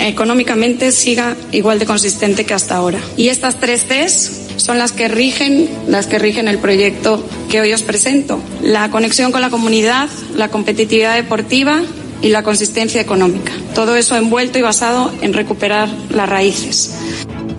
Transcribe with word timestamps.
económicamente 0.00 0.92
siga 0.92 1.36
igual 1.52 1.78
de 1.78 1.86
consistente 1.86 2.44
que 2.44 2.54
hasta 2.54 2.76
ahora. 2.76 3.00
Y 3.16 3.28
estas 3.28 3.58
tres 3.60 3.84
Cs 3.88 4.48
son 4.56 4.78
las 4.78 4.92
que 4.92 5.08
rigen, 5.08 5.68
las 5.86 6.06
que 6.06 6.18
rigen 6.18 6.48
el 6.48 6.58
proyecto 6.58 7.24
que 7.50 7.60
hoy 7.60 7.72
os 7.72 7.82
presento. 7.82 8.40
La 8.62 8.90
conexión 8.90 9.32
con 9.32 9.40
la 9.40 9.50
comunidad, 9.50 10.08
la 10.34 10.48
competitividad 10.48 11.14
deportiva 11.14 11.82
y 12.20 12.28
la 12.28 12.42
consistencia 12.42 13.00
económica. 13.00 13.52
Todo 13.74 13.96
eso 13.96 14.16
envuelto 14.16 14.58
y 14.58 14.62
basado 14.62 15.12
en 15.20 15.32
recuperar 15.32 15.88
las 16.10 16.28
raíces. 16.28 16.94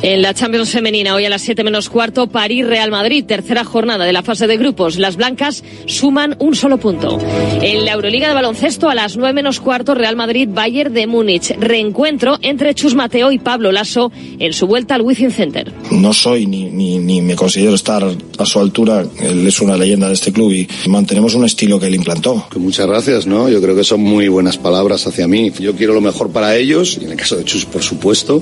En 0.01 0.21
la 0.21 0.33
Champions 0.33 0.71
femenina, 0.71 1.13
hoy 1.13 1.25
a 1.25 1.29
las 1.29 1.41
7 1.41 1.61
menos 1.61 1.89
cuarto, 1.89 2.27
París-Real 2.27 2.89
Madrid, 2.89 3.25
tercera 3.25 3.65
jornada 3.65 4.05
de 4.05 4.13
la 4.13 4.23
fase 4.23 4.47
de 4.47 4.55
grupos. 4.55 4.97
Las 4.97 5.17
blancas 5.17 5.61
suman 5.87 6.37
un 6.39 6.55
solo 6.55 6.77
punto. 6.77 7.19
En 7.61 7.83
la 7.83 7.91
Euroliga 7.91 8.29
de 8.29 8.33
baloncesto, 8.33 8.89
a 8.89 8.95
las 8.95 9.17
9 9.17 9.33
menos 9.33 9.59
cuarto, 9.59 9.95
Real 9.95 10.15
Madrid-Bayern 10.15 10.93
de 10.93 11.05
Múnich. 11.05 11.53
Reencuentro 11.59 12.37
entre 12.41 12.73
Chus 12.75 12.95
Mateo 12.95 13.33
y 13.33 13.39
Pablo 13.39 13.73
Lasso 13.73 14.09
en 14.39 14.53
su 14.53 14.67
vuelta 14.67 14.95
al 14.95 15.01
Wizzing 15.01 15.31
Center. 15.31 15.73
No 15.91 16.13
soy 16.13 16.45
ni, 16.45 16.69
ni, 16.69 16.97
ni 16.99 17.21
me 17.21 17.35
considero 17.35 17.75
estar 17.75 18.01
a 18.37 18.45
su 18.45 18.59
altura. 18.59 19.03
Él 19.19 19.45
es 19.45 19.59
una 19.59 19.75
leyenda 19.75 20.07
de 20.07 20.13
este 20.13 20.31
club 20.31 20.53
y 20.53 20.65
mantenemos 20.87 21.35
un 21.35 21.43
estilo 21.43 21.77
que 21.77 21.87
él 21.87 21.95
implantó. 21.95 22.47
Muchas 22.55 22.87
gracias, 22.87 23.27
¿no? 23.27 23.49
Yo 23.49 23.61
creo 23.61 23.75
que 23.75 23.83
son 23.83 23.99
muy 23.99 24.29
buenas 24.29 24.57
palabras 24.57 25.05
hacia 25.07 25.27
mí. 25.27 25.51
Yo 25.59 25.75
quiero 25.75 25.93
lo 25.93 25.99
mejor 25.99 26.31
para 26.31 26.55
ellos 26.55 26.97
y 27.01 27.03
en 27.03 27.11
el 27.11 27.17
caso 27.17 27.35
de 27.35 27.43
Chus, 27.43 27.65
por 27.65 27.83
supuesto. 27.83 28.41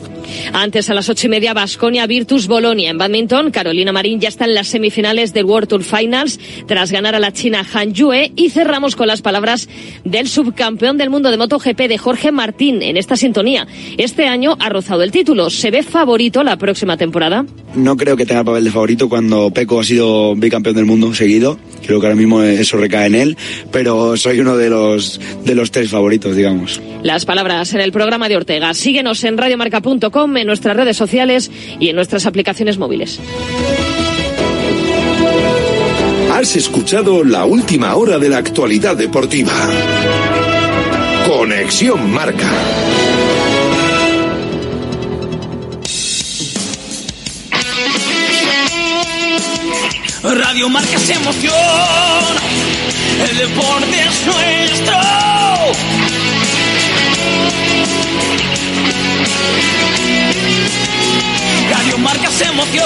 Antes, 0.54 0.92
a 0.92 0.94
las 0.94 1.10
ocho 1.10 1.26
y 1.26 1.30
media, 1.32 1.47
Basconia 1.54 2.08
Virtus 2.08 2.48
Bolonia. 2.48 2.90
En 2.90 2.98
badminton, 2.98 3.52
Carolina 3.52 3.92
Marín 3.92 4.20
ya 4.20 4.30
está 4.30 4.46
en 4.46 4.54
las 4.54 4.68
semifinales 4.68 5.34
del 5.34 5.46
World 5.46 5.68
Tour 5.70 5.84
Finals 5.84 6.40
tras 6.68 6.92
ganar 6.92 7.16
a 7.16 7.20
la 7.20 7.34
China 7.34 7.66
Han 7.74 7.94
Yue. 7.94 8.32
Y 8.36 8.50
cerramos 8.50 8.96
con 8.96 9.08
las 9.08 9.22
palabras 9.22 9.70
del 10.04 10.28
subcampeón 10.28 10.98
del 10.98 11.10
mundo 11.10 11.32
de 11.32 11.38
MotoGP 11.38 11.88
de 11.88 11.98
Jorge 11.98 12.32
Martín 12.32 12.82
en 12.82 12.98
esta 12.98 13.16
sintonía. 13.16 13.68
Este 13.98 14.28
año 14.28 14.56
ha 14.60 14.70
rozado 14.70 15.04
el 15.04 15.12
título. 15.12 15.50
¿Se 15.50 15.72
ve 15.72 15.84
favorito 15.84 16.44
la 16.44 16.58
próxima 16.58 16.98
temporada? 16.98 17.46
No 17.76 17.96
creo 17.96 18.18
que 18.18 18.26
tenga 18.26 18.44
papel 18.44 18.64
de 18.64 18.72
favorito 18.72 19.10
cuando 19.10 19.52
Peco 19.52 19.80
ha 19.80 19.84
sido 19.84 20.36
bicampeón 20.36 20.76
del 20.76 20.86
mundo 20.86 21.14
seguido. 21.14 21.60
Creo 21.86 22.00
que 22.00 22.08
ahora 22.08 22.18
mismo 22.18 22.42
eso 22.42 22.78
recae 22.78 23.08
en 23.08 23.16
él, 23.16 23.38
pero 23.72 24.18
soy 24.18 24.40
uno 24.40 24.58
de 24.58 24.70
los 24.70 25.20
de 25.46 25.56
los 25.56 25.72
tres 25.72 25.90
favoritos, 25.90 26.36
digamos. 26.36 26.82
Las 27.04 27.26
palabras 27.26 27.74
en 27.74 27.82
el 27.82 27.92
programa 27.92 28.28
de 28.28 28.38
Ortega. 28.38 28.74
Síguenos 28.74 29.24
en 29.24 29.38
radiomarca.com, 29.38 30.38
en 30.38 30.48
nuestras 30.48 30.76
redes 30.76 30.98
sociales 30.98 31.37
y 31.80 31.90
en 31.90 31.96
nuestras 31.96 32.26
aplicaciones 32.26 32.78
móviles. 32.78 33.20
Has 36.32 36.56
escuchado 36.56 37.24
la 37.24 37.46
última 37.46 37.96
hora 37.96 38.20
de 38.20 38.30
la 38.30 38.38
actualidad 38.38 38.96
deportiva. 38.96 39.54
Conexión 41.28 42.12
Marca. 42.12 42.52
Radio 50.24 50.70
Marca 50.70 50.96
es 50.96 51.10
emoción. 51.10 51.54
El 53.30 53.38
deporte 53.38 54.00
es 54.00 54.26
nuestro. 54.26 56.07
Radio 61.70 61.98
Marca 61.98 62.30
es 62.30 62.42
emoción. 62.42 62.86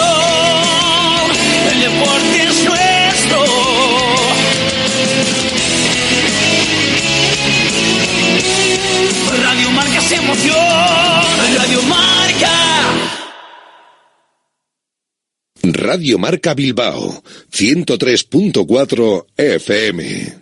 El 1.71 1.79
deporte 1.79 2.43
es 2.43 2.63
nuestro. 2.65 3.45
Radio 9.43 9.71
Marca 9.71 9.99
es 9.99 10.11
emoción. 10.11 10.55
Radio 11.57 11.81
Marca. 11.83 12.11
Radio 15.63 16.17
Marca 16.17 16.53
Bilbao, 16.53 17.23
103.4 17.51 19.25
FM. 19.37 20.41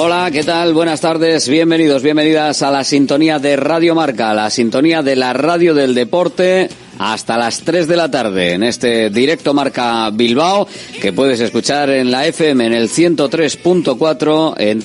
Hola, 0.00 0.30
¿qué 0.30 0.44
tal? 0.44 0.74
Buenas 0.74 1.00
tardes, 1.00 1.48
bienvenidos, 1.48 2.04
bienvenidas 2.04 2.62
a 2.62 2.70
la 2.70 2.84
sintonía 2.84 3.40
de 3.40 3.56
Radio 3.56 3.96
Marca, 3.96 4.32
la 4.32 4.48
sintonía 4.48 5.02
de 5.02 5.16
la 5.16 5.32
radio 5.32 5.74
del 5.74 5.92
deporte 5.92 6.68
hasta 7.00 7.36
las 7.36 7.62
3 7.62 7.88
de 7.88 7.96
la 7.96 8.08
tarde 8.08 8.52
en 8.52 8.62
este 8.62 9.10
directo 9.10 9.54
Marca 9.54 10.08
Bilbao 10.10 10.68
que 11.02 11.12
puedes 11.12 11.40
escuchar 11.40 11.90
en 11.90 12.12
la 12.12 12.28
FM 12.28 12.64
en 12.66 12.74
el 12.74 12.88
103.4 12.88 14.54
en 14.58 14.80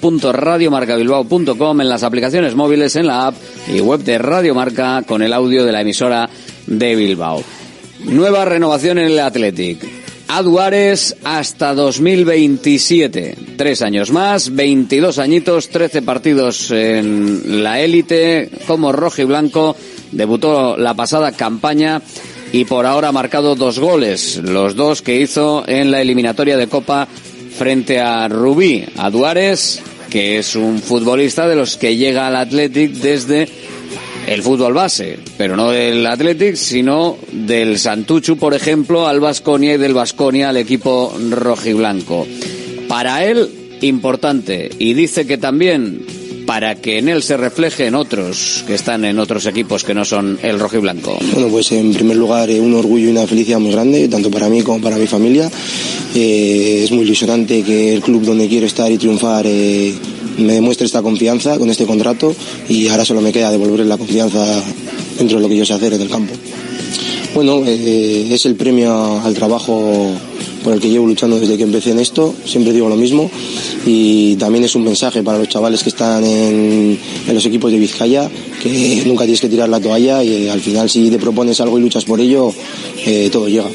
www.radiomarcabilbao.com 0.00 1.80
en 1.80 1.88
las 1.88 2.04
aplicaciones 2.04 2.54
móviles 2.54 2.94
en 2.94 3.08
la 3.08 3.26
app 3.26 3.34
y 3.66 3.80
web 3.80 4.04
de 4.04 4.16
Radio 4.18 4.54
Marca 4.54 5.02
con 5.04 5.22
el 5.22 5.32
audio 5.32 5.64
de 5.64 5.72
la 5.72 5.80
emisora 5.80 6.30
de 6.68 6.94
Bilbao. 6.94 7.42
Nueva 8.04 8.44
renovación 8.44 8.98
en 8.98 9.06
el 9.06 9.18
Athletic. 9.18 10.05
Aduares 10.28 11.16
hasta 11.22 11.72
2027. 11.74 13.36
Tres 13.56 13.82
años 13.82 14.10
más, 14.10 14.54
22 14.54 15.18
añitos, 15.18 15.68
13 15.68 16.02
partidos 16.02 16.70
en 16.72 17.62
la 17.62 17.80
élite 17.80 18.50
como 18.66 18.92
rojo 18.92 19.22
y 19.22 19.24
blanco. 19.24 19.76
Debutó 20.10 20.76
la 20.76 20.94
pasada 20.94 21.32
campaña 21.32 22.02
y 22.52 22.64
por 22.64 22.86
ahora 22.86 23.08
ha 23.08 23.12
marcado 23.12 23.54
dos 23.54 23.78
goles, 23.78 24.40
los 24.42 24.74
dos 24.74 25.02
que 25.02 25.20
hizo 25.20 25.64
en 25.66 25.90
la 25.90 26.00
eliminatoria 26.00 26.56
de 26.56 26.68
Copa 26.68 27.06
frente 27.56 28.00
a 28.00 28.28
Rubí. 28.28 28.84
Aduares, 28.96 29.80
que 30.10 30.38
es 30.38 30.56
un 30.56 30.80
futbolista 30.80 31.46
de 31.46 31.56
los 31.56 31.76
que 31.76 31.96
llega 31.96 32.26
al 32.26 32.36
Athletic 32.36 32.92
desde 32.92 33.48
el 34.26 34.42
fútbol 34.42 34.74
base, 34.74 35.18
pero 35.38 35.56
no 35.56 35.70
del 35.70 36.04
Athletic, 36.06 36.56
sino 36.56 37.16
del 37.32 37.78
Santuchu, 37.78 38.36
por 38.36 38.54
ejemplo, 38.54 39.06
al 39.06 39.20
Vasconia 39.20 39.74
y 39.74 39.78
del 39.78 39.94
Vasconia 39.94 40.48
al 40.48 40.56
equipo 40.56 41.16
rojiblanco. 41.30 42.26
Para 42.88 43.24
él, 43.24 43.48
importante, 43.82 44.70
y 44.78 44.94
dice 44.94 45.26
que 45.26 45.38
también 45.38 46.04
para 46.46 46.76
que 46.76 46.98
en 46.98 47.08
él 47.08 47.22
se 47.22 47.36
reflejen 47.36 47.94
otros 47.94 48.64
que 48.66 48.74
están 48.74 49.04
en 49.04 49.18
otros 49.18 49.46
equipos 49.46 49.82
que 49.82 49.94
no 49.94 50.04
son 50.04 50.38
el 50.42 50.58
rojiblanco. 50.60 51.18
Bueno, 51.32 51.48
pues 51.48 51.72
en 51.72 51.92
primer 51.92 52.16
lugar 52.16 52.48
eh, 52.48 52.60
un 52.60 52.72
orgullo 52.74 53.08
y 53.08 53.10
una 53.10 53.26
felicidad 53.26 53.58
muy 53.58 53.72
grande, 53.72 54.08
tanto 54.08 54.30
para 54.30 54.48
mí 54.48 54.62
como 54.62 54.80
para 54.80 54.96
mi 54.96 55.06
familia. 55.06 55.50
Eh, 56.14 56.82
es 56.84 56.92
muy 56.92 57.04
ilusionante 57.04 57.62
que 57.62 57.94
el 57.94 58.00
club 58.00 58.22
donde 58.22 58.48
quiero 58.48 58.66
estar 58.66 58.90
y 58.90 58.96
triunfar 58.96 59.44
eh, 59.46 59.92
me 60.38 60.54
demuestre 60.54 60.86
esta 60.86 61.02
confianza 61.02 61.58
con 61.58 61.70
este 61.70 61.86
contrato 61.86 62.34
y 62.68 62.88
ahora 62.88 63.04
solo 63.04 63.20
me 63.20 63.32
queda 63.32 63.50
devolver 63.50 63.86
la 63.86 63.96
confianza 63.96 64.62
dentro 65.18 65.38
de 65.38 65.42
lo 65.42 65.48
que 65.48 65.56
yo 65.56 65.64
sé 65.64 65.72
hacer 65.72 65.94
en 65.94 66.02
el 66.02 66.08
campo. 66.08 66.34
Bueno, 67.34 67.62
eh, 67.66 68.28
es 68.30 68.46
el 68.46 68.54
premio 68.54 69.20
al 69.20 69.34
trabajo 69.34 70.10
por 70.64 70.72
el 70.72 70.80
que 70.80 70.90
llevo 70.90 71.06
luchando 71.06 71.38
desde 71.38 71.56
que 71.56 71.62
empecé 71.62 71.92
en 71.92 72.00
esto, 72.00 72.34
siempre 72.44 72.72
digo 72.72 72.88
lo 72.88 72.96
mismo, 72.96 73.30
y 73.84 74.34
también 74.36 74.64
es 74.64 74.74
un 74.74 74.82
mensaje 74.82 75.22
para 75.22 75.38
los 75.38 75.48
chavales 75.48 75.82
que 75.82 75.90
están 75.90 76.24
en, 76.24 76.98
en 77.28 77.34
los 77.34 77.46
equipos 77.46 77.70
de 77.70 77.78
Vizcaya, 77.78 78.28
que 78.60 79.04
nunca 79.06 79.24
tienes 79.24 79.40
que 79.40 79.48
tirar 79.48 79.68
la 79.68 79.78
toalla 79.78 80.24
y 80.24 80.46
eh, 80.46 80.50
al 80.50 80.60
final 80.60 80.90
si 80.90 81.08
te 81.08 81.18
propones 81.18 81.60
algo 81.60 81.78
y 81.78 81.82
luchas 81.82 82.04
por 82.04 82.20
ello, 82.20 82.52
eh, 83.04 83.28
todo 83.30 83.48
llega. 83.48 83.68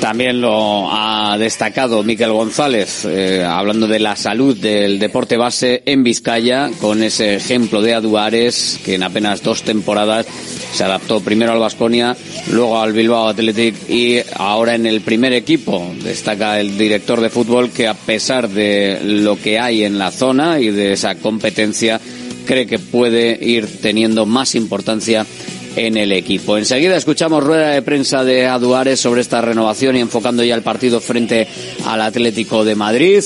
También 0.00 0.40
lo 0.40 0.88
ha 0.92 1.36
destacado 1.38 2.04
Miquel 2.04 2.32
González, 2.32 3.04
eh, 3.04 3.44
hablando 3.44 3.88
de 3.88 3.98
la 3.98 4.14
salud 4.14 4.56
del 4.56 5.00
deporte 5.00 5.36
base 5.36 5.82
en 5.86 6.04
Vizcaya, 6.04 6.70
con 6.80 7.02
ese 7.02 7.34
ejemplo 7.34 7.82
de 7.82 7.94
Aduares, 7.94 8.78
que 8.84 8.94
en 8.94 9.02
apenas 9.02 9.42
dos 9.42 9.62
temporadas 9.62 10.26
se 10.72 10.84
adaptó 10.84 11.20
primero 11.20 11.52
al 11.52 11.58
Vasconia, 11.58 12.16
luego 12.52 12.80
al 12.80 12.92
Bilbao 12.92 13.28
Athletic 13.28 13.90
y 13.90 14.20
ahora 14.36 14.76
en 14.76 14.86
el 14.86 15.00
primer 15.00 15.32
equipo. 15.32 15.92
Destaca 16.02 16.60
el 16.60 16.78
director 16.78 17.20
de 17.20 17.30
fútbol 17.30 17.70
que 17.70 17.88
a 17.88 17.94
pesar 17.94 18.48
de 18.48 19.00
lo 19.02 19.36
que 19.36 19.58
hay 19.58 19.82
en 19.82 19.98
la 19.98 20.12
zona 20.12 20.60
y 20.60 20.70
de 20.70 20.92
esa 20.92 21.16
competencia, 21.16 22.00
cree 22.46 22.66
que 22.66 22.78
puede 22.78 23.36
ir 23.44 23.80
teniendo 23.82 24.26
más 24.26 24.54
importancia 24.54 25.26
en 25.76 25.96
el 25.96 26.12
equipo. 26.12 26.56
Enseguida 26.58 26.96
escuchamos 26.96 27.42
rueda 27.42 27.70
de 27.70 27.82
prensa 27.82 28.24
de 28.24 28.46
Aduares 28.46 29.00
sobre 29.00 29.20
esta 29.20 29.40
renovación 29.40 29.96
y 29.96 30.00
enfocando 30.00 30.42
ya 30.44 30.54
el 30.54 30.62
partido 30.62 31.00
frente 31.00 31.46
al 31.86 32.00
Atlético 32.00 32.64
de 32.64 32.74
Madrid. 32.74 33.22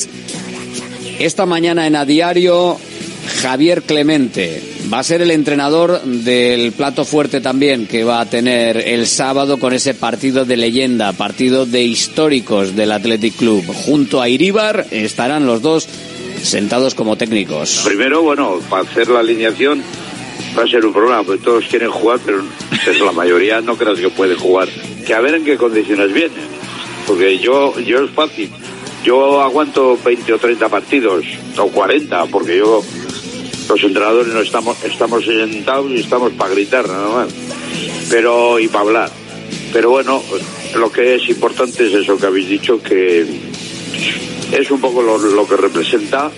Esta 1.18 1.46
mañana 1.46 1.86
en 1.86 1.96
A 1.96 2.04
Diario, 2.04 2.78
Javier 3.42 3.82
Clemente 3.82 4.62
va 4.92 4.98
a 4.98 5.04
ser 5.04 5.22
el 5.22 5.30
entrenador 5.30 6.02
del 6.02 6.72
plato 6.72 7.04
fuerte 7.04 7.40
también 7.40 7.86
que 7.86 8.04
va 8.04 8.20
a 8.20 8.26
tener 8.26 8.76
el 8.76 9.06
sábado 9.06 9.58
con 9.58 9.72
ese 9.72 9.94
partido 9.94 10.44
de 10.44 10.56
leyenda, 10.56 11.12
partido 11.12 11.66
de 11.66 11.82
históricos 11.82 12.74
del 12.74 12.92
Athletic 12.92 13.36
Club. 13.36 13.64
Junto 13.66 14.20
a 14.20 14.28
Iríbar 14.28 14.86
estarán 14.90 15.46
los 15.46 15.62
dos 15.62 15.88
sentados 16.42 16.94
como 16.94 17.16
técnicos. 17.16 17.82
Primero, 17.84 18.22
bueno, 18.22 18.58
para 18.68 18.82
hacer 18.82 19.08
la 19.08 19.20
alineación 19.20 19.82
va 20.56 20.64
a 20.64 20.68
ser 20.68 20.84
un 20.84 20.92
problema, 20.92 21.22
porque 21.22 21.42
todos 21.42 21.64
quieren 21.66 21.90
jugar, 21.90 22.20
pero 22.24 22.42
la 23.04 23.12
mayoría 23.12 23.60
no 23.60 23.76
creo 23.76 23.94
que 23.94 24.08
puede 24.10 24.34
jugar. 24.34 24.68
Que 25.06 25.14
a 25.14 25.20
ver 25.20 25.34
en 25.34 25.44
qué 25.44 25.56
condiciones 25.56 26.12
vienen, 26.12 26.46
porque 27.06 27.38
yo, 27.38 27.78
yo 27.80 28.04
es 28.04 28.10
fácil. 28.10 28.50
Yo 29.04 29.40
aguanto 29.40 29.98
20 30.04 30.32
o 30.32 30.38
30 30.38 30.68
partidos, 30.68 31.24
o 31.58 31.66
40, 31.68 32.26
porque 32.26 32.58
yo, 32.58 32.82
los 33.68 33.82
entrenadores 33.82 34.32
no 34.32 34.40
estamos, 34.40 34.76
estamos 34.84 35.24
sentados 35.24 35.90
y 35.90 36.00
estamos 36.00 36.32
para 36.34 36.54
gritar 36.54 36.86
nada 36.86 37.08
más. 37.08 37.28
Pero, 38.10 38.60
y 38.60 38.68
para 38.68 38.84
hablar. 38.84 39.10
Pero 39.72 39.90
bueno, 39.90 40.22
lo 40.76 40.92
que 40.92 41.16
es 41.16 41.28
importante 41.28 41.86
es 41.86 41.94
eso 41.94 42.16
que 42.18 42.26
habéis 42.26 42.48
dicho, 42.48 42.80
que 42.82 43.26
es 44.52 44.70
un 44.70 44.80
poco 44.80 45.02
lo, 45.02 45.18
lo 45.18 45.48
que 45.48 45.56
representa 45.56 46.30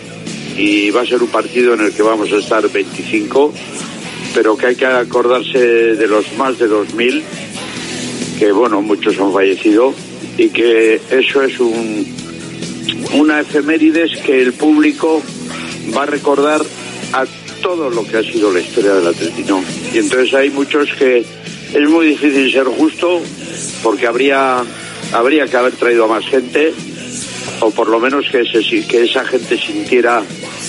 y 0.56 0.90
va 0.90 1.02
a 1.02 1.06
ser 1.06 1.22
un 1.22 1.28
partido 1.28 1.74
en 1.74 1.80
el 1.80 1.92
que 1.92 2.02
vamos 2.02 2.32
a 2.32 2.36
estar 2.36 2.68
25 2.68 3.52
pero 4.34 4.56
que 4.56 4.66
hay 4.66 4.76
que 4.76 4.86
acordarse 4.86 5.58
de 5.58 6.06
los 6.08 6.32
más 6.36 6.58
de 6.58 6.68
2.000, 6.68 7.22
que 8.38 8.52
bueno, 8.52 8.82
muchos 8.82 9.18
han 9.20 9.32
fallecido, 9.32 9.94
y 10.36 10.48
que 10.48 11.00
eso 11.10 11.42
es 11.42 11.60
un, 11.60 12.06
una 13.14 13.40
efemérides 13.40 14.16
que 14.18 14.42
el 14.42 14.52
público 14.52 15.22
va 15.96 16.02
a 16.02 16.06
recordar 16.06 16.60
a 17.12 17.24
todo 17.62 17.88
lo 17.88 18.04
que 18.04 18.18
ha 18.18 18.22
sido 18.22 18.52
la 18.52 18.60
historia 18.60 18.94
del 18.94 19.06
atletismo. 19.06 19.62
Y 19.94 19.98
entonces 19.98 20.34
hay 20.34 20.50
muchos 20.50 20.92
que 20.94 21.24
es 21.72 21.88
muy 21.88 22.08
difícil 22.08 22.50
ser 22.52 22.64
justo 22.64 23.20
porque 23.82 24.06
habría, 24.06 24.64
habría 25.12 25.46
que 25.46 25.56
haber 25.56 25.72
traído 25.74 26.04
a 26.04 26.08
más 26.08 26.26
gente 26.26 26.74
o 27.60 27.70
por 27.70 27.88
lo 27.88 28.00
menos 28.00 28.26
que, 28.30 28.40
ese, 28.40 28.86
que 28.86 29.04
esa 29.04 29.24
gente 29.24 29.56
sintiera 29.56 30.22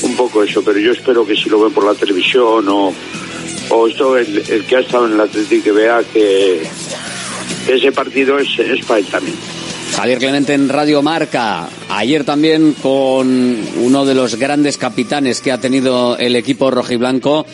un 0.04 0.16
poco 0.16 0.44
eso, 0.44 0.64
pero 0.64 0.80
yo 0.80 0.92
espero 0.92 1.26
que 1.26 1.36
si 1.36 1.50
lo 1.50 1.60
ven 1.60 1.74
por 1.74 1.86
la 1.86 1.96
televisión 1.96 2.66
o, 2.70 2.94
o 3.70 3.88
esto 3.88 4.18
el, 4.18 4.44
que 4.68 4.76
ha 4.76 4.80
estado 4.80 5.08
en 5.08 5.14
el 5.14 5.22
Atlético 5.22 5.64
que 5.66 5.72
vea 5.72 6.02
que 6.12 6.64
ese 7.68 7.92
partido 7.92 8.38
es, 8.40 8.60
es 8.60 8.86
para 8.86 9.00
él 9.00 9.06
también. 9.08 9.36
Javier 9.96 10.20
Clemente 10.20 10.54
en 10.54 10.68
Radio 10.68 11.02
Marca. 11.02 11.70
Ayer 11.90 12.26
también 12.26 12.74
con 12.74 13.64
uno 13.78 14.06
de 14.06 14.14
los 14.14 14.36
grandes 14.36 14.78
capitanes 14.78 15.40
que 15.40 15.54
ha 15.54 15.60
tenido 15.60 16.18
el 16.18 16.36
equipo 16.36 16.70
rojiblanco, 16.70 17.46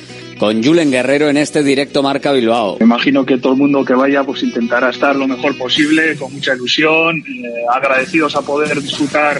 con 0.41 0.63
Julen 0.63 0.89
Guerrero 0.89 1.29
en 1.29 1.37
este 1.37 1.61
directo 1.61 2.01
Marca 2.01 2.31
Bilbao. 2.31 2.77
Me 2.79 2.85
imagino 2.87 3.23
que 3.23 3.37
todo 3.37 3.53
el 3.53 3.59
mundo 3.59 3.85
que 3.85 3.93
vaya 3.93 4.23
pues 4.23 4.41
intentará 4.41 4.89
estar 4.89 5.15
lo 5.15 5.27
mejor 5.27 5.55
posible, 5.55 6.15
con 6.15 6.33
mucha 6.33 6.55
ilusión, 6.55 7.17
eh, 7.19 7.63
agradecidos 7.71 8.35
a 8.35 8.41
poder 8.41 8.81
disfrutar 8.81 9.39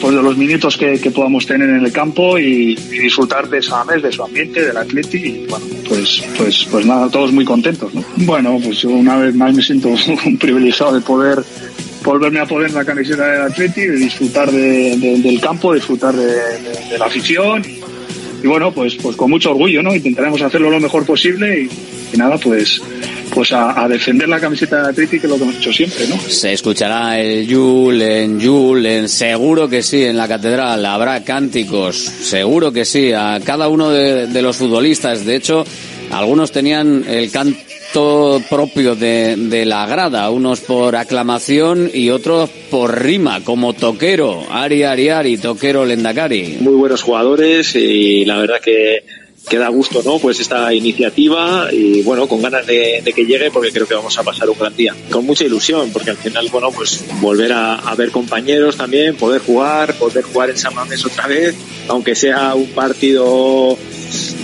pues, 0.00 0.14
de 0.14 0.22
los 0.22 0.36
minutos 0.36 0.76
que, 0.76 0.98
podamos 1.12 1.46
tener 1.46 1.68
en 1.68 1.84
el 1.84 1.90
campo 1.90 2.38
y, 2.38 2.76
disfrutar 2.76 3.48
de 3.48 3.58
esa 3.58 3.84
mes, 3.86 4.04
de 4.04 4.12
su 4.12 4.22
ambiente, 4.22 4.64
del 4.64 4.76
atleti 4.76 5.16
y 5.16 5.46
bueno, 5.48 5.66
pues, 5.88 6.22
pues, 6.38 6.68
pues 6.70 6.86
nada, 6.86 7.10
todos 7.10 7.32
muy 7.32 7.44
contentos. 7.44 7.92
¿no? 7.92 8.04
Bueno, 8.18 8.60
pues 8.62 8.84
una 8.84 9.16
vez 9.16 9.34
más 9.34 9.52
me 9.52 9.62
siento 9.62 9.96
privilegiado 10.38 10.94
de 10.94 11.00
poder 11.00 11.42
volverme 12.04 12.38
a 12.38 12.46
poner 12.46 12.72
la 12.72 12.84
camiseta 12.84 13.26
del 13.26 13.42
atleti, 13.42 13.80
de 13.80 13.96
disfrutar 13.96 14.52
del 14.52 15.40
campo, 15.40 15.74
disfrutar 15.74 16.14
de, 16.14 16.96
la 16.96 17.06
afición 17.06 17.64
y, 18.42 18.46
bueno, 18.46 18.72
pues, 18.72 18.96
pues 18.96 19.16
con 19.16 19.30
mucho 19.30 19.50
orgullo, 19.50 19.82
¿no? 19.82 19.94
Intentaremos 19.94 20.40
hacerlo 20.42 20.70
lo 20.70 20.80
mejor 20.80 21.04
posible 21.04 21.62
y, 21.62 22.14
y 22.14 22.16
nada, 22.16 22.38
pues 22.38 22.80
pues 23.36 23.52
a, 23.52 23.86
defender 23.86 24.26
la 24.30 24.40
camiseta 24.40 24.82
de 24.82 24.88
Atleti, 24.88 25.20
que 25.20 25.26
es 25.26 25.30
lo 25.30 25.36
que 25.36 25.42
hemos 25.42 25.56
hecho 25.56 25.70
siempre, 25.70 26.08
¿no? 26.08 26.18
Se 26.18 26.54
escuchará 26.54 27.20
el 27.20 27.46
Julen, 27.46 28.40
Julen, 28.40 29.10
seguro 29.10 29.68
que 29.68 29.82
sí, 29.82 30.04
en 30.04 30.16
la 30.16 30.26
catedral 30.26 30.84
habrá 30.86 31.22
cánticos, 31.22 31.96
seguro 31.96 32.72
que 32.72 32.86
sí, 32.86 33.12
a 33.12 33.38
cada 33.44 33.68
uno 33.68 33.90
de, 33.90 34.40
los 34.40 34.56
futbolistas. 34.56 35.26
De 35.26 35.36
hecho, 35.36 35.66
algunos 36.10 36.50
tenían 36.50 37.04
el 37.06 37.30
canto 37.30 37.58
propio 38.48 38.94
de, 38.94 39.64
la 39.66 39.86
grada, 39.86 40.30
unos 40.30 40.60
por 40.60 40.96
aclamación 40.96 41.90
y 41.92 42.10
otros 42.10 42.50
por 42.70 43.02
rima, 43.02 43.42
como 43.42 43.72
Toquero, 43.72 44.44
Ari 44.50 44.82
Ari 44.82 45.08
Ari, 45.08 45.38
Toquero 45.38 45.84
Lendakari. 45.84 46.58
Muy 46.60 46.74
buenos 46.74 47.02
jugadores 47.02 47.74
y 47.74 48.24
la 48.24 48.36
verdad 48.38 48.60
que 48.62 49.02
que 49.48 49.58
da 49.58 49.68
gusto, 49.68 50.02
¿no? 50.04 50.18
Pues 50.18 50.40
esta 50.40 50.74
iniciativa 50.74 51.68
y 51.72 52.02
bueno, 52.02 52.26
con 52.26 52.42
ganas 52.42 52.66
de, 52.66 53.02
que 53.14 53.24
llegue 53.24 53.50
porque 53.50 53.70
creo 53.70 53.86
que 53.86 53.94
vamos 53.94 54.18
a 54.18 54.24
pasar 54.24 54.50
un 54.50 54.58
gran 54.58 54.76
día. 54.76 54.94
Con 55.10 55.24
mucha 55.24 55.44
ilusión 55.44 55.90
porque 55.92 56.10
al 56.10 56.16
final, 56.16 56.48
bueno, 56.50 56.70
pues 56.72 57.04
volver 57.20 57.52
a, 57.52 57.94
ver 57.96 58.10
compañeros 58.10 58.76
también, 58.76 59.16
poder 59.16 59.40
jugar, 59.40 59.94
poder 59.94 60.24
jugar 60.24 60.50
en 60.50 60.58
San 60.58 60.74
Mamés 60.74 61.04
otra 61.06 61.26
vez, 61.28 61.54
aunque 61.88 62.14
sea 62.14 62.54
un 62.54 62.66
partido 62.70 63.78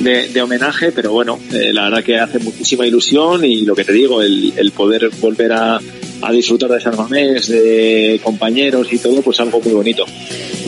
de, 0.00 0.42
homenaje, 0.42 0.92
pero 0.92 1.12
bueno, 1.12 1.38
eh, 1.52 1.72
la 1.72 1.84
verdad 1.84 2.04
que 2.04 2.18
hace 2.18 2.38
muchísima 2.38 2.86
ilusión 2.86 3.44
y 3.44 3.62
lo 3.62 3.74
que 3.74 3.84
te 3.84 3.92
digo, 3.92 4.22
el, 4.22 4.52
el 4.56 4.72
poder 4.72 5.10
volver 5.20 5.52
a, 5.52 5.80
a 6.22 6.32
disfrutar 6.32 6.70
de 6.70 6.80
San 6.80 6.96
Mamés, 6.96 7.48
de 7.48 8.20
compañeros 8.22 8.92
y 8.92 8.98
todo, 8.98 9.22
pues 9.22 9.40
algo 9.40 9.60
muy 9.60 9.72
bonito. 9.72 10.04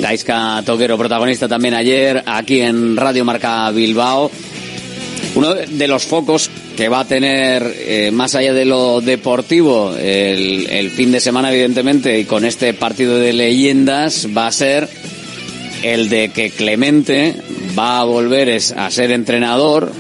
Gaisca 0.00 0.62
Toquero, 0.67 0.99
protagonista 0.99 1.49
también 1.49 1.75
ayer 1.75 2.23
aquí 2.26 2.61
en 2.61 2.96
Radio 2.96 3.25
Marca 3.25 3.70
Bilbao. 3.70 4.31
Uno 5.37 5.55
de 5.55 5.88
los 5.88 6.05
focos 6.05 6.49
que 6.76 6.88
va 6.88 7.00
a 7.00 7.05
tener, 7.06 7.62
eh, 7.79 8.11
más 8.12 8.35
allá 8.35 8.52
de 8.52 8.64
lo 8.64 9.00
deportivo, 9.00 9.94
el, 9.96 10.67
el, 10.69 10.91
fin 10.91 11.11
de 11.11 11.20
semana, 11.20 11.52
evidentemente, 11.52 12.19
y 12.20 12.25
con 12.25 12.44
este 12.44 12.73
partido 12.75 13.17
de 13.17 13.32
leyendas, 13.32 14.29
va 14.36 14.46
a 14.46 14.53
ser 14.53 14.89
el 15.82 16.08
de 16.08 16.31
que 16.31 16.51
Clemente 16.51 17.34
va 17.78 18.00
a 18.00 18.04
volver 18.04 18.58
a 18.76 18.90
ser 18.90 19.10
entrenador 19.10 19.93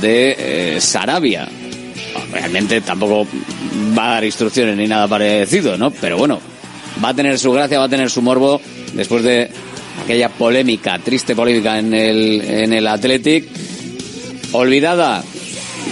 de 0.00 0.36
eh, 0.38 0.80
Sarabia. 0.80 1.48
Realmente 2.32 2.80
tampoco 2.80 3.26
va 3.96 4.10
a 4.10 4.14
dar 4.14 4.24
instrucciones 4.24 4.76
ni 4.76 4.86
nada 4.86 5.08
parecido, 5.08 5.76
¿no? 5.76 5.90
Pero 5.90 6.16
bueno, 6.18 6.40
va 7.02 7.10
a 7.10 7.14
tener 7.14 7.38
su 7.38 7.52
gracia, 7.52 7.78
va 7.78 7.84
a 7.84 7.88
tener 7.88 8.10
su 8.10 8.22
morbo 8.22 8.60
después 8.94 9.22
de 9.22 9.50
aquella 10.02 10.28
polémica, 10.28 10.98
triste 10.98 11.34
polémica 11.34 11.78
en 11.78 11.94
el, 11.94 12.40
en 12.40 12.72
el 12.72 12.86
Athletic. 12.86 13.46
Olvidada, 14.52 15.22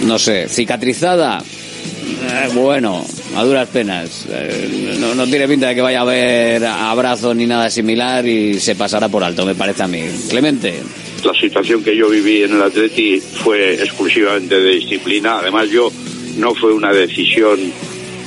no 0.03 0.19
sé, 0.19 0.47
cicatrizada, 0.47 1.39
eh, 1.39 2.49
bueno, 2.53 3.03
a 3.35 3.43
duras 3.43 3.67
penas. 3.69 4.25
Eh, 4.29 4.97
no, 4.99 5.15
no, 5.15 5.25
tiene 5.25 5.47
pinta 5.47 5.69
de 5.69 5.75
que 5.75 5.81
vaya 5.81 5.99
a 5.99 6.01
haber 6.01 6.65
abrazos 6.65 7.35
ni 7.35 7.47
nada 7.47 7.69
similar 7.69 8.25
y 8.27 8.59
se 8.59 8.75
pasará 8.75 9.09
por 9.09 9.23
alto, 9.23 9.45
me 9.45 9.55
parece 9.55 9.83
a 9.83 9.87
mí. 9.87 10.03
Clemente. 10.29 10.81
La 11.23 11.33
situación 11.33 11.83
que 11.83 11.95
yo 11.95 12.09
viví 12.09 12.43
en 12.43 12.53
el 12.53 12.61
Atleti 12.61 13.19
fue 13.19 13.75
exclusivamente 13.75 14.59
de 14.59 14.71
disciplina. 14.71 15.37
Además, 15.39 15.69
yo 15.69 15.91
no 16.37 16.55
fue 16.55 16.73
una 16.73 16.91
decisión 16.91 17.59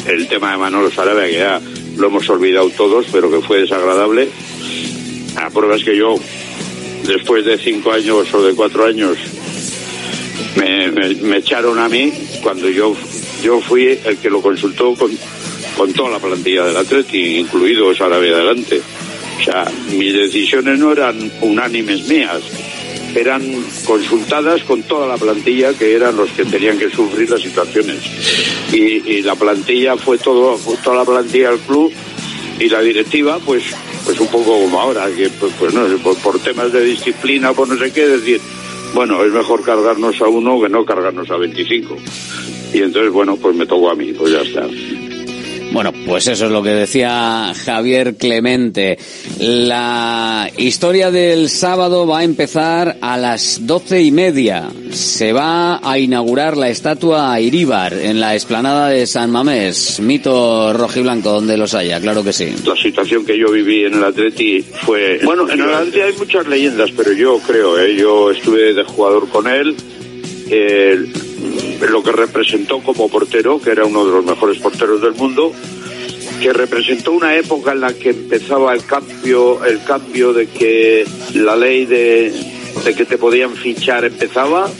el 0.07 0.29
tema 0.29 0.53
de 0.53 0.59
Manolo 0.59 0.91
Sarabia, 0.91 1.27
que 1.27 1.39
ya 1.39 1.61
lo 1.97 2.07
hemos 2.07 2.29
olvidado 2.29 2.71
todos, 2.71 3.07
pero 3.11 3.31
que 3.31 3.41
fue 3.41 3.61
desagradable. 3.61 4.29
La 5.35 5.51
prueba 5.51 5.77
es 5.77 5.85
que 5.85 5.97
yo, 5.97 6.15
después 7.07 7.45
de 7.45 7.59
cinco 7.59 7.93
años 7.93 8.33
o 8.33 8.43
de 8.43 8.55
cuatro 8.55 8.87
años, 8.87 9.17
me, 10.57 11.37
echaron 11.37 11.79
a 11.79 11.89
mí 11.89 12.13
cuando 12.43 12.69
yo, 12.69 12.95
yo 13.43 13.61
fui 13.61 13.99
el 14.05 14.19
que 14.19 14.31
lo 14.31 14.41
consultó 14.41 14.95
con, 14.95 15.11
con 15.77 15.93
toda 15.93 16.11
la 16.11 16.19
plantilla 16.19 16.65
del 16.65 16.77
Atleti, 16.77 17.39
incluido 17.39 17.95
Sarabia 17.95 18.35
adelante. 18.35 18.81
O 19.41 19.45
sea, 19.45 19.65
mis 19.91 20.13
decisiones 20.13 20.79
no 20.79 20.93
eran 20.93 21.31
unánimes 21.41 22.07
mías, 22.07 22.41
eran 23.15 23.43
consultadas 23.87 24.63
con 24.65 24.83
toda 24.83 25.07
la 25.07 25.17
plantilla 25.17 25.73
que 25.75 25.95
eran 25.95 26.17
los 26.17 26.31
que 26.31 26.45
tenían 26.45 26.79
que 26.79 26.91
sufrir 26.91 27.31
las 27.31 27.41
situaciones. 27.41 27.99
Y, 28.73 29.23
la 29.23 29.35
plantilla 29.37 29.97
fue 29.97 30.19
todo, 30.19 30.59
toda 30.83 30.97
la 30.97 31.05
plantilla 31.05 31.51
del 31.51 31.61
club 31.61 31.93
y 32.59 32.69
la 32.69 32.81
directiva, 32.81 33.39
pues, 33.45 33.65
pues 34.05 34.19
un 34.21 34.27
poco 34.29 34.61
como 34.61 34.81
ahora, 34.81 35.07
que 35.17 35.29
pues, 35.31 35.53
pues 35.59 35.73
no 35.73 35.87
por, 35.99 36.17
por 36.19 36.39
temas 36.41 36.73
de 36.73 36.85
disciplina, 36.85 37.53
por 37.53 37.69
no 37.69 37.79
sé 37.79 37.93
qué, 37.93 38.07
decir, 38.07 38.41
bueno, 38.95 39.25
es 39.25 39.33
mejor 39.33 39.63
cargarnos 39.65 40.21
a 40.21 40.29
uno 40.29 40.61
que 40.61 40.69
no 40.69 40.85
cargarnos 40.85 41.31
a 41.31 41.37
25. 41.37 41.97
Y 42.75 42.83
entonces, 42.83 43.13
bueno, 43.13 43.37
pues 43.37 43.55
me 43.55 43.67
tocó 43.67 43.91
a 43.91 43.95
mí, 43.95 44.13
pues 44.13 44.33
ya 44.33 44.41
está. 44.41 44.69
Bueno, 45.75 45.93
pues 46.07 46.29
eso 46.29 46.47
es 46.47 46.53
lo 46.53 46.63
que 46.63 46.71
decía 46.71 47.53
Javier 47.53 48.15
Clemente. 48.15 48.97
La 49.41 50.49
historia 50.57 51.11
del 51.11 51.49
sábado 51.49 52.07
va 52.07 52.21
a 52.21 52.23
empezar 52.23 52.97
a 53.01 53.17
las 53.19 53.67
doce 53.67 54.01
y 54.01 54.13
media. 54.13 54.69
Se 54.93 55.33
va 55.33 55.81
a 55.83 55.99
inaugurar 55.99 56.57
la 56.57 56.69
estatua 56.69 57.41
Iríbar 57.41 57.93
en 57.93 58.21
la 58.21 58.35
explanada 58.35 58.91
de 58.91 59.05
San 59.09 59.33
Mamés. 59.33 59.99
Mito 59.99 60.73
rojiblanco 60.75 61.31
donde 61.31 61.57
los 61.57 61.75
haya, 61.75 62.01
claro 62.01 62.23
que 62.23 62.33
sí. 62.33 62.55
La 62.65 62.77
situación 62.77 63.27
que 63.27 63.37
yo 63.37 63.51
viví 63.51 63.85
en 63.85 63.95
el 63.95 64.05
Atleti 64.05 64.63
fue... 64.63 65.19
Bueno, 65.25 65.51
en 65.51 65.61
el 65.61 65.75
Atleti 65.75 66.03
hay 66.03 66.13
muchas 66.13 66.47
leyendas, 66.47 66.93
pero 66.97 67.13
yo 67.15 67.41
creo, 67.45 67.81
¿eh? 67.81 67.97
yo 67.97 68.31
estuve 68.31 68.75
de 68.75 68.85
jugador 68.85 69.29
con 69.29 69.49
él. 69.49 69.75
Lo 71.81 72.03
que 72.03 72.13
representó 72.13 72.81
como 72.81 73.09
portero, 73.09 73.61
que 73.61 73.71
era 73.71 73.85
uno 73.85 74.05
de 74.05 74.13
los 74.13 74.25
mejores 74.25 74.59
porteros 74.59 75.01
del 75.01 75.15
mundo, 75.15 75.53
que 76.41 76.53
representó 76.53 77.13
una 77.13 77.37
época 77.37 77.73
en 77.73 77.81
la 77.81 77.93
que 77.93 78.11
empezaba 78.11 78.75
el 78.75 78.85
cambio, 78.85 79.65
el 79.65 79.83
cambio 79.85 80.33
de 80.33 80.47
que 80.47 81.07
la 81.35 81.57
ley 81.57 81.87
de, 81.87 82.33
de 82.85 82.95
que 82.95 83.05
te 83.05 83.19
podían 83.19 83.55
fichar 83.55 84.05
empezaba, 84.05 84.71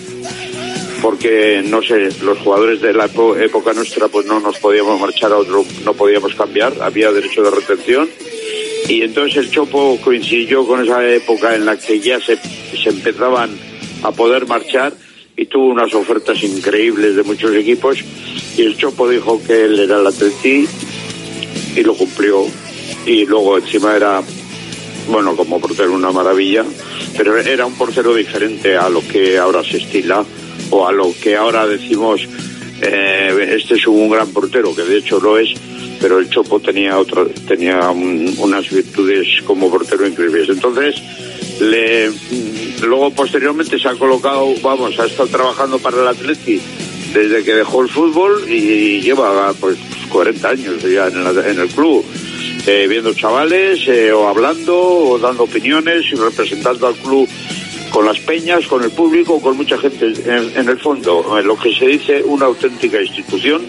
porque 1.01 1.63
no 1.65 1.83
sé, 1.83 2.11
los 2.23 2.39
jugadores 2.39 2.81
de 2.81 2.93
la 2.93 3.07
época 3.07 3.73
nuestra 3.73 4.09
pues 4.09 4.27
no 4.27 4.41
nos 4.41 4.59
podíamos 4.59 5.01
marchar 5.01 5.33
a 5.33 5.37
otro, 5.37 5.65
no 5.85 5.95
podíamos 5.95 6.35
cambiar, 6.35 6.75
había 6.81 7.13
derecho 7.13 7.43
de 7.43 7.51
retención. 7.51 8.09
Y 8.89 9.03
entonces 9.03 9.37
el 9.37 9.51
Chopo 9.51 9.99
coincidió 10.03 10.67
con 10.67 10.83
esa 10.83 11.07
época 11.09 11.55
en 11.55 11.65
la 11.65 11.79
que 11.79 12.01
ya 12.01 12.21
se, 12.21 12.37
se 12.37 12.91
empezaban 12.91 13.51
a 14.03 14.13
poder 14.13 14.47
marchar 14.47 14.93
y 15.37 15.47
tuvo 15.47 15.67
unas 15.67 15.93
ofertas 15.95 16.43
increíbles 16.45 17.17
de 17.17 17.23
muchos 17.25 17.55
equipos 17.55 17.99
y 18.57 18.63
el 18.63 18.77
Chopo 18.77 19.09
dijo 19.09 19.41
que 19.45 19.65
él 19.65 19.79
era 19.81 20.01
el 20.01 20.07
Atleti 20.07 20.67
y 21.77 21.83
lo 21.83 21.95
cumplió 21.95 22.45
y 23.07 23.27
luego 23.27 23.59
encima 23.59 23.97
era 23.97 24.23
bueno 25.09 25.37
como 25.37 25.61
portero 25.61 25.93
una 25.93 26.13
maravilla 26.13 26.65
pero 27.17 27.37
era 27.39 27.67
un 27.67 27.75
portero 27.75 28.15
diferente 28.15 28.77
a 28.77 28.89
lo 28.89 29.01
que 29.07 29.37
ahora 29.39 29.63
se 29.65 29.79
estila 29.79 30.25
o 30.71 30.87
a 30.87 30.93
lo 30.93 31.13
que 31.21 31.37
ahora 31.37 31.67
decimos 31.67 32.23
eh, 32.81 33.55
este 33.57 33.75
es 33.75 33.87
un 33.87 34.09
gran 34.11 34.29
portero 34.33 34.75
que 34.75 34.83
de 34.83 34.99
hecho 34.99 35.21
lo 35.21 35.39
es 35.39 35.49
pero 36.01 36.19
el 36.19 36.29
Chopo 36.31 36.61
tenía 36.61 36.99
otra 36.99 37.25
tenía 37.49 37.91
un- 37.91 38.35
unas 38.39 38.69
virtudes 38.71 39.27
como 39.47 39.71
portero 39.71 40.07
increíbles. 40.07 40.49
Entonces 40.51 40.97
le 41.61 42.11
luego 42.83 43.11
posteriormente 43.11 43.79
se 43.79 43.89
ha 43.89 43.95
colocado 43.95 44.55
vamos 44.63 44.99
ha 44.99 45.07
estado 45.07 45.29
trabajando 45.29 45.79
para 45.79 46.03
el 46.03 46.09
Atleti 46.09 46.61
desde 47.15 47.45
que 47.45 47.55
dejó 47.55 47.83
el 47.83 47.89
fútbol 47.89 48.45
y 48.51 49.01
lleva 49.01 49.53
pues 49.61 49.79
40 50.15 50.49
años 50.49 50.83
ya 50.83 51.07
en, 51.09 51.27
en 51.27 51.61
el 51.61 51.69
club, 51.69 52.05
eh, 52.67 52.87
viendo 52.89 53.15
chavales 53.15 53.87
eh, 53.89 54.13
o 54.13 54.29
hablando 54.29 54.77
o 54.77 55.19
dando 55.19 55.45
opiniones 55.45 56.05
y 56.13 56.17
representando 56.17 56.89
al 56.89 56.95
club 56.95 57.29
con 57.91 58.05
las 58.05 58.19
peñas, 58.19 58.67
con 58.67 58.83
el 58.83 58.91
público, 58.91 59.41
con 59.41 59.57
mucha 59.57 59.79
gente. 59.79 60.07
En, 60.07 60.57
en 60.57 60.69
el 60.69 60.79
fondo, 60.79 61.41
lo 61.43 61.57
que 61.57 61.73
se 61.73 61.87
dice 61.87 62.23
una 62.25 62.47
auténtica 62.47 63.01
institución 63.01 63.63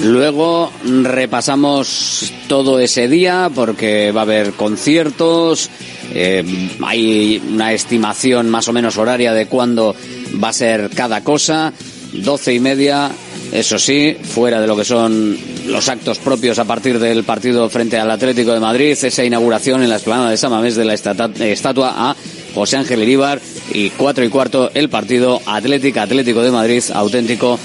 Luego 0.00 0.72
repasamos 0.84 2.32
todo 2.48 2.78
ese 2.80 3.08
día 3.08 3.50
porque 3.54 4.10
va 4.10 4.22
a 4.22 4.24
haber 4.24 4.52
conciertos, 4.52 5.70
eh, 6.12 6.44
hay 6.84 7.40
una 7.52 7.72
estimación 7.72 8.50
más 8.50 8.68
o 8.68 8.72
menos 8.72 8.96
horaria 8.96 9.32
de 9.32 9.46
cuándo 9.46 9.94
va 10.42 10.48
a 10.48 10.52
ser 10.52 10.90
cada 10.90 11.22
cosa, 11.22 11.72
doce 12.12 12.54
y 12.54 12.60
media, 12.60 13.10
eso 13.52 13.78
sí, 13.78 14.16
fuera 14.22 14.60
de 14.60 14.66
lo 14.66 14.76
que 14.76 14.84
son 14.84 15.36
los 15.66 15.88
actos 15.88 16.18
propios 16.18 16.58
a 16.58 16.64
partir 16.64 16.98
del 16.98 17.22
partido 17.22 17.68
frente 17.68 17.98
al 17.98 18.10
Atlético 18.10 18.52
de 18.52 18.60
Madrid, 18.60 18.96
esa 19.00 19.24
inauguración 19.24 19.82
en 19.82 19.90
la 19.90 19.96
explanada 19.96 20.30
de 20.30 20.36
Samamés 20.36 20.74
de 20.74 20.84
la 20.84 20.94
estatua 20.94 21.94
a 21.96 22.16
José 22.54 22.78
Ángel 22.78 23.02
Iríbar 23.02 23.40
y 23.72 23.90
cuatro 23.90 24.24
y 24.24 24.28
cuarto 24.30 24.70
el 24.74 24.88
partido 24.88 25.40
Atlético 25.46 26.00
Atlético 26.00 26.42
de 26.42 26.50
Madrid, 26.50 26.82
auténtico 26.92 27.58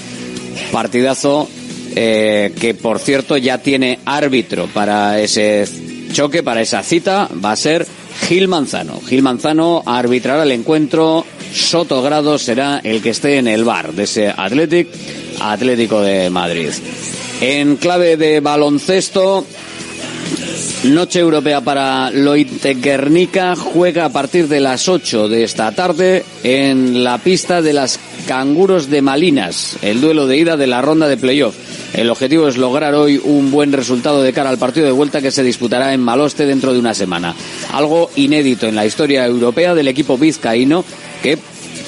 partidazo 0.70 1.48
eh, 1.94 2.52
que 2.58 2.74
por 2.74 2.98
cierto 2.98 3.36
ya 3.36 3.58
tiene 3.58 3.98
árbitro 4.04 4.66
para 4.66 5.20
ese 5.20 5.66
choque, 6.12 6.42
para 6.42 6.60
esa 6.60 6.82
cita, 6.82 7.28
va 7.44 7.52
a 7.52 7.56
ser 7.56 7.86
Gil 8.28 8.48
Manzano. 8.48 9.00
Gil 9.00 9.22
Manzano 9.22 9.82
arbitrará 9.86 10.42
el 10.42 10.52
encuentro, 10.52 11.24
Soto 11.52 12.02
Grado 12.02 12.38
será 12.38 12.80
el 12.82 13.02
que 13.02 13.10
esté 13.10 13.38
en 13.38 13.48
el 13.48 13.64
bar 13.64 13.92
de 13.92 14.04
ese 14.04 14.28
Athletic, 14.28 14.88
Atlético 15.40 16.00
de 16.02 16.30
Madrid. 16.30 16.70
En 17.40 17.76
clave 17.76 18.16
de 18.16 18.40
baloncesto, 18.40 19.46
Noche 20.84 21.18
europea 21.18 21.60
para 21.60 22.10
Loite 22.10 22.74
Guernica 22.74 23.56
juega 23.56 24.04
a 24.04 24.12
partir 24.12 24.46
de 24.46 24.60
las 24.60 24.88
8 24.88 25.28
de 25.28 25.42
esta 25.42 25.72
tarde 25.72 26.24
en 26.44 27.02
la 27.02 27.18
pista 27.18 27.60
de 27.60 27.72
las 27.72 27.98
Canguros 28.26 28.90
de 28.90 29.02
Malinas, 29.02 29.76
el 29.82 30.00
duelo 30.00 30.26
de 30.26 30.36
ida 30.36 30.56
de 30.56 30.66
la 30.66 30.82
ronda 30.82 31.08
de 31.08 31.16
playoff. 31.16 31.54
El 31.94 32.10
objetivo 32.10 32.48
es 32.48 32.56
lograr 32.56 32.94
hoy 32.94 33.20
un 33.22 33.50
buen 33.50 33.72
resultado 33.72 34.22
de 34.22 34.32
cara 34.32 34.50
al 34.50 34.58
partido 34.58 34.86
de 34.86 34.92
vuelta 34.92 35.22
que 35.22 35.30
se 35.30 35.42
disputará 35.42 35.94
en 35.94 36.02
Maloste 36.02 36.46
dentro 36.46 36.72
de 36.72 36.78
una 36.78 36.94
semana. 36.94 37.34
Algo 37.72 38.10
inédito 38.16 38.66
en 38.66 38.74
la 38.74 38.86
historia 38.86 39.26
europea 39.26 39.74
del 39.74 39.88
equipo 39.88 40.18
vizcaíno 40.18 40.84
que 41.22 41.38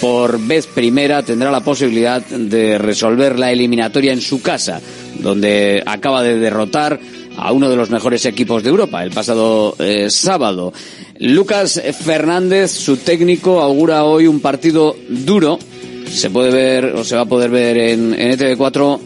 por 0.01 0.41
vez 0.41 0.67
primera 0.67 1.23
tendrá 1.23 1.51
la 1.51 1.61
posibilidad 1.61 2.25
de 2.25 2.79
resolver 2.79 3.39
la 3.39 3.53
eliminatoria 3.53 4.13
en 4.13 4.23
su 4.23 4.41
casa, 4.41 4.81
donde 5.19 5.83
acaba 5.85 6.23
de 6.23 6.39
derrotar 6.39 6.99
a 7.37 7.53
uno 7.53 7.69
de 7.69 7.77
los 7.77 7.91
mejores 7.91 8.25
equipos 8.25 8.63
de 8.63 8.71
Europa 8.71 9.03
el 9.03 9.11
pasado 9.11 9.77
eh, 9.79 10.09
sábado. 10.11 10.73
Lucas 11.19 11.81
Fernández, 12.03 12.71
su 12.71 12.97
técnico, 12.97 13.61
augura 13.61 14.05
hoy 14.05 14.27
un 14.27 14.41
partido 14.41 14.97
duro. 15.09 15.59
Se 16.11 16.29
puede 16.31 16.51
ver 16.51 16.85
o 16.87 17.05
se 17.05 17.15
va 17.17 17.23
a 17.23 17.27
poder 17.27 17.51
ver 17.51 17.77
en, 17.79 18.15
en 18.15 18.39
ETV4 18.39 18.99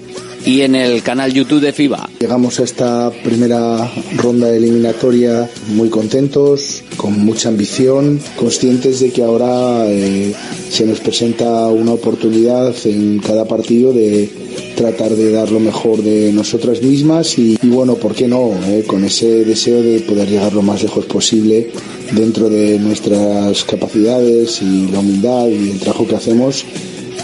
y 0.46 0.60
en 0.60 0.74
el 0.74 1.02
canal 1.02 1.32
YouTube 1.32 1.60
de 1.60 1.72
FIBA. 1.72 2.08
Llegamos 2.20 2.60
a 2.60 2.64
esta 2.64 3.10
primera 3.22 3.90
ronda 4.16 4.50
eliminatoria 4.54 5.48
muy 5.68 5.88
contentos, 5.88 6.82
con 6.96 7.24
mucha 7.24 7.48
ambición, 7.48 8.20
conscientes 8.36 9.00
de 9.00 9.10
que 9.10 9.22
ahora 9.22 9.86
eh, 9.86 10.34
se 10.70 10.86
nos 10.86 11.00
presenta 11.00 11.66
una 11.68 11.92
oportunidad 11.92 12.74
en 12.84 13.20
cada 13.20 13.46
partido 13.46 13.92
de 13.92 14.28
tratar 14.76 15.10
de 15.10 15.30
dar 15.30 15.50
lo 15.50 15.60
mejor 15.60 16.02
de 16.02 16.32
nosotras 16.32 16.82
mismas 16.82 17.38
y, 17.38 17.56
y 17.62 17.68
bueno, 17.68 17.94
¿por 17.94 18.14
qué 18.14 18.26
no? 18.28 18.50
eh, 18.66 18.84
con 18.86 19.04
ese 19.04 19.44
deseo 19.44 19.82
de 19.82 20.00
poder 20.00 20.28
llegar 20.28 20.52
lo 20.52 20.62
más 20.62 20.82
lejos 20.82 21.06
posible 21.06 21.70
dentro 22.12 22.50
de 22.50 22.78
nuestras 22.78 23.64
capacidades 23.64 24.60
y 24.62 24.88
la 24.90 24.98
humildad 24.98 25.48
y 25.48 25.70
el 25.70 25.78
trabajo 25.78 26.06
que 26.06 26.16
hacemos 26.16 26.64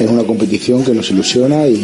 es 0.05 0.11
una 0.11 0.25
competición 0.25 0.85
que 0.85 0.93
nos 0.93 1.11
ilusiona 1.11 1.67
y 1.69 1.81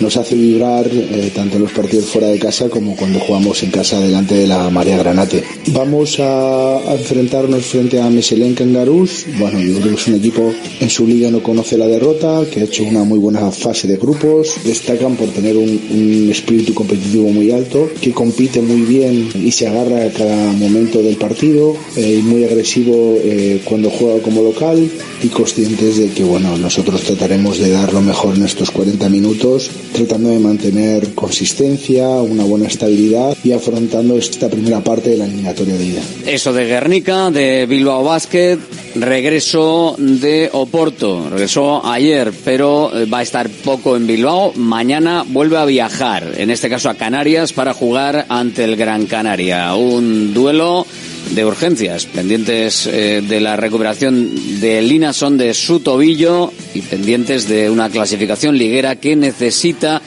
nos 0.00 0.16
hace 0.16 0.34
vibrar 0.34 0.86
eh, 0.86 1.30
tanto 1.34 1.56
en 1.56 1.62
los 1.62 1.72
partidos 1.72 2.06
fuera 2.06 2.28
de 2.28 2.38
casa 2.38 2.68
como 2.68 2.96
cuando 2.96 3.18
jugamos 3.20 3.62
en 3.62 3.70
casa 3.70 4.00
delante 4.00 4.34
de 4.34 4.46
la 4.46 4.70
María 4.70 4.98
Granate. 4.98 5.42
Vamos 5.68 6.18
a, 6.20 6.80
enfrentarnos 6.96 7.64
frente 7.64 8.00
a 8.00 8.08
Mechelen 8.10 8.54
Kangaroos. 8.54 9.26
Bueno, 9.38 9.60
yo 9.60 9.78
creo 9.80 9.94
que 9.94 10.00
es 10.00 10.08
un 10.08 10.14
equipo 10.14 10.52
en 10.80 10.90
su 10.90 11.06
liga 11.06 11.30
no 11.30 11.42
conoce 11.42 11.76
la 11.76 11.86
derrota, 11.86 12.44
que 12.50 12.60
ha 12.60 12.64
hecho 12.64 12.84
una 12.84 13.04
muy 13.04 13.18
buena 13.18 13.50
fase 13.50 13.88
de 13.88 13.96
grupos. 13.96 14.54
Destacan 14.64 15.16
por 15.16 15.28
tener 15.28 15.56
un, 15.56 15.80
un 15.90 16.28
espíritu 16.30 16.74
competitivo 16.74 17.28
muy 17.28 17.50
alto, 17.50 17.90
que 18.00 18.12
compite 18.12 18.60
muy 18.62 18.82
bien 18.82 19.28
y 19.34 19.50
se 19.52 19.66
agarra 19.66 20.04
a 20.04 20.10
cada 20.10 20.52
momento 20.52 21.02
del 21.02 21.16
partido, 21.16 21.76
eh, 21.96 22.20
muy 22.22 22.44
agresivo 22.44 23.18
eh, 23.22 23.60
cuando 23.64 23.90
juega 23.90 24.20
como 24.22 24.42
local 24.42 24.88
y 25.22 25.28
conscientes 25.28 25.96
de 25.98 26.08
que 26.10 26.24
bueno, 26.24 26.56
nosotros 26.56 27.02
trataremos 27.02 27.55
de 27.58 27.70
dar 27.70 27.92
lo 27.92 28.00
mejor 28.00 28.36
en 28.36 28.44
estos 28.44 28.70
40 28.70 29.08
minutos, 29.08 29.70
tratando 29.92 30.30
de 30.30 30.38
mantener 30.38 31.14
consistencia, 31.14 32.08
una 32.08 32.44
buena 32.44 32.66
estabilidad 32.66 33.36
y 33.42 33.52
afrontando 33.52 34.16
esta 34.16 34.48
primera 34.48 34.80
parte 34.82 35.10
de 35.10 35.18
la 35.18 35.26
eliminatoria 35.26 35.76
de 35.76 35.84
ida. 35.86 36.02
Eso 36.26 36.52
de 36.52 36.66
Guernica, 36.66 37.30
de 37.30 37.66
Bilbao 37.66 38.04
Basket, 38.04 38.58
regreso 38.94 39.96
de 39.98 40.50
Oporto, 40.52 41.28
regresó 41.30 41.84
ayer, 41.86 42.32
pero 42.44 42.96
eh, 42.96 43.06
va 43.06 43.18
a 43.18 43.22
estar 43.22 43.48
poco 43.48 43.96
en 43.96 44.06
Bilbao. 44.06 44.52
Mañana 44.54 45.24
vuelve 45.26 45.58
a 45.58 45.64
viajar, 45.64 46.34
en 46.36 46.50
este 46.50 46.68
caso 46.68 46.90
a 46.90 46.94
Canarias, 46.94 47.52
para 47.52 47.74
jugar 47.74 48.26
ante 48.28 48.64
el 48.64 48.76
Gran 48.76 49.06
Canaria. 49.06 49.74
Un 49.74 50.34
duelo 50.34 50.86
de 51.30 51.44
urgencias, 51.44 52.06
pendientes 52.06 52.86
eh, 52.86 53.22
de 53.26 53.40
la 53.40 53.56
recuperación 53.56 54.60
de 54.60 54.82
Linason 54.82 55.36
de 55.36 55.54
su 55.54 55.80
tobillo 55.80 56.52
y 56.74 56.82
pendientes 56.82 57.48
de 57.48 57.70
una 57.70 57.90
clasificación 57.90 58.56
liguera 58.56 58.96
que 58.96 59.16
necesita 59.16 60.02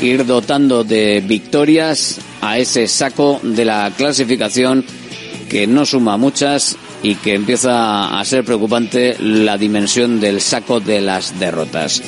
ir 0.00 0.26
dotando 0.26 0.84
de 0.84 1.22
victorias 1.26 2.18
a 2.40 2.58
ese 2.58 2.88
saco 2.88 3.40
de 3.42 3.64
la 3.64 3.92
clasificación 3.96 4.84
que 5.48 5.66
no 5.66 5.86
suma 5.86 6.16
muchas 6.16 6.76
y 7.02 7.14
que 7.16 7.34
empieza 7.34 8.18
a 8.18 8.24
ser 8.24 8.44
preocupante 8.44 9.16
la 9.20 9.56
dimensión 9.56 10.20
del 10.20 10.40
saco 10.40 10.80
de 10.80 11.00
las 11.00 11.38
derrotas. 11.38 12.02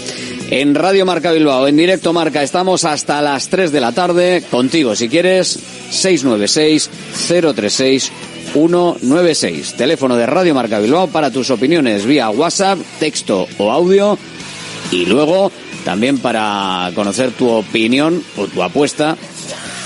En 0.50 0.75
Radio 0.75 1.05
Marca 1.07 1.31
Bilbao, 1.31 1.69
en 1.69 1.77
directo 1.77 2.12
Marca, 2.12 2.43
estamos 2.43 2.85
hasta 2.85 3.21
las 3.23 3.49
3 3.49 3.71
de 3.71 3.81
la 3.81 3.93
tarde. 3.93 4.43
Contigo, 4.50 4.97
si 4.97 5.09
quieres, 5.09 5.59
696-036-196. 8.52 9.76
Teléfono 9.76 10.17
de 10.17 10.26
Radio 10.26 10.55
Marca 10.55 10.78
Bilbao 10.78 11.09
para 11.09 11.31
tus 11.31 11.50
opiniones 11.50 12.05
vía 12.05 12.31
WhatsApp, 12.31 12.78
texto 12.99 13.47
o 13.59 13.71
audio. 13.71 14.19
Y 14.90 15.07
luego 15.07 15.52
también 15.85 16.19
para 16.19 16.90
conocer 16.95 17.31
tu 17.33 17.49
opinión 17.49 18.23
o 18.37 18.47
tu 18.47 18.62
apuesta 18.62 19.17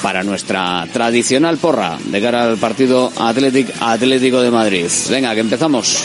para 0.03 0.25
nuestra 0.25 0.87
tradicional 0.93 1.59
porra 1.59 1.99
de 2.05 2.21
cara 2.21 2.45
al 2.45 2.59
partido 2.59 3.13
Atlético 3.17 4.43
de 4.43 4.51
Madrid. 4.51 4.89
Venga, 5.09 5.35
que 5.35 5.41
empezamos. 5.41 6.05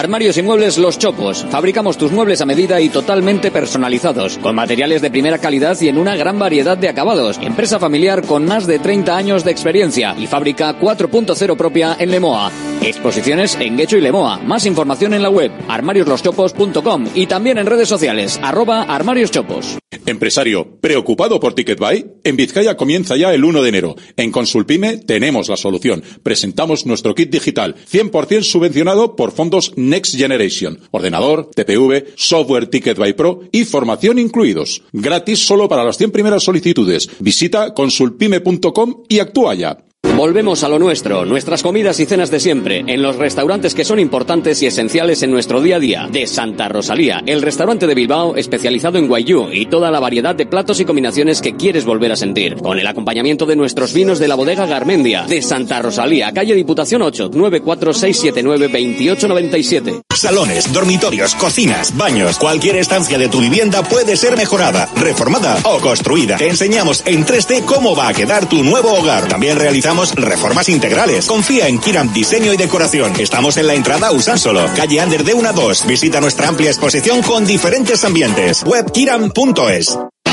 Armarios 0.00 0.38
y 0.38 0.42
muebles 0.42 0.78
Los 0.78 0.98
Chopos. 0.98 1.44
Fabricamos 1.50 1.98
tus 1.98 2.10
muebles 2.10 2.40
a 2.40 2.46
medida 2.46 2.80
y 2.80 2.88
totalmente 2.88 3.50
personalizados, 3.50 4.38
con 4.38 4.54
materiales 4.54 5.02
de 5.02 5.10
primera 5.10 5.36
calidad 5.36 5.78
y 5.78 5.88
en 5.88 5.98
una 5.98 6.16
gran 6.16 6.38
variedad 6.38 6.78
de 6.78 6.88
acabados. 6.88 7.38
Empresa 7.42 7.78
familiar 7.78 8.22
con 8.22 8.46
más 8.46 8.66
de 8.66 8.78
30 8.78 9.14
años 9.14 9.44
de 9.44 9.50
experiencia 9.50 10.16
y 10.18 10.26
fábrica 10.26 10.80
4.0 10.80 11.54
propia 11.54 11.98
en 12.00 12.12
Lemoa. 12.12 12.50
Exposiciones 12.80 13.58
en 13.60 13.76
Guecho 13.76 13.98
y 13.98 14.00
Lemoa. 14.00 14.38
Más 14.38 14.64
información 14.64 15.12
en 15.12 15.20
la 15.20 15.28
web 15.28 15.52
armariosloschopos.com 15.68 17.08
y 17.14 17.26
también 17.26 17.58
en 17.58 17.66
redes 17.66 17.90
sociales 17.90 18.40
arroba 18.42 18.84
armarioschopos. 18.84 19.76
Empresario, 20.06 20.78
¿preocupado 20.80 21.40
por 21.40 21.54
TicketBuy? 21.54 22.06
En 22.24 22.36
Vizcaya 22.36 22.76
comienza 22.76 23.16
ya 23.16 23.34
el 23.34 23.44
1 23.44 23.62
de 23.62 23.68
enero. 23.68 23.96
En 24.16 24.32
Consulpime 24.32 24.96
tenemos 24.96 25.48
la 25.48 25.56
solución. 25.56 26.02
Presentamos 26.22 26.86
nuestro 26.86 27.14
kit 27.14 27.30
digital, 27.30 27.76
100% 27.90 28.42
subvencionado 28.42 29.14
por 29.14 29.32
fondos 29.32 29.72
Next 29.90 30.16
Generation. 30.16 30.80
Ordenador, 30.92 31.50
TPV, 31.54 32.14
software 32.16 32.68
TicketBuy 32.68 33.12
Pro 33.12 33.40
y 33.52 33.64
formación 33.64 34.18
incluidos. 34.18 34.82
Gratis 34.92 35.40
solo 35.40 35.68
para 35.68 35.84
las 35.84 35.98
100 35.98 36.12
primeras 36.12 36.42
solicitudes. 36.42 37.10
Visita 37.18 37.74
consulpime.com 37.74 39.04
y 39.08 39.18
actúa 39.18 39.54
ya. 39.54 39.89
Volvemos 40.02 40.64
a 40.64 40.68
lo 40.68 40.78
nuestro, 40.78 41.24
nuestras 41.24 41.62
comidas 41.62 41.98
y 41.98 42.04
cenas 42.04 42.30
de 42.30 42.40
siempre, 42.40 42.84
en 42.86 43.00
los 43.00 43.16
restaurantes 43.16 43.74
que 43.74 43.86
son 43.86 43.98
importantes 43.98 44.62
y 44.62 44.66
esenciales 44.66 45.22
en 45.22 45.30
nuestro 45.30 45.62
día 45.62 45.76
a 45.76 45.80
día. 45.80 46.08
De 46.10 46.26
Santa 46.26 46.68
Rosalía, 46.68 47.22
el 47.24 47.40
restaurante 47.42 47.86
de 47.86 47.94
Bilbao 47.94 48.34
especializado 48.36 48.98
en 48.98 49.06
guayú 49.08 49.48
y 49.52 49.66
toda 49.66 49.90
la 49.90 50.00
variedad 50.00 50.34
de 50.34 50.46
platos 50.46 50.80
y 50.80 50.84
combinaciones 50.84 51.40
que 51.40 51.56
quieres 51.56 51.84
volver 51.84 52.10
a 52.12 52.16
sentir. 52.16 52.56
Con 52.56 52.78
el 52.78 52.86
acompañamiento 52.86 53.46
de 53.46 53.56
nuestros 53.56 53.94
vinos 53.94 54.18
de 54.18 54.28
la 54.28 54.34
bodega 54.34 54.66
Garmendia. 54.66 55.22
De 55.22 55.40
Santa 55.42 55.80
Rosalía, 55.80 56.32
calle 56.32 56.54
Diputación 56.54 57.00
8, 57.02 57.30
946792897. 57.30 60.02
Salones, 60.14 60.70
dormitorios, 60.72 61.34
cocinas, 61.34 61.96
baños, 61.96 62.38
cualquier 62.38 62.76
estancia 62.76 63.16
de 63.16 63.28
tu 63.28 63.40
vivienda 63.40 63.82
puede 63.82 64.18
ser 64.18 64.36
mejorada, 64.36 64.86
reformada 64.96 65.56
o 65.64 65.78
construida. 65.78 66.36
Te 66.36 66.48
enseñamos 66.48 67.02
en 67.06 67.24
3D 67.24 67.64
cómo 67.64 67.96
va 67.96 68.08
a 68.08 68.14
quedar 68.14 68.46
tu 68.48 68.62
nuevo 68.62 68.92
hogar. 68.92 69.28
También 69.28 69.58
realizamos 69.58 69.89
reformas 70.14 70.68
integrales. 70.68 71.26
Confía 71.26 71.68
en 71.68 71.78
Kiram 71.78 72.12
Diseño 72.12 72.52
y 72.52 72.56
Decoración. 72.56 73.12
Estamos 73.18 73.56
en 73.56 73.66
la 73.66 73.74
entrada 73.74 74.12
Usánsolo, 74.12 74.66
calle 74.76 75.00
Ander 75.00 75.24
de 75.24 75.34
1 75.34 75.48
a 75.48 75.52
2. 75.52 75.86
Visita 75.86 76.20
nuestra 76.20 76.48
amplia 76.48 76.70
exposición 76.70 77.22
con 77.22 77.44
diferentes 77.44 78.04
ambientes. 78.04 78.62
Webkiram.es. 78.64 79.98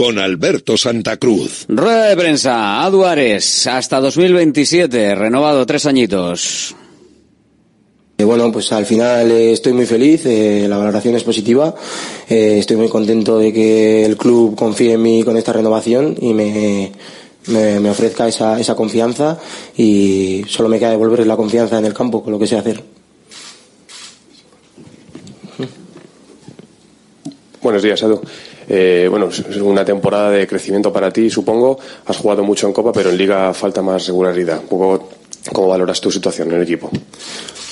con 0.00 0.18
Alberto 0.18 0.78
Santa 0.78 1.18
Cruz. 1.18 1.66
Rueda 1.68 2.06
de 2.06 2.16
prensa, 2.16 2.82
Aduares, 2.82 3.66
hasta 3.66 4.00
2027, 4.00 5.14
renovado 5.14 5.66
tres 5.66 5.84
añitos. 5.84 6.74
Eh, 8.16 8.24
Bueno, 8.24 8.50
pues 8.50 8.72
al 8.72 8.86
final 8.86 9.30
eh, 9.30 9.52
estoy 9.52 9.74
muy 9.74 9.84
feliz, 9.84 10.24
eh, 10.24 10.64
la 10.66 10.78
valoración 10.78 11.16
es 11.16 11.22
positiva, 11.22 11.74
eh, 12.30 12.56
estoy 12.60 12.78
muy 12.78 12.88
contento 12.88 13.36
de 13.36 13.52
que 13.52 14.06
el 14.06 14.16
club 14.16 14.56
confíe 14.56 14.94
en 14.94 15.02
mí 15.02 15.22
con 15.22 15.36
esta 15.36 15.52
renovación 15.52 16.16
y 16.18 16.32
me, 16.32 16.92
me, 17.48 17.78
me 17.78 17.90
ofrezca 17.90 18.26
esa, 18.26 18.58
esa 18.58 18.74
confianza 18.74 19.38
y 19.76 20.44
solo 20.48 20.70
me 20.70 20.78
queda 20.78 20.92
devolverles 20.92 21.26
la 21.28 21.36
confianza 21.36 21.76
en 21.78 21.84
el 21.84 21.92
campo 21.92 22.22
con 22.24 22.32
lo 22.32 22.38
que 22.38 22.46
sé 22.46 22.56
hacer. 22.56 22.82
Buenos 27.62 27.82
días, 27.82 28.00
Edu. 28.02 28.22
Eh, 28.72 29.08
bueno, 29.10 29.28
es 29.28 29.56
una 29.56 29.84
temporada 29.84 30.30
de 30.30 30.46
crecimiento 30.46 30.92
para 30.92 31.12
ti, 31.12 31.28
supongo. 31.28 31.78
Has 32.06 32.16
jugado 32.16 32.44
mucho 32.44 32.68
en 32.68 32.72
Copa, 32.72 32.92
pero 32.92 33.10
en 33.10 33.18
Liga 33.18 33.52
falta 33.52 33.82
más 33.82 34.06
regularidad. 34.06 34.60
Un 34.60 34.68
poco, 34.68 35.08
¿Cómo 35.52 35.68
valoras 35.68 36.00
tu 36.00 36.10
situación 36.10 36.48
en 36.48 36.56
el 36.56 36.62
equipo? 36.62 36.90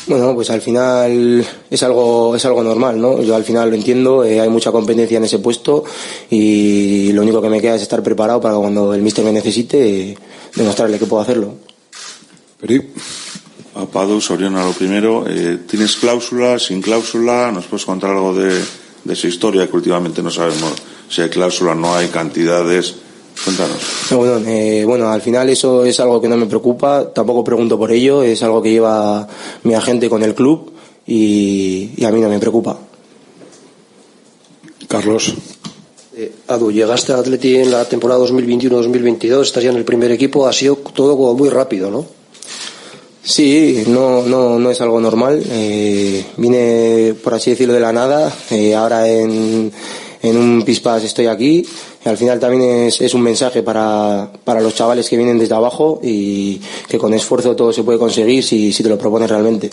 Bueno, 0.07 0.35
pues 0.35 0.49
al 0.51 0.63
final 0.63 1.47
es 1.71 1.83
algo, 1.83 2.35
es 2.35 2.45
algo 2.47 2.63
normal, 2.63 2.99
¿no? 2.99 3.23
Yo 3.23 3.37
al 3.37 3.45
final 3.45 3.69
lo 3.69 3.77
entiendo, 3.77 4.25
eh, 4.25 4.41
hay 4.41 4.49
mucha 4.49 4.73
competencia 4.73 5.19
en 5.19 5.25
ese 5.25 5.39
puesto 5.39 5.85
y 6.31 7.13
lo 7.13 7.23
único 7.23 7.43
que 7.43 7.51
me 7.51 7.61
queda 7.61 7.75
es 7.75 7.83
estar 7.83 8.03
preparado 8.03 8.41
para 8.41 8.57
cuando 8.57 8.95
el 8.95 9.03
míster 9.03 9.23
me 9.23 9.33
necesite 9.33 10.13
eh, 10.13 10.19
demostrarle 10.55 10.99
que 10.99 11.05
puedo 11.05 11.21
hacerlo. 11.21 11.57
Peri, 12.59 12.91
a 13.75 13.85
Padu, 13.85 14.19
Soriano, 14.19 14.65
lo 14.65 14.73
primero, 14.73 15.27
eh, 15.29 15.59
¿tienes 15.69 15.97
cláusula, 15.97 16.59
sin 16.59 16.81
cláusula? 16.81 17.53
¿Nos 17.53 17.67
puedes 17.67 17.85
contar 17.85 18.11
algo 18.11 18.35
de, 18.35 18.59
de 19.05 19.13
esa 19.13 19.29
historia 19.29 19.67
que 19.67 19.77
últimamente 19.77 20.23
no 20.23 20.31
sabemos 20.31 20.73
si 21.09 21.23
hay 21.23 21.29
cláusula, 21.29 21.75
no 21.75 21.95
hay 21.95 22.09
cantidades? 22.09 22.95
Cuéntanos. 23.45 23.79
No, 24.11 24.19
bueno, 24.19 24.39
eh, 24.47 24.85
bueno, 24.85 25.09
al 25.09 25.23
final 25.23 25.49
eso 25.49 25.85
es 25.85 26.01
algo 26.01 26.21
que 26.21 26.29
no 26.29 26.37
me 26.37 26.47
preocupa, 26.47 27.13
tampoco 27.13 27.45
pregunto 27.45 27.79
por 27.79 27.93
ello, 27.93 28.23
es 28.23 28.43
algo 28.43 28.61
que 28.61 28.71
lleva 28.71 29.27
mi 29.63 29.75
agente 29.75 30.11
con 30.11 30.23
el 30.23 30.35
club 30.35 30.73
y, 31.07 31.91
y 31.97 32.05
a 32.05 32.11
mí 32.11 32.21
no 32.21 32.29
me 32.29 32.39
preocupa. 32.39 32.79
Carlos. 34.89 35.35
Eh, 36.17 36.33
Adu, 36.49 36.73
llegaste 36.73 37.13
a 37.13 37.19
Atleti 37.19 37.57
en 37.57 37.71
la 37.71 37.85
temporada 37.85 38.21
2021-2022, 38.27 39.43
estás 39.43 39.63
ya 39.63 39.71
en 39.71 39.77
el 39.77 39.85
primer 39.85 40.11
equipo, 40.11 40.49
ha 40.49 40.53
sido 40.53 40.75
todo 40.77 41.17
como 41.17 41.35
muy 41.35 41.49
rápido, 41.49 41.93
¿no? 41.93 42.18
Sí, 43.29 43.85
no, 43.89 44.23
no, 44.23 44.59
no 44.59 44.71
es 44.71 44.81
algo 44.81 44.99
normal. 45.03 45.43
Eh, 45.51 46.25
vine, 46.39 47.15
por 47.23 47.35
así 47.35 47.51
decirlo, 47.51 47.75
de 47.75 47.81
la 47.81 47.93
nada. 47.93 48.35
Eh, 48.51 48.75
ahora 48.75 49.07
en, 49.07 49.71
en 50.23 50.37
un 50.39 50.63
pispas 50.63 51.05
estoy 51.05 51.27
aquí. 51.27 51.63
Al 52.07 52.17
final 52.17 52.41
también 52.41 52.87
es, 52.87 53.03
es 53.03 53.13
un 53.13 53.21
mensaje 53.21 53.63
para, 53.63 54.33
para 54.45 54.63
los 54.63 54.75
chavales 54.75 55.11
que 55.11 55.19
vienen 55.19 55.39
desde 55.39 55.55
abajo 55.55 56.01
y 56.03 56.59
que 56.89 56.97
con 56.97 57.13
esfuerzo 57.13 57.55
todo 57.55 57.71
se 57.71 57.83
puede 57.83 57.99
conseguir 57.99 58.43
si, 58.43 58.73
si 58.73 58.83
te 58.83 58.89
lo 58.89 58.97
propones 58.97 59.29
realmente. 59.29 59.69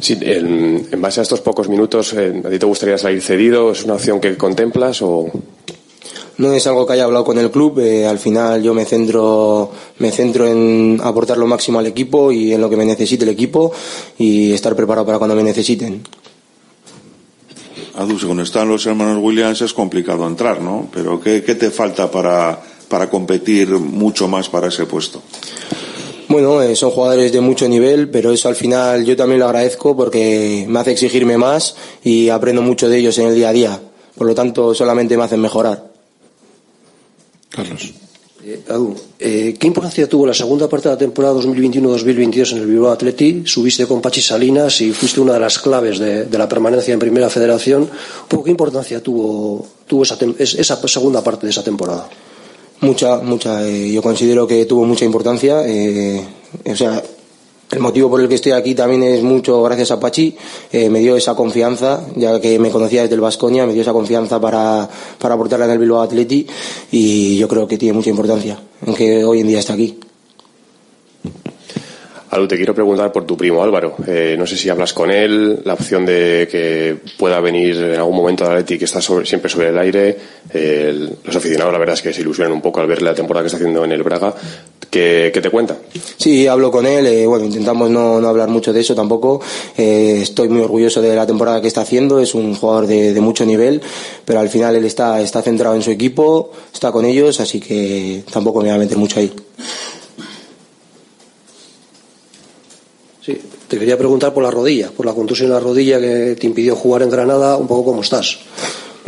Sí, 0.00 0.16
en, 0.20 0.86
en 0.92 1.02
base 1.02 1.18
a 1.18 1.24
estos 1.24 1.40
pocos 1.40 1.68
minutos, 1.68 2.12
eh, 2.12 2.42
¿a 2.44 2.48
ti 2.48 2.60
te 2.60 2.66
gustaría 2.66 2.96
salir 2.96 3.20
cedido? 3.20 3.72
¿Es 3.72 3.82
una 3.82 3.94
opción 3.94 4.20
que 4.20 4.36
contemplas 4.36 5.02
o...? 5.02 5.26
No 6.38 6.52
es 6.52 6.66
algo 6.68 6.86
que 6.86 6.92
haya 6.92 7.04
hablado 7.04 7.24
con 7.24 7.36
el 7.38 7.50
club. 7.50 7.80
eh, 7.80 8.06
al 8.06 8.18
final 8.18 8.62
yo 8.62 8.72
me 8.72 8.84
centro, 8.84 9.70
me 9.98 10.12
centro 10.12 10.46
en 10.46 11.00
aportar 11.02 11.36
lo 11.36 11.46
máximo 11.46 11.80
al 11.80 11.86
equipo 11.86 12.30
y 12.30 12.52
en 12.52 12.60
lo 12.60 12.70
que 12.70 12.76
me 12.76 12.84
necesite 12.84 13.24
el 13.24 13.30
equipo 13.30 13.72
y 14.18 14.52
estar 14.52 14.74
preparado 14.76 15.04
para 15.04 15.18
cuando 15.18 15.34
me 15.34 15.42
necesiten. 15.42 16.02
Adu, 17.96 18.16
según 18.16 18.38
están 18.38 18.68
los 18.68 18.86
hermanos 18.86 19.18
Williams 19.20 19.60
es 19.60 19.74
complicado 19.74 20.24
entrar, 20.28 20.60
¿no? 20.62 20.88
Pero 20.92 21.20
¿qué, 21.20 21.42
qué 21.42 21.56
te 21.56 21.72
falta 21.72 22.08
para, 22.08 22.62
para 22.88 23.10
competir 23.10 23.70
mucho 23.70 24.28
más 24.28 24.48
para 24.48 24.68
ese 24.68 24.86
puesto? 24.86 25.20
Bueno, 26.28 26.62
eh, 26.62 26.76
son 26.76 26.90
jugadores 26.90 27.32
de 27.32 27.40
mucho 27.40 27.68
nivel, 27.68 28.10
pero 28.10 28.30
eso 28.30 28.48
al 28.48 28.54
final 28.54 29.04
yo 29.04 29.16
también 29.16 29.40
lo 29.40 29.46
agradezco 29.46 29.96
porque 29.96 30.66
me 30.68 30.78
hace 30.78 30.92
exigirme 30.92 31.38
más 31.38 31.74
y 32.04 32.28
aprendo 32.28 32.62
mucho 32.62 32.88
de 32.88 32.98
ellos 32.98 33.18
en 33.18 33.26
el 33.26 33.34
día 33.34 33.48
a 33.48 33.52
día. 33.52 33.80
Por 34.14 34.26
lo 34.26 34.34
tanto, 34.34 34.74
solamente 34.74 35.16
me 35.16 35.24
hacen 35.24 35.40
mejorar. 35.40 35.87
Carlos. 37.50 37.92
Eh, 38.44 38.60
Adu, 38.68 38.94
eh, 39.18 39.56
¿qué 39.58 39.66
importancia 39.66 40.08
tuvo 40.08 40.24
la 40.26 40.32
segunda 40.32 40.68
parte 40.68 40.88
de 40.88 40.94
la 40.94 40.98
temporada 40.98 41.34
2021-2022 41.40 42.52
en 42.52 42.58
el 42.58 42.66
Bilbao 42.66 42.92
Atleti? 42.92 43.42
Subiste 43.44 43.86
con 43.86 44.00
Pachi 44.00 44.22
Salinas 44.22 44.80
y 44.80 44.92
fuiste 44.92 45.20
una 45.20 45.32
de 45.34 45.40
las 45.40 45.58
claves 45.58 45.98
de, 45.98 46.24
de 46.26 46.38
la 46.38 46.48
permanencia 46.48 46.94
en 46.94 47.00
Primera 47.00 47.28
Federación. 47.30 47.90
¿Qué 48.28 48.50
importancia 48.50 49.02
tuvo, 49.02 49.66
tuvo 49.86 50.04
esa, 50.04 50.16
esa 50.38 50.88
segunda 50.88 51.22
parte 51.24 51.46
de 51.46 51.50
esa 51.50 51.64
temporada? 51.64 52.08
Mucha, 52.80 53.16
mucha. 53.18 53.66
eh, 53.68 53.90
yo 53.92 54.00
considero 54.02 54.46
que 54.46 54.64
tuvo 54.66 54.84
mucha 54.84 55.04
importancia. 55.04 55.66
eh, 55.66 56.24
o 56.64 56.76
sea, 56.76 57.02
el 57.70 57.80
motivo 57.80 58.08
por 58.08 58.20
el 58.20 58.28
que 58.28 58.34
estoy 58.36 58.52
aquí 58.52 58.74
también 58.74 59.02
es 59.02 59.22
mucho 59.22 59.62
gracias 59.62 59.90
a 59.90 60.00
Pachi. 60.00 60.34
eh, 60.72 60.88
me 60.88 61.00
dio 61.00 61.16
esa 61.16 61.34
confianza, 61.34 62.02
ya 62.16 62.40
que 62.40 62.58
me 62.58 62.70
conocía 62.70 63.02
desde 63.02 63.14
el 63.14 63.20
Vasconia, 63.20 63.66
me 63.66 63.72
dio 63.74 63.82
esa 63.82 63.92
confianza 63.92 64.40
para, 64.40 64.88
para 65.18 65.34
aportarla 65.34 65.66
en 65.66 65.72
el 65.72 65.78
Bilbao 65.78 66.00
Atleti 66.00 66.46
y 66.92 67.36
yo 67.36 67.46
creo 67.48 67.68
que 67.68 67.76
tiene 67.76 67.94
mucha 67.94 68.10
importancia 68.10 68.58
en 68.86 68.94
que 68.94 69.22
hoy 69.24 69.40
en 69.40 69.48
día 69.48 69.58
está 69.58 69.74
aquí. 69.74 69.98
Algo 72.30 72.46
te 72.46 72.56
quiero 72.56 72.74
preguntar 72.74 73.10
por 73.10 73.24
tu 73.24 73.38
primo 73.38 73.62
Álvaro. 73.62 73.96
Eh, 74.06 74.36
no 74.38 74.46
sé 74.46 74.58
si 74.58 74.68
hablas 74.68 74.92
con 74.92 75.10
él, 75.10 75.62
la 75.64 75.72
opción 75.72 76.04
de 76.04 76.46
que 76.50 76.98
pueda 77.16 77.40
venir 77.40 77.74
en 77.76 77.94
algún 77.94 78.16
momento 78.16 78.44
al 78.44 78.52
Atleti, 78.52 78.76
que 78.78 78.84
está 78.84 79.00
sobre- 79.00 79.24
siempre 79.24 79.50
sobre 79.50 79.68
el 79.70 79.78
aire. 79.78 80.14
Eh, 80.52 81.08
los 81.24 81.34
aficionados, 81.36 81.72
la 81.72 81.78
verdad 81.78 81.94
es 81.94 82.02
que 82.02 82.12
se 82.12 82.20
ilusionan 82.20 82.52
un 82.52 82.60
poco 82.60 82.80
al 82.80 82.86
ver 82.86 83.00
la 83.00 83.14
temporada 83.14 83.44
que 83.44 83.46
está 83.46 83.56
haciendo 83.56 83.82
en 83.82 83.92
el 83.92 84.02
Braga. 84.02 84.34
¿Qué, 84.90 85.30
qué 85.34 85.40
te 85.42 85.50
cuenta? 85.50 85.76
Sí, 86.16 86.46
hablo 86.46 86.70
con 86.70 86.86
él. 86.86 87.06
eh, 87.06 87.26
bueno, 87.26 87.44
intentamos 87.44 87.90
no, 87.90 88.20
no 88.20 88.28
hablar 88.28 88.48
mucho 88.48 88.72
de 88.72 88.80
eso 88.80 88.94
tampoco. 88.94 89.40
Eh, 89.76 90.20
estoy 90.22 90.48
muy 90.48 90.62
orgulloso 90.62 91.02
de 91.02 91.14
la 91.14 91.26
temporada 91.26 91.60
que 91.60 91.68
está 91.68 91.82
haciendo. 91.82 92.20
Es 92.20 92.34
un 92.34 92.54
jugador 92.54 92.86
de, 92.86 93.12
de 93.12 93.20
mucho 93.20 93.44
nivel, 93.44 93.82
pero 94.24 94.40
al 94.40 94.48
final 94.48 94.76
él 94.76 94.86
está, 94.86 95.20
está 95.20 95.42
centrado 95.42 95.74
en 95.76 95.82
su 95.82 95.90
equipo, 95.90 96.52
está 96.72 96.90
con 96.90 97.04
ellos, 97.04 97.38
así 97.40 97.60
que 97.60 98.24
tampoco 98.32 98.60
me 98.60 98.68
voy 98.68 98.76
a 98.76 98.78
meter 98.78 98.96
mucho 98.96 99.20
ahí. 99.20 99.30
Sí, 103.20 103.38
te 103.68 103.78
quería 103.78 103.98
preguntar 103.98 104.32
por 104.32 104.42
la 104.42 104.50
rodilla, 104.50 104.90
por 104.90 105.04
la 105.04 105.12
contusión 105.12 105.48
en 105.48 105.52
la 105.54 105.60
rodilla 105.60 106.00
que 106.00 106.34
te 106.40 106.46
impidió 106.46 106.74
jugar 106.74 107.02
en 107.02 107.10
Granada, 107.10 107.58
un 107.58 107.68
poco 107.68 107.84
cómo 107.90 108.00
estás. 108.00 108.38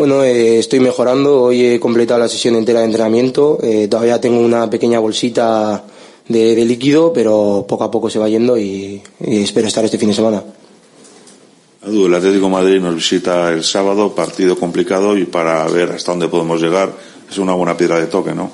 Bueno, 0.00 0.24
eh, 0.24 0.58
estoy 0.58 0.80
mejorando. 0.80 1.42
Hoy 1.42 1.62
he 1.62 1.78
completado 1.78 2.18
la 2.18 2.26
sesión 2.26 2.56
entera 2.56 2.80
de 2.80 2.86
entrenamiento. 2.86 3.58
Eh, 3.62 3.86
todavía 3.86 4.18
tengo 4.18 4.40
una 4.40 4.70
pequeña 4.70 4.98
bolsita 4.98 5.84
de, 6.26 6.64
líquido, 6.64 7.12
pero 7.12 7.66
poco 7.68 7.84
a 7.84 7.90
poco 7.90 8.08
se 8.08 8.18
va 8.18 8.26
yendo 8.26 8.56
y, 8.56 9.02
espero 9.20 9.68
estar 9.68 9.84
este 9.84 9.98
fin 9.98 10.08
de 10.08 10.14
semana. 10.14 10.42
El 11.86 12.14
Atlético 12.14 12.48
Madrid 12.48 12.80
nos 12.80 12.94
visita 12.94 13.50
el 13.52 13.62
sábado, 13.62 14.14
partido 14.14 14.56
complicado 14.56 15.18
y 15.18 15.26
para 15.26 15.68
ver 15.68 15.90
hasta 15.90 16.12
dónde 16.12 16.28
podemos 16.28 16.62
llegar 16.62 16.90
es 17.30 17.36
una 17.36 17.52
buena 17.52 17.76
piedra 17.76 18.00
de 18.00 18.06
toque, 18.06 18.34
¿no? 18.34 18.52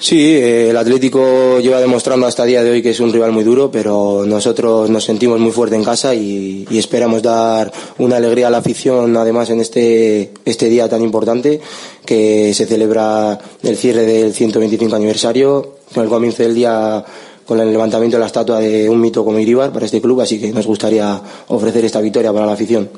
Sí, 0.00 0.36
eh, 0.36 0.70
el 0.70 0.76
Atlético 0.76 1.58
lleva 1.58 1.80
demostrando 1.80 2.26
hasta 2.26 2.44
el 2.44 2.50
día 2.50 2.62
de 2.62 2.70
hoy 2.70 2.82
que 2.82 2.90
es 2.90 3.00
un 3.00 3.12
rival 3.12 3.32
muy 3.32 3.42
duro, 3.42 3.68
pero 3.70 4.24
nosotros 4.24 4.88
nos 4.88 5.02
sentimos 5.04 5.40
muy 5.40 5.50
fuerte 5.50 5.74
en 5.74 5.82
casa 5.82 6.14
y, 6.14 6.66
y 6.70 6.78
esperamos 6.78 7.20
dar 7.20 7.72
una 7.98 8.16
alegría 8.16 8.46
a 8.46 8.50
la 8.50 8.58
afición, 8.58 9.16
además 9.16 9.50
en 9.50 9.60
este, 9.60 10.32
este 10.44 10.68
día 10.68 10.88
tan 10.88 11.02
importante 11.02 11.60
que 12.06 12.54
se 12.54 12.66
celebra 12.66 13.38
el 13.62 13.76
cierre 13.76 14.06
del 14.06 14.32
125 14.32 14.94
aniversario, 14.94 15.78
con 15.92 16.04
el 16.04 16.08
comienzo 16.08 16.44
del 16.44 16.54
día 16.54 17.04
con 17.44 17.58
el 17.60 17.72
levantamiento 17.72 18.18
de 18.18 18.20
la 18.20 18.26
estatua 18.26 18.60
de 18.60 18.90
un 18.90 19.00
mito 19.00 19.24
como 19.24 19.38
Iribar 19.38 19.72
para 19.72 19.86
este 19.86 20.02
club, 20.02 20.20
así 20.20 20.38
que 20.38 20.52
nos 20.52 20.66
gustaría 20.66 21.18
ofrecer 21.48 21.82
esta 21.82 22.00
victoria 22.00 22.30
para 22.30 22.44
la 22.44 22.52
afición. 22.52 22.90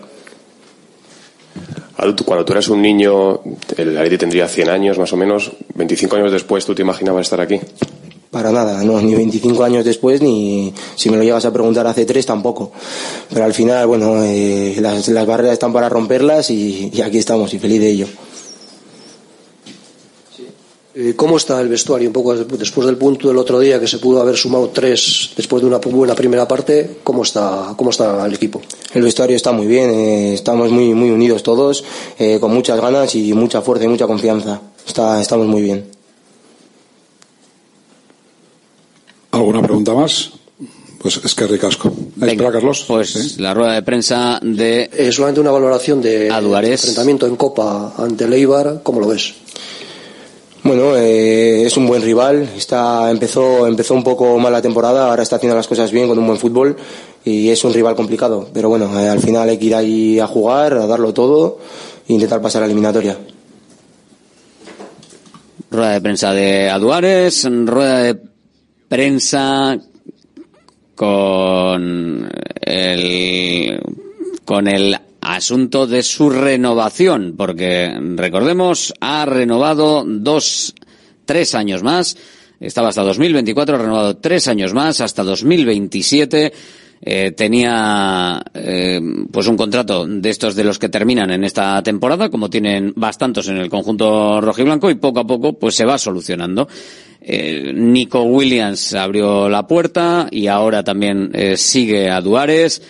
Cuando 2.24 2.44
tú 2.44 2.52
eras 2.52 2.68
un 2.68 2.82
niño, 2.82 3.40
el 3.76 3.96
Atleti 3.96 4.18
tendría 4.18 4.48
100 4.48 4.68
años 4.68 4.98
más 4.98 5.12
o 5.12 5.16
menos. 5.16 5.52
25 5.74 6.16
años 6.16 6.32
después, 6.32 6.64
¿tú 6.64 6.74
te 6.74 6.82
imaginabas 6.82 7.22
estar 7.22 7.40
aquí? 7.40 7.60
Para 8.30 8.52
nada, 8.52 8.84
no, 8.84 9.00
ni 9.00 9.14
25 9.14 9.64
años 9.64 9.84
después, 9.84 10.22
ni 10.22 10.72
si 10.94 11.10
me 11.10 11.16
lo 11.16 11.24
llegas 11.24 11.44
a 11.44 11.52
preguntar 11.52 11.86
hace 11.88 12.04
tres 12.04 12.26
tampoco. 12.26 12.70
Pero 13.28 13.44
al 13.44 13.52
final, 13.52 13.86
bueno, 13.88 14.22
eh, 14.22 14.76
las, 14.80 15.08
las 15.08 15.26
barreras 15.26 15.54
están 15.54 15.72
para 15.72 15.88
romperlas 15.88 16.50
y, 16.50 16.90
y 16.92 17.00
aquí 17.02 17.18
estamos 17.18 17.52
y 17.54 17.58
feliz 17.58 17.80
de 17.80 17.90
ello. 17.90 18.06
Eh, 21.02 21.14
¿Cómo 21.16 21.38
está 21.38 21.58
el 21.62 21.68
vestuario? 21.68 22.10
Un 22.10 22.12
poco 22.12 22.36
después 22.36 22.86
del 22.86 22.98
punto 22.98 23.28
del 23.28 23.38
otro 23.38 23.58
día 23.58 23.80
que 23.80 23.86
se 23.86 23.96
pudo 23.96 24.20
haber 24.20 24.36
sumado 24.36 24.68
tres 24.68 25.30
después 25.34 25.62
de 25.62 25.68
una 25.68 25.78
buena 25.78 26.14
primera 26.14 26.46
parte, 26.46 26.98
¿cómo 27.02 27.22
está, 27.22 27.72
cómo 27.74 27.88
está 27.88 28.26
el 28.26 28.34
equipo? 28.34 28.60
El 28.92 29.02
vestuario 29.02 29.34
está 29.34 29.50
muy 29.50 29.66
bien, 29.66 29.88
eh, 29.88 30.34
estamos 30.34 30.70
muy, 30.70 30.92
muy 30.92 31.08
unidos 31.08 31.42
todos, 31.42 31.82
eh, 32.18 32.36
con 32.38 32.52
muchas 32.52 32.78
ganas 32.78 33.14
y 33.14 33.32
mucha 33.32 33.62
fuerza 33.62 33.86
y 33.86 33.88
mucha 33.88 34.06
confianza. 34.06 34.60
Está, 34.86 35.18
estamos 35.22 35.46
muy 35.46 35.62
bien. 35.62 35.86
¿Alguna 39.30 39.62
pregunta 39.62 39.94
más? 39.94 40.32
Pues 40.98 41.18
es 41.24 41.34
que 41.34 41.46
ricasco. 41.46 41.90
Espera, 42.20 42.52
Carlos. 42.52 42.84
Pues 42.86 43.38
la 43.38 43.54
rueda 43.54 43.72
de 43.72 43.82
prensa 43.82 44.38
de 44.42 45.10
solamente 45.12 45.40
una 45.40 45.50
valoración 45.50 46.02
de 46.02 46.28
Aduares. 46.28 46.72
enfrentamiento 46.72 47.26
en 47.26 47.36
Copa 47.36 47.94
ante 47.96 48.24
el 48.24 48.34
Eibar, 48.34 48.82
¿cómo 48.82 49.00
lo 49.00 49.06
ves? 49.08 49.32
Bueno, 50.62 50.94
eh, 50.94 51.64
es 51.64 51.76
un 51.76 51.86
buen 51.86 52.02
rival. 52.02 52.48
Está, 52.56 53.10
empezó, 53.10 53.66
empezó 53.66 53.94
un 53.94 54.04
poco 54.04 54.38
mal 54.38 54.52
la 54.52 54.60
temporada, 54.60 55.08
ahora 55.08 55.22
está 55.22 55.36
haciendo 55.36 55.56
las 55.56 55.66
cosas 55.66 55.90
bien 55.90 56.06
con 56.06 56.18
un 56.18 56.26
buen 56.26 56.38
fútbol 56.38 56.76
y 57.24 57.48
es 57.48 57.64
un 57.64 57.72
rival 57.72 57.96
complicado. 57.96 58.48
Pero 58.52 58.68
bueno, 58.68 59.00
eh, 59.00 59.08
al 59.08 59.20
final 59.20 59.48
hay 59.48 59.58
que 59.58 59.66
ir 59.66 59.74
ahí 59.74 60.20
a 60.20 60.26
jugar, 60.26 60.74
a 60.74 60.86
darlo 60.86 61.14
todo 61.14 61.58
e 62.06 62.12
intentar 62.12 62.42
pasar 62.42 62.62
a 62.62 62.66
la 62.66 62.72
eliminatoria. 62.72 63.16
rueda 65.70 65.92
de 65.92 66.00
prensa 66.00 66.32
de 66.34 66.68
Aduares, 66.68 67.48
rueda 67.48 68.02
de 68.02 68.18
prensa 68.88 69.78
con 70.94 72.30
el 72.66 73.80
con 74.44 74.68
el 74.68 74.96
asunto 75.20 75.86
de 75.86 76.02
su 76.02 76.30
renovación, 76.30 77.34
porque 77.36 77.92
recordemos 78.16 78.94
ha 79.00 79.24
renovado 79.26 80.04
dos, 80.06 80.74
tres 81.24 81.54
años 81.54 81.82
más, 81.82 82.16
estaba 82.60 82.88
hasta 82.88 83.02
2024, 83.02 83.74
ha 83.74 83.78
renovado 83.78 84.16
tres 84.18 84.48
años 84.48 84.74
más 84.74 85.00
hasta 85.00 85.22
2027. 85.22 86.52
Eh, 87.02 87.32
tenía 87.32 88.42
eh, 88.52 89.00
pues 89.32 89.46
un 89.46 89.56
contrato 89.56 90.06
de 90.06 90.28
estos 90.28 90.54
de 90.54 90.64
los 90.64 90.78
que 90.78 90.90
terminan 90.90 91.30
en 91.30 91.44
esta 91.44 91.82
temporada, 91.82 92.28
como 92.28 92.50
tienen 92.50 92.92
bastantes 92.94 93.48
en 93.48 93.56
el 93.56 93.70
conjunto 93.70 94.42
rojiblanco 94.42 94.90
y 94.90 94.96
poco 94.96 95.20
a 95.20 95.26
poco 95.26 95.54
pues 95.54 95.74
se 95.74 95.86
va 95.86 95.96
solucionando. 95.96 96.68
Eh, 97.22 97.72
Nico 97.74 98.22
Williams 98.22 98.94
abrió 98.94 99.48
la 99.48 99.66
puerta 99.66 100.28
y 100.30 100.46
ahora 100.46 100.82
también 100.82 101.30
eh, 101.34 101.56
sigue 101.56 102.10
a 102.10 102.20
Duares. 102.20 102.82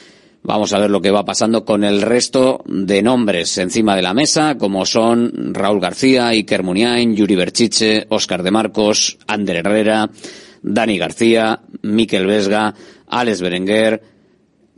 Vamos 0.42 0.72
a 0.72 0.78
ver 0.78 0.90
lo 0.90 1.02
que 1.02 1.10
va 1.10 1.24
pasando 1.24 1.64
con 1.64 1.84
el 1.84 2.00
resto 2.00 2.62
de 2.66 3.02
nombres 3.02 3.58
encima 3.58 3.94
de 3.94 4.02
la 4.02 4.14
mesa, 4.14 4.56
como 4.56 4.86
son 4.86 5.52
Raúl 5.52 5.80
García, 5.80 6.28
Iker 6.28 6.62
Muniain, 6.62 7.14
Yuri 7.14 7.36
Berchiche, 7.36 8.06
Óscar 8.08 8.42
de 8.42 8.50
Marcos, 8.50 9.18
Ander 9.26 9.56
Herrera, 9.56 10.08
Dani 10.62 10.96
García, 10.96 11.60
Miquel 11.82 12.26
Vesga, 12.26 12.74
Alex 13.08 13.40
Berenguer, 13.42 14.02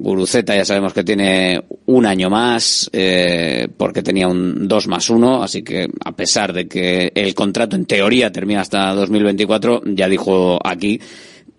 Guruceta 0.03 0.57
ya 0.57 0.65
sabemos 0.65 0.93
que 0.93 1.05
tiene 1.05 1.63
un 1.87 2.07
año 2.07 2.29
más 2.29 2.91
eh, 2.93 3.69
porque 3.77 4.03
tenía 4.03 4.27
un 4.27 4.67
2 4.67 4.89
más 4.89 5.09
1, 5.09 5.45
así 5.45 5.63
que 5.63 5.89
a 6.05 6.11
pesar 6.11 6.53
de 6.53 6.67
que 6.67 7.13
el 7.15 7.35
contrato 7.37 7.77
en 7.77 7.87
teoría 7.87 8.33
termina 8.33 8.63
hasta 8.63 8.93
2024, 8.95 9.83
ya 9.87 10.09
dijo 10.09 10.59
aquí 10.67 11.01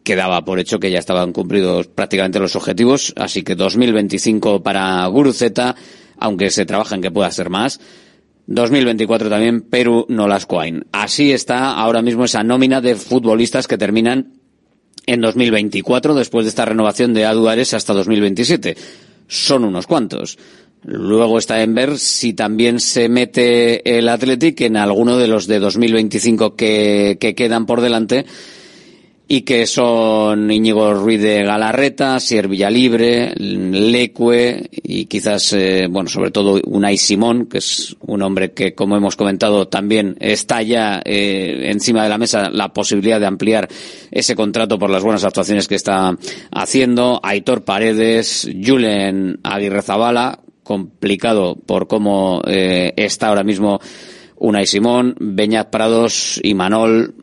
que 0.04 0.16
daba 0.16 0.46
por 0.46 0.60
hecho 0.60 0.80
que 0.80 0.92
ya 0.92 1.00
estaban 1.00 1.32
cumplidos 1.32 1.88
prácticamente 1.88 2.40
los 2.40 2.56
objetivos, 2.56 3.14
así 3.16 3.44
que 3.44 3.56
2025 3.56 4.62
para 4.62 5.06
Guruceta, 5.08 5.76
aunque 6.18 6.50
se 6.50 6.66
trabaja 6.66 6.96
en 6.96 7.02
que 7.02 7.12
pueda 7.12 7.32
ser 7.32 7.50
más. 7.50 7.80
2024 8.48 9.30
también 9.30 9.62
Perú 9.62 10.06
Nolascoain. 10.10 10.86
Así 10.92 11.32
está 11.32 11.74
ahora 11.74 12.02
mismo 12.02 12.26
esa 12.26 12.44
nómina 12.44 12.82
de 12.82 12.96
futbolistas 12.96 13.68
que 13.68 13.78
terminan 13.78 14.34
en 15.06 15.22
2024 15.22 16.14
después 16.14 16.46
de 16.46 16.50
esta 16.50 16.66
renovación 16.66 17.14
de 17.14 17.26
Aduares 17.26 17.74
hasta 17.74 17.94
2027. 17.94 18.76
Son 19.28 19.64
unos 19.64 19.88
cuantos. 19.88 20.38
Luego 20.86 21.38
está 21.38 21.62
en 21.62 21.74
ver 21.74 21.98
si 21.98 22.34
también 22.34 22.82
se 22.82 23.08
mete 23.08 23.98
el 23.98 24.10
Athletic 24.10 24.60
en 24.62 24.76
alguno 24.76 25.18
de 25.18 25.30
los 25.30 25.48
de 25.48 25.60
2025 25.60 26.58
que, 26.58 27.18
que 27.22 27.36
quedan 27.36 27.66
por 27.66 27.80
delante 27.80 28.26
y 29.36 29.42
que 29.42 29.66
son 29.66 30.52
Íñigo 30.52 30.94
Ruiz 30.94 31.20
de 31.20 31.44
Galarreta, 31.44 32.20
Sier 32.20 32.48
Villalibre, 32.48 33.34
Lecue 33.36 34.70
y 34.72 35.06
quizás, 35.06 35.54
eh, 35.54 35.88
bueno, 35.90 36.08
sobre 36.08 36.30
todo 36.30 36.62
Unai 36.68 36.98
Simón, 36.98 37.48
que 37.48 37.58
es 37.58 37.96
un 38.02 38.22
hombre 38.22 38.52
que, 38.52 38.76
como 38.76 38.96
hemos 38.96 39.16
comentado, 39.16 39.68
también 39.68 40.18
está 40.20 40.62
ya 40.62 41.02
eh, 41.04 41.72
encima 41.72 42.04
de 42.04 42.10
la 42.10 42.20
mesa 42.20 42.52
la 42.52 42.74
posibilidad 42.74 43.20
de 43.20 43.26
ampliar 43.26 43.68
ese 44.12 44.36
contrato 44.36 44.78
por 44.78 44.92
las 44.92 45.02
buenas 45.02 45.24
actuaciones 45.24 45.68
que 45.68 45.74
está 45.74 46.16
haciendo. 46.52 47.20
Aitor 47.24 47.64
Paredes, 47.64 48.48
Julen 48.64 49.40
Aguirre 49.42 49.82
Zabala, 49.82 50.42
complicado 50.62 51.56
por 51.56 51.88
cómo 51.88 52.44
eh, 52.46 52.94
está 52.98 53.30
ahora 53.30 53.44
mismo 53.44 53.80
Unai 54.36 54.68
Simón, 54.68 55.16
Beñat 55.20 55.72
Prados 55.72 56.40
y 56.44 56.54
Manol, 56.54 57.16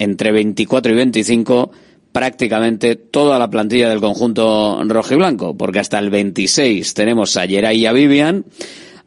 entre 0.00 0.32
24 0.32 0.92
y 0.92 0.96
25 0.96 1.70
prácticamente 2.10 2.96
toda 2.96 3.38
la 3.38 3.50
plantilla 3.50 3.88
del 3.88 4.00
conjunto 4.00 4.82
rojo 4.84 5.14
y 5.14 5.16
blanco, 5.16 5.56
porque 5.56 5.78
hasta 5.78 5.98
el 5.98 6.10
26 6.10 6.94
tenemos 6.94 7.36
a 7.36 7.46
Geray 7.46 7.78
y 7.78 7.86
a 7.86 7.92
Vivian, 7.92 8.46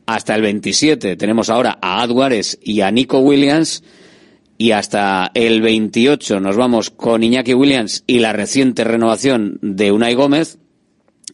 hasta 0.05 0.35
el 0.35 0.41
27 0.41 1.17
tenemos 1.17 1.49
ahora 1.49 1.79
a 1.81 2.01
Adwares 2.01 2.59
y 2.61 2.81
a 2.81 2.91
Nico 2.91 3.19
Williams, 3.19 3.83
y 4.57 4.71
hasta 4.71 5.31
el 5.33 5.61
28 5.61 6.39
nos 6.39 6.55
vamos 6.55 6.91
con 6.91 7.23
Iñaki 7.23 7.53
Williams 7.53 8.03
y 8.07 8.19
la 8.19 8.31
reciente 8.31 8.83
renovación 8.83 9.57
de 9.61 9.91
Unai 9.91 10.13
Gómez, 10.13 10.59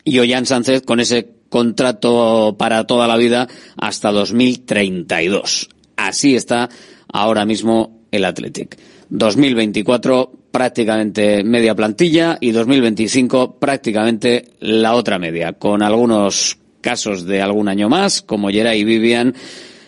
y 0.06 0.20
Ollán 0.20 0.46
Sánchez 0.46 0.82
con 0.84 1.02
ese 1.02 1.30
contrato 1.50 2.56
para 2.58 2.88
toda 2.88 3.08
la 3.08 3.18
vida 3.18 3.48
hasta 3.76 4.12
2032. 4.12 5.70
Así 5.98 6.36
está 6.36 6.70
ahora 7.12 7.46
mismo 7.46 8.00
el 8.12 8.26
Athletic. 8.26 8.80
2024 9.10 10.32
prácticamente 10.52 11.44
media 11.44 11.76
plantilla 11.76 12.38
y 12.40 12.52
2025 12.52 13.60
prácticamente 13.60 14.52
la 14.60 14.96
otra 14.96 15.20
media, 15.20 15.54
con 15.54 15.82
algunos 15.82 16.58
casos 16.82 17.26
de 17.26 17.42
algún 17.42 17.68
año 17.68 17.90
más, 17.90 18.22
como 18.22 18.50
Geray 18.50 18.84
Vivian, 18.84 19.36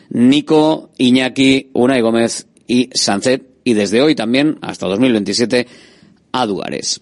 Nico, 0.10 0.92
Iñaki, 0.98 1.70
Unai 1.74 2.02
Gómez 2.02 2.48
y 2.68 2.90
Sancet, 2.94 3.44
y 3.64 3.74
desde 3.74 4.02
hoy 4.02 4.16
también, 4.16 4.58
hasta 4.62 4.88
2027, 4.88 5.68
a 6.32 6.46
Duares. 6.46 7.02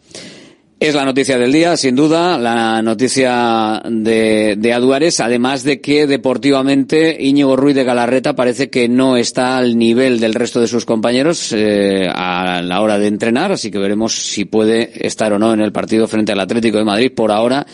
Es 0.80 0.96
la 0.96 1.04
noticia 1.04 1.38
del 1.38 1.52
día, 1.52 1.76
sin 1.76 1.94
duda, 1.94 2.38
la 2.38 2.82
noticia 2.82 3.82
de, 3.86 4.56
de 4.58 4.74
Aduares, 4.74 5.20
además 5.20 5.64
de 5.64 5.82
que 5.82 6.08
deportivamente 6.08 7.18
Íñigo 7.20 7.58
Ruiz 7.58 7.76
de 7.76 7.84
Galarreta 7.84 8.34
parece 8.34 8.70
que 8.70 8.88
no 8.88 9.18
está 9.18 9.58
al 9.58 9.78
nivel 9.78 10.22
del 10.22 10.34
resto 10.34 10.62
de 10.62 10.68
sus 10.68 10.86
compañeros 10.86 11.52
eh, 11.52 12.08
a 12.10 12.62
la 12.62 12.80
hora 12.80 12.98
de 12.98 13.08
entrenar, 13.08 13.52
así 13.52 13.72
que 13.72 13.78
veremos 13.78 14.14
si 14.14 14.46
puede 14.46 15.06
estar 15.06 15.34
o 15.34 15.38
no 15.38 15.54
en 15.54 15.60
el 15.60 15.74
partido 15.74 16.08
frente 16.08 16.32
al 16.32 16.40
Atlético 16.40 16.78
de 16.78 16.86
Madrid. 16.86 17.12
Por 17.14 17.34
ahora, 17.34 17.68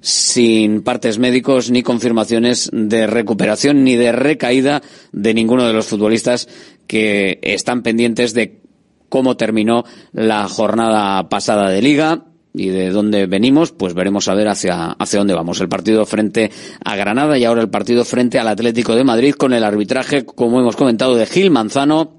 sin 0.00 0.82
partes 0.82 1.20
médicos 1.20 1.70
ni 1.70 1.84
confirmaciones 1.84 2.70
de 2.72 3.06
recuperación 3.06 3.84
ni 3.84 3.94
de 3.94 4.10
recaída 4.10 4.82
de 5.12 5.32
ninguno 5.32 5.64
de 5.64 5.74
los 5.74 5.86
futbolistas 5.86 6.48
que 6.88 7.38
están 7.40 7.84
pendientes 7.84 8.34
de 8.34 8.62
cómo 9.08 9.36
terminó 9.36 9.84
la 10.12 10.48
jornada 10.48 11.28
pasada 11.28 11.70
de 11.70 11.82
liga 11.82 12.24
y 12.58 12.68
de 12.68 12.90
dónde 12.90 13.26
venimos, 13.26 13.72
pues 13.72 13.94
veremos 13.94 14.28
a 14.28 14.34
ver 14.34 14.48
hacia, 14.48 14.90
hacia 14.90 15.20
dónde 15.20 15.34
vamos. 15.34 15.60
El 15.60 15.68
partido 15.68 16.04
frente 16.04 16.50
a 16.84 16.96
Granada 16.96 17.38
y 17.38 17.44
ahora 17.44 17.62
el 17.62 17.70
partido 17.70 18.04
frente 18.04 18.38
al 18.38 18.48
Atlético 18.48 18.96
de 18.96 19.04
Madrid 19.04 19.34
con 19.34 19.52
el 19.52 19.62
arbitraje, 19.62 20.24
como 20.24 20.60
hemos 20.60 20.76
comentado, 20.76 21.14
de 21.14 21.26
Gil 21.26 21.50
Manzano 21.50 22.18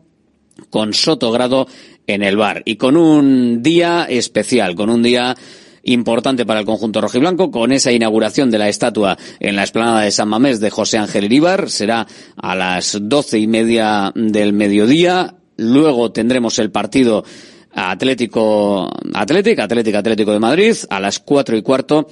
con 0.70 0.94
Sotogrado 0.94 1.68
en 2.08 2.24
el 2.24 2.38
bar 2.38 2.64
y 2.66 2.78
con 2.78 2.98
un 2.98 3.62
día 3.62 4.06
especial, 4.10 4.76
con 4.76 4.90
un 4.90 5.04
día 5.04 5.36
importante 5.84 6.46
para 6.46 6.62
el 6.62 6.66
conjunto 6.66 7.02
rojiblanco 7.02 7.52
con 7.52 7.72
esa 7.72 7.92
inauguración 7.92 8.52
de 8.52 8.58
la 8.58 8.70
estatua 8.70 9.18
en 9.40 9.56
la 9.56 9.64
explanada 9.64 10.02
de 10.02 10.12
San 10.12 10.30
Mamés 10.30 10.60
de 10.60 10.70
José 10.70 10.98
Ángel 10.98 11.26
Iríbar. 11.26 11.70
Será 11.70 12.08
a 12.36 12.56
las 12.56 12.98
doce 13.02 13.40
y 13.40 13.48
media 13.48 14.12
del 14.16 14.54
mediodía. 14.54 15.36
Luego 15.58 16.12
tendremos 16.12 16.60
el 16.60 16.72
partido 16.72 17.26
Atlético, 17.74 18.90
Atlético, 19.14 19.62
Atlético, 19.62 19.98
Atlético 19.98 20.32
de 20.32 20.40
Madrid 20.40 20.76
a 20.90 21.00
las 21.00 21.20
cuatro 21.20 21.56
y 21.56 21.62
cuarto. 21.62 22.08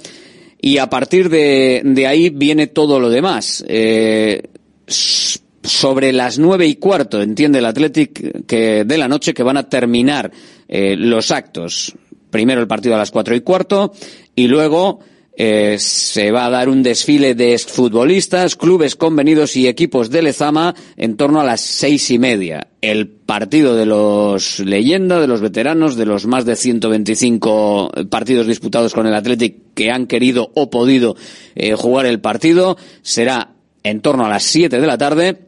Y 0.60 0.78
a 0.78 0.88
partir 0.88 1.28
de, 1.28 1.82
de 1.84 2.06
ahí 2.06 2.30
viene 2.30 2.66
todo 2.66 2.98
lo 2.98 3.10
demás. 3.10 3.64
Eh, 3.68 4.42
sobre 4.86 6.12
las 6.12 6.38
nueve 6.38 6.66
y 6.66 6.76
cuarto, 6.76 7.20
entiende 7.20 7.58
el 7.58 7.66
Atlético 7.66 8.22
que 8.46 8.84
de 8.84 8.98
la 8.98 9.08
noche 9.08 9.34
que 9.34 9.42
van 9.42 9.56
a 9.56 9.68
terminar 9.68 10.30
eh, 10.66 10.96
los 10.96 11.30
actos. 11.30 11.94
Primero 12.30 12.60
el 12.60 12.66
partido 12.66 12.94
a 12.94 12.98
las 12.98 13.10
cuatro 13.10 13.34
y 13.34 13.40
cuarto 13.40 13.92
y 14.34 14.48
luego 14.48 15.00
eh, 15.40 15.76
se 15.78 16.32
va 16.32 16.46
a 16.46 16.50
dar 16.50 16.68
un 16.68 16.82
desfile 16.82 17.36
de 17.36 17.56
futbolistas, 17.60 18.56
clubes 18.56 18.96
convenidos 18.96 19.56
y 19.56 19.68
equipos 19.68 20.10
de 20.10 20.22
Lezama 20.22 20.74
en 20.96 21.16
torno 21.16 21.40
a 21.40 21.44
las 21.44 21.60
seis 21.60 22.10
y 22.10 22.18
media. 22.18 22.66
El 22.80 23.06
partido 23.06 23.76
de 23.76 23.86
los 23.86 24.58
leyenda, 24.58 25.20
de 25.20 25.28
los 25.28 25.40
veteranos, 25.40 25.94
de 25.94 26.06
los 26.06 26.26
más 26.26 26.44
de 26.44 26.56
125 26.56 27.92
partidos 28.10 28.48
disputados 28.48 28.92
con 28.92 29.06
el 29.06 29.14
Athletic 29.14 29.74
que 29.74 29.92
han 29.92 30.08
querido 30.08 30.50
o 30.56 30.70
podido 30.70 31.14
eh, 31.54 31.74
jugar 31.76 32.06
el 32.06 32.20
partido, 32.20 32.76
será 33.02 33.52
en 33.84 34.00
torno 34.00 34.26
a 34.26 34.28
las 34.28 34.42
siete 34.42 34.80
de 34.80 34.86
la 34.88 34.98
tarde. 34.98 35.38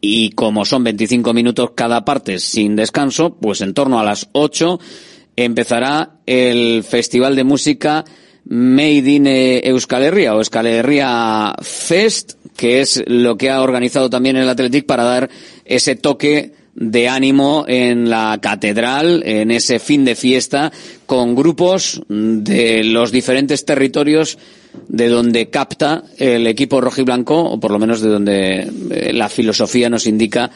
Y 0.00 0.30
como 0.30 0.64
son 0.64 0.82
25 0.82 1.32
minutos 1.32 1.70
cada 1.76 2.04
parte 2.04 2.40
sin 2.40 2.74
descanso, 2.74 3.36
pues 3.36 3.60
en 3.60 3.74
torno 3.74 4.00
a 4.00 4.04
las 4.04 4.28
8 4.32 4.80
empezará 5.36 6.16
el 6.26 6.82
Festival 6.82 7.36
de 7.36 7.44
Música 7.44 8.04
Made 8.44 9.10
in 9.10 9.26
Euskal 9.26 10.02
Herria 10.04 10.34
o 10.34 10.38
Euskal 10.38 10.66
Herria 10.66 11.54
Fest, 11.62 12.34
que 12.56 12.80
es 12.80 13.02
lo 13.06 13.36
que 13.36 13.50
ha 13.50 13.62
organizado 13.62 14.10
también 14.10 14.36
el 14.36 14.48
Athletic 14.48 14.86
para 14.86 15.04
dar 15.04 15.30
ese 15.64 15.96
toque 15.96 16.52
de 16.74 17.08
ánimo 17.08 17.64
en 17.68 18.08
la 18.08 18.38
catedral, 18.40 19.22
en 19.26 19.50
ese 19.50 19.78
fin 19.78 20.04
de 20.04 20.14
fiesta, 20.14 20.72
con 21.06 21.34
grupos 21.34 22.02
de 22.08 22.82
los 22.84 23.12
diferentes 23.12 23.64
territorios 23.64 24.38
de 24.88 25.08
donde 25.08 25.50
capta 25.50 26.02
el 26.16 26.46
equipo 26.46 26.80
rojiblanco, 26.80 27.44
o 27.44 27.60
por 27.60 27.70
lo 27.70 27.78
menos 27.78 28.00
de 28.00 28.08
donde 28.08 28.70
eh, 28.90 29.12
la 29.12 29.28
filosofía 29.28 29.90
nos 29.90 30.06
indica 30.06 30.50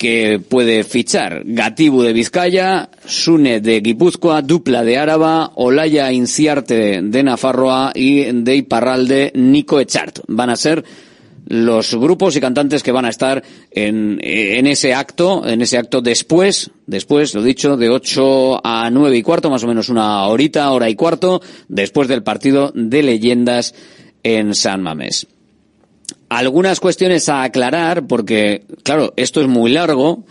que 0.00 0.40
puede 0.40 0.82
fichar 0.82 1.42
Gatibu 1.44 2.00
de 2.00 2.14
Vizcaya, 2.14 2.88
Sune 3.04 3.60
de 3.60 3.82
Guipúzcoa, 3.82 4.40
Dupla 4.40 4.82
de 4.82 4.96
Áraba, 4.96 5.52
Olaya 5.56 6.10
Inciarte 6.10 7.02
de 7.02 7.22
Nafarroa 7.22 7.92
y 7.94 8.22
de 8.22 9.32
Nico 9.34 9.78
Echart. 9.78 10.20
Van 10.26 10.48
a 10.48 10.56
ser 10.56 10.82
los 11.48 11.94
grupos 11.96 12.34
y 12.34 12.40
cantantes 12.40 12.82
que 12.82 12.92
van 12.92 13.04
a 13.04 13.10
estar 13.10 13.44
en, 13.70 14.18
en 14.22 14.66
ese 14.66 14.94
acto, 14.94 15.46
en 15.46 15.60
ese 15.60 15.76
acto 15.76 16.00
después, 16.00 16.70
después, 16.86 17.34
lo 17.34 17.42
dicho, 17.42 17.76
de 17.76 17.90
8 17.90 18.62
a 18.64 18.88
9 18.90 19.18
y 19.18 19.22
cuarto, 19.22 19.50
más 19.50 19.64
o 19.64 19.66
menos 19.66 19.90
una 19.90 20.26
horita, 20.28 20.70
hora 20.70 20.88
y 20.88 20.94
cuarto, 20.94 21.42
después 21.68 22.08
del 22.08 22.22
partido 22.22 22.72
de 22.74 23.02
leyendas 23.02 23.74
en 24.22 24.54
San 24.54 24.80
Mamés 24.80 25.26
algunas 26.30 26.78
cuestiones 26.80 27.28
a 27.28 27.42
aclarar, 27.42 28.06
porque, 28.06 28.64
claro, 28.84 29.12
esto 29.16 29.40
es 29.42 29.48
muy 29.48 29.72
largo, 29.72 30.24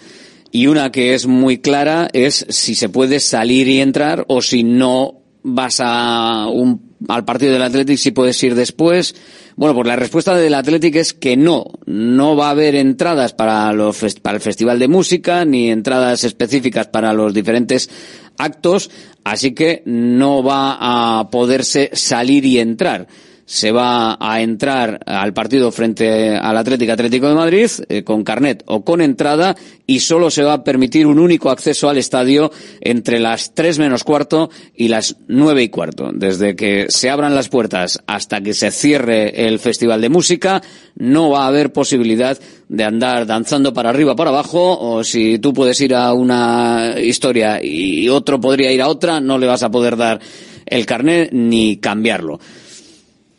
y 0.52 0.68
una 0.68 0.92
que 0.92 1.14
es 1.14 1.28
muy 1.28 1.60
clara 1.60 2.08
es 2.14 2.46
si 2.50 2.74
se 2.74 2.90
puede 2.90 3.20
salir 3.20 3.68
y 3.68 3.82
entrar, 3.82 4.26
o 4.30 4.42
si 4.42 4.64
no 4.64 5.22
vas 5.44 5.80
a 5.82 6.48
un, 6.48 6.96
al 7.08 7.26
partido 7.26 7.52
del 7.52 7.62
Athletic, 7.62 7.98
si 7.98 8.12
puedes 8.12 8.42
ir 8.44 8.56
después. 8.56 9.14
Bueno, 9.58 9.76
pues 9.76 9.88
la 9.88 9.98
respuesta 9.98 10.36
del 10.36 10.54
Athletic 10.54 10.96
es 10.96 11.14
que 11.14 11.36
no, 11.36 11.66
no 11.86 12.36
va 12.36 12.48
a 12.48 12.52
haber 12.52 12.76
entradas 12.76 13.34
para, 13.34 13.72
los, 13.74 14.00
para 14.22 14.38
el 14.38 14.42
Festival 14.42 14.80
de 14.80 14.88
Música, 14.88 15.44
ni 15.44 15.70
entradas 15.70 16.24
específicas 16.24 16.88
para 16.88 17.14
los 17.14 17.34
diferentes 17.34 17.90
actos, 18.38 18.90
así 19.26 19.54
que 19.54 19.84
no 19.86 20.44
va 20.44 20.78
a 21.20 21.30
poderse 21.30 21.90
salir 21.94 22.46
y 22.46 22.60
entrar 22.60 23.08
se 23.50 23.72
va 23.72 24.16
a 24.20 24.42
entrar 24.42 25.00
al 25.08 25.34
partido 25.34 25.72
frente 25.72 26.36
al 26.36 26.56
Atlético 26.56 26.94
Atlético 26.94 27.30
de 27.30 27.34
Madrid 27.34 27.68
eh, 27.90 28.04
con 28.04 28.24
carnet 28.24 28.62
o 28.68 28.84
con 28.84 29.02
entrada 29.02 29.56
y 29.88 30.02
solo 30.02 30.30
se 30.30 30.44
va 30.44 30.54
a 30.54 30.64
permitir 30.64 31.08
un 31.08 31.18
único 31.18 31.50
acceso 31.50 31.90
al 31.90 31.98
estadio 31.98 32.52
entre 32.80 33.20
las 33.20 33.56
tres 33.56 33.80
menos 33.80 34.04
cuarto 34.04 34.52
y 34.76 34.90
las 34.90 35.16
nueve 35.28 35.64
y 35.64 35.70
cuarto. 35.70 36.12
Desde 36.14 36.56
que 36.56 36.86
se 36.90 37.10
abran 37.10 37.34
las 37.34 37.50
puertas 37.50 38.00
hasta 38.06 38.40
que 38.42 38.54
se 38.54 38.70
cierre 38.70 39.48
el 39.48 39.58
Festival 39.58 40.00
de 40.00 40.10
Música, 40.10 40.62
no 40.98 41.32
va 41.32 41.46
a 41.46 41.48
haber 41.48 41.74
posibilidad 41.74 42.38
de 42.68 42.84
andar 42.84 43.26
danzando 43.26 43.74
para 43.74 43.90
arriba, 43.90 44.16
para 44.16 44.30
abajo, 44.30 44.78
o 44.80 45.04
si 45.04 45.40
tú 45.40 45.54
puedes 45.54 45.82
ir 45.82 45.96
a 45.96 46.14
una 46.14 46.94
historia 47.02 47.60
y 47.64 48.08
otro 48.10 48.40
podría 48.40 48.72
ir 48.72 48.84
a 48.84 48.90
otra, 48.90 49.20
no 49.20 49.40
le 49.40 49.48
vas 49.48 49.64
a 49.64 49.72
poder 49.72 49.98
dar 49.98 50.20
el 50.68 50.86
carnet 50.86 51.32
ni 51.32 51.78
cambiarlo. 51.78 52.40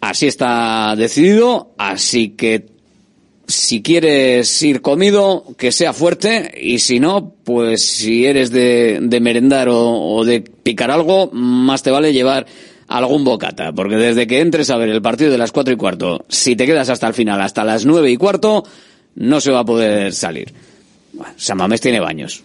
Así 0.00 0.26
está 0.26 0.94
decidido, 0.96 1.74
así 1.76 2.30
que 2.30 2.66
si 3.50 3.82
quieres 3.82 4.62
ir 4.62 4.80
comido, 4.80 5.44
que 5.58 5.72
sea 5.72 5.92
fuerte, 5.92 6.52
y 6.60 6.78
si 6.78 7.00
no, 7.00 7.34
pues 7.44 7.84
si 7.84 8.24
eres 8.24 8.50
de, 8.50 9.18
merendar 9.20 9.68
o, 9.70 10.24
de 10.24 10.40
picar 10.40 10.90
algo, 10.90 11.30
más 11.32 11.82
te 11.82 11.90
vale 11.90 12.12
llevar 12.12 12.46
algún 12.88 13.24
bocata, 13.24 13.72
porque 13.72 13.96
desde 13.96 14.26
que 14.26 14.40
entres 14.40 14.70
a 14.70 14.76
ver 14.76 14.88
el 14.88 15.02
partido 15.02 15.30
de 15.30 15.38
las 15.38 15.52
cuatro 15.52 15.74
y 15.74 15.76
cuarto, 15.76 16.24
si 16.28 16.56
te 16.56 16.66
quedas 16.66 16.88
hasta 16.88 17.06
el 17.06 17.14
final, 17.14 17.40
hasta 17.40 17.64
las 17.64 17.84
nueve 17.84 18.10
y 18.10 18.16
cuarto, 18.16 18.64
no 19.16 19.40
se 19.40 19.50
va 19.50 19.60
a 19.60 19.64
poder 19.64 20.12
salir. 20.12 20.52
Bueno, 21.12 21.34
San 21.36 21.58
Mamés 21.58 21.80
tiene 21.80 22.00
baños. 22.00 22.42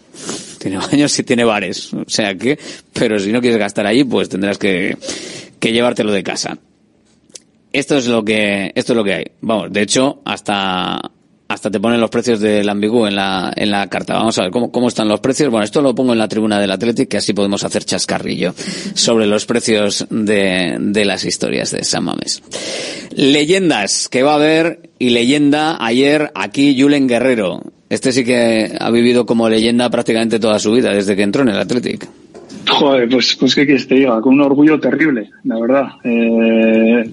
Tiene 0.58 0.78
baños 0.78 1.18
y 1.20 1.24
tiene 1.24 1.44
bares. 1.44 1.94
O 1.94 2.04
sea 2.08 2.36
que, 2.36 2.58
pero 2.94 3.20
si 3.20 3.32
no 3.32 3.40
quieres 3.40 3.60
gastar 3.60 3.86
allí, 3.86 4.04
pues 4.04 4.28
tendrás 4.28 4.58
que, 4.58 4.98
que 5.60 5.72
llevártelo 5.72 6.12
de 6.12 6.24
casa. 6.24 6.58
Esto 7.76 7.98
es 7.98 8.08
lo 8.08 8.24
que, 8.24 8.72
esto 8.74 8.94
es 8.94 8.96
lo 8.96 9.04
que 9.04 9.14
hay. 9.14 9.26
Vamos, 9.42 9.70
de 9.70 9.82
hecho, 9.82 10.22
hasta, 10.24 11.12
hasta 11.50 11.70
te 11.70 11.80
ponen 11.82 12.00
los 12.00 12.10
precios 12.10 12.40
del 12.40 12.70
ambigú 12.70 13.06
en 13.06 13.18
la, 13.18 13.52
en 13.54 13.70
la 13.70 13.88
carta. 13.90 14.14
Vamos 14.14 14.40
a 14.40 14.44
ver 14.44 14.52
cómo, 14.52 14.72
cómo 14.72 14.88
están 14.88 15.10
los 15.10 15.20
precios. 15.20 15.52
Bueno, 15.52 15.66
esto 15.66 15.82
lo 15.82 15.94
pongo 15.94 16.14
en 16.14 16.20
la 16.20 16.30
tribuna 16.30 16.58
del 16.58 16.72
Athletic, 16.72 17.10
que 17.10 17.18
así 17.18 17.34
podemos 17.34 17.66
hacer 17.66 17.84
chascarrillo 17.84 18.56
sobre 18.94 19.28
los 19.28 19.46
precios 19.46 20.08
de, 20.10 20.78
de 20.80 21.04
las 21.04 21.26
historias 21.26 21.72
de 21.72 21.84
San 21.84 22.06
Mamés. 22.06 22.42
Leyendas 23.12 24.08
que 24.08 24.24
va 24.24 24.32
a 24.32 24.36
haber, 24.36 24.92
y 24.98 25.10
leyenda 25.10 25.78
ayer 25.86 26.32
aquí 26.34 26.82
Julen 26.82 27.10
Guerrero. 27.10 27.62
Este 27.90 28.14
sí 28.14 28.24
que 28.24 28.74
ha 28.80 28.90
vivido 28.90 29.26
como 29.26 29.50
leyenda 29.50 29.90
prácticamente 29.90 30.40
toda 30.40 30.60
su 30.60 30.72
vida, 30.72 30.94
desde 30.94 31.18
que 31.18 31.24
entró 31.24 31.42
en 31.42 31.50
el 31.50 31.60
Athletic. 31.60 32.08
Joder, 32.68 33.08
pues, 33.10 33.36
pues 33.36 33.54
qué 33.54 33.66
quieres 33.66 33.84
que 33.86 33.90
te 33.90 33.96
diga, 34.02 34.20
con 34.22 34.34
un 34.34 34.42
orgullo 34.42 34.80
terrible, 34.80 35.30
la 35.44 35.60
verdad. 35.60 35.88
Eh, 36.04 37.10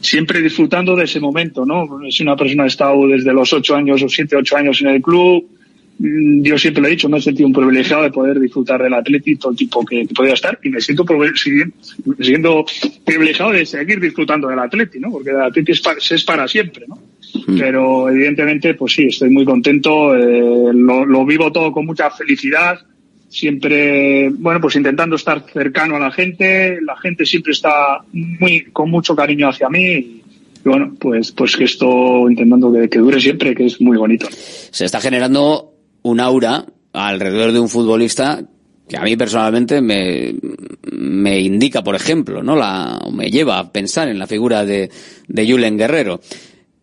siempre 0.00 0.40
disfrutando 0.40 0.94
de 0.94 1.04
ese 1.04 1.18
momento, 1.20 1.64
¿no? 1.66 2.04
Es 2.06 2.20
una 2.20 2.36
persona 2.36 2.64
ha 2.64 2.66
estado 2.68 3.06
desde 3.08 3.32
los 3.32 3.52
ocho 3.52 3.74
años 3.74 4.02
o 4.02 4.08
siete, 4.08 4.36
ocho 4.36 4.56
años 4.56 4.80
en 4.80 4.88
el 4.88 5.02
club. 5.02 5.44
Mm, 5.98 6.42
Yo 6.42 6.56
siempre 6.56 6.82
lo 6.82 6.88
he 6.88 6.92
dicho, 6.92 7.08
me 7.08 7.18
he 7.18 7.22
sentido 7.22 7.46
un 7.48 7.52
privilegiado 7.52 8.02
de 8.04 8.10
poder 8.10 8.38
disfrutar 8.38 8.82
del 8.82 8.94
Atleti 8.94 9.36
todo 9.36 9.52
el 9.52 9.58
tiempo 9.58 9.84
que, 9.84 10.06
podía 10.14 10.34
estar 10.34 10.58
y 10.62 10.68
me 10.68 10.80
siento 10.80 11.04
si- 11.34 11.62
siendo 12.20 12.64
privilegiado 13.04 13.52
de 13.52 13.66
seguir 13.66 14.00
disfrutando 14.00 14.48
del 14.48 14.58
Atleti, 14.58 14.98
¿no? 15.00 15.10
Porque 15.10 15.30
el 15.30 15.40
Atleti 15.40 15.72
es 15.72 15.80
para, 15.80 15.98
es 15.98 16.24
para 16.24 16.46
siempre, 16.48 16.86
¿no? 16.86 16.98
Pero 17.58 18.08
evidentemente, 18.08 18.74
pues 18.74 18.92
sí, 18.94 19.04
estoy 19.06 19.30
muy 19.30 19.44
contento, 19.44 20.14
eh, 20.14 20.70
lo, 20.74 21.04
lo 21.04 21.24
vivo 21.26 21.50
todo 21.50 21.72
con 21.72 21.86
mucha 21.86 22.10
felicidad 22.10 22.78
siempre, 23.32 24.28
bueno, 24.28 24.60
pues 24.60 24.76
intentando 24.76 25.16
estar 25.16 25.44
cercano 25.50 25.96
a 25.96 26.00
la 26.00 26.12
gente, 26.12 26.78
la 26.82 26.96
gente 26.98 27.24
siempre 27.24 27.52
está 27.52 28.04
muy, 28.12 28.64
con 28.72 28.90
mucho 28.90 29.16
cariño 29.16 29.48
hacia 29.48 29.70
mí 29.70 29.84
y, 29.84 30.22
bueno, 30.64 30.94
pues, 30.98 31.32
pues 31.32 31.56
que 31.56 31.64
esto 31.64 32.28
intentando 32.28 32.70
que, 32.72 32.88
que 32.88 32.98
dure 32.98 33.18
siempre, 33.18 33.54
que 33.54 33.66
es 33.66 33.80
muy 33.80 33.96
bonito. 33.96 34.28
Se 34.30 34.84
está 34.84 35.00
generando 35.00 35.72
un 36.02 36.20
aura 36.20 36.66
alrededor 36.92 37.52
de 37.52 37.60
un 37.60 37.70
futbolista 37.70 38.44
que 38.86 38.98
a 38.98 39.02
mí 39.02 39.16
personalmente 39.16 39.80
me, 39.80 40.34
me 40.92 41.40
indica, 41.40 41.82
por 41.82 41.94
ejemplo, 41.94 42.42
¿no? 42.42 42.54
La, 42.54 42.98
o 43.02 43.10
me 43.10 43.30
lleva 43.30 43.58
a 43.58 43.72
pensar 43.72 44.08
en 44.08 44.18
la 44.18 44.26
figura 44.26 44.66
de, 44.66 44.90
de 45.26 45.50
Julen 45.50 45.78
Guerrero. 45.78 46.20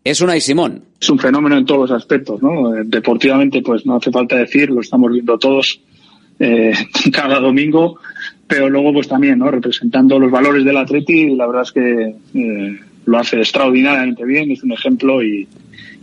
Es 0.04 0.20
una 0.22 0.36
y 0.36 0.42
Simón. 0.42 0.86
Es 1.00 1.10
un 1.10 1.20
fenómeno 1.20 1.58
en 1.58 1.66
todos 1.66 1.90
los 1.90 2.02
aspectos, 2.02 2.42
¿no? 2.42 2.76
Eh, 2.76 2.82
Deportivamente, 2.86 3.62
pues 3.62 3.86
no 3.86 3.98
hace 3.98 4.10
falta 4.10 4.38
decir, 4.38 4.72
lo 4.72 4.82
estamos 4.82 5.12
viendo 5.12 5.38
todos 5.38 5.82
eh, 6.40 6.74
cada 7.14 7.40
domingo, 7.40 8.00
pero 8.48 8.70
luego 8.70 8.94
pues 8.94 9.08
también, 9.08 9.40
¿no? 9.40 9.52
Representando 9.52 10.20
los 10.20 10.32
valores 10.32 10.66
del 10.66 10.78
Atleti, 10.78 11.36
la 11.36 11.48
verdad 11.48 11.64
es 11.64 11.72
que 11.72 12.16
eh, 12.34 12.80
lo 13.06 13.18
hace 13.18 13.38
extraordinariamente 13.38 14.26
bien, 14.26 14.52
es 14.52 14.64
un 14.64 14.72
ejemplo 14.72 15.24
y, 15.24 15.48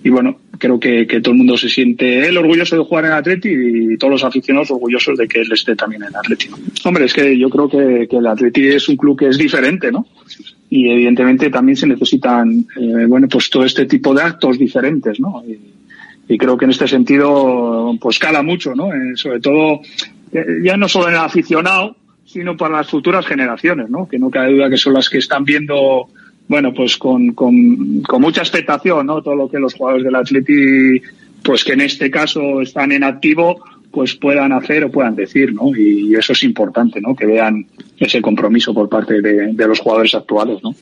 y 0.05 0.11
bueno, 0.11 0.39
creo 0.59 0.79
que, 0.79 1.07
que 1.07 1.21
todo 1.21 1.33
el 1.33 1.39
mundo 1.39 1.57
se 1.57 1.69
siente 1.69 2.29
él 2.29 2.37
orgulloso 2.37 2.77
de 2.77 2.85
jugar 2.85 3.07
en 3.07 3.13
Atleti 3.13 3.49
y 3.51 3.97
todos 3.97 4.13
los 4.13 4.25
aficionados 4.25 4.71
orgullosos 4.71 5.19
de 5.19 5.27
que 5.27 5.41
él 5.41 5.53
esté 5.53 5.75
también 5.75 6.03
en 6.05 6.15
Atleti. 6.15 6.49
Hombre, 6.85 7.05
es 7.05 7.13
que 7.13 7.37
yo 7.37 7.51
creo 7.51 7.69
que, 7.69 8.07
que 8.09 8.17
el 8.17 8.27
Atleti 8.27 8.69
es 8.69 8.89
un 8.89 8.97
club 8.97 9.19
que 9.19 9.29
es 9.29 9.39
diferente, 9.39 9.91
¿no? 9.91 10.07
Y 10.69 10.89
evidentemente 10.89 11.51
también 11.51 11.77
se 11.77 11.87
necesitan, 11.87 12.67
eh, 12.77 13.07
bueno, 13.07 13.29
pues 13.29 13.49
todo 13.51 13.65
este 13.65 13.87
tipo 13.87 14.15
de 14.15 14.23
actos 14.23 14.59
diferentes, 14.59 15.21
¿no? 15.21 15.43
Y, 15.47 15.59
creo 16.39 16.57
que 16.57 16.65
en 16.65 16.73
este 16.73 16.89
sentido, 16.89 17.97
pues 18.01 18.19
cala 18.19 18.43
mucho, 18.43 18.75
¿no? 18.75 18.93
Eh, 18.93 19.13
sobre 19.15 19.39
todo, 19.39 19.81
ya 20.33 20.77
no 20.77 20.89
solo 20.89 21.09
en 21.09 21.15
el 21.15 21.21
aficionado, 21.21 21.97
sino 22.25 22.57
para 22.57 22.79
las 22.79 22.89
futuras 22.89 23.27
generaciones, 23.27 23.89
¿no? 23.89 24.09
Que 24.09 24.19
no 24.19 24.31
cabe 24.31 24.53
duda 24.53 24.69
que 24.71 24.77
son 24.77 24.95
las 24.95 25.09
que 25.09 25.19
están 25.19 25.45
viendo, 25.45 26.09
bueno, 26.49 26.75
pues 26.75 26.97
con, 26.97 27.33
con, 27.33 28.03
con 28.03 28.21
mucha 28.21 28.43
expectación, 28.43 29.07
¿no? 29.07 29.23
Todo 29.23 29.37
lo 29.37 29.49
que 29.49 29.59
los 29.59 29.75
jugadores 29.75 30.05
del 30.05 30.17
Atleti, 30.17 31.01
pues 31.43 31.65
que 31.65 31.75
en 31.75 31.83
este 31.83 32.11
caso 32.11 32.61
están 32.61 32.93
en 32.93 33.05
activo, 33.05 33.65
pues 33.93 34.15
puedan 34.15 34.53
hacer 34.53 34.85
o 34.85 34.91
puedan 34.91 35.15
decir, 35.15 35.55
¿no? 35.55 35.75
Y 35.77 36.15
eso 36.15 36.33
es 36.33 36.43
importante, 36.43 37.01
¿no? 37.01 37.15
Que 37.15 37.27
vean 37.27 37.67
ese 37.99 38.21
compromiso 38.21 38.75
por 38.75 38.89
parte 38.89 39.23
de, 39.23 39.53
de 39.53 39.69
los 39.69 39.81
jugadores 39.81 40.15
actuales, 40.15 40.59
¿no? 40.63 40.75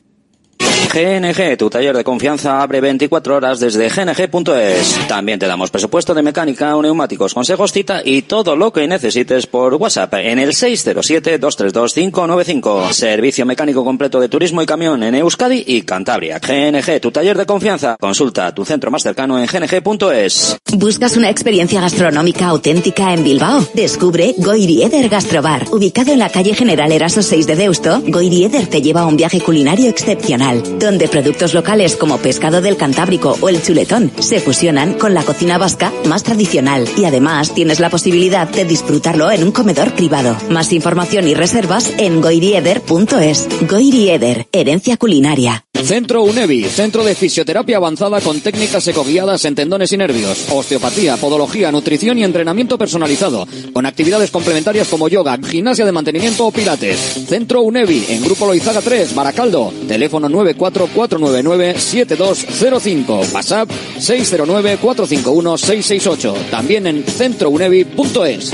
GNG, 0.87 1.57
tu 1.57 1.69
taller 1.69 1.95
de 1.95 2.03
confianza, 2.03 2.61
abre 2.61 2.81
24 2.81 3.35
horas 3.35 3.59
desde 3.59 3.89
gng.es. 3.89 5.07
También 5.07 5.39
te 5.39 5.47
damos 5.47 5.71
presupuesto 5.71 6.13
de 6.13 6.21
mecánica, 6.21 6.75
neumáticos, 6.81 7.33
consejos, 7.33 7.71
cita 7.71 8.01
y 8.03 8.23
todo 8.23 8.55
lo 8.55 8.73
que 8.73 8.87
necesites 8.87 9.45
por 9.47 9.73
WhatsApp 9.75 10.13
en 10.15 10.39
el 10.39 10.49
607-232-595. 10.49 12.91
Servicio 12.91 13.45
mecánico 13.45 13.83
completo 13.83 14.19
de 14.19 14.29
turismo 14.29 14.61
y 14.61 14.65
camión 14.65 15.03
en 15.03 15.15
Euskadi 15.15 15.63
y 15.65 15.81
Cantabria. 15.83 16.39
GNG, 16.39 16.99
tu 17.01 17.11
taller 17.11 17.37
de 17.37 17.45
confianza. 17.45 17.97
Consulta 17.99 18.53
tu 18.53 18.65
centro 18.65 18.91
más 18.91 19.03
cercano 19.03 19.39
en 19.39 19.45
gng.es. 19.45 20.57
¿Buscas 20.73 21.15
una 21.17 21.29
experiencia 21.29 21.81
gastronómica 21.81 22.47
auténtica 22.47 23.13
en 23.13 23.23
Bilbao? 23.23 23.65
Descubre 23.73 24.33
Goirieder 24.37 25.09
Gastrobar. 25.09 25.65
Ubicado 25.71 26.11
en 26.11 26.19
la 26.19 26.29
calle 26.29 26.53
General 26.53 26.91
Eraso 26.91 27.21
6 27.21 27.47
de 27.47 27.55
Deusto, 27.55 28.01
Goirieder 28.07 28.67
te 28.67 28.81
lleva 28.81 29.01
a 29.01 29.05
un 29.05 29.17
viaje 29.17 29.41
culinario 29.41 29.89
excepcional, 29.89 30.61
donde 30.79 31.07
productos 31.07 31.53
locales 31.53 31.95
como 31.95 32.17
pescado 32.17 32.61
del 32.61 32.77
Cantábrico 32.77 33.37
o 33.41 33.49
el 33.49 33.61
chuletón 33.61 34.11
se 34.19 34.39
fusionan 34.39 34.93
con 34.93 35.13
la 35.13 35.23
cocina 35.23 35.57
vasca 35.57 35.91
más 36.05 36.23
tradicional 36.23 36.87
y 36.97 37.05
además 37.05 37.53
tienes 37.53 37.79
la 37.79 37.89
posibilidad 37.89 38.47
de 38.47 38.65
disfrutarlo 38.65 39.31
en 39.31 39.43
un 39.43 39.51
comedor 39.51 39.93
privado. 39.93 40.37
Más 40.49 40.73
información 40.73 41.27
y 41.27 41.33
reservas 41.33 41.91
en 41.97 42.21
goirieder.es. 42.21 43.47
Goirieder, 43.67 44.47
herencia 44.51 44.97
culinaria. 44.97 45.65
Centro 45.83 46.23
UNEVI, 46.23 46.63
centro 46.63 47.03
de 47.03 47.13
fisioterapia 47.13 47.77
avanzada 47.77 48.19
con 48.21 48.39
técnicas 48.39 48.87
ecoguiadas 48.87 49.45
en 49.45 49.53
tendones 49.53 49.91
y 49.91 49.97
nervios, 49.97 50.47
osteopatía, 50.49 51.17
podología, 51.17 51.71
nutrición 51.71 52.17
y 52.17 52.23
entrenamiento 52.23 52.77
personalizado, 52.77 53.47
con 53.71 53.85
actividades 53.85 54.31
complementarias 54.31 54.87
como 54.87 55.09
yoga, 55.09 55.37
gimnasia 55.37 55.85
de 55.85 55.91
mantenimiento 55.91 56.47
o 56.47 56.51
pilates. 56.51 56.97
Centro 57.27 57.61
UNEVI, 57.61 58.05
en 58.09 58.23
Grupo 58.23 58.47
Loizaga 58.47 58.81
3, 58.81 59.13
Baracaldo, 59.13 59.71
teléfono 59.87 60.27
944997205, 60.57 63.33
WhatsApp 63.33 63.69
609451668, 63.99 66.33
también 66.49 66.87
en 66.87 67.03
centrounevi.es. 67.03 68.53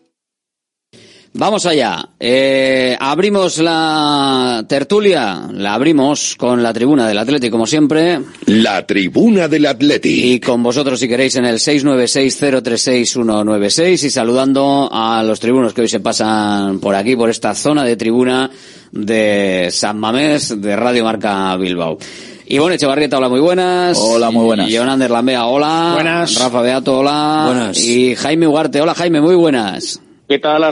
Vamos 1.33 1.65
allá. 1.65 2.09
Eh, 2.19 2.97
abrimos 2.99 3.57
la 3.59 4.65
tertulia, 4.67 5.47
la 5.53 5.75
abrimos 5.75 6.35
con 6.37 6.61
la 6.61 6.73
tribuna 6.73 7.07
del 7.07 7.19
Atlético, 7.19 7.53
como 7.53 7.65
siempre. 7.65 8.19
La 8.47 8.85
tribuna 8.85 9.47
del 9.47 9.65
Atlético. 9.65 10.27
Y 10.27 10.41
con 10.41 10.61
vosotros, 10.61 10.99
si 10.99 11.07
queréis, 11.07 11.37
en 11.37 11.45
el 11.45 11.55
696-036-196 11.55 14.03
y 14.03 14.09
saludando 14.09 14.89
a 14.91 15.23
los 15.23 15.39
tribunos 15.39 15.73
que 15.73 15.79
hoy 15.81 15.87
se 15.87 16.01
pasan 16.01 16.79
por 16.79 16.95
aquí, 16.95 17.15
por 17.15 17.29
esta 17.29 17.55
zona 17.55 17.85
de 17.85 17.95
tribuna 17.95 18.51
de 18.91 19.69
San 19.71 19.99
Mamés, 19.99 20.61
de 20.61 20.75
Radio 20.75 21.05
Marca 21.05 21.55
Bilbao. 21.55 21.97
Ivonne 22.47 22.75
Echevarrieta, 22.75 23.17
hola, 23.17 23.29
muy 23.29 23.39
buenas. 23.39 23.97
Hola, 23.97 24.31
muy 24.31 24.43
buenas. 24.43 24.69
Jonander 24.69 25.09
Lambea, 25.09 25.45
hola. 25.45 25.91
Buenas. 25.93 26.37
Rafa 26.37 26.61
Beato, 26.61 26.99
hola. 26.99 27.45
Buenas. 27.47 27.79
Y 27.79 28.17
Jaime 28.17 28.47
Ugarte, 28.47 28.81
hola 28.81 28.93
Jaime, 28.93 29.21
muy 29.21 29.35
buenas. 29.35 30.01
¿Qué 30.31 30.39
tal? 30.39 30.63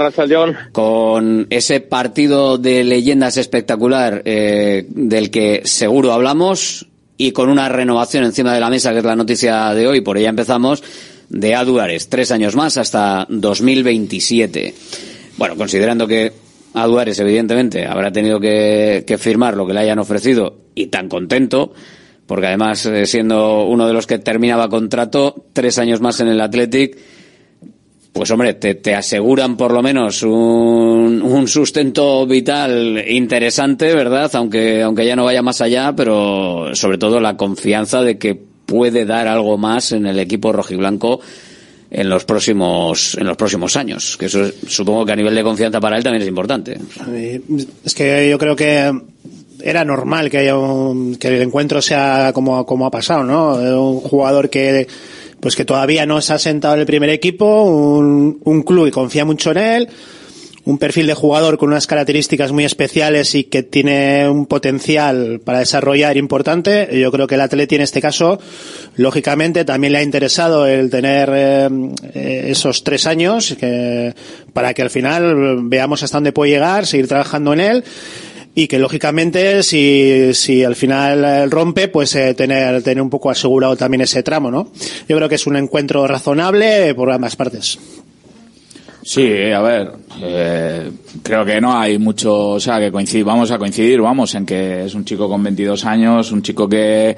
Con 0.71 1.47
ese 1.49 1.81
partido 1.81 2.57
de 2.57 2.85
leyendas 2.85 3.35
espectacular 3.35 4.21
eh, 4.23 4.85
del 4.87 5.29
que 5.29 5.63
seguro 5.65 6.13
hablamos 6.13 6.87
y 7.17 7.33
con 7.33 7.49
una 7.49 7.67
renovación 7.67 8.23
encima 8.23 8.53
de 8.53 8.61
la 8.61 8.69
mesa, 8.69 8.93
que 8.93 8.99
es 8.99 9.03
la 9.03 9.17
noticia 9.17 9.73
de 9.73 9.85
hoy, 9.85 9.99
por 9.99 10.17
ella 10.17 10.29
empezamos, 10.29 10.81
de 11.27 11.55
Aduares, 11.55 12.07
tres 12.07 12.31
años 12.31 12.55
más 12.55 12.77
hasta 12.77 13.27
2027. 13.27 14.73
Bueno, 15.35 15.57
considerando 15.57 16.07
que 16.07 16.31
Aduares, 16.73 17.19
evidentemente, 17.19 17.85
habrá 17.85 18.13
tenido 18.13 18.39
que, 18.39 19.03
que 19.05 19.17
firmar 19.17 19.57
lo 19.57 19.67
que 19.67 19.73
le 19.73 19.81
hayan 19.81 19.99
ofrecido 19.99 20.55
y 20.73 20.87
tan 20.87 21.09
contento, 21.09 21.73
porque 22.27 22.47
además, 22.47 22.85
eh, 22.85 23.05
siendo 23.05 23.65
uno 23.65 23.87
de 23.87 23.93
los 23.93 24.07
que 24.07 24.19
terminaba 24.19 24.69
contrato, 24.69 25.47
tres 25.51 25.79
años 25.79 25.99
más 25.99 26.21
en 26.21 26.29
el 26.29 26.39
Athletic, 26.39 26.97
pues 28.13 28.31
hombre, 28.31 28.55
te, 28.55 28.95
aseguran 28.95 29.55
por 29.55 29.71
lo 29.71 29.81
menos 29.81 30.23
un, 30.23 31.21
un 31.21 31.47
sustento 31.47 32.25
vital 32.25 33.03
interesante, 33.07 33.93
¿verdad? 33.93 34.29
Aunque, 34.33 34.81
aunque 34.81 35.05
ya 35.05 35.15
no 35.15 35.25
vaya 35.25 35.41
más 35.41 35.61
allá, 35.61 35.93
pero 35.95 36.75
sobre 36.75 36.97
todo 36.97 37.19
la 37.19 37.37
confianza 37.37 38.01
de 38.01 38.17
que 38.17 38.35
puede 38.65 39.05
dar 39.05 39.27
algo 39.27 39.57
más 39.57 39.91
en 39.91 40.05
el 40.05 40.19
equipo 40.19 40.51
rojiblanco 40.51 41.19
en 41.91 42.07
los 42.07 42.23
próximos 42.23 43.15
en 43.19 43.25
los 43.25 43.35
próximos 43.35 43.75
años 43.75 44.15
que 44.17 44.27
eso 44.27 44.43
es- 44.45 44.53
supongo 44.67 45.07
que 45.07 45.11
a 45.13 45.15
nivel 45.15 45.33
de 45.33 45.41
confianza 45.41 45.79
para 45.79 45.97
él 45.97 46.03
también 46.03 46.21
es 46.21 46.27
importante 46.27 46.77
Es 47.83 47.95
que 47.95 48.29
yo 48.29 48.37
creo 48.37 48.55
que 48.55 48.91
era 49.63 49.83
normal 49.83 50.29
que 50.29 50.37
haya 50.37 50.55
un- 50.55 51.15
que 51.15 51.29
el 51.29 51.41
encuentro 51.41 51.81
sea 51.81 52.31
como, 52.33 52.63
como 52.67 52.85
ha 52.85 52.91
pasado, 52.91 53.23
¿no? 53.23 53.55
Un 53.55 54.01
jugador 54.01 54.51
que 54.51 54.85
pues 55.39 55.55
que 55.55 55.65
todavía 55.65 56.05
no 56.05 56.21
se 56.21 56.33
ha 56.33 56.39
sentado 56.39 56.75
en 56.75 56.81
el 56.81 56.85
primer 56.85 57.09
equipo, 57.09 57.63
un, 57.63 58.39
un 58.43 58.63
club 58.63 58.85
que 58.85 58.91
confía 58.91 59.25
mucho 59.25 59.51
en 59.51 59.57
él, 59.57 59.89
un 60.65 60.77
perfil 60.77 61.07
de 61.07 61.13
jugador 61.15 61.57
con 61.57 61.69
unas 61.69 61.87
características 61.87 62.51
muy 62.51 62.63
especiales 62.63 63.33
y 63.33 63.45
que 63.45 63.63
tiene 63.63 64.29
un 64.29 64.45
potencial 64.45 65.41
para 65.43 65.59
desarrollar 65.59 66.15
importante. 66.17 66.89
Yo 66.99 67.11
creo 67.11 67.25
que 67.25 67.35
el 67.35 67.41
Atleti 67.41 67.75
en 67.75 67.81
este 67.81 68.01
caso, 68.01 68.39
lógicamente, 68.95 69.65
también 69.65 69.93
le 69.93 69.99
ha 69.99 70.03
interesado 70.03 70.67
el 70.67 70.89
tener 70.89 71.31
eh, 71.33 71.69
eh, 72.13 72.45
esos 72.49 72.83
tres 72.83 73.07
años 73.07 73.55
que, 73.59 74.13
para 74.53 74.73
que 74.73 74.83
al 74.83 74.91
final 74.91 75.63
veamos 75.63 76.03
hasta 76.03 76.17
dónde 76.17 76.33
puede 76.33 76.51
llegar, 76.51 76.85
seguir 76.85 77.07
trabajando 77.07 77.53
en 77.53 77.59
él 77.61 77.83
y 78.55 78.67
que 78.67 78.79
lógicamente 78.79 79.63
si, 79.63 80.33
si 80.33 80.63
al 80.63 80.75
final 80.75 81.23
eh, 81.23 81.45
rompe 81.47 81.87
pues 81.87 82.15
eh, 82.15 82.33
tener 82.33 82.81
tener 82.83 83.01
un 83.01 83.09
poco 83.09 83.29
asegurado 83.29 83.75
también 83.75 84.01
ese 84.01 84.23
tramo 84.23 84.49
no 84.51 84.71
yo 85.07 85.15
creo 85.15 85.29
que 85.29 85.35
es 85.35 85.47
un 85.47 85.55
encuentro 85.55 86.07
razonable 86.07 86.93
por 86.95 87.11
ambas 87.11 87.35
partes 87.35 87.79
Sí, 89.01 89.51
a 89.51 89.61
ver, 89.61 89.91
eh, 90.21 90.91
creo 91.23 91.43
que 91.43 91.59
no 91.59 91.75
hay 91.75 91.97
mucho, 91.97 92.49
o 92.49 92.59
sea, 92.59 92.79
que 92.79 92.91
coincidir, 92.91 93.25
vamos 93.25 93.49
a 93.49 93.57
coincidir, 93.57 94.01
vamos, 94.01 94.35
en 94.35 94.45
que 94.45 94.85
es 94.85 94.93
un 94.93 95.03
chico 95.03 95.27
con 95.27 95.41
22 95.41 95.85
años, 95.85 96.31
un 96.31 96.43
chico 96.43 96.69
que, 96.69 97.17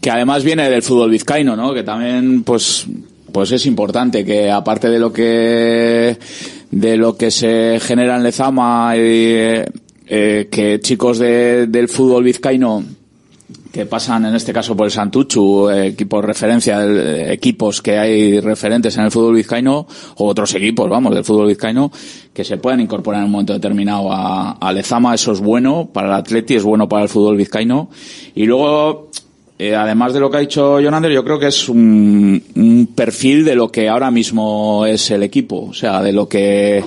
que 0.00 0.10
además 0.10 0.44
viene 0.44 0.70
del 0.70 0.82
fútbol 0.82 1.10
vizcaíno, 1.10 1.56
¿no? 1.56 1.74
Que 1.74 1.82
también, 1.82 2.44
pues, 2.44 2.86
pues 3.32 3.50
es 3.50 3.66
importante 3.66 4.24
que 4.24 4.50
aparte 4.50 4.88
de 4.88 4.98
lo 4.98 5.12
que, 5.12 6.16
de 6.70 6.96
lo 6.96 7.16
que 7.16 7.30
se 7.32 7.80
genera 7.80 8.16
en 8.16 8.22
Lezama, 8.22 8.94
y, 8.96 9.62
eh, 10.06 10.48
que 10.50 10.80
chicos 10.80 11.18
de- 11.18 11.66
del 11.66 11.88
fútbol 11.88 12.24
vizcaíno 12.24 12.82
que 13.72 13.84
pasan 13.84 14.24
en 14.24 14.34
este 14.34 14.54
caso 14.54 14.74
por 14.74 14.86
el 14.86 14.90
Santuchu, 14.90 15.68
eh, 15.68 15.88
equipos 15.88 16.24
referencia, 16.24 16.82
eh, 16.82 17.32
equipos 17.34 17.82
que 17.82 17.98
hay 17.98 18.40
referentes 18.40 18.96
en 18.96 19.04
el 19.04 19.10
fútbol 19.10 19.34
vizcaíno, 19.34 19.86
o 20.16 20.26
otros 20.26 20.54
equipos, 20.54 20.88
vamos, 20.88 21.14
del 21.14 21.24
fútbol 21.24 21.48
vizcaíno, 21.48 21.92
que 22.32 22.42
se 22.42 22.56
puedan 22.56 22.80
incorporar 22.80 23.20
en 23.20 23.26
un 23.26 23.32
momento 23.32 23.52
determinado 23.52 24.10
a, 24.10 24.52
a 24.52 24.72
Lezama, 24.72 25.14
eso 25.14 25.32
es 25.32 25.40
bueno 25.40 25.90
para 25.92 26.08
el 26.08 26.14
Atleti, 26.14 26.54
es 26.54 26.62
bueno 26.62 26.88
para 26.88 27.02
el 27.02 27.10
fútbol 27.10 27.36
vizcaíno. 27.36 27.90
Y 28.34 28.46
luego, 28.46 29.10
eh, 29.58 29.74
además 29.74 30.14
de 30.14 30.20
lo 30.20 30.30
que 30.30 30.38
ha 30.38 30.40
dicho 30.40 30.80
Jonander, 30.80 31.12
yo 31.12 31.22
creo 31.22 31.38
que 31.38 31.48
es 31.48 31.68
un, 31.68 32.42
un 32.56 32.86
perfil 32.94 33.44
de 33.44 33.56
lo 33.56 33.68
que 33.68 33.90
ahora 33.90 34.10
mismo 34.10 34.86
es 34.86 35.10
el 35.10 35.22
equipo, 35.22 35.66
o 35.66 35.74
sea, 35.74 36.02
de 36.02 36.12
lo 36.14 36.26
que, 36.26 36.82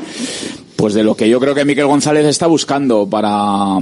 pues 0.79 0.93
de 0.93 1.03
lo 1.03 1.13
que 1.15 1.27
yo 1.27 1.41
creo 1.41 1.53
que 1.53 1.65
Miquel 1.65 1.87
González 1.87 2.25
está 2.25 2.47
buscando 2.47 3.05
para, 3.09 3.79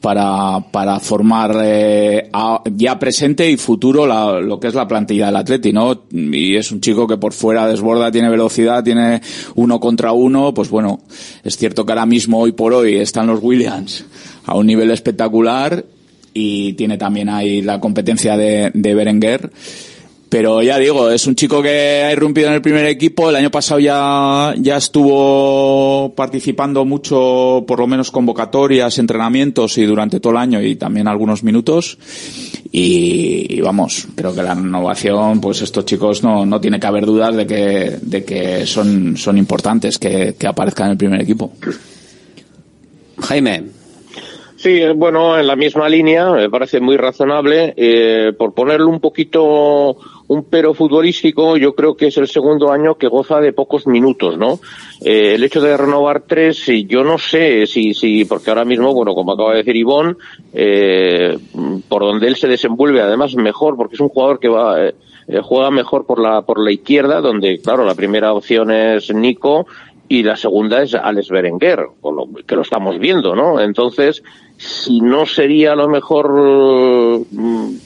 para, 0.00 0.58
para 0.72 0.98
formar 0.98 1.56
eh, 1.62 2.28
ya 2.74 2.98
presente 2.98 3.48
y 3.48 3.56
futuro 3.56 4.04
la- 4.04 4.40
lo 4.40 4.58
que 4.58 4.66
es 4.66 4.74
la 4.74 4.88
plantilla 4.88 5.26
del 5.26 5.36
Atleti, 5.36 5.72
¿no? 5.72 6.02
Y 6.10 6.56
es 6.56 6.72
un 6.72 6.80
chico 6.80 7.06
que 7.06 7.18
por 7.18 7.32
fuera 7.34 7.68
desborda, 7.68 8.10
tiene 8.10 8.30
velocidad, 8.30 8.82
tiene 8.82 9.20
uno 9.54 9.78
contra 9.78 10.10
uno, 10.10 10.52
pues 10.52 10.70
bueno, 10.70 11.02
es 11.44 11.56
cierto 11.56 11.86
que 11.86 11.92
ahora 11.92 12.04
mismo, 12.06 12.40
hoy 12.40 12.50
por 12.50 12.72
hoy, 12.74 12.96
están 12.96 13.28
los 13.28 13.38
Williams 13.40 14.04
a 14.44 14.56
un 14.56 14.66
nivel 14.66 14.90
espectacular 14.90 15.84
y 16.32 16.72
tiene 16.72 16.98
también 16.98 17.28
ahí 17.28 17.62
la 17.62 17.78
competencia 17.78 18.36
de, 18.36 18.72
de 18.74 18.94
Berenguer. 18.94 19.52
Pero 20.34 20.62
ya 20.62 20.78
digo, 20.80 21.12
es 21.12 21.28
un 21.28 21.36
chico 21.36 21.62
que 21.62 22.02
ha 22.02 22.10
irrumpido 22.10 22.48
en 22.48 22.54
el 22.54 22.60
primer 22.60 22.84
equipo. 22.86 23.30
El 23.30 23.36
año 23.36 23.52
pasado 23.52 23.78
ya, 23.78 24.52
ya 24.58 24.78
estuvo 24.78 26.12
participando 26.16 26.84
mucho, 26.84 27.62
por 27.68 27.78
lo 27.78 27.86
menos 27.86 28.10
convocatorias, 28.10 28.98
entrenamientos 28.98 29.78
y 29.78 29.84
durante 29.84 30.18
todo 30.18 30.32
el 30.32 30.38
año 30.38 30.60
y 30.60 30.74
también 30.74 31.06
algunos 31.06 31.44
minutos. 31.44 31.96
Y, 32.72 33.46
y 33.48 33.60
vamos, 33.60 34.08
creo 34.16 34.34
que 34.34 34.42
la 34.42 34.56
renovación, 34.56 35.40
pues 35.40 35.62
estos 35.62 35.84
chicos 35.84 36.24
no, 36.24 36.44
no 36.44 36.60
tiene 36.60 36.80
que 36.80 36.86
haber 36.88 37.06
dudas 37.06 37.36
de 37.36 37.46
que, 37.46 37.98
de 38.02 38.24
que 38.24 38.66
son, 38.66 39.16
son 39.16 39.38
importantes 39.38 40.00
que, 40.00 40.34
que 40.36 40.48
aparezcan 40.48 40.86
en 40.86 40.92
el 40.94 40.98
primer 40.98 41.20
equipo. 41.20 41.52
Jaime. 43.20 43.62
Sí, 44.56 44.80
bueno, 44.96 45.38
en 45.38 45.46
la 45.46 45.56
misma 45.56 45.90
línea, 45.90 46.30
me 46.30 46.48
parece 46.48 46.80
muy 46.80 46.96
razonable. 46.96 47.74
Eh, 47.76 48.32
por 48.36 48.54
ponerle 48.54 48.86
un 48.86 48.98
poquito 48.98 49.98
un 50.28 50.44
pero 50.44 50.74
futbolístico, 50.74 51.56
yo 51.56 51.74
creo 51.74 51.96
que 51.96 52.06
es 52.06 52.16
el 52.16 52.28
segundo 52.28 52.72
año 52.72 52.96
que 52.96 53.08
goza 53.08 53.40
de 53.40 53.52
pocos 53.52 53.86
minutos, 53.86 54.38
¿no? 54.38 54.58
Eh, 55.04 55.34
el 55.34 55.44
hecho 55.44 55.60
de 55.60 55.76
renovar 55.76 56.22
tres, 56.26 56.66
yo 56.86 57.04
no 57.04 57.18
sé 57.18 57.66
si, 57.66 57.92
si, 57.94 58.24
porque 58.24 58.50
ahora 58.50 58.64
mismo, 58.64 58.94
bueno, 58.94 59.14
como 59.14 59.32
acaba 59.32 59.52
de 59.52 59.58
decir 59.58 59.76
Ivón, 59.76 60.16
eh, 60.52 61.36
por 61.88 62.02
donde 62.02 62.28
él 62.28 62.36
se 62.36 62.48
desenvuelve, 62.48 63.02
además 63.02 63.34
mejor, 63.34 63.76
porque 63.76 63.96
es 63.96 64.00
un 64.00 64.08
jugador 64.08 64.38
que 64.38 64.48
va, 64.48 64.86
eh, 64.86 64.94
juega 65.42 65.70
mejor 65.70 66.06
por 66.06 66.20
la, 66.20 66.42
por 66.42 66.62
la 66.62 66.72
izquierda, 66.72 67.20
donde, 67.20 67.58
claro, 67.58 67.84
la 67.84 67.94
primera 67.94 68.32
opción 68.32 68.70
es 68.70 69.14
Nico, 69.14 69.66
y 70.08 70.22
la 70.22 70.36
segunda 70.36 70.82
es 70.82 70.94
Alex 70.94 71.28
Berenguer, 71.28 71.80
lo 72.02 72.28
que 72.46 72.56
lo 72.56 72.62
estamos 72.62 72.98
viendo, 72.98 73.34
¿no? 73.34 73.60
Entonces, 73.60 74.22
si 74.56 75.00
no 75.00 75.26
sería 75.26 75.74
lo 75.74 75.88
mejor 75.88 77.24
mm, 77.30 77.76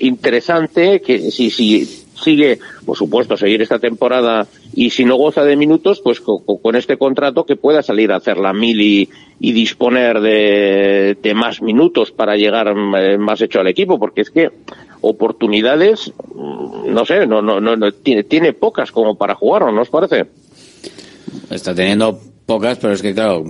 interesante 0.00 1.00
que 1.00 1.30
si, 1.30 1.50
si 1.50 1.84
sigue, 1.84 2.58
por 2.84 2.96
supuesto, 2.96 3.36
seguir 3.36 3.62
esta 3.62 3.78
temporada 3.78 4.46
y 4.74 4.90
si 4.90 5.04
no 5.04 5.16
goza 5.16 5.42
de 5.42 5.56
minutos, 5.56 6.00
pues 6.02 6.20
co- 6.20 6.44
co- 6.44 6.58
con, 6.60 6.76
este 6.76 6.96
contrato 6.98 7.44
que 7.44 7.56
pueda 7.56 7.82
salir 7.82 8.12
a 8.12 8.16
hacer 8.16 8.36
la 8.36 8.52
mil 8.52 8.80
y, 8.80 9.08
y 9.40 9.52
disponer 9.52 10.20
de, 10.20 11.16
de 11.22 11.34
más 11.34 11.62
minutos 11.62 12.10
para 12.10 12.36
llegar 12.36 12.68
eh, 12.98 13.16
más 13.18 13.40
hecho 13.40 13.60
al 13.60 13.68
equipo, 13.68 13.98
porque 13.98 14.20
es 14.20 14.30
que 14.30 14.50
oportunidades, 15.00 16.12
mm, 16.34 16.92
no 16.92 17.04
sé, 17.06 17.26
no, 17.26 17.40
no, 17.42 17.60
no, 17.60 17.76
no, 17.76 17.92
tiene, 17.92 18.24
tiene 18.24 18.52
pocas 18.52 18.92
como 18.92 19.16
para 19.16 19.34
jugar, 19.34 19.72
¿no 19.72 19.80
os 19.80 19.88
parece? 19.88 20.26
Está 21.50 21.74
teniendo 21.74 22.20
pocas, 22.46 22.78
pero 22.78 22.94
es 22.94 23.02
que 23.02 23.14
claro, 23.14 23.44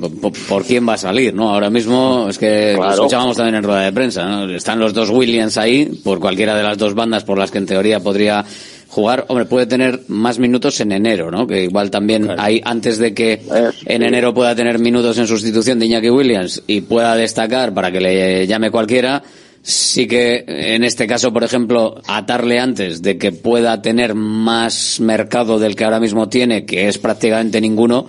¿por, 0.48 0.64
quién 0.64 0.86
va 0.88 0.94
a 0.94 0.98
salir, 0.98 1.32
no? 1.34 1.50
Ahora 1.50 1.70
mismo 1.70 2.26
es 2.28 2.38
que 2.38 2.72
lo 2.74 2.80
Claro. 2.80 2.94
escuchábamos 2.94 3.36
también 3.36 3.56
en 3.56 3.62
rueda 3.62 3.80
de 3.82 3.92
prensa, 3.92 4.24
¿no? 4.26 4.50
Están 4.50 4.78
los 4.78 4.92
dos 4.92 5.10
Williams 5.10 5.56
ahí, 5.56 5.86
por 6.04 6.20
cualquiera 6.20 6.54
de 6.54 6.62
las 6.62 6.76
dos 6.76 6.94
bandas 6.94 7.24
por 7.24 7.38
las 7.38 7.50
que 7.50 7.58
en 7.58 7.66
teoría 7.66 8.00
podría 8.00 8.44
jugar. 8.88 9.24
Hombre, 9.28 9.46
puede 9.46 9.66
tener 9.66 10.00
más 10.08 10.38
minutos 10.38 10.80
en 10.80 10.92
enero, 10.92 11.30
¿no? 11.30 11.46
Que 11.46 11.64
igual 11.64 11.90
también 11.90 12.28
hay, 12.38 12.60
antes 12.64 12.98
de 12.98 13.14
que 13.14 13.40
en 13.86 14.02
enero 14.02 14.34
pueda 14.34 14.54
tener 14.54 14.78
minutos 14.78 15.16
en 15.16 15.26
sustitución 15.26 15.78
de 15.78 15.86
Iñaki 15.86 16.10
Williams 16.10 16.62
y 16.66 16.82
pueda 16.82 17.14
destacar 17.16 17.72
para 17.72 17.90
que 17.90 18.00
le 18.00 18.46
llame 18.46 18.70
cualquiera, 18.70 19.22
sí 19.62 20.06
que 20.06 20.44
en 20.46 20.84
este 20.84 21.06
caso, 21.06 21.32
por 21.32 21.44
ejemplo, 21.44 22.00
atarle 22.06 22.58
antes 22.58 23.00
de 23.00 23.16
que 23.16 23.30
pueda 23.32 23.80
tener 23.80 24.14
más 24.14 24.98
mercado 25.00 25.58
del 25.58 25.76
que 25.76 25.84
ahora 25.84 26.00
mismo 26.00 26.28
tiene, 26.28 26.66
que 26.66 26.88
es 26.88 26.98
prácticamente 26.98 27.60
ninguno, 27.60 28.06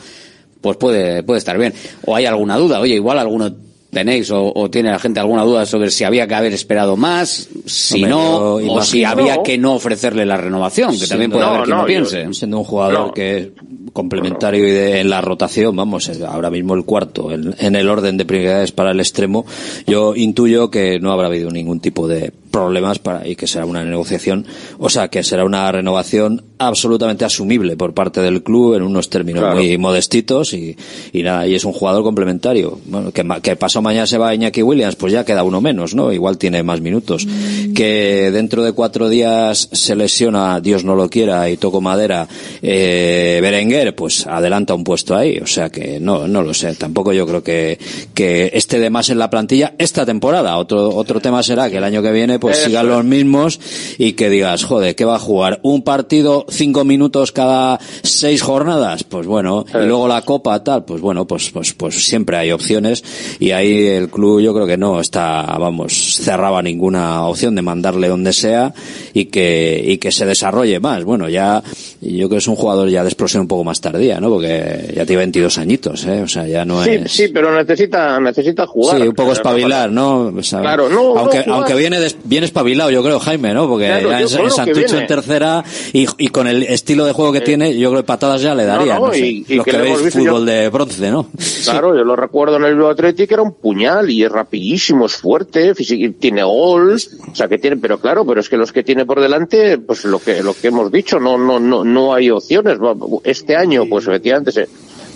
pues 0.61 0.77
puede, 0.77 1.23
puede 1.23 1.39
estar 1.39 1.57
bien. 1.57 1.73
O 2.05 2.15
hay 2.15 2.25
alguna 2.25 2.57
duda, 2.57 2.79
oye, 2.79 2.95
igual 2.95 3.19
alguno 3.19 3.51
tenéis 3.91 4.31
o, 4.31 4.53
o 4.55 4.69
tiene 4.69 4.89
la 4.89 4.99
gente 4.99 5.19
alguna 5.19 5.43
duda 5.43 5.65
sobre 5.65 5.91
si 5.91 6.05
había 6.05 6.25
que 6.25 6.33
haber 6.35 6.53
esperado 6.53 6.95
más, 6.95 7.49
si 7.65 8.03
no, 8.03 8.55
o 8.55 8.81
si 8.83 9.03
había 9.03 9.43
que 9.43 9.57
no 9.57 9.73
ofrecerle 9.73 10.25
la 10.25 10.37
renovación, 10.37 10.97
que 10.97 11.07
también 11.07 11.29
puede 11.31 11.43
haber 11.45 11.63
quien 11.63 11.75
no, 11.75 11.81
lo 11.83 11.87
yo- 11.89 12.07
piense. 12.07 12.33
Siendo 12.33 12.59
un 12.59 12.63
jugador 12.63 13.13
que 13.13 13.51
complementario 13.93 14.67
y 14.67 14.71
de, 14.71 14.99
en 14.99 15.09
la 15.09 15.21
rotación, 15.21 15.75
vamos, 15.75 16.09
ahora 16.27 16.49
mismo 16.49 16.75
el 16.75 16.85
cuarto 16.85 17.31
en, 17.31 17.55
en 17.59 17.75
el 17.75 17.89
orden 17.89 18.17
de 18.17 18.25
prioridades 18.25 18.71
para 18.71 18.91
el 18.91 18.99
extremo, 18.99 19.45
yo 19.87 20.15
intuyo 20.15 20.69
que 20.69 20.99
no 20.99 21.11
habrá 21.11 21.27
habido 21.27 21.49
ningún 21.51 21.79
tipo 21.79 22.07
de 22.07 22.31
problemas 22.51 22.99
para 22.99 23.25
y 23.27 23.35
que 23.37 23.47
será 23.47 23.65
una 23.65 23.83
negociación, 23.83 24.45
o 24.77 24.89
sea, 24.89 25.07
que 25.07 25.23
será 25.23 25.45
una 25.45 25.71
renovación 25.71 26.43
absolutamente 26.57 27.23
asumible 27.25 27.77
por 27.77 27.93
parte 27.93 28.21
del 28.21 28.43
club 28.43 28.75
en 28.75 28.83
unos 28.83 29.09
términos 29.09 29.41
Claro. 29.41 29.55
muy 29.55 29.77
modestitos 29.77 30.53
y, 30.53 30.75
y 31.13 31.23
nada, 31.23 31.47
y 31.47 31.55
es 31.55 31.63
un 31.65 31.71
jugador 31.73 32.03
complementario. 32.03 32.77
Bueno, 32.85 33.11
que, 33.11 33.25
que 33.41 33.55
pasado 33.55 33.81
mañana 33.81 34.05
se 34.05 34.17
va 34.17 34.35
Iñaki 34.35 34.61
Williams, 34.61 34.95
pues 34.95 35.13
ya 35.13 35.23
queda 35.25 35.43
uno 35.43 35.61
menos, 35.61 35.95
¿no? 35.95 36.11
Igual 36.11 36.37
tiene 36.37 36.61
más 36.61 36.81
minutos. 36.81 37.25
Que 37.73 38.29
dentro 38.31 38.63
de 38.63 38.73
cuatro 38.73 39.09
días 39.09 39.69
se 39.71 39.95
lesiona, 39.95 40.59
Dios 40.59 40.83
no 40.83 40.95
lo 40.95 41.09
quiera, 41.09 41.49
y 41.49 41.57
toco 41.57 41.81
madera, 41.81 42.27
eh, 42.61 43.39
Berenguer, 43.41 43.80
pues 43.95 44.27
adelanta 44.27 44.73
un 44.73 44.83
puesto 44.83 45.15
ahí. 45.15 45.37
O 45.39 45.47
sea 45.47 45.69
que 45.69 45.99
no, 45.99 46.27
no 46.27 46.41
lo 46.41 46.53
sé. 46.53 46.73
Tampoco 46.75 47.13
yo 47.13 47.25
creo 47.27 47.43
que, 47.43 47.79
que 48.13 48.51
esté 48.53 48.79
de 48.79 48.89
más 48.89 49.09
en 49.09 49.19
la 49.19 49.29
plantilla 49.29 49.73
esta 49.77 50.05
temporada. 50.05 50.57
Otro, 50.57 50.89
otro 50.89 51.19
tema 51.19 51.43
será 51.43 51.69
que 51.69 51.77
el 51.77 51.83
año 51.83 52.01
que 52.01 52.11
viene 52.11 52.39
pues 52.39 52.57
Eso 52.57 52.67
sigan 52.67 52.85
es. 52.85 52.91
los 52.91 53.05
mismos 53.05 53.59
y 53.97 54.13
que 54.13 54.29
digas, 54.29 54.63
joder, 54.63 54.95
¿qué 54.95 55.05
va 55.05 55.15
a 55.15 55.19
jugar? 55.19 55.59
¿Un 55.63 55.81
partido 55.83 56.45
cinco 56.49 56.83
minutos 56.83 57.31
cada 57.31 57.79
seis 58.03 58.41
jornadas? 58.41 59.03
Pues 59.03 59.25
bueno, 59.27 59.65
y 59.73 59.85
luego 59.85 60.07
la 60.07 60.21
copa 60.23 60.63
tal, 60.63 60.85
pues 60.85 61.01
bueno, 61.01 61.25
pues, 61.25 61.49
pues, 61.51 61.73
pues 61.73 62.05
siempre 62.05 62.37
hay 62.37 62.51
opciones 62.51 63.03
y 63.39 63.51
ahí 63.51 63.87
el 63.87 64.09
club 64.09 64.41
yo 64.41 64.53
creo 64.53 64.67
que 64.67 64.77
no 64.77 64.99
está, 64.99 65.43
vamos, 65.59 66.17
cerraba 66.21 66.61
ninguna 66.61 67.25
opción 67.25 67.55
de 67.55 67.61
mandarle 67.61 68.07
donde 68.07 68.33
sea 68.33 68.73
y 69.13 69.25
que, 69.25 69.81
y 69.85 69.97
que 69.97 70.11
se 70.11 70.25
desarrolle 70.25 70.79
más. 70.79 71.03
Bueno, 71.03 71.29
ya, 71.29 71.63
yo 72.01 72.27
creo 72.27 72.29
que 72.29 72.37
es 72.37 72.47
un 72.47 72.55
jugador 72.55 72.89
ya 72.89 73.03
de 73.03 73.09
explosión 73.09 73.41
un 73.41 73.47
poco 73.47 73.63
más 73.63 73.70
tardía, 73.79 74.19
¿no? 74.19 74.29
Porque 74.29 74.91
ya 74.95 75.05
tiene 75.05 75.19
22 75.21 75.57
añitos, 75.59 76.05
¿eh? 76.05 76.21
O 76.23 76.27
sea, 76.27 76.45
ya 76.47 76.65
no 76.65 76.83
Sí, 76.83 76.89
es... 76.91 77.11
sí, 77.11 77.27
pero 77.29 77.55
necesita, 77.55 78.19
necesita 78.19 78.65
jugar. 78.67 78.97
Sí, 78.99 79.07
un 79.07 79.13
poco 79.13 79.29
Eh, 79.29 79.33
espabilar, 79.33 79.91
¿no? 79.91 80.33
O 80.35 80.43
sea, 80.43 80.59
Claro, 80.61 80.89
no, 80.89 81.13
no, 81.13 81.19
aunque, 81.19 81.43
jugar. 81.43 81.59
aunque 81.59 81.75
viene, 81.75 81.99
des- 81.99 82.17
bien 82.23 82.43
espabilado, 82.43 82.89
yo 82.89 83.03
creo, 83.03 83.19
Jaime, 83.19 83.53
¿no? 83.53 83.67
Porque 83.67 83.85
Claro, 83.85 84.09
ya 84.09 84.17
en, 84.17 84.23
en 84.23 84.51
Santucho 84.51 84.79
viene. 84.87 85.01
en 85.01 85.07
tercera 85.07 85.63
y, 85.93 86.07
y 86.17 86.27
con 86.29 86.47
el 86.47 86.63
estilo 86.63 87.05
de 87.05 87.13
juego 87.13 87.31
que 87.31 87.41
tiene, 87.41 87.77
yo 87.77 87.89
creo 87.91 88.01
que 88.01 88.07
patadas 88.07 88.41
ya 88.41 88.55
le 88.55 88.65
daría, 88.65 88.95
no, 88.99 89.07
no, 89.07 89.13
sé. 89.13 89.19
y- 89.19 89.45
y 89.47 89.55
Los 89.55 89.65
que 89.65 89.71
que 89.71 89.77
lo 89.77 89.83
veis 89.83 90.13
fútbol 90.13 90.25
yo- 90.25 90.45
de 90.45 90.69
bronce, 90.69 91.11
¿no? 91.11 91.27
Claro, 91.63 91.95
yo 91.95 92.03
lo 92.03 92.15
recuerdo 92.15 92.57
en 92.57 92.63
el 92.65 92.73
Bilbao 92.73 92.89
Athletic, 92.91 93.27
que 93.27 93.33
era 93.35 93.43
un 93.43 93.53
puñal 93.53 94.09
y 94.09 94.23
es 94.23 94.31
rapidísimo, 94.31 95.05
es 95.05 95.13
fuerte, 95.15 95.73
tiene 96.19 96.43
gol, 96.43 96.95
o 97.31 97.35
sea 97.35 97.47
que 97.47 97.57
tiene, 97.59 97.77
pero 97.77 97.99
claro, 97.99 98.25
pero 98.25 98.41
es 98.41 98.49
que 98.49 98.57
los 98.57 98.71
que 98.71 98.83
tiene 98.83 99.05
por 99.05 99.21
delante, 99.21 99.77
pues 99.77 100.05
lo 100.05 100.17
que, 100.19 100.41
lo 100.41 100.53
que 100.53 100.67
hemos 100.69 100.91
dicho, 100.91 101.19
no, 101.19 101.37
no, 101.37 101.59
no, 101.59 101.83
no 101.83 102.13
hay 102.13 102.29
opciones. 102.31 102.77
Este 103.23 103.55
año, 103.55 103.60
pues 103.89 104.07
efectivamente 104.07 104.51
se, 104.51 104.67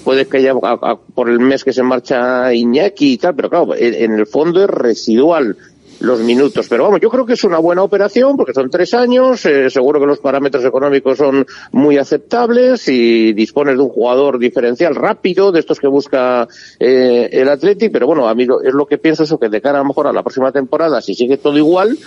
puede 0.04 0.26
que 0.28 0.38
haya 0.38 0.52
a- 0.62 0.92
a- 0.92 0.98
por 1.00 1.30
el 1.30 1.40
mes 1.40 1.64
que 1.64 1.74
se 1.74 1.84
marcha 1.84 2.54
Iñaki 2.54 3.14
y 3.14 3.18
tal, 3.18 3.36
pero 3.36 3.50
claro, 3.50 3.76
en, 3.76 3.94
en 3.94 4.14
el 4.20 4.28
fondo 4.28 4.64
es 4.64 4.70
residual 4.70 5.58
los 6.02 6.20
minutos. 6.20 6.68
Pero 6.68 6.84
vamos, 6.84 7.00
yo 7.00 7.10
creo 7.10 7.26
que 7.26 7.34
es 7.34 7.44
una 7.46 7.58
buena 7.58 7.82
operación 7.82 8.36
porque 8.36 8.54
son 8.54 8.70
tres 8.70 8.94
años, 8.94 9.46
eh, 9.46 9.70
seguro 9.70 10.00
que 10.00 10.06
los 10.06 10.20
parámetros 10.20 10.64
económicos 10.66 11.18
son 11.18 11.46
muy 11.72 11.98
aceptables 11.98 12.88
y 12.90 13.32
dispones 13.34 13.78
de 13.78 13.82
un 13.82 13.90
jugador 13.90 14.38
diferencial 14.38 14.94
rápido, 14.94 15.52
de 15.54 15.62
estos 15.62 15.80
que 15.80 15.88
busca 15.88 16.48
eh, 16.80 17.30
el 17.32 17.48
Athletic, 17.48 17.92
pero 17.94 18.08
bueno, 18.08 18.28
a 18.28 18.36
mí 18.36 18.46
lo- 18.46 18.62
es 18.62 18.74
lo 18.74 18.86
que 18.86 18.98
pienso 18.98 19.24
eso 19.24 19.40
que 19.40 19.48
de 19.50 19.62
cara 19.62 19.80
a 19.80 19.82
lo 19.84 19.88
mejor 19.88 20.08
a 20.08 20.14
la 20.14 20.22
próxima 20.22 20.52
temporada, 20.52 21.02
si 21.02 21.16
sigue 21.16 21.38
todo 21.38 21.58
igual, 21.58 21.98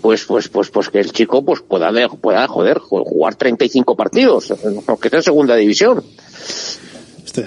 pues 0.00 0.24
pues 0.24 0.48
pues 0.48 0.70
pues 0.70 0.88
que 0.90 1.00
el 1.00 1.12
chico 1.12 1.44
pues 1.44 1.60
pueda 1.60 1.90
pueda 2.20 2.46
joder 2.48 2.78
jugar 2.78 3.34
35 3.34 3.96
partidos 3.96 4.52
aunque 4.86 5.10
sea 5.10 5.22
segunda 5.22 5.56
división 5.56 6.02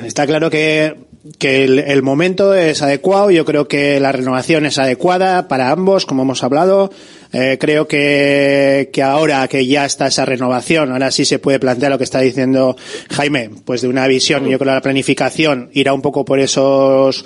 Está- 0.05 0.25
claro 0.25 0.49
que, 0.49 0.95
que 1.37 1.63
el, 1.63 1.79
el 1.79 2.01
momento 2.01 2.53
es 2.53 2.81
adecuado. 2.81 3.31
Yo 3.31 3.43
creo 3.45 3.67
que 3.67 3.99
la 3.99 4.11
renovación 4.11 4.65
es 4.65 4.77
adecuada 4.77 5.47
para 5.47 5.71
ambos, 5.71 6.05
como 6.05 6.23
hemos 6.23 6.43
hablado. 6.43 6.91
Eh, 7.33 7.57
creo 7.59 7.87
que, 7.87 8.89
que 8.93 9.03
ahora 9.03 9.47
que 9.47 9.65
ya 9.65 9.85
está 9.85 10.07
esa 10.07 10.23
renovación, 10.25 10.91
ahora 10.91 11.11
sí 11.11 11.25
se 11.25 11.39
puede 11.39 11.59
plantear 11.59 11.91
lo 11.91 11.97
que 11.97 12.03
está 12.03 12.19
diciendo 12.19 12.75
Jaime, 13.09 13.49
pues 13.65 13.81
de 13.81 13.87
una 13.87 14.07
visión, 14.07 14.43
yo 14.43 14.57
creo 14.57 14.71
que 14.71 14.75
la 14.75 14.81
planificación 14.81 15.69
irá 15.73 15.93
un 15.93 16.01
poco 16.01 16.23
por 16.25 16.39
esos 16.39 17.25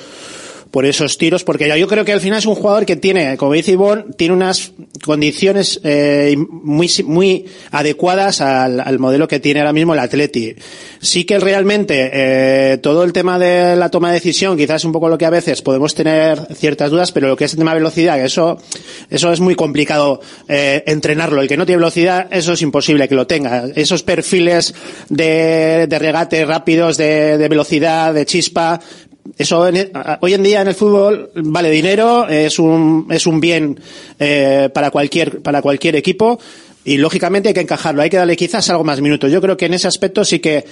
por 0.75 0.85
esos 0.85 1.17
tiros, 1.17 1.45
porque 1.45 1.71
yo 1.79 1.87
creo 1.87 2.03
que 2.03 2.11
al 2.11 2.19
final 2.19 2.39
es 2.39 2.45
un 2.45 2.55
jugador 2.55 2.85
que 2.85 2.97
tiene, 2.97 3.37
como 3.37 3.53
dice 3.53 3.71
Ivonne, 3.71 4.07
tiene 4.17 4.33
unas 4.33 4.73
condiciones 5.05 5.79
eh, 5.85 6.35
muy, 6.37 6.91
muy 7.05 7.45
adecuadas 7.71 8.41
al, 8.41 8.81
al 8.81 8.99
modelo 8.99 9.25
que 9.25 9.39
tiene 9.39 9.61
ahora 9.61 9.71
mismo 9.71 9.93
el 9.93 10.01
Atleti. 10.01 10.53
Sí 10.99 11.23
que 11.23 11.39
realmente 11.39 12.09
eh, 12.11 12.77
todo 12.79 13.05
el 13.05 13.13
tema 13.13 13.39
de 13.39 13.77
la 13.77 13.89
toma 13.89 14.09
de 14.09 14.15
decisión, 14.15 14.57
quizás 14.57 14.81
es 14.81 14.83
un 14.85 14.91
poco 14.91 15.07
lo 15.07 15.17
que 15.17 15.25
a 15.25 15.29
veces 15.29 15.61
podemos 15.61 15.95
tener 15.95 16.45
ciertas 16.53 16.91
dudas, 16.91 17.13
pero 17.13 17.29
lo 17.29 17.37
que 17.37 17.45
es 17.45 17.53
el 17.53 17.59
tema 17.59 17.71
de 17.71 17.77
velocidad, 17.79 18.19
eso, 18.19 18.57
eso 19.09 19.31
es 19.31 19.39
muy 19.39 19.55
complicado 19.55 20.19
eh, 20.49 20.83
entrenarlo. 20.87 21.41
El 21.41 21.47
que 21.47 21.55
no 21.55 21.65
tiene 21.65 21.77
velocidad, 21.77 22.27
eso 22.31 22.51
es 22.51 22.61
imposible 22.61 23.07
que 23.07 23.15
lo 23.15 23.27
tenga. 23.27 23.63
Esos 23.75 24.03
perfiles 24.03 24.75
de, 25.07 25.87
de 25.87 25.99
regate 25.99 26.43
rápidos, 26.43 26.97
de, 26.97 27.37
de 27.37 27.47
velocidad, 27.47 28.13
de 28.13 28.25
chispa, 28.25 28.81
eso 29.37 29.67
en- 29.67 29.91
hoy 30.21 30.33
en 30.33 30.43
día 30.43 30.61
en 30.61 30.67
el 30.67 30.75
fútbol 30.75 31.31
vale 31.35 31.69
dinero, 31.69 32.27
es 32.27 32.59
un, 32.59 33.07
es 33.09 33.25
un 33.27 33.39
bien 33.39 33.79
eh, 34.19 34.69
para 34.73 34.91
cualquier, 34.91 35.41
para 35.41 35.61
cualquier 35.61 35.95
equipo 35.95 36.39
y 36.83 36.97
lógicamente 36.97 37.49
hay 37.49 37.53
que 37.55 37.61
encajarlo, 37.61 38.03
hay 38.03 38.09
que 38.11 38.17
darle 38.17 38.35
quizás 38.35 38.69
algo 38.69 38.83
más 38.83 39.01
minutos. 39.01 39.31
Yo 39.31 39.41
creo 39.41 39.57
que 39.57 39.65
en 39.65 39.73
ese 39.73 39.87
aspecto 39.87 40.23
sí 40.23 40.37
que 40.39 40.65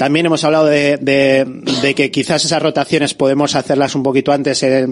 también 0.00 0.24
hemos 0.24 0.42
hablado 0.44 0.64
de, 0.64 0.96
de, 0.96 1.44
de 1.82 1.94
que 1.94 2.10
quizás 2.10 2.42
esas 2.42 2.62
rotaciones 2.62 3.12
podemos 3.12 3.54
hacerlas 3.54 3.94
un 3.94 4.02
poquito 4.02 4.32
antes, 4.32 4.62
eh, 4.62 4.86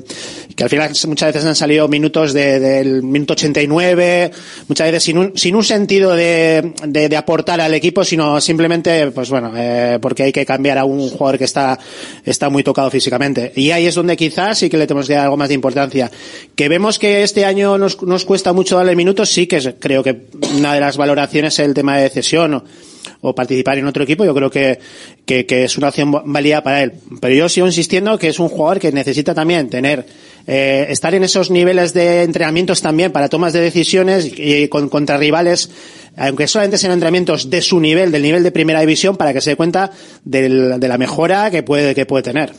que 0.54 0.64
al 0.64 0.68
final 0.68 0.90
muchas 1.06 1.32
veces 1.32 1.46
han 1.48 1.56
salido 1.56 1.88
minutos 1.88 2.34
de- 2.34 2.60
del 2.60 3.02
minuto 3.02 3.32
89, 3.32 4.30
muchas 4.68 4.86
veces 4.88 5.02
sin 5.04 5.16
un, 5.16 5.32
sin 5.34 5.56
un 5.56 5.64
sentido 5.64 6.14
de, 6.14 6.74
aportar 7.16 7.58
al 7.58 7.72
equipo, 7.72 8.04
sino 8.04 8.38
simplemente, 8.42 9.10
pues 9.12 9.30
bueno, 9.30 9.50
eh, 9.56 9.98
porque 9.98 10.24
hay 10.24 10.32
que 10.32 10.44
cambiar 10.44 10.76
a 10.76 10.84
un 10.84 11.08
jugador 11.08 11.38
que 11.38 11.44
está, 11.44 11.78
está 12.26 12.50
muy 12.50 12.62
tocado 12.62 12.90
físicamente. 12.90 13.50
Y 13.56 13.70
ahí 13.70 13.86
es 13.86 13.94
donde 13.94 14.14
quizás 14.14 14.58
sí 14.58 14.68
que 14.68 14.76
le 14.76 14.86
tenemos 14.86 15.06
que 15.06 15.14
dar 15.14 15.24
algo 15.24 15.38
más 15.38 15.48
de 15.48 15.54
importancia. 15.54 16.10
Que 16.54 16.68
vemos 16.68 16.98
que 16.98 17.22
este 17.22 17.46
año 17.46 17.78
nos, 17.78 18.02
nos 18.02 18.26
cuesta 18.26 18.52
mucho 18.52 18.76
darle 18.76 18.94
minutos, 18.94 19.30
sí 19.30 19.46
que 19.46 19.58
creo 19.78 20.02
que 20.02 20.26
una 20.54 20.74
de 20.74 20.80
las 20.80 20.98
valoraciones 20.98 21.54
es 21.54 21.60
el 21.60 21.72
tema 21.72 21.96
de 21.96 22.10
cesión 22.10 22.52
o, 22.52 22.64
o 23.20 23.34
participar 23.34 23.78
en 23.78 23.86
otro 23.86 24.04
equipo, 24.04 24.24
yo 24.24 24.34
creo 24.34 24.50
que, 24.50 24.78
que, 25.26 25.44
es 25.64 25.76
una 25.76 25.88
opción 25.88 26.12
válida 26.32 26.62
para 26.62 26.82
él. 26.84 26.92
Pero 27.20 27.34
yo 27.34 27.48
sigo 27.48 27.66
insistiendo 27.66 28.18
que 28.18 28.28
es 28.28 28.38
un 28.38 28.48
jugador 28.48 28.78
que 28.78 28.92
necesita 28.92 29.34
también 29.34 29.68
tener, 29.68 30.06
eh, 30.46 30.86
estar 30.90 31.14
en 31.14 31.24
esos 31.24 31.50
niveles 31.50 31.92
de 31.94 32.22
entrenamientos 32.22 32.80
también 32.80 33.10
para 33.10 33.28
tomas 33.28 33.52
de 33.52 33.60
decisiones 33.60 34.30
y 34.36 34.68
con, 34.68 34.88
contra 34.88 35.16
rivales, 35.16 35.68
aunque 36.16 36.46
solamente 36.46 36.78
sean 36.78 36.92
entrenamientos 36.92 37.50
de 37.50 37.60
su 37.60 37.80
nivel, 37.80 38.12
del 38.12 38.22
nivel 38.22 38.42
de 38.44 38.52
primera 38.52 38.80
división, 38.80 39.16
para 39.16 39.32
que 39.32 39.40
se 39.40 39.50
dé 39.50 39.56
cuenta 39.56 39.90
del- 40.24 40.78
de 40.78 40.88
la 40.88 40.96
mejora 40.98 41.50
que 41.50 41.62
puede, 41.64 41.94
que 41.94 42.06
puede 42.06 42.22
tener. 42.22 42.52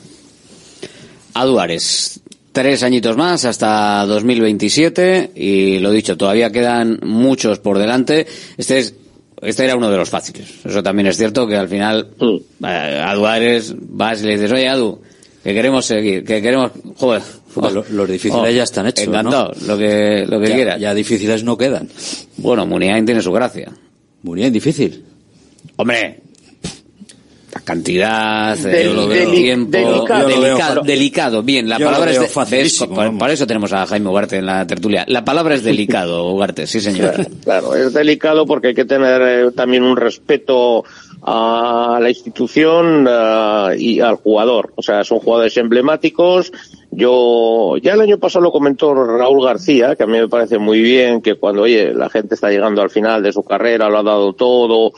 a 1.33 1.45
Duares. 1.45 2.19
Tres 2.51 2.81
añitos 2.83 3.15
más 3.15 3.45
hasta 3.45 4.03
2027 4.07 5.31
y 5.35 5.79
lo 5.79 5.91
dicho, 5.91 6.17
todavía 6.17 6.51
quedan 6.51 6.99
muchos 7.03 7.59
por 7.59 7.77
delante. 7.77 8.25
Este 8.57 8.79
es 8.79 8.95
este 9.41 9.63
era 9.65 9.75
uno 9.75 9.89
de 9.89 9.97
los 9.97 10.09
fáciles. 10.09 10.47
Eso 10.65 10.81
también 10.83 11.07
es 11.07 11.17
cierto 11.17 11.47
que 11.47 11.55
al 11.55 11.67
final 11.67 12.09
eh, 12.65 13.03
a 13.05 13.13
Duares 13.15 13.73
vas 13.77 14.21
y 14.21 14.25
le 14.25 14.33
dices, 14.33 14.51
oye 14.51 14.67
Adu, 14.67 15.01
que 15.43 15.53
queremos 15.53 15.85
seguir, 15.85 16.23
que 16.23 16.41
queremos, 16.41 16.71
joder. 16.97 17.21
Lo- 17.55 17.83
los 17.89 18.09
difíciles 18.09 18.55
ya 18.55 18.63
están 18.63 18.87
hechos, 18.87 19.07
¿no? 19.07 19.11
Encantado, 19.19 19.51
lo 19.67 19.77
que, 19.77 20.25
lo 20.27 20.39
que 20.39 20.49
Ya- 20.49 20.55
quiera. 20.55 20.77
Ya 20.77 20.93
difíciles 20.93 21.43
no 21.43 21.57
quedan. 21.57 21.89
Bueno, 22.37 22.65
Muniain 22.65 23.05
tiene 23.05 23.21
su 23.21 23.31
gracia. 23.31 23.71
Muniain 24.23 24.53
difícil. 24.53 25.03
Hombre, 25.77 26.19
la 27.53 27.61
cantidad, 27.61 28.57
Del- 28.57 28.75
el 28.99 29.09
deli- 29.09 29.31
tiempo, 29.35 29.71
delicado. 29.71 30.29
Yo 30.29 30.35
lo 30.35 30.41
veo 30.41 30.51
delicado, 30.55 30.81
delicado, 30.83 31.43
bien, 31.43 31.67
la 31.69 31.77
yo 31.77 31.85
lo 31.85 31.91
palabra 31.91 32.11
veo 32.11 32.21
es 32.23 32.29
de- 32.35 32.87
para, 32.87 33.11
para 33.17 33.33
eso 33.33 33.47
tenemos 33.47 33.73
a 33.73 33.85
Jaime 33.87 34.09
Ugarte 34.09 34.37
en 34.37 34.45
la 34.45 34.67
tertulia. 34.67 35.03
La 35.07 35.25
palabra 35.25 35.55
es 35.55 35.63
delicado, 35.63 36.27
Ugarte, 36.31 36.67
sí 36.67 36.79
señor. 36.79 37.13
Claro, 37.43 37.73
es 37.75 37.93
delicado 37.93 38.45
porque 38.45 38.67
hay 38.67 38.75
que 38.75 38.85
tener 38.85 39.21
eh, 39.21 39.51
también 39.55 39.83
un 39.83 39.97
respeto 39.97 40.83
a 41.21 41.99
la 42.01 42.09
institución 42.09 43.07
eh, 43.09 43.75
y 43.77 43.99
al 43.99 44.15
jugador. 44.15 44.71
O 44.75 44.81
sea, 44.81 45.03
son 45.03 45.19
jugadores 45.19 45.57
emblemáticos. 45.57 46.51
Yo, 46.91 47.77
ya 47.81 47.93
el 47.93 48.01
año 48.01 48.17
pasado 48.17 48.43
lo 48.43 48.51
comentó 48.51 48.93
Raúl 48.93 49.43
García, 49.45 49.95
que 49.95 50.03
a 50.03 50.07
mí 50.07 50.13
me 50.19 50.27
parece 50.27 50.57
muy 50.57 50.81
bien 50.81 51.21
que 51.21 51.35
cuando, 51.35 51.63
oye, 51.63 51.93
la 51.93 52.09
gente 52.09 52.35
está 52.35 52.49
llegando 52.49 52.81
al 52.81 52.89
final 52.89 53.21
de 53.21 53.31
su 53.33 53.43
carrera, 53.43 53.89
lo 53.89 53.99
ha 53.99 54.03
dado 54.03 54.33
todo, 54.33 54.91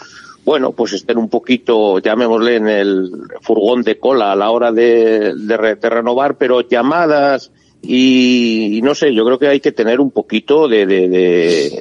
bueno, 0.46 0.72
pues 0.72 0.94
estén 0.94 1.18
un 1.18 1.30
poquito, 1.30 2.00
llamémosle, 2.00 2.56
en 2.56 2.68
el 2.68 3.12
furgón 3.42 3.84
de 3.84 4.00
cola 4.00 4.32
a 4.32 4.36
la 4.36 4.50
hora 4.52 4.72
de, 4.72 5.34
de 5.36 5.58
re- 5.58 5.76
de 5.76 5.90
renovar, 5.90 6.36
pero 6.38 6.62
llamadas 6.62 7.52
y, 7.84 8.78
y 8.78 8.82
no 8.82 8.94
sé, 8.96 9.14
yo 9.14 9.26
creo 9.26 9.40
que 9.40 9.48
hay 9.48 9.60
que 9.60 9.72
tener 9.72 10.00
un 10.00 10.12
poquito 10.12 10.68
de, 10.68 10.86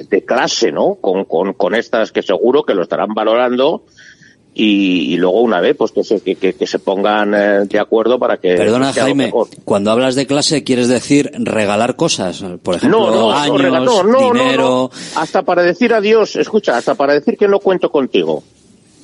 de 0.09 0.25
clase, 0.25 0.71
¿no? 0.71 0.95
Con, 0.95 1.25
con, 1.25 1.53
con 1.53 1.75
estas 1.75 2.11
que 2.11 2.21
seguro 2.23 2.63
que 2.63 2.73
lo 2.73 2.81
estarán 2.83 3.13
valorando 3.13 3.83
y, 4.53 5.13
y 5.13 5.17
luego 5.17 5.41
una 5.41 5.61
vez 5.61 5.75
pues 5.77 5.91
que 5.91 6.03
se, 6.03 6.19
que, 6.19 6.35
que- 6.35 6.53
que 6.53 6.67
se 6.67 6.79
pongan 6.79 7.33
eh, 7.33 7.65
de 7.65 7.79
acuerdo 7.79 8.19
para 8.19 8.37
que 8.37 8.55
Perdona, 8.55 8.91
sea 8.91 9.03
Jaime, 9.03 9.25
mejor. 9.27 9.47
cuando 9.63 9.91
hablas 9.91 10.15
de 10.15 10.27
clase, 10.27 10.63
¿quieres 10.63 10.87
decir 10.89 11.31
regalar 11.35 11.95
cosas? 11.95 12.43
Por 12.61 12.75
ejemplo, 12.75 12.99
No, 12.99 13.11
no, 13.15 13.31
años, 13.31 13.61
no, 13.61 13.69
no, 13.79 14.03
no, 14.03 14.03
no, 14.03 14.33
dinero... 14.33 14.91
no. 14.93 15.21
Hasta 15.21 15.43
para 15.43 15.63
decir 15.63 15.93
adiós, 15.93 16.35
escucha, 16.35 16.75
hasta 16.77 16.95
para 16.95 17.13
decir 17.13 17.37
que 17.37 17.47
no 17.47 17.59
cuento 17.59 17.89
contigo. 17.89 18.43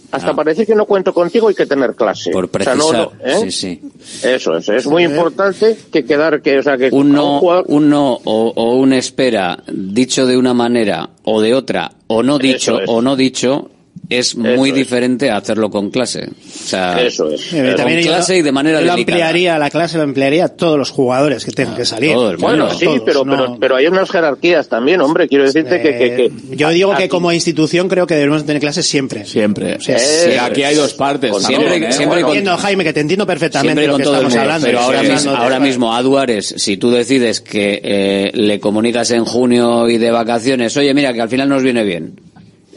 Hasta 0.09 0.33
para 0.33 0.51
decir 0.51 0.65
que 0.65 0.73
no 0.73 0.85
cuento 0.85 1.13
contigo 1.13 1.49
hay 1.49 1.55
que 1.55 1.65
tener 1.65 1.93
clase. 1.93 2.29
Ah. 2.29 2.33
Por 2.33 2.45
O 2.45 2.63
sea, 2.63 2.75
no, 2.75 2.87
precisar, 2.87 3.09
no, 3.19 3.25
¿eh? 3.25 3.39
sí, 3.41 3.51
sí. 3.51 3.81
Eso 4.23 4.55
es, 4.55 4.69
es 4.69 4.87
muy 4.87 5.03
importante 5.03 5.77
que 5.91 6.05
quedar, 6.05 6.41
que, 6.41 6.59
o 6.59 6.63
sea, 6.63 6.77
que 6.77 6.87
Un 6.93 7.11
no, 7.11 7.41
jugador- 7.41 7.65
un 7.67 7.89
no 7.89 8.13
o, 8.23 8.53
o 8.55 8.75
un 8.75 8.93
espera 8.93 9.59
dicho 9.69 10.25
de 10.25 10.37
una 10.37 10.53
manera 10.53 11.09
o 11.25 11.41
de 11.41 11.53
otra, 11.53 11.91
o 12.07 12.23
no 12.23 12.37
dicho 12.39 12.79
es. 12.79 12.87
o 12.89 13.01
no 13.01 13.17
dicho, 13.17 13.69
es 14.09 14.35
muy 14.37 14.69
es. 14.69 14.75
diferente 14.75 15.29
a 15.29 15.37
hacerlo 15.37 15.69
con 15.69 15.89
clase. 15.89 16.29
O 16.29 16.67
sea, 16.67 17.01
Eso 17.01 17.29
es. 17.29 17.51
Eh, 17.53 17.65
con 17.67 17.75
también 17.75 17.99
yo- 18.01 18.07
clase 18.07 18.37
y 18.37 18.41
de 18.41 18.51
manera 18.51 18.79
lo 18.81 18.91
delicada. 18.95 18.99
ampliaría, 19.25 19.59
la 19.59 19.69
clase 19.69 19.97
lo 19.97 20.03
ampliaría 20.03 20.45
a 20.45 20.47
todos 20.49 20.77
los 20.77 20.91
jugadores 20.91 21.43
que 21.45 21.51
tengan 21.51 21.75
que 21.75 21.85
salir. 21.85 22.13
todo 22.13 22.31
el 22.31 22.37
Bueno, 22.37 22.69
sí, 22.73 22.85
todos, 22.85 23.01
pero, 23.05 23.25
no- 23.25 23.35
pero, 23.35 23.57
pero 23.59 23.75
hay 23.75 23.87
unas 23.87 24.09
jerarquías 24.09 24.69
también, 24.69 25.01
hombre. 25.01 25.27
Quiero 25.27 25.43
decirte 25.45 25.81
que, 25.81 25.97
que, 25.97 26.15
que- 26.49 26.55
Yo 26.55 26.69
digo 26.69 26.95
que 26.95 27.09
como 27.09 27.31
institución 27.33 27.87
creo 27.89 28.07
que 28.07 28.15
debemos 28.15 28.45
tener 28.45 28.61
clases 28.61 28.85
siempre. 28.87 29.25
Siempre. 29.25 29.75
O 29.75 29.81
sea, 29.81 29.99
Sí, 29.99 30.29
Eh, 30.31 30.39
aquí 30.39 30.63
hay 30.63 30.75
dos 30.75 30.93
partes. 30.93 31.31
con 31.31 31.41
también, 31.41 31.61
siempre- 31.61 31.89
¿eh? 31.89 31.91
siempre 31.91 32.07
Bueno, 32.21 32.27
con- 32.27 32.37
entiendo, 32.37 32.57
Jaime, 32.61 32.83
que 32.83 32.93
te 32.93 32.99
entiendo 33.01 33.25
perfectamente 33.27 33.85
lo 33.85 33.91
con 33.93 33.97
que 33.99 34.03
todo 34.05 34.13
estamos 34.15 34.35
hablando. 34.35 34.65
Pero 34.67 34.79
ahora, 34.79 35.01
sí, 35.03 35.11
mismo, 35.11 35.31
ahora 35.35 35.59
mismo, 35.59 35.93
a 35.95 36.01
Duares, 36.01 36.53
si 36.57 36.77
tú 36.77 36.91
decides 36.91 37.41
que 37.41 37.81
eh, 37.83 38.31
le 38.33 38.59
comunicas 38.59 39.11
en 39.11 39.25
junio 39.25 39.89
y 39.89 39.97
de 39.97 40.11
vacaciones, 40.11 40.75
oye, 40.77 40.93
mira, 40.93 41.13
que 41.13 41.21
al 41.21 41.29
final 41.29 41.49
nos 41.49 41.61
viene 41.61 41.83
bien. 41.83 42.13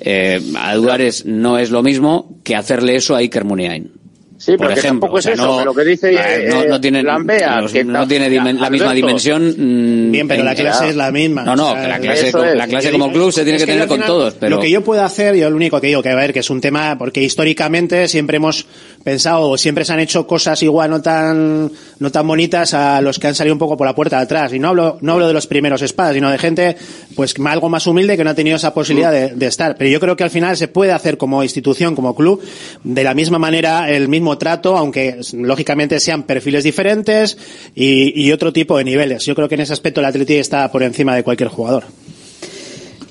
Eh, 0.01 0.41
a 0.57 0.75
Duares 0.75 1.27
no 1.27 1.59
es 1.59 1.71
lo 1.71 1.83
mismo 1.83 2.41
que 2.43 2.57
hacerle 2.57 2.97
eso 2.97 3.15
a 3.15 3.19
Iker 3.19 3.45
Muniain. 3.45 4.00
Sí, 4.43 4.53
por 4.57 4.69
pero 4.69 4.71
ejemplo, 4.81 4.89
tampoco 5.09 5.19
es 5.19 5.27
o 5.27 5.29
sea, 5.29 5.35
eso, 5.35 5.47
no, 5.47 5.59
pero 5.59 5.75
que 5.75 5.85
dice, 5.85 6.15
eh, 6.15 6.49
no, 6.49 6.65
no 6.65 6.81
tiene, 6.81 7.03
Lambea, 7.03 7.61
los- 7.61 7.73
que 7.73 7.85
no 7.85 8.09
tiene 8.09 8.31
dimen- 8.31 8.59
la 8.59 8.71
misma 8.71 8.95
dimensión. 8.95 9.55
mm, 9.55 10.11
Bien, 10.11 10.27
pero 10.27 10.43
la 10.43 10.55
clase 10.55 10.89
es 10.89 10.97
la 10.97 11.13
misma. 11.13 11.45
No, 11.45 11.55
no, 11.55 11.69
O 11.69 11.73
sea, 11.75 11.83
que 11.83 11.89
la 11.89 11.99
clase, 12.01 12.29
es. 12.29 12.35
la 12.35 12.67
clase 12.67 12.91
como 12.91 13.13
club 13.13 13.31
se 13.33 13.43
tiene 13.43 13.59
es 13.59 13.65
que 13.67 13.71
tener 13.73 13.87
con 13.87 14.01
todos, 14.01 14.35
pero 14.41 14.57
Lo 14.57 14.63
que 14.63 14.71
yo 14.71 14.83
puedo 14.83 15.05
hacer, 15.05 15.37
yo 15.37 15.51
lo 15.51 15.57
único 15.57 15.79
que 15.79 15.89
digo, 15.89 16.03
que 16.03 16.09
a 16.09 16.15
ver, 16.15 16.33
que 16.33 16.39
es 16.41 16.49
un 16.49 16.61
tema, 16.63 16.97
porque 16.97 17.23
históricamente 17.23 18.09
siempre 18.09 18.39
hemos 18.39 18.65
pensado, 19.05 19.51
o 19.51 19.59
siempre 19.59 19.85
se 19.85 19.93
han 19.93 20.01
hecho 20.01 20.27
cosas 20.27 20.63
igual 20.63 20.89
no 20.91 21.03
tan, 21.03 21.71
no 21.99 22.11
tan 22.11 22.27
bonitas 22.27 22.73
a 22.73 23.03
los 23.03 23.19
que 23.19 23.27
han 23.27 23.35
salido 23.35 23.55
un 23.55 23.59
poco 23.59 23.77
por 23.77 23.87
la 23.87 23.95
puerta 23.95 24.17
de 24.17 24.23
atrás. 24.23 24.55
Y 24.55 24.59
no 24.59 24.69
hablo, 24.69 24.97
no 25.03 25.13
hablo 25.13 25.27
de 25.29 25.35
los 25.35 25.47
primeros 25.47 25.83
espadas, 25.83 26.15
sino 26.15 26.31
de 26.31 26.39
gente, 26.39 26.77
pues, 27.15 27.35
algo 27.47 27.69
más 27.69 27.87
humilde 27.87 28.17
que 28.17 28.25
no 28.25 28.31
ha 28.31 28.35
tenido 28.35 28.57
esa 28.57 28.73
posibilidad 28.73 29.13
de, 29.13 29.29
de 29.35 29.47
estar. 29.47 29.77
Pero 29.77 29.91
yo 29.91 30.01
creo 30.01 30.17
que 30.17 30.25
al 30.25 30.31
final 30.31 30.57
se 30.57 30.67
puede 30.69 30.93
hacer 30.93 31.19
como 31.19 31.43
institución, 31.43 31.95
como 31.95 32.15
club, 32.17 32.43
de 32.85 33.05
la 33.05 33.13
misma 33.13 33.39
manera, 33.39 33.91
el 33.91 34.09
mismo 34.09 34.30
trato, 34.39 34.77
aunque 34.77 35.21
lógicamente 35.35 36.01
sean 36.01 36.25
perfiles 36.25 36.65
diferentes 36.65 37.37
y, 37.75 38.31
otro 38.33 38.53
tipo 38.53 38.79
de 38.79 38.85
niveles. 38.85 39.25
Yo 39.25 39.35
creo 39.35 39.49
que 39.49 39.57
en 39.57 39.63
ese 39.63 39.73
aspecto 39.73 40.01
el 40.01 40.07
Atleti 40.07 40.35
está 40.35 40.71
por 40.71 40.83
encima 40.83 41.15
de 41.17 41.25
cualquier 41.25 41.49
jugador. 41.49 41.85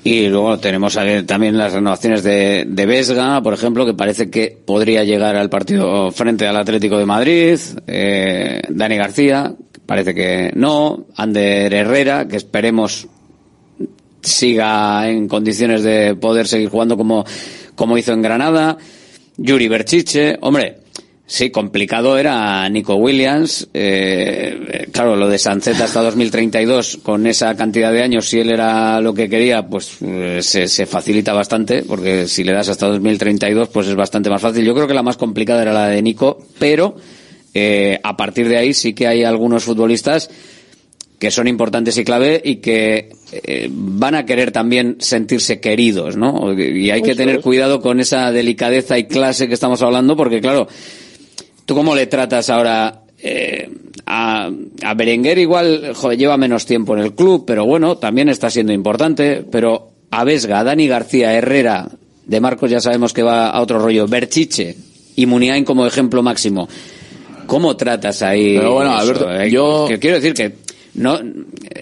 Y 0.02 0.28
luego 0.28 0.58
tenemos 0.58 0.98
también 1.26 1.58
las 1.58 1.74
renovaciones 1.74 2.22
de, 2.22 2.64
de 2.66 2.86
Vesga, 2.86 3.42
por 3.42 3.52
ejemplo, 3.52 3.84
que 3.84 3.92
parece 3.92 4.30
que 4.30 4.56
podría 4.64 5.04
llegar 5.04 5.36
al 5.36 5.50
partido 5.50 6.10
frente 6.10 6.46
al 6.46 6.56
Atlético 6.56 6.96
de 6.96 7.04
Madrid. 7.04 7.58
Eh, 7.86 8.62
Dani 8.70 8.96
García, 8.96 9.52
parece 9.84 10.14
que 10.14 10.52
no. 10.54 11.06
Ander 11.16 11.74
Herrera, 11.74 12.26
que 12.26 12.38
esperemos 12.38 13.08
siga 14.22 15.08
en 15.08 15.28
condiciones 15.28 15.82
de 15.82 16.14
poder 16.14 16.46
seguir 16.46 16.68
jugando 16.68 16.96
como, 16.96 17.24
como 17.74 17.98
hizo 17.98 18.12
en 18.12 18.22
Granada. 18.22 18.78
Yuri 19.36 19.68
Berchiche, 19.68 20.36
hombre, 20.42 20.79
sí, 21.30 21.50
complicado 21.50 22.18
era 22.18 22.68
Nico 22.68 22.96
Williams. 22.96 23.68
Eh, 23.72 24.88
claro, 24.92 25.14
lo 25.14 25.28
de 25.28 25.38
Sancet 25.38 25.80
hasta 25.80 26.02
2032, 26.02 26.98
con 27.02 27.26
esa 27.26 27.54
cantidad 27.56 27.92
de 27.92 28.02
años, 28.02 28.28
si 28.28 28.40
él 28.40 28.50
era 28.50 29.00
lo 29.00 29.14
que 29.14 29.28
quería, 29.28 29.66
pues 29.66 29.98
eh, 30.02 30.40
se, 30.42 30.66
se 30.66 30.86
facilita 30.86 31.32
bastante, 31.32 31.84
porque 31.84 32.26
si 32.26 32.42
le 32.42 32.52
das 32.52 32.68
hasta 32.68 32.88
2032, 32.88 33.68
pues 33.68 33.86
es 33.86 33.94
bastante 33.94 34.28
más 34.28 34.42
fácil. 34.42 34.64
Yo 34.64 34.74
creo 34.74 34.88
que 34.88 34.94
la 34.94 35.04
más 35.04 35.16
complicada 35.16 35.62
era 35.62 35.72
la 35.72 35.86
de 35.86 36.02
Nico, 36.02 36.44
pero 36.58 36.96
eh, 37.54 37.98
a 38.02 38.16
partir 38.16 38.48
de 38.48 38.56
ahí 38.56 38.74
sí 38.74 38.92
que 38.92 39.06
hay 39.06 39.24
algunos 39.24 39.64
futbolistas 39.64 40.30
que 41.18 41.30
son 41.30 41.48
importantes 41.48 41.98
y 41.98 42.04
clave 42.04 42.40
y 42.42 42.56
que 42.56 43.10
eh, 43.32 43.68
van 43.70 44.14
a 44.14 44.24
querer 44.24 44.52
también 44.52 44.96
sentirse 45.00 45.60
queridos, 45.60 46.16
¿no? 46.16 46.58
Y 46.58 46.90
hay 46.90 47.02
que 47.02 47.14
tener 47.14 47.40
cuidado 47.40 47.80
con 47.80 48.00
esa 48.00 48.32
delicadeza 48.32 48.98
y 48.98 49.04
clase 49.04 49.46
que 49.46 49.54
estamos 49.54 49.82
hablando, 49.82 50.16
porque 50.16 50.40
claro, 50.40 50.66
¿tú 51.66 51.74
cómo 51.74 51.94
le 51.94 52.06
tratas 52.06 52.50
ahora 52.50 53.02
eh, 53.18 53.70
a, 54.06 54.50
a 54.84 54.94
Berenguer? 54.94 55.38
Igual 55.38 55.92
joder, 55.94 56.18
lleva 56.18 56.36
menos 56.36 56.66
tiempo 56.66 56.96
en 56.96 57.02
el 57.02 57.14
club, 57.14 57.44
pero 57.46 57.64
bueno, 57.66 57.96
también 57.98 58.28
está 58.28 58.50
siendo 58.50 58.72
importante. 58.72 59.44
Pero 59.50 59.90
a 60.10 60.24
Vesga, 60.24 60.60
a 60.60 60.64
Dani 60.64 60.86
García, 60.88 61.32
Herrera, 61.34 61.88
de 62.26 62.40
Marcos 62.40 62.70
ya 62.70 62.80
sabemos 62.80 63.12
que 63.12 63.22
va 63.22 63.50
a 63.50 63.60
otro 63.60 63.78
rollo, 63.78 64.06
Berchiche 64.06 64.76
y 65.16 65.26
Muniain 65.26 65.64
como 65.64 65.86
ejemplo 65.86 66.22
máximo. 66.22 66.68
¿Cómo 67.46 67.76
tratas 67.76 68.22
ahí? 68.22 68.56
Pero 68.56 68.74
bueno, 68.74 68.90
eso? 68.92 69.00
Alberto, 69.00 69.32
Eh, 69.32 69.50
yo- 69.50 69.86
que 69.88 69.98
quiero 69.98 70.16
decir 70.20 70.34
que 70.34 70.54
no 70.94 71.18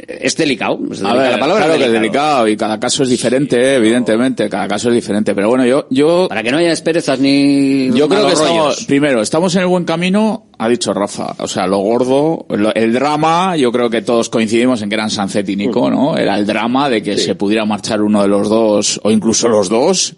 es 0.08 0.36
delicado. 0.36 0.78
es 0.90 1.00
ver, 1.02 1.12
la 1.32 1.38
palabra 1.38 1.64
claro 1.64 1.72
es 1.74 1.78
que 1.78 1.86
es 1.86 1.92
delicado. 1.92 2.48
y 2.48 2.56
cada 2.56 2.78
caso 2.78 3.02
es 3.02 3.08
diferente, 3.08 3.76
evidentemente, 3.76 4.48
cada 4.48 4.68
caso 4.68 4.88
es 4.90 4.94
diferente. 4.96 5.34
Pero 5.34 5.48
bueno, 5.48 5.64
yo, 5.66 5.86
yo, 5.90 6.26
Para 6.28 6.42
que 6.42 6.50
no 6.50 6.58
haya 6.58 6.72
esperezas 6.72 7.18
ni 7.20 7.90
yo 7.92 8.08
creo 8.08 8.26
que 8.26 8.32
estamos, 8.34 8.84
primero, 8.86 9.22
estamos 9.22 9.54
en 9.56 9.62
el 9.62 9.66
buen 9.68 9.84
camino, 9.84 10.46
ha 10.58 10.68
dicho 10.68 10.92
Rafa. 10.92 11.34
O 11.38 11.48
sea, 11.48 11.66
lo 11.66 11.78
gordo, 11.78 12.46
lo- 12.50 12.74
el 12.74 12.92
drama, 12.92 13.56
yo 13.56 13.72
creo 13.72 13.88
que 13.90 14.02
todos 14.02 14.28
coincidimos 14.28 14.82
en 14.82 14.88
que 14.88 14.94
eran 14.94 15.10
Sancet 15.10 15.48
y 15.48 15.56
Nico, 15.56 15.90
¿no? 15.90 16.16
Era 16.16 16.38
el 16.38 16.46
drama 16.46 16.88
de 16.90 17.02
que 17.02 17.16
se 17.16 17.34
pudiera 17.34 17.64
marchar 17.64 18.02
uno 18.02 18.22
de 18.22 18.28
los 18.28 18.48
dos, 18.48 19.00
o 19.02 19.10
incluso 19.10 19.48
los 19.48 19.68
dos, 19.68 20.14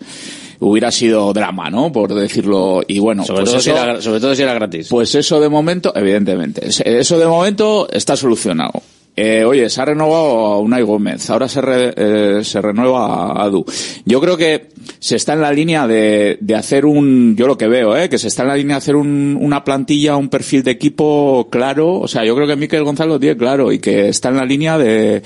hubiera 0.61 0.91
sido 0.93 1.33
drama, 1.33 1.71
¿no? 1.71 1.91
Por 1.91 2.15
decirlo, 2.15 2.83
y 2.87 2.99
bueno, 2.99 3.25
sobre, 3.25 3.41
pues 3.43 3.51
todo 3.51 3.61
si 3.61 3.71
era, 3.71 4.01
sobre 4.01 4.21
todo 4.21 4.35
si 4.35 4.43
era 4.43 4.55
gratis. 4.55 4.89
pues 4.89 5.15
eso 5.15 5.41
de 5.41 5.49
momento, 5.49 5.93
evidentemente, 5.97 6.69
eso 6.69 7.19
de 7.19 7.27
momento 7.27 7.89
está 7.91 8.17
solucionado. 8.17 8.83
Eh, 9.17 9.45
oye, 9.45 9.69
se 9.69 9.83
ha 9.83 9.85
renovado 9.85 10.47
a 10.47 10.59
Unai 10.61 10.83
Gómez, 10.83 11.29
ahora 11.29 11.49
se, 11.49 11.61
re- 11.61 11.93
eh, 11.97 12.45
se 12.45 12.63
renueva 12.63 13.33
a 13.33 13.43
Adu. 13.45 13.65
Yo 14.07 14.21
creo 14.21 14.37
que 14.37 14.69
se 14.99 15.17
está 15.17 15.33
en 15.35 15.41
la 15.43 15.53
línea 15.53 15.87
de, 15.87 16.39
de 16.41 16.55
hacer 16.55 16.87
un, 16.87 17.35
yo 17.37 17.47
lo 17.47 17.59
que 17.59 17.67
veo, 17.67 17.97
eh, 17.97 18.09
que 18.09 18.19
se 18.19 18.29
está 18.29 18.43
en 18.45 18.49
la 18.49 18.57
línea 18.57 18.77
de 18.77 18.79
hacer 18.79 18.97
un- 18.97 19.37
una 19.39 19.63
plantilla, 19.65 20.17
un 20.17 20.29
perfil 20.29 20.63
de 20.63 20.71
equipo 20.71 21.49
claro. 21.51 21.99
O 21.99 22.09
sea, 22.09 22.25
yo 22.25 22.35
creo 22.37 22.47
que 22.47 22.57
Miquel 22.57 22.85
Gonzalo 22.85 23.15
lo 23.15 23.21
tiene 23.21 23.37
claro 23.37 23.73
y 23.73 23.79
que 23.81 24.09
está 24.09 24.29
en 24.29 24.37
la 24.37 24.45
línea 24.45 24.79
de, 24.79 25.23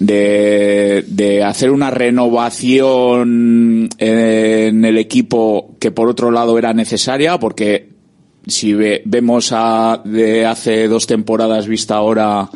de, 0.00 1.04
de 1.08 1.42
hacer 1.44 1.70
una 1.70 1.90
renovación 1.90 3.88
en 3.98 4.84
el 4.84 4.98
equipo 4.98 5.76
que 5.78 5.90
por 5.90 6.08
otro 6.08 6.30
lado 6.30 6.58
era 6.58 6.72
necesaria 6.74 7.38
porque 7.38 7.88
si 8.46 8.74
ve- 8.74 9.02
vemos 9.04 9.50
a, 9.52 10.02
de 10.04 10.44
hace 10.46 10.88
dos 10.88 11.06
temporadas 11.06 11.66
vista 11.66 11.94
ahora 11.96 12.48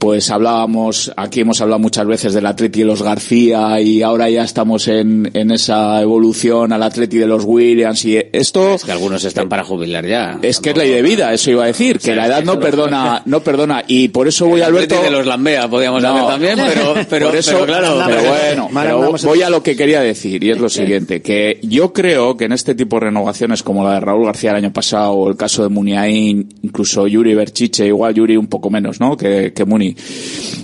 pues 0.00 0.30
hablábamos, 0.30 1.12
aquí 1.14 1.40
hemos 1.40 1.60
hablado 1.60 1.78
muchas 1.78 2.06
veces 2.06 2.32
del 2.32 2.46
Atleti 2.46 2.78
de 2.80 2.84
los 2.86 3.02
García 3.02 3.78
y 3.82 4.00
ahora 4.00 4.30
ya 4.30 4.42
estamos 4.44 4.88
en, 4.88 5.30
en 5.34 5.50
esa 5.50 6.00
evolución 6.00 6.72
al 6.72 6.82
Atleti 6.82 7.18
de 7.18 7.26
los 7.26 7.44
Williams 7.44 8.02
y 8.06 8.16
esto 8.32 8.76
Es 8.76 8.84
que 8.84 8.92
algunos 8.92 9.22
están 9.24 9.50
para 9.50 9.62
jubilar 9.62 10.06
ya. 10.06 10.38
es 10.40 10.58
que 10.60 10.70
es 10.70 10.76
ley 10.78 10.88
de 10.90 11.02
vida, 11.02 11.34
eso 11.34 11.50
iba 11.50 11.64
a 11.64 11.66
decir, 11.66 11.98
que 11.98 12.16
la 12.16 12.26
edad 12.28 12.42
no 12.42 12.58
perdona, 12.58 13.20
no 13.26 13.40
perdona 13.40 13.84
y 13.86 14.08
por 14.08 14.26
eso 14.26 14.46
voy 14.46 14.62
Alberto 14.62 14.94
Atleti 14.94 15.10
de 15.12 15.18
los 15.18 15.26
Lambea 15.26 15.68
podíamos 15.68 16.02
No. 16.02 16.16
hacer 16.16 16.28
también, 16.28 16.58
pero, 16.66 16.94
pero, 17.10 17.26
por 17.26 17.36
eso, 17.36 17.52
pero 17.52 17.66
claro. 17.66 18.02
pero 18.06 18.22
bueno, 18.22 18.68
pero 18.72 19.28
voy 19.28 19.42
a 19.42 19.50
lo 19.50 19.62
que 19.62 19.76
quería 19.76 20.00
decir 20.00 20.42
y 20.42 20.50
es 20.50 20.58
lo 20.58 20.70
siguiente, 20.70 21.20
que 21.20 21.60
yo 21.62 21.92
creo 21.92 22.38
que 22.38 22.46
en 22.46 22.52
este 22.52 22.74
tipo 22.74 22.96
de 22.96 23.00
renovaciones 23.06 23.62
como 23.62 23.84
la 23.84 23.94
de 23.94 24.00
Raúl 24.00 24.24
García 24.24 24.52
el 24.52 24.56
año 24.56 24.72
pasado 24.72 25.12
o 25.12 25.28
el 25.28 25.36
caso 25.36 25.62
de 25.62 25.68
Muniain, 25.68 26.48
incluso 26.62 27.06
Yuri 27.06 27.34
Berchiche, 27.34 27.86
igual 27.86 28.14
Yuri 28.14 28.38
un 28.38 28.46
poco 28.46 28.70
menos, 28.70 28.98
¿no? 28.98 29.14
Que, 29.14 29.52
que 29.52 29.66
Muni. 29.66 29.89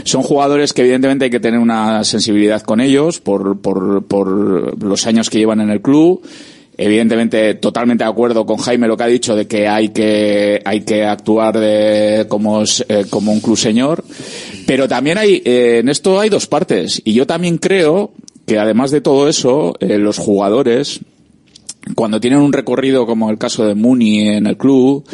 Son 0.05 0.23
jugadores 0.23 0.73
que 0.73 0.83
evidentemente 0.83 1.27
hay 1.27 1.31
que 1.31 1.41
tener 1.41 1.61
una 1.61 2.05
sensibilidad 2.05 2.63
con 2.63 2.81
ellos 2.81 3.21
por, 3.21 3.59
por, 3.61 4.05
por 4.05 4.83
los 4.83 5.07
años 5.07 5.31
que 5.31 5.39
llevan 5.39 5.61
en 5.61 5.71
el 5.71 5.81
club. 5.81 6.23
Evidentemente, 6.79 7.55
totalmente 7.55 8.05
de 8.05 8.11
acuerdo 8.11 8.45
con 8.45 8.59
Jaime 8.59 8.87
lo 8.87 8.99
que 8.99 9.05
ha 9.05 9.07
dicho 9.07 9.35
de 9.35 9.47
que 9.47 9.67
hay 9.67 9.89
que, 9.89 10.61
hay 10.63 10.83
que 10.83 11.05
actuar 11.05 11.59
de, 11.59 12.27
como, 12.29 12.63
eh, 12.63 13.07
como 13.09 13.33
un 13.33 13.41
club 13.41 13.57
señor. 13.57 14.05
Pero 14.67 14.87
también 14.87 15.17
hay, 15.17 15.41
eh, 15.45 15.79
en 15.81 15.89
esto 15.89 16.21
hay 16.21 16.29
dos 16.29 16.47
partes. 16.47 17.01
Y 17.05 17.15
yo 17.15 17.27
también 17.27 17.57
creo 17.57 18.13
que 18.47 18.59
además 18.59 18.91
de 18.91 19.01
todo 19.01 19.29
eso, 19.29 19.75
eh, 19.81 19.97
los 19.97 20.19
jugadores, 20.19 21.01
cuando 21.95 22.21
tienen 22.21 22.41
un 22.41 22.53
recorrido 22.53 23.07
como 23.07 23.31
el 23.31 23.39
caso 23.39 23.65
de 23.65 23.75
Muni 23.75 24.29
en 24.29 24.47
el 24.47 24.59
club, 24.59 25.05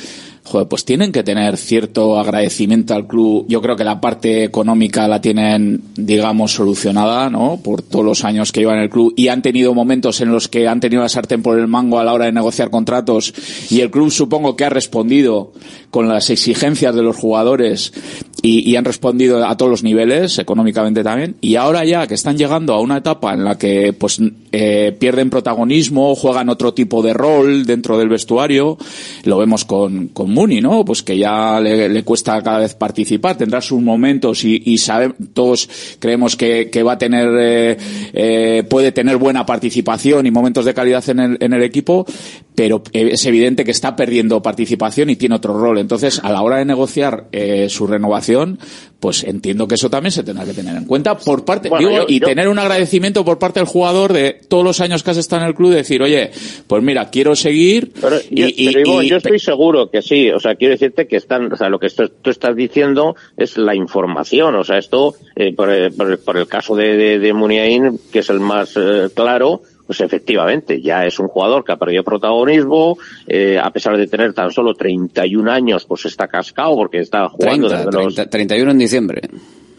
joder, 0.45 0.67
pues 0.67 0.85
tienen 0.85 1.13
que 1.13 1.23
tener 1.23 1.57
cierto 1.57 2.19
agradecimiento 2.19 2.95
al 2.95 3.07
club. 3.07 3.47
Yo 3.49 3.63
creo 3.63 3.77
que 3.77 3.85
la 3.85 4.01
parte 4.01 4.45
económica 4.45 5.07
la 5.07 5.21
tienen, 5.21 5.83
digamos, 5.95 6.53
solucionada, 6.53 7.31
¿no? 7.31 7.61
Por 7.63 7.83
todos 7.83 8.05
los 8.05 8.25
años 8.25 8.51
que 8.51 8.61
llevan 8.61 8.81
el 8.81 8.91
club 8.91 9.15
y 9.17 9.29
han 9.29 9.43
tenido 9.43 9.73
momentos 9.75 10.21
en 10.21 10.33
los 10.33 10.49
que 10.49 10.67
han 10.69 10.81
tenido 10.81 11.03
la 11.03 11.09
sartén 11.09 11.43
por 11.43 11.59
el 11.59 11.69
mango 11.69 11.99
a 11.99 12.05
la 12.05 12.13
hora 12.13 12.27
de 12.27 12.33
negociar 12.33 12.71
contratos 12.71 13.33
y 13.71 13.81
el 13.81 13.91
club 13.91 14.11
supongo 14.11 14.57
que 14.57 14.65
ha 14.65 14.71
respondido 14.71 15.53
con 15.91 16.09
las 16.09 16.31
exigencias 16.31 16.95
de 16.95 17.03
los 17.03 17.17
jugadores 17.17 17.93
y, 18.45 18.75
han 18.75 18.85
respondido 18.85 19.47
a 19.47 19.57
todos 19.57 19.71
los 19.71 19.83
niveles, 19.85 20.39
económicamente 20.39 21.05
también. 21.05 21.37
Y 21.41 21.55
ahora 21.55 21.85
ya 21.85 22.09
que 22.09 22.15
están 22.15 22.37
llegando 22.37 22.75
a 22.75 22.81
una 22.81 22.97
etapa 22.97 23.33
en 23.35 23.45
la 23.45 23.57
que 23.57 23.93
pues 23.93 24.21
eh, 24.51 24.97
pierden 24.99 25.31
protagonismo, 25.31 26.17
juegan 26.17 26.49
otro 26.49 26.75
tipo 26.75 27.03
de 27.03 27.15
rol 27.15 27.65
dentro 27.65 27.99
del 27.99 28.09
vestuario, 28.09 28.79
lo 29.25 29.39
vemos 29.39 29.65
con, 29.65 30.09
con 30.09 30.33
Muni, 30.33 30.61
¿no? 30.61 30.85
Pues 30.85 31.05
que 31.05 31.17
ya 31.17 31.61
le, 31.61 32.03
cuesta 32.03 32.43
cada 32.43 32.59
vez 32.59 32.75
participar, 32.75 33.37
tendrá 33.37 33.61
sus 33.61 33.81
momentos 33.81 34.45
y, 34.45 34.61
y 34.65 34.79
sabe, 34.79 35.15
todos 35.33 35.69
creemos 36.01 36.35
que, 36.35 36.69
que 36.69 36.83
va 36.83 36.95
a 36.95 36.99
tener, 36.99 37.29
eh, 37.39 37.77
eh, 38.13 38.65
puede 38.69 38.91
tener 38.91 39.19
buena 39.19 39.47
participación 39.47 40.27
y 40.27 40.33
momentos 40.33 40.65
de 40.65 40.75
calidad 40.75 41.09
en 41.09 41.21
el, 41.21 41.37
en 41.41 41.53
el 41.53 41.63
equipo, 41.63 42.05
pero 42.55 42.83
es 42.93 43.25
evidente 43.25 43.65
que 43.65 43.71
está 43.71 43.97
perdiendo 43.97 44.43
participación 44.43 45.11
y 45.11 45.17
tiene 45.17 45.37
otro 45.37 45.59
rol. 45.59 45.79
Entonces, 45.79 46.21
a 46.23 46.31
la 46.31 46.43
hora 46.43 46.59
de 46.59 46.65
negociar 46.65 47.29
eh, 47.33 47.69
su 47.69 47.87
renovación, 47.87 48.32
pues 49.01 49.25
entiendo 49.25 49.67
que 49.67 49.75
eso 49.75 49.91
también 49.91 50.13
se 50.13 50.23
tendrá 50.23 50.45
que 50.45 50.53
tener 50.55 50.77
en 50.77 50.85
cuenta 50.85 51.17
por 51.19 51.45
parte 51.45 51.69
Bueno, 51.69 51.89
digo, 51.89 52.01
yo- 52.03 52.07
y 52.09 52.21
yo- 52.21 52.27
tener 52.27 52.47
un 52.49 52.59
agradecimiento 52.59 53.25
por 53.25 53.39
parte 53.39 53.59
del 53.59 53.67
jugador 53.67 54.13
de 54.13 54.41
todos 54.49 54.63
los 54.65 54.81
años 54.81 55.03
que 55.03 55.11
has 55.11 55.17
estado 55.17 55.43
en 55.43 55.49
el 55.49 55.55
club, 55.55 55.73
decir, 55.73 56.01
oye, 56.03 56.31
pues 56.69 56.83
mira, 56.85 57.11
quiero 57.11 57.35
seguir 57.35 57.91
Pero, 58.01 58.17
y, 58.31 58.41
yo, 58.43 58.47
y- 58.49 58.73
pero, 58.73 59.03
y- 59.03 59.09
yo 59.09 59.17
estoy 59.17 59.39
seguro 59.41 59.91
que 59.91 60.03
sí. 60.03 60.31
O 60.31 60.39
sea, 60.39 60.55
quiero 60.55 60.73
decirte 60.73 61.09
que 61.09 61.17
están, 61.17 61.53
o 61.53 61.57
sea, 61.57 61.69
lo 61.69 61.79
que 61.81 61.87
esto- 61.89 62.09
tú 62.11 62.31
estás 62.31 62.55
diciendo 62.55 63.17
es 63.37 63.57
la 63.57 63.75
información. 63.75 64.55
O 64.55 64.63
sea, 64.63 64.79
esto, 64.79 65.17
eh, 65.35 65.53
por, 65.53 65.71
el- 65.71 65.93
por 65.93 66.11
el- 66.13 66.19
por 66.19 66.37
el 66.37 66.47
caso 66.47 66.77
de, 66.77 66.97
de, 66.97 67.19
de 67.19 67.33
Muniain, 67.33 67.99
que 68.13 68.21
es 68.21 68.31
el 68.31 68.39
más 68.39 68.75
eh, 68.77 69.09
claro, 69.15 69.63
pues 69.93 70.01
efectivamente, 70.01 70.81
ya 70.81 71.05
es 71.05 71.19
un 71.19 71.29
jugador 71.29 71.63
que 71.65 71.73
ha 71.73 71.77
perdido 71.77 72.03
protagonismo, 72.03 72.97
eh, 73.27 73.59
a 73.63 73.71
pesar 73.71 73.95
de 73.99 74.07
tener 74.07 74.33
tan 74.33 74.51
solo 74.51 74.73
31 74.73 75.53
años, 75.53 75.85
pues 75.85 76.07
está 76.07 76.29
cascado 76.29 76.75
porque 76.77 77.01
está 77.01 77.29
jugando 77.29 77.69
30, 77.69 77.85
desde 77.85 78.03
los... 78.05 78.15
30, 78.15 78.31
31 78.31 78.71
en 78.71 78.79
diciembre. 78.79 79.21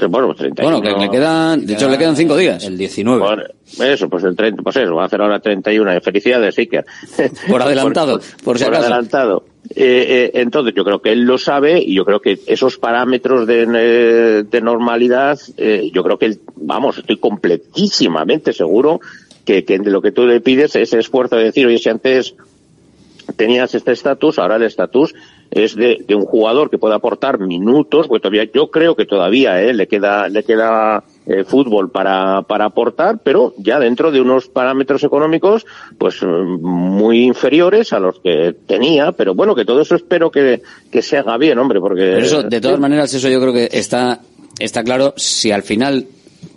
Bueno, 0.08 0.28
pues 0.28 0.38
31. 0.40 0.82
Bueno, 0.82 0.82
que 0.82 1.06
le 1.06 1.10
quedan, 1.10 1.66
de 1.66 1.74
hecho 1.74 1.90
le 1.90 1.98
quedan 1.98 2.16
cinco 2.16 2.38
días. 2.38 2.64
El 2.64 2.78
19. 2.78 3.20
Bueno, 3.20 3.44
eso, 3.80 4.10
pues 4.10 4.24
el 4.24 4.36
30, 4.36 4.62
pues 4.62 4.76
eso, 4.76 4.96
va 4.96 5.04
a 5.04 5.06
hacer 5.06 5.22
ahora 5.22 5.40
31. 5.40 6.02
Felicidades, 6.02 6.58
Iker. 6.58 6.86
Por 7.50 7.62
adelantado, 7.62 8.20
por 8.44 8.58
si 8.58 8.66
acaso. 8.66 8.82
adelantado. 8.82 9.46
Eh, 9.70 10.06
eh, 10.10 10.32
entonces, 10.36 10.74
yo 10.76 10.84
creo 10.84 11.02
que 11.02 11.12
él 11.12 11.22
lo 11.22 11.38
sabe 11.38 11.80
y 11.80 11.96
yo 11.96 12.04
creo 12.04 12.20
que 12.20 12.40
esos 12.48 12.78
parámetros 12.78 13.48
de, 13.48 13.66
eh, 13.74 14.44
de 14.44 14.62
normalidad, 14.62 15.40
eh, 15.58 15.90
yo 15.94 16.04
creo 16.04 16.20
que 16.20 16.26
él, 16.26 16.40
vamos, 16.56 16.98
estoy 16.98 17.18
completísimamente 17.18 18.52
seguro 18.52 19.00
que, 19.46 19.66
que 19.66 19.80
de 19.80 19.92
lo 19.92 20.02
que 20.02 20.12
tú 20.12 20.26
le 20.26 20.42
pides 20.42 20.76
ese 20.76 21.00
esfuerzo 21.00 21.36
de 21.36 21.46
decir, 21.46 21.68
oye, 21.68 21.78
si 21.78 21.90
antes 21.90 22.36
tenías 23.36 23.74
este 23.74 23.92
estatus, 23.92 24.40
ahora 24.40 24.58
el 24.58 24.64
estatus 24.64 25.14
es 25.52 25.76
de, 25.76 26.04
de 26.08 26.16
un 26.16 26.26
jugador 26.26 26.70
que 26.70 26.80
puede 26.80 26.96
aportar 26.96 27.40
minutos, 27.40 28.08
pues 28.08 28.22
todavía, 28.22 28.46
yo 28.52 28.72
creo 28.72 28.96
que 28.96 29.06
todavía 29.06 29.62
eh, 29.62 29.74
le 29.74 29.88
queda, 29.88 30.28
le 30.28 30.44
queda 30.44 31.04
eh, 31.28 31.44
fútbol 31.44 31.92
para, 31.92 32.42
para 32.42 32.66
aportar, 32.66 33.20
pero 33.24 33.54
ya 33.58 33.80
dentro 33.80 34.12
de 34.12 34.20
unos 34.20 34.48
parámetros 34.48 35.04
económicos, 35.04 35.66
pues 36.00 36.24
muy 36.24 37.24
inferiores 37.24 37.94
a 37.94 38.00
los 38.00 38.20
que 38.20 38.56
tenía, 38.66 39.12
pero 39.12 39.36
bueno, 39.36 39.54
que 39.54 39.64
todo 39.64 39.82
eso 39.82 39.96
espero 39.96 40.32
que, 40.32 40.64
que 40.92 41.02
se 41.04 41.18
haga 41.18 41.38
bien, 41.38 41.60
hombre, 41.60 41.80
porque... 41.80 42.02
Pero 42.02 42.26
eso, 42.26 42.44
de 42.44 42.60
todas 42.60 42.80
maneras, 42.80 43.14
eso 43.14 43.30
yo 43.30 43.40
creo 43.40 43.54
que 43.54 43.70
está, 43.72 44.22
está 44.58 44.84
claro 44.84 45.14
si 45.18 45.52
al 45.52 45.62
final, 45.62 46.08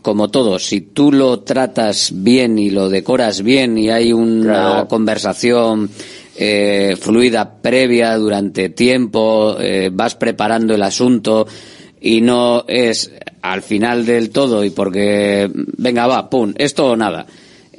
como 0.07 0.29
todo, 0.29 0.61
si 0.61 0.83
tú 0.83 1.11
lo 1.11 1.41
tratas 1.41 2.13
bien 2.15 2.61
y 2.61 2.71
lo 2.71 2.89
decoras 2.89 3.43
bien 3.43 3.77
y 3.77 3.91
hay 3.91 4.13
una 4.13 4.87
conversación 4.89 5.91
eh, 6.37 6.95
fluida 6.97 7.61
previa 7.61 8.17
durante 8.17 8.69
tiempo, 8.69 9.57
eh, 9.59 9.91
vas 9.93 10.15
preparando 10.15 10.77
el 10.77 10.85
asunto 10.85 11.49
y 12.01 12.21
no 12.21 12.65
es 12.69 13.11
al 13.43 13.63
final 13.63 14.07
del 14.07 14.31
todo 14.31 14.63
y 14.63 14.71
porque, 14.71 15.51
venga, 15.77 16.07
va, 16.07 16.31
pum, 16.31 16.55
esto 16.57 16.93
o 16.93 16.97
nada. 16.97 17.27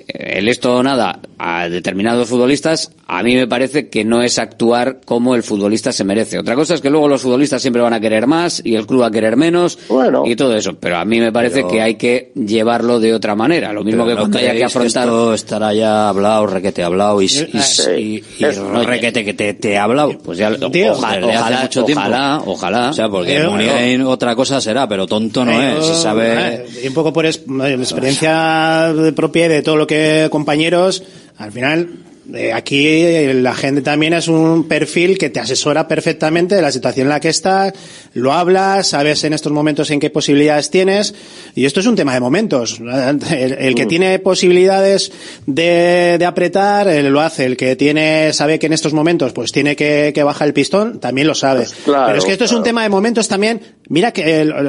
El 0.07 0.47
esto 0.47 0.75
o 0.77 0.83
nada 0.83 1.19
a 1.37 1.67
determinados 1.69 2.29
futbolistas, 2.29 2.91
a 3.07 3.21
mí 3.23 3.35
me 3.35 3.45
parece 3.45 3.89
que 3.89 4.05
no 4.05 4.21
es 4.23 4.39
actuar 4.39 5.01
como 5.05 5.35
el 5.35 5.43
futbolista 5.43 5.91
se 5.91 6.03
merece. 6.05 6.39
Otra 6.39 6.55
cosa 6.55 6.73
es 6.75 6.81
que 6.81 6.89
luego 6.89 7.07
los 7.09 7.21
futbolistas 7.21 7.61
siempre 7.61 7.81
van 7.81 7.93
a 7.93 7.99
querer 7.99 8.25
más 8.25 8.61
y 8.63 8.75
el 8.75 8.87
club 8.87 9.01
va 9.01 9.07
a 9.07 9.11
querer 9.11 9.35
menos 9.35 9.77
y 10.25 10.35
todo 10.37 10.55
eso. 10.55 10.75
Pero 10.79 10.97
a 10.97 11.05
mí 11.05 11.19
me 11.19 11.31
parece 11.33 11.55
Pero- 11.57 11.67
que 11.67 11.81
hay 11.81 11.95
que 11.95 12.31
llevarlo 12.35 12.99
de 13.01 13.13
otra 13.13 13.35
manera. 13.35 13.73
Lo 13.73 13.83
mismo 13.83 14.05
que 14.05 14.13
¿no 14.13 14.19
cuando 14.21 14.37
haya 14.39 14.53
que 14.53 14.63
afrontar. 14.63 15.03
Esto 15.03 15.33
estará 15.33 15.73
ya 15.73 16.07
hablado, 16.09 16.47
requete 16.47 16.83
hablado 16.83 17.21
y, 17.21 17.25
y, 17.25 17.29
Sí. 17.29 18.23
y- 18.39 18.43
y 18.43 18.45
requete 18.85 19.25
que 19.25 19.33
te, 19.33 19.53
te 19.55 19.77
ha 19.77 19.83
hablado. 19.83 20.17
Pues 20.23 20.37
ya, 20.37 20.55
Tío, 20.71 20.93
ojalá, 20.93 21.27
ojalá, 21.27 21.61
mucho 21.63 21.83
tiempo. 21.83 22.01
ojalá, 22.01 22.41
ojalá. 22.45 22.89
O 22.89 22.93
sea, 22.93 23.09
porque 23.09 23.37
Eh, 23.37 24.03
otra 24.03 24.35
cosa 24.35 24.61
será, 24.61 24.87
pero 24.87 25.05
tonto 25.05 25.43
no 25.45 25.51
Eh, 25.51 25.75
es. 25.79 25.85
Si 25.85 25.93
sabe... 26.01 26.33
eh, 26.55 26.65
Y 26.85 26.87
un 26.87 26.93
poco 26.93 27.11
por 27.13 27.25
es- 27.25 27.41
experiencia 27.47 28.93
de 28.93 29.11
propia 29.13 29.49
de 29.49 29.61
todo 29.61 29.75
lo 29.75 29.85
que 29.87 29.96
compañeros, 30.31 31.03
al 31.37 31.51
final, 31.51 31.89
eh, 32.33 32.51
aquí 32.51 32.85
eh, 32.87 33.33
la 33.35 33.55
gente 33.55 33.81
también 33.81 34.11
es 34.13 34.27
un 34.27 34.67
perfil 34.67 35.17
que 35.17 35.29
te 35.29 35.39
asesora 35.39 35.87
perfectamente 35.87 36.55
de 36.55 36.61
la 36.61 36.71
situación 36.73 37.05
en 37.07 37.09
la 37.09 37.19
que 37.21 37.29
estás, 37.29 37.71
lo 38.13 38.33
hablas, 38.33 38.87
sabes 38.89 39.23
en 39.23 39.31
estos 39.31 39.53
momentos 39.53 39.89
en 39.91 40.01
qué 40.01 40.09
posibilidades 40.09 40.69
tienes, 40.69 41.15
y 41.55 41.63
esto 41.65 41.79
es 41.79 41.85
un 41.85 41.95
tema 41.95 42.13
de 42.13 42.19
momentos. 42.19 42.79
El, 43.31 43.53
el 43.53 43.75
que 43.75 43.85
tiene 43.85 44.19
posibilidades 44.19 45.11
de, 45.45 46.17
de 46.19 46.25
apretar, 46.25 46.87
eh, 46.89 47.01
lo 47.03 47.21
hace. 47.21 47.45
El 47.45 47.55
que 47.55 47.75
tiene, 47.77 48.33
sabe 48.33 48.59
que 48.59 48.65
en 48.67 48.73
estos 48.73 48.91
momentos 48.93 49.31
pues 49.31 49.51
tiene 49.53 49.75
que, 49.77 50.11
que 50.13 50.23
bajar 50.23 50.47
el 50.49 50.53
pistón, 50.53 50.99
también 50.99 51.27
lo 51.27 51.35
sabe. 51.35 51.65
claro, 51.85 52.07
Pero 52.07 52.17
es 52.19 52.25
que 52.25 52.31
esto 52.33 52.43
es 52.45 52.51
un 52.51 52.63
tema 52.63 52.83
de 52.83 52.89
momentos 52.89 53.27
también. 53.29 53.61
Mira 53.89 54.11
que 54.11 54.41
el- 54.41 54.51
el- 54.51 54.67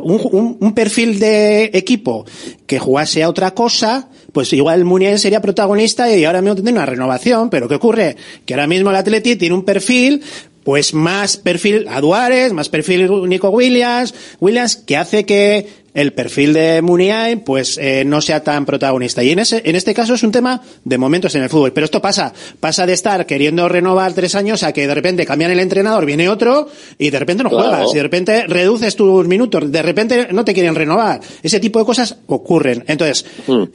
un, 0.00 0.20
un- 0.32 0.56
un 0.60 0.74
perfil 0.74 1.20
de 1.20 1.70
equipo 1.72 2.24
que 2.66 2.78
jugase 2.80 3.22
a 3.22 3.28
otra 3.28 3.52
cosa, 3.52 4.08
pues 4.36 4.52
igual 4.52 4.84
Muniain 4.84 5.18
sería 5.18 5.40
protagonista 5.40 6.14
y 6.14 6.26
ahora 6.26 6.42
mismo 6.42 6.56
tendría 6.56 6.74
una 6.76 6.84
renovación. 6.84 7.48
Pero 7.48 7.68
¿qué 7.68 7.76
ocurre? 7.76 8.16
Que 8.44 8.52
ahora 8.52 8.66
mismo 8.66 8.90
el 8.90 8.96
Atleti 8.96 9.36
tiene 9.36 9.54
un 9.54 9.64
perfil 9.64 10.22
pues 10.66 10.92
más 10.94 11.36
perfil 11.36 11.86
a 11.88 12.00
Duárez, 12.00 12.52
más 12.52 12.68
perfil 12.68 13.08
Nico 13.28 13.50
Williams, 13.50 14.12
Williams, 14.40 14.74
que 14.84 14.96
hace 14.96 15.24
que 15.24 15.86
el 15.94 16.12
perfil 16.12 16.52
de 16.54 16.82
Muniain 16.82 17.40
pues 17.40 17.78
eh, 17.78 18.02
no 18.04 18.20
sea 18.20 18.42
tan 18.42 18.66
protagonista. 18.66 19.22
Y 19.22 19.30
en 19.30 19.38
ese, 19.38 19.62
en 19.64 19.76
este 19.76 19.94
caso 19.94 20.14
es 20.14 20.22
un 20.24 20.32
tema 20.32 20.60
de 20.84 20.98
momentos 20.98 21.34
en 21.36 21.42
el 21.44 21.48
fútbol. 21.48 21.72
Pero 21.72 21.84
esto 21.84 22.02
pasa, 22.02 22.34
pasa 22.58 22.84
de 22.84 22.92
estar 22.94 23.24
queriendo 23.26 23.66
renovar 23.68 24.12
tres 24.12 24.34
años 24.34 24.64
a 24.64 24.72
que 24.72 24.86
de 24.88 24.94
repente 24.94 25.24
cambian 25.24 25.52
el 25.52 25.60
entrenador, 25.60 26.04
viene 26.04 26.28
otro 26.28 26.68
y 26.98 27.10
de 27.10 27.18
repente 27.20 27.44
no 27.44 27.48
Claro. 27.50 27.68
juegas, 27.68 27.92
y 27.92 27.96
de 27.96 28.02
repente 28.02 28.44
reduces 28.48 28.96
tus 28.96 29.26
minutos, 29.28 29.70
de 29.72 29.82
repente 29.82 30.28
no 30.32 30.44
te 30.44 30.52
quieren 30.52 30.74
renovar. 30.74 31.20
Ese 31.44 31.60
tipo 31.60 31.78
de 31.78 31.84
cosas 31.86 32.16
ocurren. 32.26 32.82
Entonces, 32.88 33.24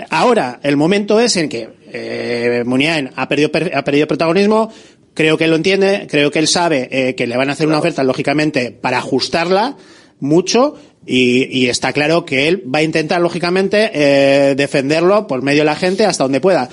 ahora 0.09 0.59
el 0.61 0.75
momento 0.77 1.19
es 1.21 1.37
en 1.37 1.49
que 1.49 1.69
eh, 1.93 2.63
Muniain 2.65 3.09
ha 3.15 3.27
perdido, 3.27 3.51
per- 3.51 3.75
ha 3.75 3.83
perdido 3.83 4.07
protagonismo, 4.07 4.71
creo 5.13 5.37
que 5.37 5.45
él 5.45 5.49
lo 5.51 5.55
entiende, 5.55 6.07
creo 6.09 6.31
que 6.31 6.39
él 6.39 6.47
sabe 6.47 6.87
eh, 6.91 7.15
que 7.15 7.27
le 7.27 7.37
van 7.37 7.49
a 7.49 7.53
hacer 7.53 7.67
una 7.67 7.79
oferta, 7.79 8.03
lógicamente, 8.03 8.71
para 8.71 8.97
ajustarla 8.99 9.77
mucho. 10.19 10.75
Y, 11.05 11.47
y 11.57 11.67
está 11.67 11.93
claro 11.93 12.25
que 12.25 12.47
él 12.47 12.63
va 12.73 12.79
a 12.79 12.83
intentar, 12.83 13.19
lógicamente, 13.21 13.89
eh, 13.93 14.53
defenderlo 14.55 15.25
por 15.25 15.41
medio 15.41 15.61
de 15.61 15.65
la 15.65 15.75
gente 15.75 16.05
hasta 16.05 16.23
donde 16.23 16.39
pueda. 16.39 16.69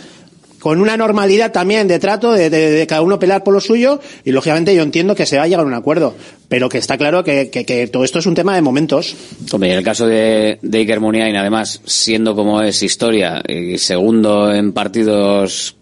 Con 0.59 0.81
una 0.83 0.97
normalidad 0.99 1.51
también 1.53 1.87
de 1.89 1.99
trato, 2.01 2.33
de, 2.33 2.51
de- 2.51 2.71
de 2.73 2.87
cada 2.87 3.01
uno 3.01 3.19
pelear 3.19 3.43
por 3.45 3.55
lo 3.55 3.61
suyo, 3.61 4.01
y 4.25 4.33
lógicamente 4.33 4.75
yo 4.75 4.83
entiendo 4.83 5.15
que 5.15 5.25
se 5.25 5.37
va 5.39 5.45
a 5.45 5.47
llegar 5.47 5.65
a 5.65 5.67
un 5.69 5.73
acuerdo. 5.73 6.15
Pero 6.49 6.69
que 6.69 6.77
está 6.79 6.99
claro 6.99 7.25
que, 7.25 7.49
que- 7.49 7.65
que 7.65 7.87
todo 7.87 8.05
esto 8.05 8.19
es 8.19 8.27
un 8.27 8.35
tema 8.35 8.55
de 8.55 8.61
momentos. 8.61 9.17
Hombre, 9.51 9.71
en 9.73 9.79
el 9.79 9.85
caso 9.85 10.07
de, 10.07 10.59
de 10.61 10.79
Iker 10.79 11.01
Muniain, 11.01 11.37
además, 11.37 11.81
siendo 11.87 12.35
como 12.35 12.61
es 12.61 12.83
historia 12.83 13.41
y 13.49 13.79
segundo 13.79 14.53
en 14.53 14.73
partidos 14.73 15.77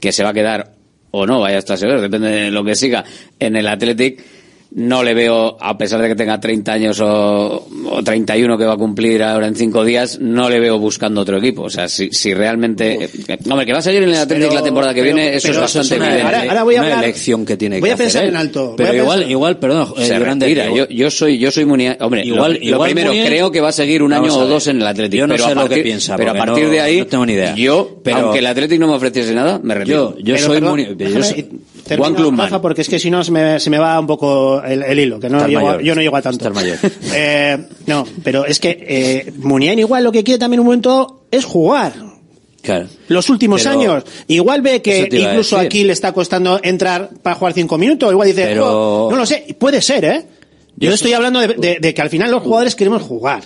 que 0.00 0.12
se 0.12 0.22
va 0.22 0.30
a 0.30 0.34
quedar 0.34 0.72
o 1.12 1.26
no, 1.26 1.40
vaya 1.40 1.58
hasta 1.58 1.76
saber, 1.76 2.00
depende 2.00 2.28
de 2.28 2.50
lo 2.50 2.64
que 2.64 2.74
siga 2.74 3.04
en 3.38 3.56
el 3.56 3.68
Athletic, 3.68 4.22
no 4.74 5.02
le 5.02 5.12
veo, 5.12 5.56
a 5.60 5.76
pesar 5.76 6.00
de 6.00 6.08
que 6.08 6.14
tenga 6.14 6.40
30 6.40 6.72
años 6.72 7.00
o, 7.00 7.68
o 7.90 8.02
31 8.02 8.56
que 8.56 8.64
va 8.64 8.72
a 8.74 8.76
cumplir 8.78 9.22
ahora 9.22 9.46
en 9.46 9.54
cinco 9.54 9.84
días, 9.84 10.18
no 10.20 10.48
le 10.48 10.60
veo 10.60 10.78
buscando 10.78 11.20
otro 11.20 11.36
equipo. 11.38 11.62
O 11.64 11.70
sea, 11.70 11.88
si, 11.88 12.08
si 12.10 12.32
realmente... 12.32 13.04
eh, 13.04 13.38
Hombre, 13.50 13.66
que 13.66 13.72
va 13.72 13.80
a 13.80 13.82
seguir 13.82 14.02
en 14.02 14.08
el 14.10 14.14
Atlético 14.16 14.48
Pero- 14.48 14.60
la 14.60 14.64
temporada 14.64 14.94
que 14.94 15.02
pero- 15.02 15.14
viene, 15.14 15.34
eso 15.36 15.50
es 15.50 15.58
bastante 15.58 15.94
es 15.94 16.00
una- 16.00 16.06
evidente. 16.10 16.36
ahora- 16.36 16.48
ahora 16.48 16.62
voy 16.62 16.74
a 16.76 16.78
una 16.80 16.88
hablar- 16.88 17.04
elección 17.04 17.44
que 17.44 17.56
tiene 17.56 17.80
voy 17.80 17.88
que 17.90 17.92
a 17.92 17.96
pensar 17.98 18.22
hacer 18.22 18.30
en 18.30 18.36
alto, 18.36 18.74
Pero 18.76 18.94
igual, 18.94 19.18
pensar- 19.18 19.30
igual, 19.30 19.58
perdón, 19.58 19.94
eh, 19.98 20.18
retira. 20.18 20.68
que- 20.68 20.76
Yo, 20.76 20.88
yo 20.88 21.10
soy, 21.10 21.38
yo 21.38 21.50
soy 21.50 21.64
muy, 21.66 21.88
hombre, 22.00 22.24
Igual- 22.24 22.54
lo, 22.54 22.58
lo 22.58 22.64
igual 22.64 22.90
primero, 22.90 23.12
Munier- 23.12 23.26
creo 23.26 23.50
que 23.50 23.60
va 23.60 23.68
a 23.68 23.72
seguir 23.72 24.02
un 24.02 24.12
año 24.12 24.34
o 24.34 24.46
dos 24.46 24.66
en 24.68 24.80
el 24.80 24.86
Atlético. 24.86 25.18
Yo 25.18 25.26
no 25.26 25.34
pero 25.34 25.44
sé 25.44 25.50
a 25.50 25.54
lo 25.54 25.60
que 25.62 25.66
partir, 25.68 25.82
piensa, 25.84 26.16
Pero 26.16 26.30
a 26.30 26.34
partir 26.34 26.64
no- 26.64 26.70
de 26.70 26.80
ahí, 26.80 26.98
no 27.00 27.06
tengo 27.06 27.26
ni 27.26 27.32
idea. 27.34 27.54
yo, 27.54 27.98
Pero- 28.02 28.16
aunque 28.18 28.38
el 28.38 28.46
Atlético 28.46 28.80
no 28.80 28.88
me 28.88 28.94
ofreciese 28.94 29.34
nada, 29.34 29.60
me 29.62 29.74
retiro. 29.74 30.14
Yo, 30.18 30.24
yo 30.24 30.34
Pero, 30.34 30.46
soy 30.46 30.60
Munier- 30.62 30.96
yo 30.96 31.22
termino. 31.86 32.30
Rafa, 32.36 32.60
porque 32.62 32.82
es 32.82 32.88
que 32.88 32.98
si 32.98 33.10
no 33.10 33.22
se 33.24 33.30
me, 33.32 33.58
se 33.60 33.70
me 33.70 33.78
va 33.78 33.98
un 33.98 34.06
poco 34.06 34.62
el, 34.62 34.82
el 34.82 34.98
hilo, 34.98 35.18
que 35.20 35.28
no 35.28 35.46
llego 35.46 35.68
a- 35.70 35.82
yo 35.82 35.94
no 35.94 36.00
llego 36.00 36.16
a 36.16 36.22
tanto. 36.22 36.50
Mayor. 36.50 36.78
Eh, 37.14 37.58
no, 37.86 38.06
pero 38.22 38.46
es 38.46 38.58
que 38.58 38.70
eh, 38.88 39.32
Muniain 39.38 39.78
igual 39.78 40.04
lo 40.04 40.12
que 40.12 40.24
quiere 40.24 40.38
también 40.38 40.60
un 40.60 40.66
momento 40.66 41.24
es 41.30 41.44
jugar. 41.44 41.92
Claro. 42.62 42.86
Los 43.08 43.28
últimos 43.28 43.62
Pero- 43.62 43.72
años. 43.80 44.04
Igual 44.28 44.62
ve 44.62 44.80
que 44.80 45.08
incluso 45.10 45.58
aquí 45.58 45.82
le 45.84 45.92
está 45.92 46.12
costando 46.12 46.60
entrar 46.62 47.10
para 47.22 47.34
jugar 47.36 47.52
cinco 47.54 47.76
minutos. 47.76 48.10
Igual 48.12 48.28
dice, 48.28 48.44
Pero- 48.46 49.06
"Oh, 49.06 49.10
no 49.10 49.16
lo 49.16 49.26
sé, 49.26 49.56
puede 49.58 49.82
ser, 49.82 50.04
¿eh? 50.04 50.24
Yo, 50.76 50.92
estoy 50.92 51.12
hablando 51.12 51.40
de, 51.40 51.48
de- 51.48 51.78
de 51.80 51.94
que 51.94 52.02
al 52.02 52.08
final 52.10 52.30
los 52.30 52.42
jugadores 52.42 52.74
queremos 52.74 53.02
jugar. 53.02 53.42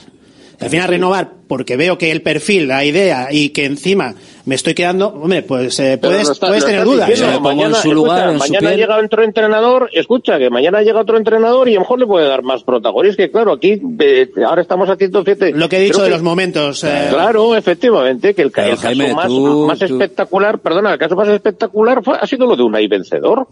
Al 0.58 0.70
final 0.70 0.88
renovar, 0.88 1.30
porque 1.48 1.76
veo 1.76 1.98
que 1.98 2.10
el 2.10 2.22
perfil, 2.22 2.66
la 2.68 2.84
idea 2.84 3.28
y 3.30 3.50
que 3.50 3.66
encima 3.66 4.14
me 4.46 4.54
estoy 4.54 4.74
quedando, 4.74 5.08
hombre, 5.08 5.42
pues 5.42 5.78
eh, 5.80 5.98
puedes, 6.00 6.28
está- 6.30 6.46
puedes 6.46 6.64
tener 6.64 6.84
dudas. 6.84 7.08
diciendo, 7.08 7.40
mañana, 7.40 7.76
en 7.76 7.82
su 7.82 7.92
lugar, 7.92 8.18
escucha, 8.18 8.32
en 8.32 8.38
su 8.40 8.52
mañana 8.52 8.68
piel. 8.70 8.80
llega 8.80 9.04
otro 9.04 9.22
entrenador, 9.22 9.90
escucha, 9.92 10.38
que 10.38 10.48
mañana 10.50 10.82
llega 10.82 11.00
otro 11.00 11.16
entrenador 11.18 11.68
y 11.68 11.72
a 11.72 11.74
lo 11.74 11.80
mejor 11.80 11.98
le 11.98 12.06
puede 12.06 12.26
dar 12.26 12.42
más 12.42 12.62
protagonismo. 12.62 13.16
Que 13.18 13.30
claro, 13.30 13.52
aquí 13.52 13.80
eh, 14.00 14.30
ahora 14.46 14.62
estamos 14.62 14.88
a 14.88 14.96
107. 14.96 15.52
Lo 15.54 15.68
que 15.68 15.76
he 15.76 15.80
dicho 15.80 15.94
Creo 15.94 16.04
de 16.04 16.08
que- 16.10 16.14
los 16.14 16.22
momentos. 16.22 16.84
eh, 16.84 17.08
Claro, 17.10 17.54
efectivamente, 17.56 18.34
que 18.34 18.42
el, 18.42 18.50
caso 18.52 18.70
más, 19.14 19.26
tú- 19.26 19.66
más 19.66 19.78
tú- 19.78 19.84
espectacular, 19.84 20.58
perdona, 20.60 20.92
el 20.94 20.98
caso 20.98 21.16
más 21.16 21.28
espectacular 21.28 22.02
fue- 22.02 22.16
ha 22.20 22.26
sido 22.26 22.46
lo 22.46 22.56
de 22.56 22.62
Unai 22.62 22.86
Vencedor. 22.88 23.48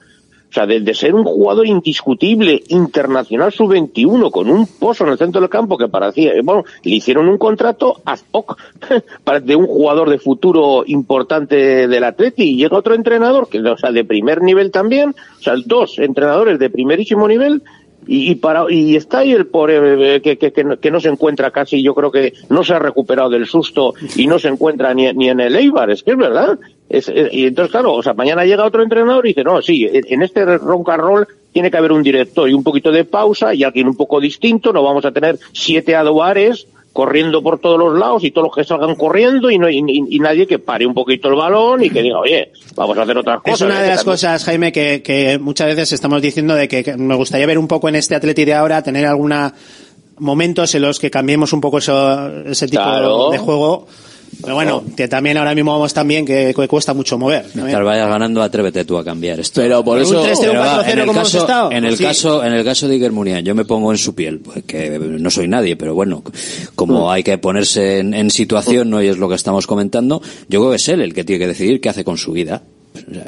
O 0.51 0.53
sea, 0.55 0.67
de, 0.67 0.81
de 0.81 0.95
ser 0.95 1.15
un 1.15 1.25
jugador 1.25 1.67
indiscutible, 1.67 2.63
internacional 2.69 3.53
sub-21, 3.53 4.31
con 4.31 4.49
un 4.49 4.67
pozo 4.67 5.05
en 5.05 5.11
el 5.11 5.19
centro 5.19 5.41
del 5.41 5.51
campo 5.51 5.77
que 5.77 5.89
parecía, 5.89 6.33
eh, 6.33 6.43
bueno, 6.45 6.65
le 6.85 6.95
hicieron 6.95 7.29
un 7.29 7.39
contrato 7.39 8.01
ad 8.05 8.21
hoc 8.31 8.57
de 9.43 9.57
un 9.57 9.67
jugador 9.67 10.11
de 10.11 10.19
futuro 10.19 10.85
importante 10.87 11.89
del 11.89 12.05
Atleti. 12.05 12.45
Y 12.45 12.57
llega 12.57 12.79
otro 12.79 12.95
entrenador, 12.95 13.49
que, 13.49 13.59
o 13.59 13.77
sea, 13.77 13.91
de 13.91 14.05
primer 14.05 14.43
nivel 14.43 14.71
también, 14.71 15.11
o 15.11 15.43
sea, 15.43 15.55
dos 15.65 15.99
entrenadores 15.99 16.59
de 16.59 16.71
primerísimo 16.71 17.27
nivel 17.27 17.63
y, 18.07 18.35
para 18.37 18.67
y 18.69 18.97
está 18.97 19.19
ahí 19.19 19.33
el 19.33 19.47
pobre 19.47 20.17
eh, 20.17 20.21
que, 20.21 20.37
que 20.37 20.91
no 20.91 21.01
se 21.01 21.09
encuentra 21.09 21.51
casi 21.51 21.83
yo 21.83 21.95
creo 21.95 22.11
que 22.11 22.35
no 22.51 22.63
se 22.65 22.75
ha 22.75 22.79
recuperado 22.79 23.31
del 23.31 23.47
susto 23.47 23.95
y 24.17 24.27
no 24.27 24.39
se 24.39 24.49
encuentra 24.49 24.93
ni, 24.95 25.11
ni 25.13 25.29
en 25.29 25.41
el 25.41 25.57
Eibar. 25.57 25.91
Es 25.91 26.03
que 26.03 26.13
es 26.13 26.17
verdad 26.17 26.59
es, 26.89 27.09
es- 27.09 27.33
y 27.33 27.47
entonces 27.47 27.71
claro 27.73 27.95
o 27.95 28.03
sea 28.03 28.15
mañana 28.15 28.45
llega 28.45 28.65
otro 28.65 28.83
entrenador 28.83 29.25
y 29.27 29.31
dice 29.31 29.45
no 29.45 29.63
sí 29.63 29.89
en 29.93 30.23
este 30.23 30.43
and 30.43 30.61
roll 30.61 31.27
tiene 31.53 31.71
que 31.71 31.77
haber 31.77 31.93
un 31.93 32.03
director 32.03 32.49
y 32.49 32.55
un 32.55 32.63
poquito 32.65 32.91
de 32.93 33.05
pausa 33.05 33.55
y 33.55 33.63
alguien 33.65 33.87
un 33.89 33.97
poco 33.97 34.21
distinto 34.21 34.73
no 34.73 34.83
vamos 34.83 35.05
a 35.05 35.13
tener 35.13 35.39
siete 35.53 35.95
aduares 35.97 36.67
corriendo 36.93 37.43
por 37.43 37.59
todos 37.59 37.77
los 37.79 37.99
lados 37.99 38.23
y 38.23 38.31
todos 38.31 38.49
los 38.49 38.55
que 38.57 38.63
salgan 38.65 38.95
corriendo 38.95 39.51
y 39.51 39.59
no 39.59 39.69
y, 39.69 39.79
y- 40.11 40.19
nadie 40.21 40.47
que 40.47 40.61
pare 40.61 40.87
un 40.87 40.95
poquito 40.95 41.29
el 41.29 41.35
balón 41.35 41.83
y 41.83 41.91
que 41.91 42.03
diga 42.03 42.21
oye 42.21 42.53
vamos 42.77 42.97
a 42.99 43.03
hacer 43.03 43.19
otras 43.19 43.41
cosas 43.41 43.61
Es 43.61 43.67
una 43.67 43.81
de 43.81 43.87
¿eh? 43.87 43.91
las 43.91 44.05
cosas, 44.05 44.45
Jaime, 44.45 44.71
que, 44.71 45.03
que 45.03 45.39
muchas 45.41 45.67
veces 45.69 45.93
estamos 45.93 46.23
diciendo 46.23 46.55
de 46.55 46.69
que, 46.69 46.85
que 46.85 46.97
me 46.97 47.17
gustaría 47.17 47.47
ver 47.47 47.59
un 47.59 47.67
poco 47.67 47.89
en 47.89 47.97
este 47.97 48.15
Atleti 48.15 48.45
de 48.45 48.55
ahora, 48.55 48.83
tener 48.83 49.07
alguna 49.07 49.53
momentos 50.19 50.73
en 50.77 50.83
los 50.83 51.01
que 51.01 51.11
cambiemos 51.11 51.53
un 51.53 51.61
poco 51.61 51.79
eso, 51.79 52.29
ese 52.47 52.69
tipo 52.69 52.83
Claro. 52.83 53.31
de 53.31 53.39
juego. 53.39 53.87
Pero 54.43 54.55
bueno, 54.55 54.83
que 54.97 55.09
también 55.09 55.37
ahora 55.37 55.55
mismo 55.55 55.73
vamos 55.73 55.93
también 55.95 56.25
que, 56.25 56.53
que 56.57 56.69
cuesta 56.69 56.95
mucho 56.95 57.19
mover. 57.19 57.47
Mientras 57.55 57.85
vayas 57.85 58.09
ganando, 58.09 58.43
atrévete 58.43 58.85
tú 58.85 58.97
a 58.99 59.05
cambiar 59.05 59.41
esto. 59.41 59.61
Pero 59.61 59.85
por 59.85 59.97
un 59.99 60.03
eso... 60.03 60.25
3-0, 60.25 60.37
Pero 60.41 60.61
va, 60.61 60.85
4-0 60.85 60.93
en 60.93 60.99
el 60.99 61.07
como 61.07 61.21
hemos 61.21 61.33
caso, 61.33 61.39
estado. 61.39 61.73
en 61.73 61.85
el 61.85 61.97
Sí. 61.97 62.05
caso, 62.05 62.45
en 62.45 62.53
el 62.53 62.65
caso 62.65 62.89
de 62.89 62.95
Iker 62.95 63.13
yo 63.45 63.55
me 63.55 63.65
pongo 63.65 63.93
en 63.93 63.99
su 63.99 64.15
piel, 64.15 64.41
pues 64.41 64.65
que 64.65 64.99
no 64.99 65.31
soy 65.31 65.49
nadie, 65.49 65.77
pero 65.77 65.95
bueno, 65.95 66.23
Mm. 66.25 66.75
como 66.75 67.11
hay 67.11 67.23
que 67.23 67.39
ponerse 67.39 67.99
en, 68.01 68.15
en 68.15 68.31
situación, 68.31 68.91
¿no? 68.91 69.03
Y 69.03 69.09
es 69.09 69.19
lo 69.19 69.29
que 69.29 69.35
estamos 69.35 69.67
comentando, 69.67 70.21
yo 70.49 70.61
creo 70.61 70.71
que 70.71 70.77
es 70.77 70.89
él 70.89 71.01
el 71.01 71.15
que 71.15 71.25
tiene 71.25 71.41
que 71.41 71.49
decidir 71.49 71.81
qué 71.81 71.89
hace 71.89 72.05
con 72.05 72.17
su 72.17 72.33
vida. 72.33 72.63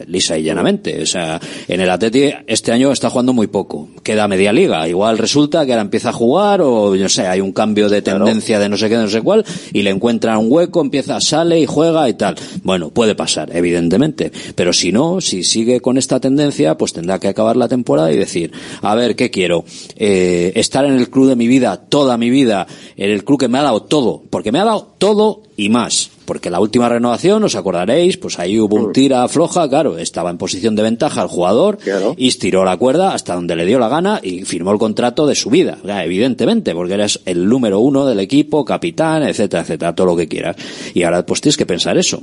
Lisa 0.06 0.38
y 0.38 0.44
llanamente. 0.44 1.02
O 1.02 1.06
sea, 1.06 1.40
en 1.66 1.80
el 1.80 1.90
Atleti 1.90 2.30
este 2.46 2.72
año 2.72 2.92
está 2.92 3.10
jugando 3.10 3.32
muy 3.32 3.48
poco. 3.48 3.88
Queda 4.02 4.28
media 4.28 4.52
liga. 4.52 4.88
Igual 4.88 5.18
resulta 5.18 5.66
que 5.66 5.72
ahora 5.72 5.82
empieza 5.82 6.10
a 6.10 6.12
jugar 6.12 6.60
o, 6.62 6.94
yo 6.94 7.08
sé, 7.08 7.26
hay 7.26 7.40
un 7.40 7.52
cambio 7.52 7.88
de 7.88 8.02
tendencia 8.02 8.58
de 8.58 8.68
no 8.68 8.76
sé 8.76 8.88
qué, 8.88 8.96
de 8.96 9.02
no 9.02 9.08
sé 9.08 9.22
cuál, 9.22 9.44
y 9.72 9.82
le 9.82 9.90
encuentra 9.90 10.38
un 10.38 10.50
hueco, 10.50 10.80
empieza, 10.80 11.20
sale 11.20 11.60
y 11.60 11.66
juega 11.66 12.08
y 12.08 12.14
tal. 12.14 12.36
Bueno, 12.62 12.90
puede 12.90 13.14
pasar, 13.14 13.54
evidentemente. 13.54 14.30
Pero 14.54 14.72
si 14.72 14.92
no, 14.92 15.20
si 15.20 15.42
sigue 15.42 15.80
con 15.80 15.98
esta 15.98 16.20
tendencia, 16.20 16.76
pues 16.76 16.92
tendrá 16.92 17.18
que 17.18 17.28
acabar 17.28 17.56
la 17.56 17.68
temporada 17.68 18.12
y 18.12 18.16
decir, 18.16 18.52
a 18.82 18.94
ver, 18.94 19.16
¿qué 19.16 19.30
quiero? 19.30 19.64
Eh, 19.96 20.52
estar 20.54 20.84
en 20.84 20.92
el 20.92 21.10
club 21.10 21.28
de 21.28 21.36
mi 21.36 21.48
vida, 21.48 21.76
toda 21.76 22.16
mi 22.16 22.30
vida, 22.30 22.66
en 22.96 23.10
el 23.10 23.24
club 23.24 23.40
que 23.40 23.48
me 23.48 23.58
ha 23.58 23.62
dado 23.62 23.82
todo, 23.82 24.22
porque 24.30 24.52
me 24.52 24.60
ha 24.60 24.64
dado 24.64 24.94
todo 24.98 25.45
y 25.56 25.68
más. 25.68 26.10
Porque 26.24 26.50
la 26.50 26.60
última 26.60 26.88
renovación, 26.88 27.44
os 27.44 27.54
acordaréis, 27.54 28.16
pues 28.16 28.38
ahí 28.38 28.58
hubo 28.58 28.76
un 28.76 28.92
tira 28.92 29.26
floja, 29.28 29.68
claro, 29.68 29.96
estaba 29.96 30.30
en 30.30 30.38
posición 30.38 30.74
de 30.74 30.82
ventaja 30.82 31.22
el 31.22 31.28
jugador 31.28 31.78
y 32.16 32.28
estiró 32.28 32.64
la 32.64 32.76
cuerda 32.76 33.14
hasta 33.14 33.34
donde 33.34 33.54
le 33.54 33.64
dio 33.64 33.78
la 33.78 33.88
gana 33.88 34.20
y 34.22 34.42
firmó 34.44 34.72
el 34.72 34.78
contrato 34.78 35.26
de 35.26 35.34
su 35.34 35.50
vida, 35.50 35.78
ya, 35.84 36.04
evidentemente, 36.04 36.74
porque 36.74 36.94
eres 36.94 37.20
el 37.26 37.48
número 37.48 37.78
uno 37.80 38.06
del 38.06 38.20
equipo, 38.20 38.64
capitán, 38.64 39.22
etcétera, 39.22 39.62
etcétera, 39.62 39.94
todo 39.94 40.08
lo 40.08 40.16
que 40.16 40.26
quieras. 40.26 40.56
Y 40.94 41.04
ahora 41.04 41.24
pues 41.24 41.40
tienes 41.40 41.56
que 41.56 41.66
pensar 41.66 41.96
eso. 41.96 42.20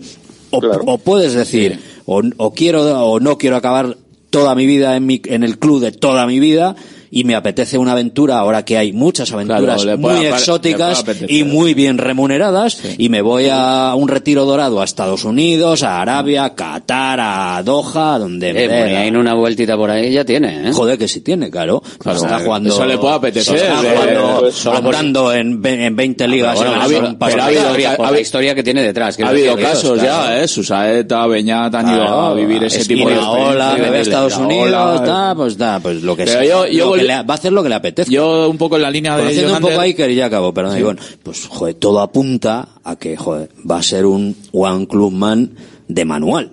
O, 0.51 0.59
o 0.85 0.97
puedes 0.97 1.33
decir, 1.33 1.79
o, 2.05 2.21
o 2.37 2.53
quiero 2.53 3.05
o 3.05 3.19
no 3.19 3.37
quiero 3.37 3.55
acabar 3.55 3.97
toda 4.29 4.53
mi 4.55 4.65
vida 4.65 4.95
en, 4.97 5.05
mi, 5.05 5.21
en 5.25 5.43
el 5.43 5.59
club 5.59 5.79
de 5.79 5.91
toda 5.91 6.27
mi 6.27 6.39
vida 6.39 6.75
y 7.15 7.23
me 7.25 7.35
apetece 7.35 7.77
una 7.77 7.91
aventura 7.91 8.39
ahora 8.39 8.65
que 8.65 8.77
hay 8.77 8.91
muchas 8.91 9.31
aventuras 9.31 9.83
Claro, 9.83 9.83
le 9.83 9.97
puede 10.01 10.17
muy 10.17 10.25
exóticas 10.25 11.05
y 11.27 11.43
muy 11.43 11.73
bien 11.75 11.97
remuneradas 11.99 12.79
y 12.97 13.09
me 13.09 13.21
voy 13.21 13.47
a 13.51 13.93
un 13.95 14.07
retiro 14.07 14.45
dorado 14.45 14.81
a 14.81 14.83
Estados 14.83 15.23
Unidos, 15.23 15.83
a 15.83 16.01
Arabia, 16.01 16.45
a 16.45 16.55
Qatar, 16.55 17.19
a 17.21 17.61
Doha, 17.63 18.17
donde 18.17 18.51
me 18.53 18.63
Eh, 18.63 19.11
la- 19.11 19.19
una 19.19 19.35
vueltita 19.35 19.77
por 19.77 19.91
ahí 19.91 20.11
ya 20.11 20.25
tiene, 20.25 20.69
¿eh? 20.69 20.71
Joder 20.73 20.97
que 20.97 21.07
sí 21.07 21.21
tiene, 21.21 21.51
claro. 21.51 21.83
Claro, 21.99 22.17
está 22.19 22.39
eh, 22.39 22.43
jugando, 22.45 22.69
eso 22.73 22.85
le 22.85 22.97
puede 22.97 23.13
apetecer, 23.15 23.55
Está 23.57 23.73
eh, 23.81 23.95
jugando, 23.95 24.37
pues, 24.39 24.55
solo 24.55 24.81
por- 24.81 24.95
andando 24.95 25.33
en, 25.33 25.61
en 25.65 25.95
20 25.95 26.27
ligas. 26.27 26.55
Bueno, 26.55 26.73
en 26.73 26.79
ha 26.79 26.83
habido- 26.83 27.15
pero 27.19 27.31
ha 27.31 27.35
de- 27.35 27.41
habido 27.43 27.61
historia, 27.61 27.91
ha 27.91 28.01
la 28.01 28.07
habido- 28.07 28.21
historia 28.21 28.55
que 28.55 28.63
tiene 28.63 28.81
detrás. 28.81 29.15
que 29.17 29.23
Ha 29.23 29.27
habido 29.29 29.55
casos 29.57 29.99
claro. 29.99 30.25
ya, 30.29 30.41
¿eh? 30.43 30.47
Susaeta, 30.47 31.27
Beñat 31.27 31.75
han 31.75 31.93
ido 31.93 32.03
a 32.07 32.33
vivir 32.33 32.63
ese 32.63 32.85
tipo 32.85 33.07
de 33.09 33.15
Iraola, 33.15 33.73
experiencias. 33.73 33.77
vete 33.91 33.97
a 33.97 34.01
Estados 34.01 34.37
Unidos, 34.37 35.01
da, 35.05 35.35
pues 35.35 35.57
da, 35.57 35.79
pues 35.79 36.01
lo 36.01 36.15
que 36.15 36.25
sea. 36.27 36.43
yo- 36.43 36.65
yo 36.67 36.95
Lo 36.95 37.02
que 37.03 37.07
le- 37.07 37.23
va 37.23 37.33
a 37.33 37.37
hacer 37.37 37.53
lo 37.53 37.63
que 37.63 37.69
le 37.69 37.75
apetezca. 37.75 38.11
Yo 38.11 38.49
un 38.49 38.57
poco 38.57 38.75
en 38.77 38.81
la 38.81 38.91
línea 38.91 39.15
de 39.15 39.23
Conociendo 39.23 39.53
un 39.53 39.59
poco 39.59 39.79
a 39.79 39.83
Iker 39.83 40.09
y 40.11 40.15
ya 40.15 40.25
acabo, 40.25 40.53
perdón, 40.53 40.73
Sí. 40.73 40.79
Ivonne, 40.79 40.99
pues 41.23 41.45
joder, 41.47 41.75
todo 41.75 41.99
apunta 42.01 42.69
a 42.83 42.95
que 42.95 43.15
joder, 43.17 43.49
va 43.69 43.77
a 43.77 43.83
ser 43.83 44.05
un 44.05 44.35
One 44.51 44.87
Club 44.87 45.11
Man 45.13 45.51
de 45.87 46.05
manual. 46.05 46.51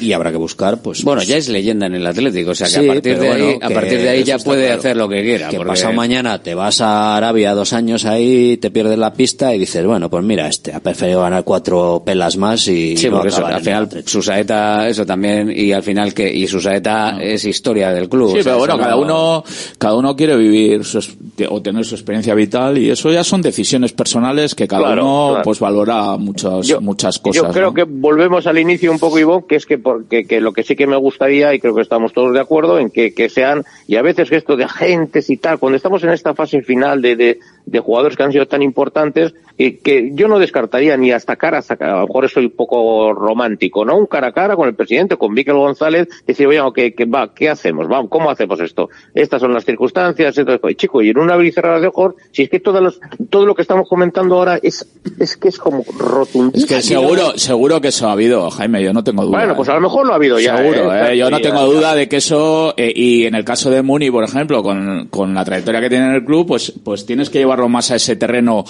Y 0.00 0.12
habrá 0.12 0.30
que 0.30 0.36
buscar, 0.36 0.82
pues. 0.82 1.02
Bueno, 1.02 1.20
pues, 1.20 1.28
ya 1.28 1.36
es 1.36 1.48
leyenda 1.48 1.86
en 1.86 1.94
el 1.94 2.06
Atlético, 2.06 2.50
o 2.50 2.54
sea 2.54 2.66
que 2.66 2.74
Sí, 2.74 2.88
a 2.88 2.92
partir 2.92 3.18
de 3.18 3.28
ahí, 3.28 3.58
a 3.60 3.70
partir 3.70 3.98
de 4.00 4.08
ahí 4.08 4.22
ya 4.24 4.38
puede 4.38 4.66
claro. 4.66 4.78
hacer 4.80 4.96
lo 4.96 5.08
que 5.08 5.22
quiera. 5.22 5.48
que 5.48 5.56
porque- 5.56 5.70
pasado 5.70 5.92
mañana 5.94 6.42
te 6.42 6.54
vas 6.54 6.80
a 6.80 7.16
Arabia 7.16 7.54
dos 7.54 7.72
años 7.72 8.04
ahí, 8.04 8.56
te 8.58 8.70
pierdes 8.70 8.98
la 8.98 9.12
pista 9.12 9.54
y 9.54 9.58
dices, 9.58 9.84
bueno, 9.86 10.10
pues 10.10 10.22
mira, 10.24 10.48
este 10.48 10.72
ha 10.74 10.80
preferido 10.80 11.20
ganar 11.22 11.44
cuatro 11.44 12.02
pelas 12.04 12.36
más 12.36 12.66
y 12.68 12.96
Sí, 12.96 13.06
no 13.06 13.12
porque 13.12 13.28
eso, 13.28 13.46
al 13.46 13.60
final. 13.60 13.88
Susaeta, 14.04 14.88
eso 14.88 15.06
también, 15.06 15.50
y 15.54 15.72
al 15.72 15.82
final 15.82 16.12
que, 16.12 16.32
y 16.32 16.46
Susaeta 16.46 17.18
es 17.20 17.44
historia 17.44 17.92
del 17.92 18.08
club. 18.08 18.32
Sí, 18.32 18.40
o 18.40 18.42
sea, 18.42 18.52
pero 18.52 18.58
bueno, 18.58 18.78
cada 18.78 18.90
no- 18.96 19.00
uno, 19.00 19.44
cada 19.78 19.94
uno 19.96 20.14
quiere 20.16 20.36
vivir 20.36 20.84
su 20.84 20.98
es- 20.98 21.16
o 21.48 21.62
tener 21.62 21.84
su 21.84 21.94
experiencia 21.94 22.34
vital 22.34 22.76
y 22.78 22.90
eso 22.90 23.10
ya 23.10 23.24
son 23.24 23.40
decisiones 23.42 23.92
personales 23.92 24.54
que 24.54 24.68
cada 24.68 24.82
Claro, 24.82 25.02
uno 25.04 25.28
claro. 25.30 25.44
pues 25.44 25.58
valora 25.60 26.16
muchas, 26.18 26.80
muchas 26.80 27.18
cosas. 27.18 27.42
Yo 27.42 27.50
creo 27.50 27.68
¿no? 27.68 27.74
que 27.74 27.84
volvemos 27.84 28.46
al 28.46 28.58
inicio 28.58 28.92
un 28.92 28.98
poco, 28.98 29.18
Que 29.46 29.56
es 29.56 29.66
que, 29.66 29.78
porque, 29.78 30.24
que 30.24 30.40
lo 30.40 30.52
que 30.52 30.62
sí 30.62 30.76
que 30.76 30.86
me 30.86 30.96
gustaría, 30.96 31.54
y 31.54 31.60
creo 31.60 31.74
que 31.74 31.82
estamos 31.82 32.12
todos 32.12 32.32
de 32.32 32.40
acuerdo, 32.40 32.78
en 32.78 32.90
que, 32.90 33.14
que 33.14 33.28
sean, 33.28 33.64
y 33.86 33.96
a 33.96 34.02
veces 34.02 34.28
que 34.28 34.36
esto 34.36 34.56
de 34.56 34.64
agentes 34.64 35.30
y 35.30 35.36
tal, 35.36 35.58
cuando 35.58 35.76
estamos 35.76 36.02
en 36.04 36.10
esta 36.10 36.34
fase 36.34 36.62
final 36.62 37.00
de, 37.00 37.16
de, 37.16 37.38
de 37.70 37.78
jugadores 37.78 38.16
que 38.16 38.24
han 38.24 38.32
sido 38.32 38.46
tan 38.46 38.62
importantes, 38.62 39.32
eh, 39.56 39.78
que 39.78 40.10
yo 40.14 40.26
no 40.26 40.38
descartaría 40.38 40.96
ni 40.96 41.12
hasta 41.12 41.36
cara, 41.36 41.58
hasta 41.58 41.76
cara, 41.76 41.92
a 41.92 42.00
lo 42.00 42.06
mejor 42.08 42.28
soy 42.28 42.46
un 42.46 42.52
poco 42.52 43.12
romántico, 43.12 43.84
¿no? 43.84 43.96
Un 43.96 44.06
cara 44.06 44.28
a 44.28 44.32
cara 44.32 44.56
con 44.56 44.68
el 44.68 44.74
presidente, 44.74 45.16
con 45.16 45.32
Miquel 45.32 45.54
González, 45.54 46.08
decir, 46.26 46.46
oye, 46.46 46.60
que, 46.74 46.94
que 46.94 47.04
va, 47.04 47.32
¿qué 47.32 47.48
hacemos? 47.48 47.86
Vamos, 47.86 48.10
¿cómo 48.10 48.30
hacemos 48.30 48.60
esto? 48.60 48.88
Estas 49.14 49.40
son 49.40 49.54
las 49.54 49.64
circunstancias, 49.64 50.36
entonces, 50.36 50.60
pues, 50.60 50.76
chico, 50.76 51.00
y 51.00 51.10
en 51.10 51.18
una 51.18 51.34
abrir 51.34 51.54
de 51.54 51.86
ojos, 51.86 52.14
si 52.32 52.42
es 52.42 52.50
que 52.50 52.58
todas 52.58 52.82
las, 52.82 53.00
todo 53.28 53.46
lo 53.46 53.54
que 53.54 53.62
estamos 53.62 53.88
comentando 53.88 54.36
ahora 54.36 54.58
es, 54.62 54.86
es 55.18 55.36
que 55.36 55.48
es 55.48 55.58
como 55.58 55.84
rotundísimo. 55.96 56.64
Es 56.64 56.66
que 56.66 56.82
seguro, 56.82 57.38
seguro 57.38 57.80
que 57.80 57.88
eso 57.88 58.08
ha 58.08 58.12
habido, 58.12 58.50
Jaime, 58.50 58.82
yo 58.82 58.92
no 58.92 59.04
tengo 59.04 59.24
duda. 59.24 59.38
Bueno, 59.38 59.56
pues 59.56 59.68
a 59.68 59.74
lo 59.74 59.80
mejor 59.80 60.06
lo 60.06 60.12
ha 60.12 60.16
habido 60.16 60.40
ya. 60.40 60.56
Seguro, 60.56 60.92
¿eh? 60.92 61.12
¿eh? 61.12 61.18
yo 61.18 61.30
no 61.30 61.40
tengo 61.40 61.64
duda 61.66 61.94
de 61.94 62.08
que 62.08 62.16
eso, 62.16 62.74
eh, 62.76 62.92
y 62.94 63.26
en 63.26 63.34
el 63.34 63.44
caso 63.44 63.70
de 63.70 63.82
Muni, 63.82 64.10
por 64.10 64.24
ejemplo, 64.24 64.62
con, 64.62 65.06
con 65.08 65.34
la 65.34 65.44
trayectoria 65.44 65.80
que 65.80 65.88
tiene 65.88 66.06
en 66.06 66.14
el 66.14 66.24
club, 66.24 66.48
pues, 66.48 66.72
pues 66.82 67.06
tienes 67.06 67.30
que 67.30 67.38
llevarlo 67.38 67.59
llevarlo 67.60 67.68
más 67.68 67.90
a 67.90 67.96
ese 67.96 68.16
terreno 68.16 68.64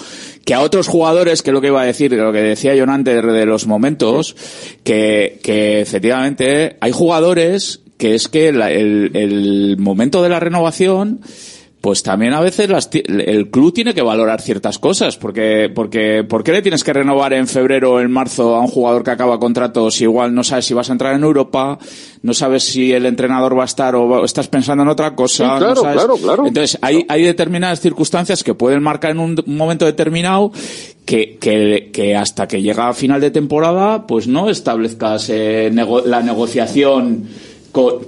que 0.44 0.54
a 0.54 0.60
otros 0.60 0.88
jugadores, 0.88 1.42
que 1.42 1.50
es 1.50 1.54
lo 1.54 1.60
que 1.60 1.68
iba 1.68 1.82
a 1.82 1.86
decir, 1.86 2.12
lo 2.12 2.32
que 2.32 2.40
decía 2.42 2.74
John 2.78 2.90
antes 2.90 3.22
de 3.24 3.46
los 3.46 3.66
momentos, 3.66 4.36
que, 4.84 5.38
que 5.42 5.80
efectivamente 5.80 6.76
hay 6.80 6.92
jugadores 6.92 7.80
que 7.98 8.14
es 8.14 8.28
que 8.28 8.50
la- 8.52 8.70
el, 8.70 9.10
el 9.14 9.76
momento 9.78 10.22
de 10.22 10.30
la 10.30 10.40
renovación 10.40 11.20
pues 11.80 12.02
también 12.02 12.34
a 12.34 12.40
veces 12.40 12.68
las 12.68 12.90
el 12.92 13.50
club 13.50 13.72
tiene 13.72 13.94
que 13.94 14.02
valorar 14.02 14.42
ciertas 14.42 14.78
cosas, 14.78 15.16
porque, 15.16 15.70
porque, 15.74 16.24
¿por 16.28 16.44
qué 16.44 16.52
le 16.52 16.60
tienes 16.60 16.84
que 16.84 16.92
renovar 16.92 17.32
en 17.32 17.46
febrero 17.48 17.94
o 17.94 18.00
en 18.00 18.10
marzo 18.10 18.54
a 18.54 18.60
un 18.60 18.66
jugador 18.68 19.02
que 19.02 19.12
acaba 19.12 19.38
contrato 19.40 19.90
si 19.90 20.04
igual 20.04 20.34
no 20.34 20.44
sabes 20.44 20.66
si 20.66 20.74
vas 20.74 20.90
a 20.90 20.92
entrar 20.92 21.14
en 21.14 21.22
Europa, 21.22 21.78
no 22.22 22.34
sabes 22.34 22.64
si 22.64 22.92
el 22.92 23.06
entrenador 23.06 23.56
va 23.58 23.62
a 23.62 23.64
estar 23.64 23.94
o 23.94 24.06
va- 24.06 24.24
estás 24.26 24.48
pensando 24.48 24.82
en 24.82 24.90
otra 24.90 25.14
cosa? 25.14 25.44
Sí, 25.44 25.50
no 25.52 25.58
claro, 25.58 25.80
sabes? 25.82 25.96
claro, 25.96 26.16
claro. 26.16 26.46
Entonces, 26.46 26.78
hay, 26.82 27.06
hay 27.08 27.22
determinadas 27.22 27.80
circunstancias 27.80 28.44
que 28.44 28.52
pueden 28.52 28.82
marcar 28.82 29.12
en 29.12 29.18
un, 29.20 29.42
momento 29.46 29.86
determinado 29.86 30.52
que, 31.06 31.38
que, 31.40 31.88
que 31.94 32.14
hasta 32.14 32.46
que 32.46 32.60
llega 32.60 32.88
a 32.90 32.92
final 32.92 33.22
de 33.22 33.30
temporada, 33.30 34.06
pues 34.06 34.28
no 34.28 34.50
establezcas 34.50 35.30
eh, 35.30 35.70
nego- 35.72 36.04
la 36.04 36.20
negociación 36.20 37.24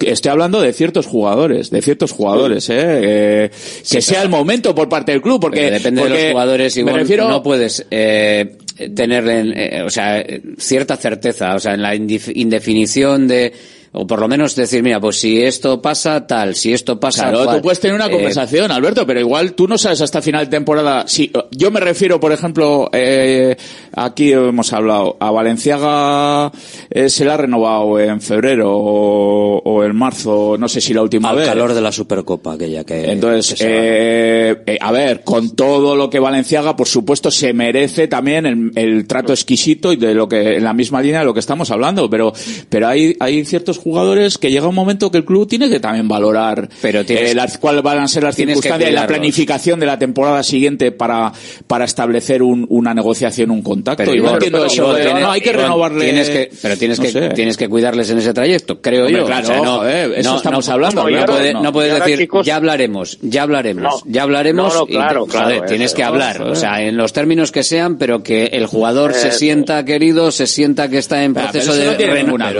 Estoy 0.00 0.30
hablando 0.30 0.60
de 0.60 0.72
ciertos 0.72 1.06
jugadores, 1.06 1.70
de 1.70 1.82
ciertos 1.82 2.12
jugadores, 2.12 2.68
¿eh? 2.70 2.74
Eh, 2.78 3.50
que 3.88 4.02
sea 4.02 4.22
el 4.22 4.28
momento 4.28 4.74
por 4.74 4.88
parte 4.88 5.12
del 5.12 5.22
club, 5.22 5.40
porque 5.40 5.60
Porque 5.60 5.70
depende 5.72 6.02
de 6.02 6.08
los 6.08 6.32
jugadores 6.32 6.76
y 6.76 6.84
me 6.84 6.92
refiero 6.92 7.28
no 7.28 7.42
puedes 7.42 7.86
eh, 7.90 8.56
tener 8.94 9.28
en, 9.28 9.52
eh, 9.56 9.82
o 9.84 9.90
sea 9.90 10.24
cierta 10.58 10.96
certeza 10.96 11.54
o 11.54 11.60
sea 11.60 11.74
en 11.74 11.82
la 11.82 11.94
indefinición 11.94 13.28
de 13.28 13.52
o 13.95 14.07
por 14.07 14.20
lo 14.20 14.26
menos 14.28 14.57
decir 14.57 14.82
mira 14.82 14.99
pues 15.01 15.20
si 15.20 15.43
esto 15.43 15.80
pasa 15.82 16.26
tal 16.26 16.55
si 16.55 16.72
esto 16.72 16.99
pasa 16.99 17.24
Claro, 17.24 17.45
cual. 17.45 17.57
tú 17.57 17.62
puedes 17.62 17.80
tener 17.80 17.95
una 17.95 18.07
Eh, 18.07 18.11
conversación, 18.11 18.70
Alberto, 18.70 19.07
pero 19.07 19.20
igual 19.20 19.53
tú 19.53 19.68
no 19.68 19.76
sabes 19.78 20.01
hasta 20.01 20.22
final 20.22 20.47
de 20.47 20.51
temporada. 20.51 21.05
Si 21.07 21.30
yo 21.51 21.70
me 21.70 21.78
refiero, 21.80 22.18
por 22.18 22.32
ejemplo, 22.32 22.88
eh, 22.93 23.57
aquí 23.95 24.32
hemos 24.32 24.72
hablado 24.72 25.16
a 25.20 25.30
Valenciaga 25.30 26.51
eh, 26.90 27.09
se 27.09 27.24
la 27.24 27.34
ha 27.34 27.36
renovado 27.36 27.99
en 28.01 28.20
febrero 28.20 28.70
o, 28.74 29.59
o 29.64 29.84
en 29.84 29.95
marzo, 29.97 30.57
no 30.59 30.68
sé 30.68 30.80
si 30.80 30.95
la 30.95 31.03
última 31.03 31.30
Al 31.30 31.36
vez. 31.36 31.47
calor 31.49 31.74
de 31.74 31.80
la 31.80 31.93
Supercopa 31.93 32.55
aquella 32.55 32.84
que... 32.84 33.11
Entonces, 33.12 33.59
que 33.59 33.64
eh, 33.68 34.62
eh, 34.66 34.78
a 34.80 34.93
ver, 34.93 35.22
con 35.22 35.55
todo 35.55 35.97
lo 35.97 36.09
que 36.11 36.18
Valenciaga, 36.18 36.76
por 36.76 36.88
supuesto, 36.88 37.30
se 37.30 37.53
merece 37.53 38.09
también 38.09 38.47
el, 38.47 38.72
el 38.74 39.07
trato 39.07 39.32
exquisito 39.32 39.93
y 39.93 39.97
de 39.97 40.14
lo 40.14 40.28
que, 40.28 40.57
en 40.57 40.64
la 40.64 40.72
misma 40.72 41.01
línea 41.03 41.20
de 41.20 41.26
lo 41.26 41.34
que 41.34 41.40
estamos 41.40 41.70
hablando, 41.70 42.09
pero, 42.11 42.32
pero 42.68 42.88
hay, 42.88 43.16
hay 43.20 43.45
ciertos 43.45 43.78
jugadores 43.83 44.39
que 44.39 44.51
llega 44.51 44.66
un 44.68 44.74
momento 44.74 45.11
que 45.11 45.18
el 45.18 45.24
club 45.24 45.47
tiene 45.49 45.68
que 45.68 45.80
también 45.80 46.09
valorar 46.09 46.68
Pero 46.80 47.05
tienes- 47.05 47.30
eh, 47.33 47.35
las, 47.35 47.59
cuáles 47.59 47.83
van 47.83 47.99
a 47.99 48.09
ser 48.09 48.22
las 48.22 48.37
tienes 48.37 48.57
que 48.57 48.62
circunstancias 48.62 48.91
y 48.91 48.95
la 48.95 49.07
planificación 49.07 49.80
de 49.80 49.87
la 49.87 49.99
temporada 49.99 50.43
siguiente 50.43 50.93
para, 50.93 51.33
para 51.66 51.85
establecer 51.85 52.43
un- 52.43 52.66
una 52.70 52.95
negociación, 52.95 53.51
un 53.51 53.62
contacto. 53.62 54.03
pero 54.05 54.14
Y 54.14 54.20
no 54.20 54.33
entiendo 54.35 54.59
pero 54.59 54.70
eso 54.72 54.95
tienes- 54.95 55.22
no, 55.22 55.30
hay 55.30 55.41
que 55.41 55.53
renovarle. 55.53 56.05
tienes 56.05 56.30
que, 56.30 56.51
pero 56.62 56.76
tienes 56.76 56.99
no 56.99 57.05
que 57.05 57.11
sé. 57.12 57.28
tienes 57.30 57.57
que 57.57 57.68
cuidarles 57.68 58.11
en 58.11 58.18
ese 58.18 58.33
trayecto 58.33 58.80
creo 58.80 59.07
Hombre, 59.07 59.20
yo 59.20 59.26
claro, 59.26 59.43
O 59.43 59.47
sea, 59.47 59.57
no, 59.62 59.76
joder, 59.78 60.12
eso 60.18 60.30
no, 60.30 60.37
estamos 60.37 60.68
hablando, 60.68 61.09
no, 61.09 61.24
puede- 61.26 61.53
no. 61.53 61.62
no 61.62 61.72
puedes 61.72 61.95
decir 61.95 62.18
chicos- 62.18 62.47
ya 62.47 62.57
hablaremos 62.57 63.18
ya 63.22 63.43
hablaremos 63.43 63.83
No. 63.83 64.12
ya 64.12 64.22
hablaremos 64.22 64.72
No, 64.74 64.80
no, 64.80 64.87
y- 64.89 64.93
claro, 64.93 65.26
joder, 65.26 65.30
claro, 65.47 65.64
tienes 65.66 65.87
eso, 65.89 65.97
que 65.97 66.05
hablar 66.05 66.39
joder. 66.39 66.53
o 66.53 66.57
sea 66.57 66.83
en 66.83 66.97
los 66.97 67.12
términos 67.12 67.51
que 67.53 67.62
sean 67.62 67.99
pero 67.99 68.22
que 68.22 68.47
el 68.47 68.66
jugador 68.66 69.14
se 69.14 69.33
sienta 69.33 69.85
querido 69.85 70.30
se 70.30 70.47
sienta 70.47 70.89
que 70.89 70.99
está 70.99 71.24
en 71.24 71.35
proceso 71.35 71.74
de 71.74 71.83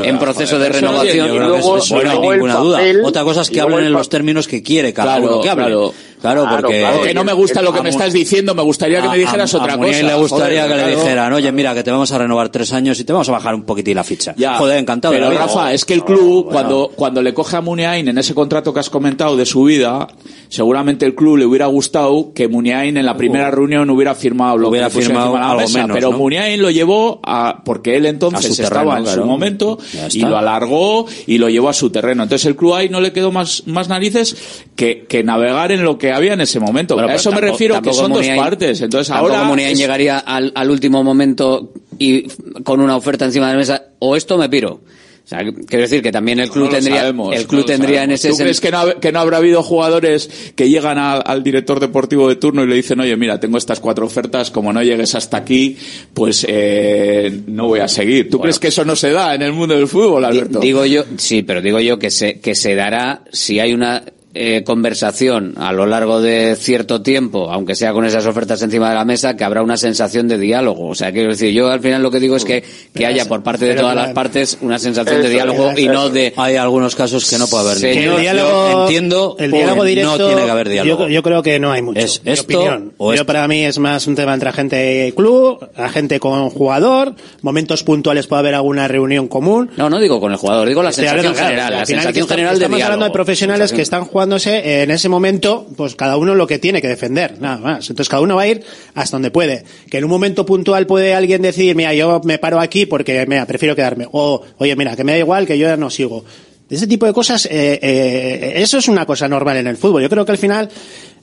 en 0.05 0.19
proceso 0.19 0.59
de 0.59 0.69
renovación 0.69 1.12
creo 1.13 1.27
que 1.35 1.39
luego- 1.39 1.79
no 1.79 1.97
hay 1.97 2.31
ninguna 2.37 2.57
duda. 2.57 2.81
Otra 3.05 3.25
cosa 3.25 3.43
es 3.43 3.51
y 3.51 3.53
que 3.55 3.61
hablen 3.61 3.85
en 3.85 3.93
los 3.93 4.09
términos 4.09 4.47
que 4.49 4.63
quiere 4.63 4.93
cada 4.93 5.17
Claro, 5.19 5.35
uno 5.35 5.43
que 5.43 5.49
hable. 5.51 5.77
Claro. 6.23 6.47
Porque... 6.49 6.81
claro. 6.81 7.15
no 7.15 7.25
me 7.25 7.35
gusta 7.35 7.61
lo 7.61 7.73
que 7.75 7.83
me 7.83 7.91
estás 7.91 8.13
diciendo, 8.15 8.55
me 8.55 8.63
gustaría 8.63 9.03
que 9.03 9.09
me 9.09 9.19
dijeras 9.19 9.53
a, 9.53 9.59
otra 9.59 9.75
a 9.75 9.77
cosa. 9.77 9.87
Muniain 9.87 10.07
le 10.07 10.15
gustaría 10.15 10.63
Joder, 10.63 10.77
que 10.79 10.85
le 10.87 10.97
dijeran, 10.97 11.33
oye, 11.35 11.53
mira, 11.53 11.75
que 11.75 11.83
te 11.83 11.91
vamos 11.91 12.11
a 12.13 12.19
renovar 12.19 12.49
tres 12.49 12.73
años 12.73 12.99
y 13.01 13.05
te 13.05 13.13
vamos 13.13 13.29
a 13.29 13.33
bajar 13.33 13.55
un 13.55 13.65
poquitín 13.65 13.97
la 13.97 14.05
ficha. 14.05 14.35
Ya. 14.37 14.57
Joder, 14.57 14.79
encantado. 14.79 15.13
de 15.13 15.21
Pero. 15.21 15.31
Rafa, 15.31 15.73
es 15.73 15.85
que 15.85 15.95
el 15.95 16.05
club, 16.05 16.49
cuando, 16.51 16.91
cuando 16.95 17.21
le 17.21 17.35
coge 17.35 17.57
a 17.57 17.61
Muniain 17.61 18.09
en 18.09 18.19
ese 18.19 18.35
contrato 18.35 18.73
que 18.73 18.81
has 18.81 18.91
comentado 18.91 19.37
de 19.37 19.45
su 19.45 19.65
vida, 19.65 20.07
seguramente 20.49 21.05
el 21.05 21.15
club 21.15 21.37
le 21.37 21.45
hubiera 21.45 21.67
gustado 21.67 22.33
que 22.35 22.49
Muniain 22.49 22.97
en 22.97 23.05
la 23.05 23.17
primera 23.17 23.51
reunión 23.51 23.91
hubiera 23.91 24.15
firmado 24.15 24.57
lo 24.57 24.69
Hubiera 24.69 24.89
que 24.89 25.01
firmado 25.01 25.37
la 25.37 25.51
algo 25.51 25.61
mesa, 25.63 25.83
menos, 25.83 25.95
pero 25.95 26.11
¿no? 26.11 26.19
Muniain 26.19 26.63
lo 26.63 26.71
llevó 26.71 27.21
a, 27.25 27.63
porque 27.65 27.97
él 27.97 28.07
entonces 28.07 28.59
A 28.59 28.63
estaba 28.63 28.95
terreno, 28.95 28.97
en 28.99 29.05
claro. 29.05 29.23
su 29.23 29.29
momento 29.29 29.79
y 30.13 30.21
lo 30.21 30.37
alargó 30.37 31.07
y 31.27 31.39
lo 31.39 31.49
llevó 31.49 31.69
a 31.69 31.73
su 31.73 31.91
terreno. 31.91 32.23
Entonces 32.23 32.47
el 32.47 32.57
club 32.57 32.75
ahí 32.75 32.89
no 32.89 33.01
le 33.01 33.13
quedó 33.13 33.33
más, 33.33 33.65
más 33.67 33.89
narices 33.89 34.65
que, 34.77 35.07
que 35.09 35.23
navegar 35.25 35.73
en 35.73 35.85
lo 35.85 35.99
que 35.99 36.12
había 36.13 36.35
en 36.35 36.41
ese 36.41 36.61
momento. 36.61 36.95
Bueno, 36.95 37.09
a 37.11 37.15
eso 37.15 37.31
me 37.33 37.41
refiero 37.41 37.81
que 37.83 37.93
son 37.93 38.13
Muniain- 38.13 38.35
dos 38.37 38.45
partes. 38.45 38.81
Entonces 38.81 39.11
ahora 39.11 39.45
Muniain 39.45 39.73
es- 39.73 39.79
llegaría 39.79 40.19
al, 40.19 40.53
al 40.55 40.71
último 40.71 41.03
momento 41.03 41.73
y 41.99 42.23
con 42.65 42.81
una 42.81 42.97
oferta 42.97 43.25
encima 43.25 43.47
de 43.49 43.53
la 43.53 43.59
mesa 43.59 43.83
o 43.99 44.17
esto 44.17 44.37
me 44.39 44.49
piro 44.49 44.81
o 45.25 45.29
sea, 45.29 45.39
quiero 45.39 45.83
decir 45.83 46.03
que 46.03 46.11
también 46.11 46.41
el 46.41 46.51
club 46.51 46.65
No 46.65 46.71
tendría 46.73 46.97
sabemos, 46.97 47.33
el 47.37 47.47
club 47.47 47.61
no 47.61 47.67
tendría 47.67 48.03
en 48.03 48.11
ese 48.11 48.31
¿Tú 48.31 48.37
crees 48.39 48.61
que 48.61 48.73
no, 48.73 48.79
ha- 48.81 48.95
que 48.99 49.13
no 49.13 49.21
habrá 49.21 49.37
habido 49.37 49.63
jugadores 49.63 50.29
que 50.57 50.69
llegan 50.69 50.99
a- 50.99 51.13
al 51.13 51.45
director 51.45 51.79
deportivo 51.79 52.29
de 52.29 52.35
turno 52.35 52.65
y 52.65 52.67
le 52.67 52.75
dicen, 52.75 52.99
oye, 52.99 53.17
mira, 53.17 53.39
tengo 53.39 53.57
estas 53.57 53.79
cuatro 53.79 54.05
ofertas, 54.05 54.51
como 54.51 54.73
no 54.73 54.83
llegues 54.83 55.15
hasta 55.15 55.37
aquí, 55.37 55.77
pues 56.13 56.45
eh, 56.49 57.41
no 57.47 57.69
voy 57.69 57.79
a 57.79 57.87
seguir? 57.89 58.31
¿Tú 58.31 58.41
crees 58.41 58.59
que 58.59 58.69
eso 58.69 58.85
no 58.85 58.97
se 58.97 59.11
da 59.13 59.33
en 59.37 59.43
el 59.43 59.53
mundo 59.53 59.77
del 59.77 59.87
fútbol, 59.87 60.25
Alberto? 60.25 60.59
Digo 60.59 60.85
yo, 60.87 61.05
sí, 61.19 61.43
pero 61.45 61.63
digo 61.63 61.79
yo 61.79 62.01
que 62.01 62.11
se, 62.11 62.41
que 62.41 62.57
se 62.57 62.75
dará 62.75 63.23
si 63.31 63.61
hay 63.61 63.73
una 63.75 64.03
eh, 64.35 64.63
conversación 64.65 65.55
a 65.57 65.73
lo 65.73 65.87
largo 65.87 66.21
de 66.21 66.57
cierto 66.57 67.03
tiempo, 67.03 67.51
aunque 67.51 67.75
sea 67.75 67.93
con 67.93 68.05
esas 68.05 68.27
ofertas 68.27 68.63
encima 68.63 68.89
de 68.89 68.95
la 68.95 69.05
mesa, 69.05 69.37
que 69.37 69.45
habrá 69.45 69.63
una 69.63 69.77
sensación 69.77 70.29
de 70.29 70.39
diálogo. 70.39 70.89
O 70.89 70.95
sea, 70.95 71.13
quiero 71.13 71.31
decir, 71.31 71.53
yo 71.53 71.69
al 71.71 71.81
final 71.81 72.03
lo 72.03 72.11
que 72.11 72.21
digo 72.21 72.37
es 72.37 72.45
que, 72.45 72.65
que 72.95 73.07
haya 73.07 73.27
por 73.27 73.43
parte 73.43 73.67
de 73.67 73.75
todas 73.75 73.95
las 73.95 74.13
partes 74.13 74.59
una 74.61 74.79
sensación 74.79 75.23
de 75.23 75.29
diálogo 75.29 75.73
y 75.77 75.87
no 75.87 76.09
de... 76.09 76.33
Hay 76.37 76.57
algunos 76.57 76.95
casos 76.95 77.29
que 77.29 77.39
no 77.39 77.47
puede 77.47 77.65
haber 77.65 77.79
Señor, 77.79 77.97
ninguno. 77.97 78.17
el 78.17 78.23
diálogo, 78.23 78.71
Yo 78.71 78.83
entiendo 78.83 79.37
el 79.39 79.51
diálogo 79.51 79.85
directo, 79.85 80.19
no 80.19 80.27
tiene 80.27 80.45
que 80.45 80.51
haber 80.51 80.69
diálogo. 80.69 81.03
Yo, 81.05 81.09
yo 81.09 81.23
creo 81.23 81.43
que 81.43 81.59
no 81.59 81.73
hay 81.73 81.83
mucho. 81.83 82.01
¿Es 82.01 82.25
mi 82.25 82.33
esto 82.33 82.45
opinión. 82.59 82.93
o 82.99 83.11
yo 83.11 83.15
esto? 83.15 83.27
para 83.27 83.47
mí 83.49 83.65
es 83.65 83.79
más 83.79 84.07
un 84.07 84.15
tema 84.15 84.35
entre 84.35 84.49
agente 84.49 85.13
club, 85.17 85.69
agente 85.77 86.21
con 86.21 86.51
jugador, 86.51 87.15
momentos 87.43 87.83
puntuales 87.83 88.27
puede 88.27 88.41
haber 88.41 88.55
alguna 88.55 88.89
reunión 88.89 89.29
común. 89.29 89.71
No, 89.77 89.91
no 89.91 89.99
digo 89.99 90.21
con 90.21 90.33
el 90.33 90.39
jugador, 90.39 90.69
digo 90.69 90.83
la 90.83 90.91
Estoy 90.91 91.05
sensación 91.07 91.27
hablando, 91.27 91.49
general, 91.49 91.73
al 91.73 91.79
la 91.81 91.87
sensación 91.87 92.29
general 92.29 92.59
de 92.59 92.65
Estamos 92.65 92.83
hablando 92.83 93.05
de 93.05 93.11
profesionales 93.11 93.73
que 93.73 93.83
están 93.83 94.05
jugándose 94.23 94.83
en 94.83 94.91
ese 94.93 95.09
momento, 95.09 95.67
pues 95.77 95.97
cada 95.97 96.17
uno 96.17 96.37
lo 96.37 96.47
que 96.47 96.61
tiene 96.61 96.81
que 96.81 96.87
defender, 96.87 97.41
nada 97.41 97.57
más. 97.57 97.91
Entonces 97.91 98.09
cada 98.09 98.23
uno 98.23 98.37
va 98.37 98.43
a 98.43 98.47
ir 98.47 98.63
hasta 98.95 99.17
donde 99.17 99.33
puede. 99.33 99.65
Que 99.91 99.99
en 99.99 100.05
un 100.05 100.11
momento 100.11 100.47
puntual 100.47 100.87
puede 100.87 101.13
alguien 101.13 101.43
decir, 101.43 101.75
mira, 101.75 101.93
yo 101.93 102.21
me 102.23 102.39
paro 102.39 102.61
aquí 102.61 102.87
porque, 102.87 103.27
mira, 103.27 103.47
prefiero 103.47 103.75
quedarme. 103.75 104.07
O, 104.13 104.43
oye, 104.59 104.77
mira, 104.77 104.95
que 104.95 105.03
me 105.03 105.13
da 105.13 105.19
igual, 105.19 105.45
que 105.45 105.59
yo 105.59 105.67
ya 105.67 105.77
no 105.77 105.91
sigo. 105.91 106.25
Ese 106.71 106.87
tipo 106.87 107.05
de 107.05 107.13
cosas, 107.13 107.47
eh, 107.47 107.81
eh, 107.83 108.53
eso 108.57 108.79
es 108.79 108.87
una 108.87 109.05
cosa 109.07 109.27
normal 109.27 109.57
en 109.57 109.67
el 109.67 109.77
fútbol. 109.77 110.03
Yo 110.03 110.09
creo 110.09 110.25
que 110.25 110.33
al 110.33 110.39
final, 110.39 110.71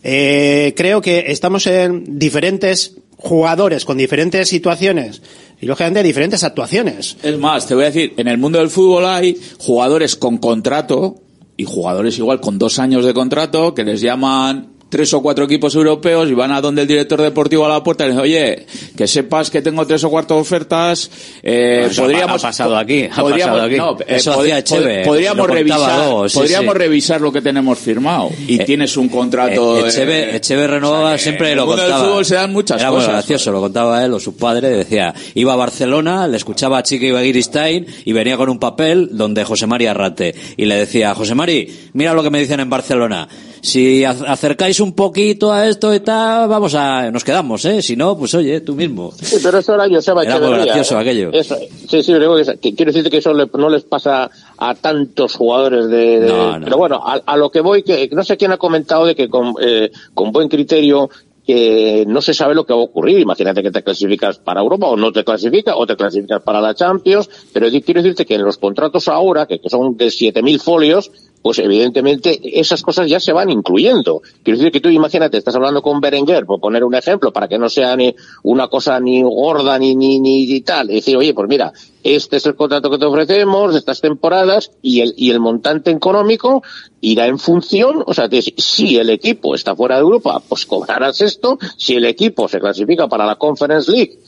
eh, 0.03 0.73
creo 0.75 0.99
que 0.99 1.23
estamos 1.27 1.65
en 1.67 2.19
diferentes 2.19 2.95
jugadores 3.15 3.85
con 3.85 3.97
diferentes 3.97 4.49
situaciones 4.49 5.21
y 5.61 5.67
lógicamente 5.67 6.03
diferentes 6.03 6.43
actuaciones. 6.43 7.15
Es 7.23 7.37
más, 7.37 7.65
te 7.65 7.75
voy 7.75 7.85
a 7.85 7.91
decir, 7.91 8.13
en 8.17 8.27
el 8.27 8.37
mundo 8.37 8.59
del 8.59 8.69
fútbol 8.69 9.05
hay 9.05 9.39
jugadores 9.57 10.17
con 10.17 10.37
contrato 10.37 11.21
y 11.59 11.65
jugadores 11.65 12.17
igual 12.17 12.39
con 12.39 12.57
dos 12.57 12.79
años 12.79 13.03
de 13.03 13.13
contrato 13.13 13.73
que 13.73 13.83
les 13.83 13.99
llaman 13.99 14.68
tres 14.89 15.13
o 15.13 15.21
cuatro 15.21 15.45
equipos 15.45 15.75
europeos 15.75 16.29
y 16.29 16.33
van 16.33 16.51
a 16.51 16.61
donde 16.61 16.81
el 16.81 16.87
director 16.87 17.21
deportivo 17.21 17.65
a 17.65 17.69
la 17.69 17.83
puerta 17.83 18.05
y 18.05 18.07
le 18.07 18.13
dicen, 18.13 18.23
oye, 18.23 18.65
que 18.97 19.07
sepas 19.07 19.49
que 19.51 19.61
tengo 19.61 19.85
tres 19.85 20.03
o 20.03 20.09
cuatro 20.09 20.37
ofertas, 20.37 21.11
eh, 21.43 21.87
podríamos... 21.95 22.43
ha 22.43 22.47
pasado 22.47 22.77
aquí, 22.77 23.03
ha 23.11 23.21
podríamos, 23.21 23.53
pasado 23.59 23.67
aquí. 23.67 23.77
no, 23.77 23.97
eh, 24.01 24.15
Eso 24.17 24.33
pod- 24.33 24.41
hacía 24.41 24.55
pod- 24.55 24.59
Echeve, 24.59 25.05
podríamos 25.05 25.47
revisar, 25.49 26.29
sí, 26.29 26.37
podríamos 26.39 26.73
sí. 26.73 26.77
revisar 26.79 27.21
lo 27.21 27.31
que 27.31 27.41
tenemos 27.41 27.77
firmado 27.77 28.29
y 28.47 28.59
Eh, 28.61 28.65
tienes 28.65 28.97
un 28.97 29.09
contrato... 29.09 29.85
Eh, 29.85 29.89
Echeve, 29.89 30.23
eh, 30.31 30.35
Echeve 30.37 30.67
renovaba 30.67 31.03
o 31.03 31.07
sea, 31.09 31.17
que 31.17 31.23
siempre 31.23 31.51
en 31.51 31.57
lo 31.57 31.63
el 31.63 31.67
mundo 31.67 31.81
contaba. 31.83 32.01
del 32.01 32.09
fútbol 32.09 32.25
se 32.25 32.35
dan 32.35 32.51
muchas 32.53 32.81
Era 32.81 32.89
muy 32.89 32.97
cosas. 32.99 33.13
gracioso, 33.13 33.51
lo 33.51 33.59
contaba 33.61 34.03
él 34.03 34.13
o 34.13 34.19
su 34.19 34.35
padre, 34.35 34.69
decía, 34.69 35.13
iba 35.35 35.53
a 35.53 35.55
Barcelona, 35.55 36.27
le 36.27 36.37
escuchaba 36.37 36.79
a 36.79 36.83
Chica 36.83 37.05
Ibaguiristain 37.05 37.85
y 38.05 38.13
venía 38.13 38.37
con 38.37 38.49
un 38.49 38.57
papel 38.59 39.09
donde 39.11 39.43
José 39.43 39.67
Mari 39.67 39.85
Arrate 39.85 40.33
y 40.57 40.65
le 40.65 40.75
decía, 40.75 41.13
José 41.13 41.35
Mari, 41.35 41.89
mira 41.93 42.13
lo 42.13 42.23
que 42.23 42.29
me 42.31 42.39
dicen 42.39 42.59
en 42.59 42.69
Barcelona. 42.69 43.27
Si 43.61 44.01
ac- 44.03 44.23
acercáis 44.27 44.79
un 44.79 44.93
poquito 44.93 45.51
a 45.51 45.67
esto 45.67 45.93
y 45.93 45.99
tal, 45.99 46.47
vamos 46.47 46.75
a, 46.75 47.11
nos 47.11 47.23
quedamos, 47.23 47.65
eh. 47.65 47.81
Si 47.81 47.95
no, 47.95 48.17
pues 48.17 48.33
oye, 48.35 48.61
tú 48.61 48.73
mismo. 48.75 49.11
Sí, 49.21 49.37
pero 49.43 49.57
eso 49.59 49.75
era 49.75 49.87
Joseba 49.89 50.23
Era 50.23 50.39
muy 50.39 50.53
gracioso 50.59 50.97
¿eh? 50.97 51.01
aquello. 51.01 51.29
Eso, 51.33 51.55
sí, 51.89 52.01
sí, 52.03 52.13
digo 52.13 52.35
que, 52.35 52.43
que 52.57 52.75
quiero 52.75 52.91
decirte 52.91 53.09
que 53.09 53.17
eso 53.17 53.33
le- 53.33 53.49
no 53.53 53.69
les 53.69 53.83
pasa 53.83 54.29
a 54.57 54.75
tantos 54.75 55.35
jugadores 55.35 55.87
de... 55.89 56.19
de- 56.21 56.27
No, 56.29 56.57
no. 56.59 56.65
Pero 56.65 56.77
bueno, 56.77 57.01
a, 57.05 57.21
a 57.25 57.37
lo 57.37 57.49
que 57.49 57.61
voy, 57.61 57.83
que 57.83 58.09
no 58.13 58.23
sé 58.23 58.37
quién 58.37 58.51
ha 58.51 58.57
comentado 58.57 59.05
de 59.05 59.15
que 59.15 59.27
con, 59.29 59.53
eh, 59.61 59.91
con 60.13 60.31
buen 60.31 60.47
criterio 60.47 61.09
que 61.45 62.05
no 62.07 62.21
se 62.21 62.33
sabe 62.35 62.53
lo 62.53 62.63
que 62.63 62.73
va 62.73 62.79
a 62.79 62.83
ocurrir. 62.83 63.17
Imagínate 63.19 63.63
que 63.63 63.71
te 63.71 63.81
clasificas 63.83 64.37
para 64.37 64.61
Europa 64.61 64.85
o 64.87 64.95
no 64.95 65.11
te 65.11 65.23
clasificas 65.23 65.73
o 65.77 65.87
te 65.87 65.95
clasificas 65.95 66.43
para 66.43 66.61
la 66.61 66.75
Champions, 66.75 67.27
pero 67.51 67.67
quiero 67.69 68.03
decirte 68.03 68.23
que 68.25 68.35
en 68.35 68.43
los 68.43 68.57
contratos 68.59 69.07
ahora, 69.07 69.47
que, 69.47 69.59
que 69.59 69.67
son 69.69 69.97
de 69.97 70.07
7.000 70.07 70.59
folios, 70.61 71.09
pues 71.41 71.59
evidentemente 71.59 72.39
esas 72.59 72.81
cosas 72.81 73.07
ya 73.09 73.19
se 73.19 73.33
van 73.33 73.49
incluyendo. 73.49 74.21
Quiero 74.43 74.57
decir 74.57 74.71
que 74.71 74.81
tú 74.81 74.89
imagínate, 74.89 75.37
estás 75.37 75.55
hablando 75.55 75.81
con 75.81 76.01
Berenguer, 76.01 76.45
por 76.45 76.59
poner 76.59 76.83
un 76.83 76.95
ejemplo, 76.95 77.31
para 77.31 77.47
que 77.47 77.57
no 77.57 77.69
sea 77.69 77.95
ni 77.95 78.15
una 78.43 78.67
cosa 78.67 78.99
ni 78.99 79.21
gorda 79.21 79.77
ni, 79.79 79.95
ni, 79.95 80.19
ni 80.19 80.61
tal, 80.61 80.91
y 80.91 80.95
decir, 80.95 81.15
oye, 81.17 81.33
pues 81.33 81.47
mira, 81.47 81.71
este 82.03 82.37
es 82.37 82.45
el 82.45 82.55
contrato 82.55 82.89
que 82.89 82.97
te 82.97 83.05
ofrecemos, 83.05 83.75
estas 83.75 84.01
temporadas, 84.01 84.71
y 84.81 85.01
el, 85.01 85.13
y 85.17 85.31
el 85.31 85.39
montante 85.39 85.91
económico 85.91 86.63
irá 87.01 87.27
en 87.27 87.39
función, 87.39 88.03
o 88.05 88.13
sea, 88.13 88.29
si 88.57 88.97
el 88.97 89.09
equipo 89.09 89.55
está 89.55 89.75
fuera 89.75 89.95
de 89.95 90.01
Europa, 90.01 90.41
pues 90.47 90.65
cobrarás 90.65 91.21
esto, 91.21 91.57
si 91.77 91.95
el 91.95 92.05
equipo 92.05 92.47
se 92.47 92.59
clasifica 92.59 93.07
para 93.07 93.25
la 93.25 93.35
Conference 93.35 93.91
League, 93.91 94.19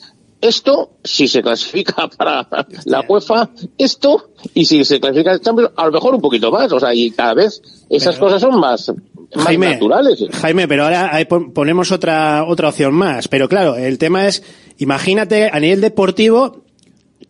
esto, 0.41 0.97
si 1.03 1.27
se 1.27 1.41
clasifica 1.41 2.07
para 2.17 2.47
la 2.85 3.05
UEFA, 3.07 3.49
esto, 3.77 4.31
y 4.53 4.65
si 4.65 4.83
se 4.83 4.99
clasifica 4.99 5.31
el 5.33 5.41
Champions, 5.41 5.71
a 5.75 5.85
lo 5.85 5.91
mejor 5.91 6.15
un 6.15 6.21
poquito 6.21 6.51
más, 6.51 6.71
o 6.71 6.79
sea, 6.79 6.93
y 6.93 7.11
cada 7.11 7.33
vez 7.33 7.61
esas 7.89 8.17
cosas 8.17 8.41
son 8.41 8.59
más, 8.59 8.91
más 9.35 9.45
Jaime, 9.45 9.73
naturales. 9.73 10.23
Jaime, 10.31 10.67
pero 10.67 10.85
ahora 10.85 11.11
ponemos 11.53 11.91
otra, 11.91 12.45
otra 12.47 12.69
opción 12.69 12.93
más. 12.93 13.27
Pero 13.27 13.47
claro, 13.47 13.75
el 13.75 13.97
tema 13.97 14.27
es, 14.27 14.43
imagínate 14.77 15.49
a 15.51 15.59
nivel 15.59 15.81
deportivo 15.81 16.63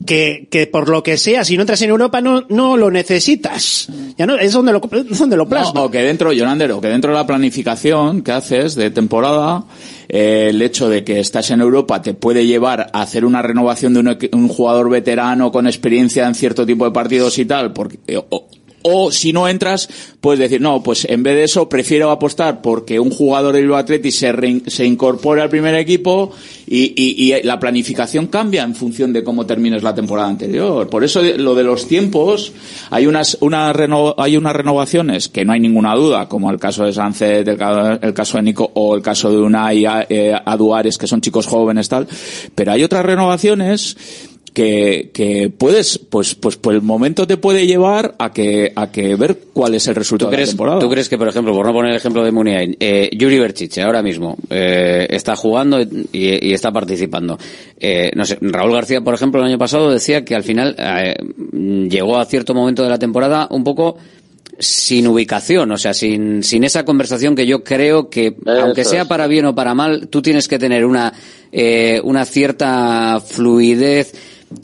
que, 0.06 0.48
que 0.50 0.68
por 0.68 0.89
lo 0.89 1.04
que 1.04 1.18
sea, 1.18 1.44
si 1.44 1.56
no 1.56 1.62
entras 1.62 1.82
en 1.82 1.89
Europa 1.89 2.22
no, 2.22 2.46
no 2.50 2.78
lo 2.78 2.89
necesitas. 2.92 3.88
Ya 4.18 4.26
no, 4.26 4.36
es 4.36 4.54
donde 4.54 4.72
lo, 4.72 4.82
es 4.92 5.20
donde 5.20 5.38
lo 5.38 5.48
plasma. 5.48 5.74
No, 5.76 5.86
o 5.86 5.92
que 5.92 6.00
dentro, 6.00 6.32
Jonander, 6.34 6.72
o 6.72 6.82
que 6.82 6.88
dentro 6.88 7.12
de 7.12 7.18
la 7.18 7.28
planificación 7.28 8.22
que 8.22 8.32
haces 8.32 8.76
de 8.76 8.92
temporada, 8.92 9.64
eh, 10.10 10.48
el 10.50 10.62
hecho 10.62 10.89
de 10.89 11.04
que 11.04 11.20
estás 11.20 11.52
en 11.52 11.62
Europa 11.62 12.02
te 12.02 12.14
puede 12.14 12.46
llevar 12.46 12.89
a 12.94 13.02
hacer 13.02 13.26
una 13.26 13.42
renovación 13.42 13.94
de 13.94 14.00
un, 14.00 14.18
un 14.34 14.48
jugador 14.48 14.89
veterano 14.89 15.52
con 15.52 15.68
experiencia 15.68 16.28
en 16.28 16.36
cierto 16.36 16.66
tipo 16.66 16.86
de 16.86 16.92
partidos 16.92 17.38
y 17.38 17.46
tal, 17.46 17.74
porque, 17.74 18.00
o, 18.30 18.48
o 18.84 19.12
si 19.12 19.34
no 19.34 19.48
entras, 19.48 19.90
puedes 20.20 20.40
decir, 20.40 20.62
no, 20.62 20.82
pues 20.84 21.06
en 21.06 21.24
vez 21.24 21.36
de 21.36 21.44
eso 21.44 21.68
prefiero 21.70 22.12
apostar 22.12 22.62
porque 22.62 23.00
un 23.00 23.10
jugador 23.12 23.54
del 23.54 23.64
Bilbao 23.64 23.80
Athletic 23.80 24.12
se, 24.12 24.32
rein- 24.34 24.68
se 24.68 24.86
incorpore 24.86 25.42
al 25.42 25.50
primer 25.50 25.76
equipo 25.76 26.32
y, 26.68 26.94
y- 26.96 27.34
y 27.34 27.44
la 27.44 27.60
planificación 27.60 28.28
cambia 28.28 28.64
en 28.64 28.76
función 28.76 29.14
de 29.14 29.24
cómo 29.24 29.46
termines 29.46 29.84
la 29.84 29.94
temporada 29.96 30.30
anterior. 30.30 30.90
Por 30.90 31.04
eso 31.04 31.22
lo 31.22 31.56
de 31.56 31.64
los 31.64 31.88
tiempos, 31.88 32.54
hay 32.90 33.08
unas, 33.08 33.38
una 33.42 33.72
reno- 33.74 34.16
hay 34.18 34.38
unas 34.38 34.56
renovaciones 34.56 35.28
que 35.30 35.44
no 35.46 35.54
hay 35.54 35.60
ninguna 35.60 35.96
duda, 35.96 36.28
como 36.30 36.50
el 36.52 36.60
caso 36.60 36.86
de 36.86 36.94
Sánchez, 36.94 37.48
el, 37.48 37.58
ca- 37.58 38.00
el 38.02 38.14
caso 38.14 38.38
de 38.38 38.44
Nico 38.44 38.72
o 38.76 38.96
el 38.96 39.02
caso 39.02 39.30
de 39.32 39.38
Unai 39.38 39.86
eh, 40.10 40.34
Aduares, 40.46 40.98
que 40.98 41.08
son 41.08 41.22
chicos 41.22 41.48
jóvenes 41.48 41.90
tal, 41.90 42.08
pero 42.56 42.72
hay 42.72 42.84
otras 42.84 43.06
renovaciones 43.06 43.98
que, 44.54 45.12
que 45.14 45.49
puedes, 45.56 45.97
pues, 45.97 46.36
pues 46.36 46.58
por 46.58 46.74
el 46.74 46.82
momento 46.82 47.26
te 47.26 47.38
puede 47.38 47.66
llevar 47.66 48.16
a 48.20 48.34
que, 48.34 48.74
a 48.76 48.91
que 48.91 49.16
ver 49.16 49.38
cuál 49.54 49.76
es 49.76 49.88
el 49.88 49.93
¿Tú 49.93 49.99
resultado 49.99 50.30
de 50.30 50.36
la 50.36 50.38
crees, 50.38 50.49
temporada. 50.49 50.80
¿Tú 50.80 50.89
crees 50.89 51.10
que, 51.10 51.18
por 51.18 51.28
ejemplo, 51.28 51.54
por 51.54 51.66
no 51.66 51.74
poner 51.74 51.91
el 51.91 51.97
ejemplo 51.97 52.24
de 52.24 52.32
Muniain, 52.32 52.76
eh, 52.80 53.10
Yuri 53.14 53.39
Berchiche 53.39 53.82
ahora 53.82 54.02
mismo 54.02 54.38
eh, 54.49 55.08
está 55.10 55.36
jugando 55.36 55.82
y, 55.82 56.08
y 56.12 56.54
está 56.54 56.72
participando? 56.72 57.38
Eh, 57.80 58.12
no 58.16 58.26
sé, 58.26 58.38
Raúl 58.41 58.74
García, 58.74 59.02
por 59.02 59.14
ejemplo, 59.14 59.41
el 59.41 59.47
año 59.47 59.58
pasado 59.58 59.91
decía 59.91 60.26
que 60.26 60.36
al 60.36 60.43
final 60.43 60.76
eh, 60.78 61.16
llegó 61.89 62.18
a 62.18 62.26
cierto 62.26 62.54
momento 62.54 62.84
de 62.84 62.89
la 62.89 62.99
temporada 62.99 63.47
un 63.52 63.64
poco 63.64 63.97
sin 64.60 65.08
ubicación, 65.08 65.72
o 65.72 65.78
sea, 65.78 65.93
sin, 65.93 66.43
sin 66.43 66.64
esa 66.64 66.86
conversación 66.86 67.36
que 67.36 67.47
yo 67.47 67.64
creo 67.64 68.10
que, 68.10 68.36
aunque 68.45 68.86
sea 68.86 69.04
es. 69.04 69.08
para 69.08 69.26
bien 69.26 69.45
o 69.45 69.56
para 69.56 69.74
mal, 69.74 70.08
tú 70.10 70.22
tienes 70.22 70.47
que 70.47 70.60
tener 70.60 70.86
una, 70.86 71.14
eh, 71.52 71.99
una 72.04 72.26
cierta 72.26 73.20
fluidez 73.20 74.14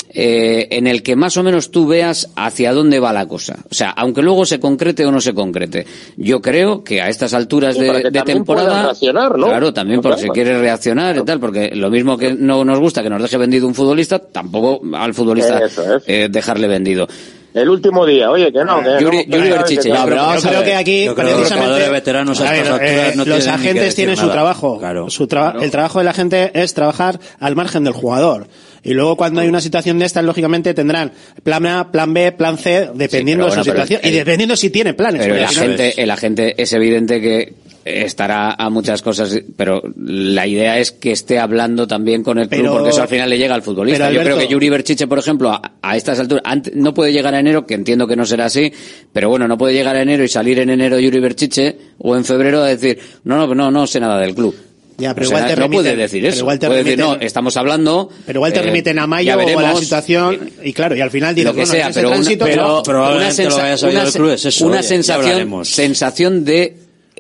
eh, 0.09 0.67
en 0.71 0.87
el 0.87 1.03
que 1.03 1.15
más 1.15 1.37
o 1.37 1.43
menos 1.43 1.71
tú 1.71 1.87
veas 1.87 2.29
hacia 2.35 2.73
dónde 2.73 2.99
va 2.99 3.13
la 3.13 3.27
cosa. 3.27 3.57
O 3.69 3.73
sea, 3.73 3.89
aunque 3.91 4.21
luego 4.21 4.45
se 4.45 4.59
concrete 4.59 5.05
o 5.05 5.11
no 5.11 5.21
se 5.21 5.33
concrete. 5.33 5.85
Yo 6.17 6.41
creo 6.41 6.83
que 6.83 7.01
a 7.01 7.09
estas 7.09 7.33
alturas 7.33 7.75
Sí, 7.75 7.81
de, 7.81 8.09
de 8.11 8.21
temporada... 8.23 8.83
reaccionar, 8.83 9.37
¿no? 9.37 9.47
Claro, 9.47 9.73
también 9.73 10.01
porque 10.01 10.21
se 10.21 10.29
quiere 10.29 10.59
reaccionar 10.59 11.17
y 11.17 11.23
tal, 11.23 11.39
porque 11.39 11.71
lo 11.75 11.89
mismo 11.89 12.17
que 12.17 12.33
no 12.33 12.63
nos 12.65 12.79
gusta 12.79 13.03
que 13.03 13.09
nos 13.09 13.21
deje 13.21 13.37
vendido 13.37 13.67
un 13.67 13.75
futbolista, 13.75 14.19
tampoco 14.19 14.81
al 14.95 15.13
futbolista 15.13 15.59
es. 15.65 15.77
eh, 16.07 16.27
dejarle 16.29 16.67
vendido. 16.67 17.07
El 17.53 17.69
último 17.69 18.05
día, 18.05 18.29
oye, 18.29 18.51
que 18.51 18.63
no, 18.63 18.83
que 18.83 18.89
Yuri- 19.03 19.25
no, 19.27 19.35
Yuri 19.37 19.49
Berchiche, 19.49 19.89
yo 19.89 19.95
no, 19.95 20.01
creo- 20.03 20.09
pero 20.09 20.21
vamos 20.27 20.43
yo 20.43 20.47
a 20.47 20.51
creo 20.51 20.61
ver. 20.61 20.69
que 20.69 20.75
aquí 20.75 21.05
Yo 21.05 21.15
creo 21.15 21.25
que 21.27 21.31
los 21.31 21.41
precisamente 21.49 21.89
veteranos 21.89 22.41
a 22.41 22.55
estas 22.55 22.79
eh, 22.81 23.13
no 23.15 23.25
los 23.25 23.43
que 23.43 23.49
agentes 23.49 23.95
tienen 23.95 24.15
su 24.15 24.23
nada. 24.23 24.33
trabajo 24.33 24.77
Claro. 24.77 25.09
Su 25.09 25.23
el 25.23 25.71
trabajo 25.71 25.97
de 25.99 26.05
la 26.05 26.13
gente 26.13 26.51
es 26.53 26.73
trabajar 26.75 27.19
al 27.39 27.55
margen 27.55 27.83
del 27.83 27.93
jugador 27.93 28.47
y 28.87 28.93
luego 28.95 29.15
cuando 29.15 29.41
hay 29.41 29.47
una 29.47 29.61
situación 29.61 29.99
de 29.99 30.05
estas 30.05 30.23
lógicamente 30.23 30.73
tendrán 30.73 31.11
plan 31.43 31.65
A 31.67 31.91
plan 31.91 32.11
B 32.13 32.31
plan 32.31 32.57
C 32.57 32.89
dependiendo 32.95 33.45
de 33.45 33.51
su 33.51 33.63
situación 33.63 33.99
el- 34.03 34.13
y 34.13 34.17
dependiendo 34.17 34.55
si 34.55 34.69
tiene 34.71 34.93
planes 34.95 35.21
Pero 35.21 35.35
el 35.35 35.43
agente, 35.43 36.01
el 36.01 36.09
agente 36.09 36.55
es 36.61 36.73
evidente 36.73 37.21
que 37.21 37.53
estará 37.85 38.51
a 38.51 38.69
muchas 38.69 39.01
cosas, 39.01 39.39
pero 39.55 39.81
la 39.95 40.45
idea 40.45 40.77
es 40.77 40.91
que 40.91 41.13
esté 41.13 41.39
hablando 41.39 41.87
también 41.87 42.21
con 42.21 42.37
el 42.37 42.49
club, 42.49 42.61
Pero- 42.63 42.73
porque 42.73 42.89
eso 42.89 43.01
al 43.01 43.07
final 43.07 43.29
le 43.29 43.37
llega 43.37 43.55
al 43.55 43.61
futbolista. 43.61 44.11
Yo 44.11 44.21
creo 44.21 44.37
que 44.37 44.47
Yuri 44.49 44.69
Berchiche, 44.69 45.07
por 45.07 45.19
ejemplo, 45.19 45.49
a, 45.51 45.61
a 45.81 45.95
estas 45.95 46.19
alturas, 46.19 46.43
ante- 46.45 46.71
no 46.75 46.93
puede 46.93 47.13
llegar 47.13 47.33
a 47.33 47.39
enero, 47.39 47.65
que 47.65 47.75
entiendo 47.75 48.05
que 48.05 48.17
no 48.17 48.25
será 48.25 48.45
así, 48.45 48.73
pero 49.13 49.29
bueno, 49.29 49.47
no 49.47 49.57
puede 49.57 49.73
llegar 49.73 49.95
a 49.95 50.01
enero 50.01 50.25
y 50.25 50.27
salir 50.27 50.59
en 50.59 50.69
enero 50.69 50.99
Yuri 50.99 51.19
Berchiche 51.21 51.77
o 51.99 52.17
en 52.17 52.25
febrero 52.25 52.61
a 52.61 52.67
decir, 52.67 52.99
no, 53.23 53.37
no, 53.47 53.55
no, 53.55 53.71
no 53.71 53.87
sé 53.87 54.01
nada 54.01 54.19
del 54.19 54.35
club. 54.35 54.53
Ya, 54.99 55.13
pero 55.13 55.27
O 55.27 55.29
sea, 55.29 55.37
igual 55.39 55.53
te 55.55 55.61
no 55.61 55.69
puede 55.69 55.91
remiten- 55.93 55.97
decir 55.97 56.25
eso. 56.25 56.39
igual 56.39 56.57
te 56.59 56.67
puede 56.67 56.83
decir, 56.83 56.99
remiten- 56.99 57.19
no, 57.19 57.25
estamos 57.25 57.55
hablando. 57.57 58.09
pero 58.25 58.39
igual 58.39 58.51
te 58.53 58.59
eh, 58.59 58.63
remiten 58.63 58.97
a 58.99 59.05
mayo 59.07 59.29
o 59.29 59.33
a 59.33 59.37
la 59.37 59.45
veremos, 59.45 59.79
situación 59.79 60.49
y 60.63 60.73
claro 60.73 60.95
y 60.95 61.01
al 61.01 61.11
final 61.11 61.35
dices 61.35 61.45
lo 61.45 61.53
que 61.53 61.65
bueno, 61.65 61.71
sea, 61.71 61.89
pero, 61.93 62.07
una, 62.07 62.15
tránsito, 62.17 62.45
pero 62.45 62.63
no. 62.65 62.81
una, 62.81 63.15
una 63.17 63.31
se- 63.31 64.63
una 64.65 64.81
sensación, 64.83 65.65
sensación 65.65 66.43
de 66.45 66.77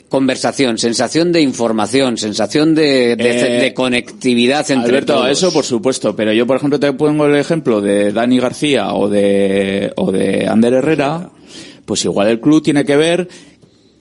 conversación, 0.09 0.77
sensación 0.77 1.31
de 1.31 1.41
información, 1.41 2.17
sensación 2.17 2.73
de, 2.73 3.15
de- 3.15 3.57
Eh, 3.57 3.61
de 3.61 3.73
conectividad 3.73 4.69
entre 4.71 4.89
Alberto, 4.89 5.13
todos. 5.15 5.29
eso 5.29 5.51
por 5.51 5.65
supuesto, 5.65 6.15
pero 6.15 6.31
yo 6.33 6.47
por 6.47 6.57
ejemplo 6.57 6.79
te 6.79 6.91
pongo 6.93 7.25
el 7.25 7.35
ejemplo 7.35 7.81
de 7.81 8.11
Dani 8.13 8.39
García 8.39 8.93
o 8.93 9.09
de 9.09 9.91
o 9.97 10.11
de 10.11 10.47
Ander 10.47 10.73
Herrera, 10.73 11.29
pues 11.85 12.05
igual 12.05 12.29
el 12.29 12.39
club 12.39 12.63
tiene 12.63 12.85
que 12.85 12.95
ver 12.95 13.27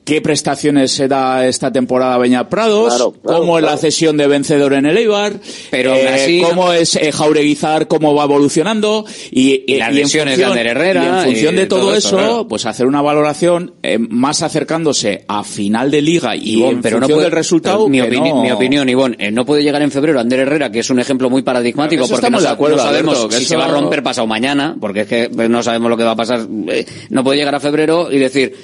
qué 0.07 0.23
prestaciones 0.23 0.93
se 0.93 1.09
da 1.09 1.47
esta 1.49 1.71
temporada 1.73 2.15
a 2.15 2.19
Beñat 2.19 2.49
Prados, 2.49 2.89
Claro, 2.95 3.13
claro, 3.13 3.41
cómo 3.41 3.59
es 3.59 3.65
la 3.65 3.77
cesión 3.77 4.17
de 4.17 4.29
vencedor 4.29 4.73
en 4.73 4.87
el 4.87 4.97
Eibar, 4.97 5.35
Pero 5.71 5.95
eh, 5.95 6.09
así, 6.09 6.41
cómo 6.49 6.73
es 6.73 6.95
eh, 6.97 7.11
Jaureguizar, 7.13 7.89
cómo 7.89 8.15
va 8.15 8.23
evolucionando 8.25 9.05
y, 9.33 9.65
Y 9.67 9.77
las 9.79 9.93
lesiones 9.93 10.39
de 10.39 10.45
Ander 10.45 10.69
Herrera 10.69 11.03
y 11.03 11.07
en 11.09 11.25
función 11.33 11.55
y 11.55 11.59
de 11.59 11.67
todo, 11.67 11.81
todo 11.81 11.95
eso, 11.97 12.09
eso, 12.09 12.17
claro. 12.19 12.49
pues 12.49 12.65
hacer 12.67 12.87
una 12.87 13.03
valoración 13.03 13.75
eh, 13.83 13.99
más 13.99 14.43
acercándose 14.43 15.25
a 15.27 15.43
final 15.43 15.91
de 15.91 16.01
liga 16.03 16.37
y 16.37 16.63
en 16.63 16.81
pero 16.83 16.97
no 17.01 17.03
función 17.07 17.17
puede, 17.19 17.25
del 17.27 17.33
resultado 17.37 17.89
mi, 17.89 17.99
opini- 17.99 18.29
no- 18.33 18.43
mi 18.43 18.51
opinión, 18.53 18.89
Ivonne, 18.89 19.17
eh, 19.19 19.31
no 19.33 19.45
puede 19.45 19.65
llegar 19.65 19.83
en 19.83 19.91
febrero 19.91 20.21
Ander 20.21 20.39
Herrera, 20.39 20.71
que 20.71 20.79
es 20.79 20.89
un 20.91 21.01
ejemplo 21.01 21.29
muy 21.29 21.43
paradigmático, 21.43 22.05
Eso 22.05 22.15
porque 22.15 22.31
no, 22.31 22.39
estamos 22.39 22.43
de 22.45 22.49
acuerdo, 22.49 22.77
no 22.77 22.83
sabemos 22.85 23.17
Alberto, 23.17 23.29
que 23.31 23.37
si 23.41 23.45
se 23.47 23.57
va 23.57 23.65
a 23.65 23.69
romper 23.73 24.05
pasado 24.05 24.29
mañana, 24.29 24.77
porque 24.81 25.01
es 25.01 25.07
que 25.09 25.31
pues, 25.35 25.51
no 25.51 25.65
sabemos 25.65 25.91
lo 25.91 25.97
que 25.97 26.05
va 26.05 26.13
a 26.13 26.17
pasar. 26.17 26.47
Eh, 26.69 26.87
No 27.11 27.25
puede 27.25 27.39
llegar 27.39 27.57
a 27.57 27.61
febrero 27.61 28.13
y 28.13 28.19
decir, 28.21 28.55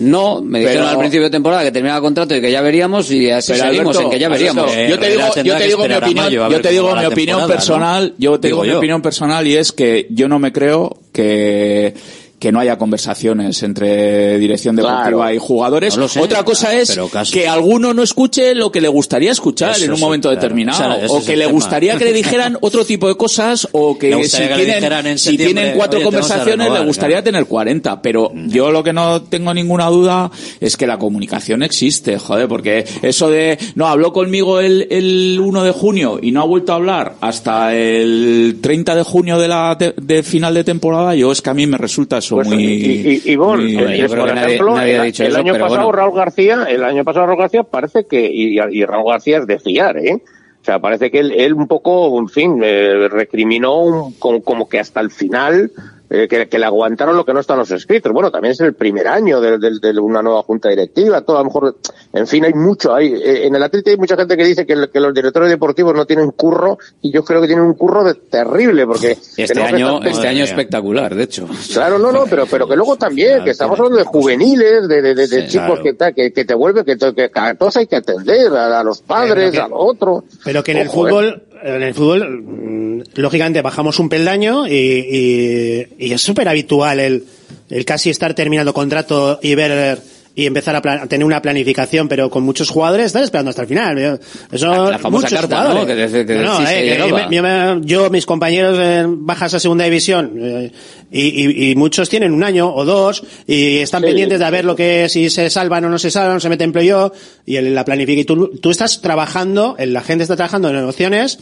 no, 0.00 0.42
me 0.42 0.58
dijeron 0.60 0.82
Pero- 0.82 0.88
al 0.90 0.98
principio 0.98 1.24
de 1.24 1.30
temporada 1.30 1.62
que 1.62 1.70
terminaba 1.72 1.98
el 1.98 2.02
contrato 2.02 2.34
y 2.36 2.40
que 2.40 2.50
ya 2.50 2.60
veríamos, 2.60 3.10
y 3.10 3.30
así 3.30 3.52
Pero, 3.52 3.64
seguimos 3.64 3.96
Alberto, 3.96 4.00
en 4.02 4.10
que 4.10 4.18
ya 4.18 4.26
Alberto, 4.26 4.64
veríamos. 4.66 4.90
yo 4.90 4.98
te 4.98 5.10
digo, 5.10 5.22
yo 5.44 5.56
te 5.56 5.64
digo 5.66 5.86
mi 5.88 5.94
opinión, 5.94 6.50
yo 6.50 6.60
te 6.60 6.68
digo 6.70 6.96
mi 6.96 7.04
opinión 7.06 7.46
personal, 7.46 8.14
yo 8.18 8.40
te 8.40 8.48
digo, 8.48 8.62
mi 8.64 8.70
opinión 8.72 9.02
personal 9.02 9.46
y 9.46 9.56
es 9.56 9.72
que 9.72 10.06
yo 10.10 10.28
no 10.28 10.38
me 10.38 10.52
creo 10.52 10.98
que 11.12 11.94
que 12.38 12.52
no 12.52 12.60
haya 12.60 12.76
conversaciones 12.76 13.62
entre 13.62 14.38
dirección 14.38 14.76
deportiva 14.76 15.06
Claro. 15.26 15.34
y 15.34 15.38
jugadores. 15.38 15.96
No 15.96 16.02
lo 16.02 16.08
sé. 16.08 16.20
Otra 16.20 16.42
cosa 16.44 16.74
es 16.74 16.98
que 17.32 17.48
alguno 17.48 17.94
no 17.94 18.02
escuche 18.02 18.54
lo 18.54 18.70
que 18.70 18.80
le 18.80 18.88
gustaría 18.88 19.32
escuchar 19.32 19.70
Eso 19.72 19.84
en 19.86 19.90
un 19.92 19.96
sí, 19.96 20.02
momento 20.02 20.28
claro. 20.28 20.40
determinado, 20.42 20.98
O 21.08 21.20
sea, 21.20 21.26
que 21.26 21.36
le 21.36 21.44
tema. 21.44 21.52
gustaría 21.54 21.96
que 21.96 22.04
le 22.04 22.12
dijeran 22.12 22.58
otro 22.60 22.84
tipo 22.84 23.08
de 23.08 23.16
cosas, 23.16 23.66
o 23.72 23.96
que 23.98 24.10
si 24.28 24.38
que 24.38 24.48
tienen, 24.54 25.06
en 25.06 25.18
si 25.18 25.36
tienen 25.36 25.76
cuatro 25.76 25.98
"Oye, 25.98 26.08
te 26.10 26.14
vamos 26.14 26.30
a 26.30 26.34
conversaciones, 26.34 26.58
renovar", 26.66 26.80
le 26.82 26.86
gustaría 26.86 27.22
tener 27.22 27.46
40, 27.46 28.02
pero 28.02 28.30
yo 28.48 28.70
lo 28.70 28.82
que 28.84 28.92
no 28.92 29.22
tengo 29.22 29.54
ninguna 29.54 29.86
duda 29.86 30.30
es 30.60 30.76
que 30.76 30.86
la 30.86 30.98
comunicación 30.98 31.62
existe, 31.62 32.18
joder, 32.18 32.48
porque 32.48 32.84
eso 33.02 33.30
de, 33.30 33.58
no, 33.76 33.86
habló 33.86 34.12
conmigo 34.12 34.60
el, 34.60 34.86
el 34.90 35.38
1 35.40 35.64
de 35.64 35.70
junio 35.70 36.18
y 36.20 36.32
no 36.32 36.42
ha 36.42 36.44
vuelto 36.44 36.72
a 36.72 36.76
hablar 36.76 37.14
hasta 37.20 37.74
el 37.74 38.58
30 38.60 38.94
de 38.94 39.02
junio 39.02 39.38
de 39.38 39.48
la 39.48 39.76
te- 39.78 39.94
de 39.96 40.22
final 40.22 40.52
de 40.54 40.64
temporada, 40.64 41.14
yo 41.14 41.32
es 41.32 41.40
que 41.40 41.50
a 41.50 41.54
mí 41.54 41.66
me 41.66 41.78
resulta 41.78 42.20
eso 42.26 42.36
Pues, 42.36 42.48
muy... 42.48 42.62
y, 42.64 43.22
y, 43.24 43.32
Ivonne, 43.32 43.62
muy- 43.72 44.00
es, 44.00 44.12
por 44.14 44.28
nadie- 44.28 44.44
ejemplo, 44.46 44.74
nadie 44.76 44.94
ha 44.98 45.00
el, 45.00 45.06
dicho 45.06 45.22
el 45.22 45.28
eso, 45.30 45.38
año 45.38 45.52
pero 45.52 45.64
pasado 45.64 45.86
bueno. 45.86 45.92
Raúl 45.98 46.16
García, 46.16 46.66
el 46.68 46.84
año 46.84 47.04
pasado 47.04 47.26
Raúl 47.26 47.38
García 47.38 47.62
parece 47.62 48.06
que, 48.06 48.28
y, 48.30 48.58
y 48.60 48.84
Raúl 48.84 49.10
García 49.12 49.38
es 49.38 49.46
de 49.46 49.58
fiar, 49.58 49.96
¿eh? 49.98 50.22
O 50.60 50.64
sea, 50.66 50.80
parece 50.80 51.10
que 51.12 51.20
él, 51.20 51.32
él 51.32 51.54
un 51.54 51.68
poco, 51.68 52.18
en 52.18 52.28
fin, 52.28 52.60
eh, 52.62 53.06
recriminó 53.08 53.80
un- 53.82 54.12
como, 54.14 54.42
como 54.42 54.68
que 54.68 54.80
hasta 54.80 55.00
el 55.00 55.10
final 55.10 55.70
eh, 56.10 56.26
que, 56.28 56.48
que 56.48 56.58
le 56.58 56.66
aguantaron 56.66 57.16
lo 57.16 57.24
que 57.24 57.32
no 57.32 57.40
están 57.40 57.58
los 57.58 57.70
escritos. 57.70 58.12
Bueno, 58.12 58.30
también 58.30 58.52
es 58.52 58.60
el 58.60 58.74
primer 58.74 59.08
año 59.08 59.40
de, 59.40 59.58
de- 59.58 59.92
de 59.92 59.98
una 60.00 60.22
nueva 60.22 60.42
junta 60.42 60.68
directiva, 60.68 61.20
todo 61.22 61.36
a 61.36 61.40
lo 61.40 61.46
mejor, 61.46 61.76
en 62.12 62.26
fin, 62.26 62.44
hay 62.44 62.52
mucho, 62.54 62.94
hay, 62.94 63.12
eh, 63.14 63.46
en 63.46 63.54
el 63.54 63.62
Atlético 63.62 63.90
hay 63.90 63.96
mucha 63.96 64.16
gente 64.16 64.36
que 64.36 64.44
dice 64.44 64.66
que, 64.66 64.76
los 64.76 65.14
directores 65.14 65.48
deportivos 65.50 65.94
no 65.94 66.06
tienen 66.06 66.30
curro, 66.30 66.78
y 67.02 67.10
yo 67.10 67.24
creo 67.24 67.40
que 67.40 67.46
tienen 67.46 67.64
un 67.64 67.74
curro 67.74 68.04
de- 68.04 68.14
terrible, 68.14 68.86
porque 68.86 69.12
Este 69.36 69.46
tenemos 69.54 69.72
año, 69.72 70.02
este 70.04 70.28
año 70.28 70.44
espectacular, 70.44 71.14
de 71.14 71.24
hecho. 71.24 71.46
Claro, 71.72 71.98
no, 71.98 72.12
no, 72.12 72.24
pero, 72.28 72.46
pero 72.50 72.66
que 72.68 72.76
luego 72.76 72.96
también, 72.96 73.44
que 73.44 73.50
estamos 73.50 73.78
hablando 73.78 73.98
de 73.98 74.04
juveniles, 74.04 74.88
de, 74.88 75.02
de, 75.02 75.14
de, 75.14 75.26
de 75.28 75.42
Sí, 75.42 75.48
chicos 75.58 75.80
claro. 75.80 75.96
que, 76.14 76.14
que, 76.14 76.32
que 76.32 76.44
te 76.44 76.54
vuelve, 76.54 76.84
que, 76.84 76.96
que 76.96 77.30
a 77.34 77.54
todos 77.54 77.76
hay 77.76 77.86
que 77.86 77.96
atender, 77.96 78.52
a, 78.54 78.80
a 78.80 78.84
los 78.84 79.02
padres, 79.02 79.50
que- 79.52 79.58
a 79.60 79.68
lo 79.68 79.76
otro. 79.78 80.24
Pero 80.44 80.62
que 80.62 80.72
en 80.72 80.78
el 80.78 80.88
Ojo, 80.88 81.06
eh. 81.06 81.10
fútbol, 81.10 81.42
en 81.74 81.82
el 81.82 81.94
fútbol, 81.94 82.42
mm, 82.42 83.02
lógicamente 83.16 83.60
bajamos 83.62 83.98
un 83.98 84.08
peldaño 84.08 84.66
y, 84.68 84.72
y- 84.74 85.86
y 86.06 86.12
es 86.12 86.20
súper 86.20 86.48
habitual 86.48 87.00
el, 87.00 87.24
el 87.70 87.84
casi 87.84 88.10
estar 88.10 88.34
terminando 88.34 88.72
contrato 88.72 89.38
y 89.42 89.54
ver 89.54 89.98
y 90.36 90.46
empezar 90.46 90.76
a, 90.76 90.82
plan- 90.82 91.00
a 91.00 91.06
tener 91.08 91.24
una 91.26 91.42
planificación, 91.42 92.06
pero 92.08 92.30
con 92.30 92.44
muchos 92.44 92.68
jugadores 92.70 93.06
están 93.06 93.24
esperando 93.24 93.50
hasta 93.50 93.62
el 93.62 93.68
final. 93.68 94.20
Eso, 94.52 94.66
La- 94.68 94.90
la 94.92 94.98
famosa 94.98 95.26
muchos 95.26 95.40
carta, 95.40 95.56
jugadores. 95.56 95.80
¿no? 95.80 95.86
Que 95.86 95.94
desde- 95.94 96.26
que 96.26 96.34
No, 96.36 96.60
eh, 96.68 96.98
que 97.00 97.36
yo, 97.40 97.80
yo, 97.82 98.10
mis 98.10 98.26
compañeros 98.26 98.78
en 98.78 99.24
bajas 99.26 99.54
a 99.54 99.58
segunda 99.60 99.84
división 99.84 100.32
eh, 100.38 100.70
y, 101.10 101.20
y- 101.22 101.70
y 101.70 101.74
muchos 101.74 102.08
tienen 102.10 102.32
un 102.32 102.44
año 102.44 102.72
o 102.72 102.84
dos 102.84 103.22
y 103.46 103.78
están 103.78 104.02
Sí. 104.02 104.08
pendientes 104.08 104.38
de 104.38 104.50
ver 104.50 104.64
lo 104.66 104.76
que 104.76 105.08
si 105.08 105.30
se 105.30 105.48
salvan 105.50 105.84
o 105.86 105.88
no 105.88 105.98
se 105.98 106.10
salvan, 106.10 106.40
se 106.40 106.48
mete 106.50 106.64
en 106.64 106.72
playoff 106.72 107.12
y 107.46 107.56
en 107.56 107.74
la 107.74 107.84
planificación. 107.84 108.20
Y 108.20 108.24
tú, 108.24 108.58
tú 108.60 108.70
estás 108.70 109.00
trabajando, 109.00 109.74
el- 109.78 109.92
la 109.94 110.02
gente 110.02 110.22
está 110.24 110.36
trabajando 110.36 110.68
en 110.68 110.74
negociaciones, 110.76 111.38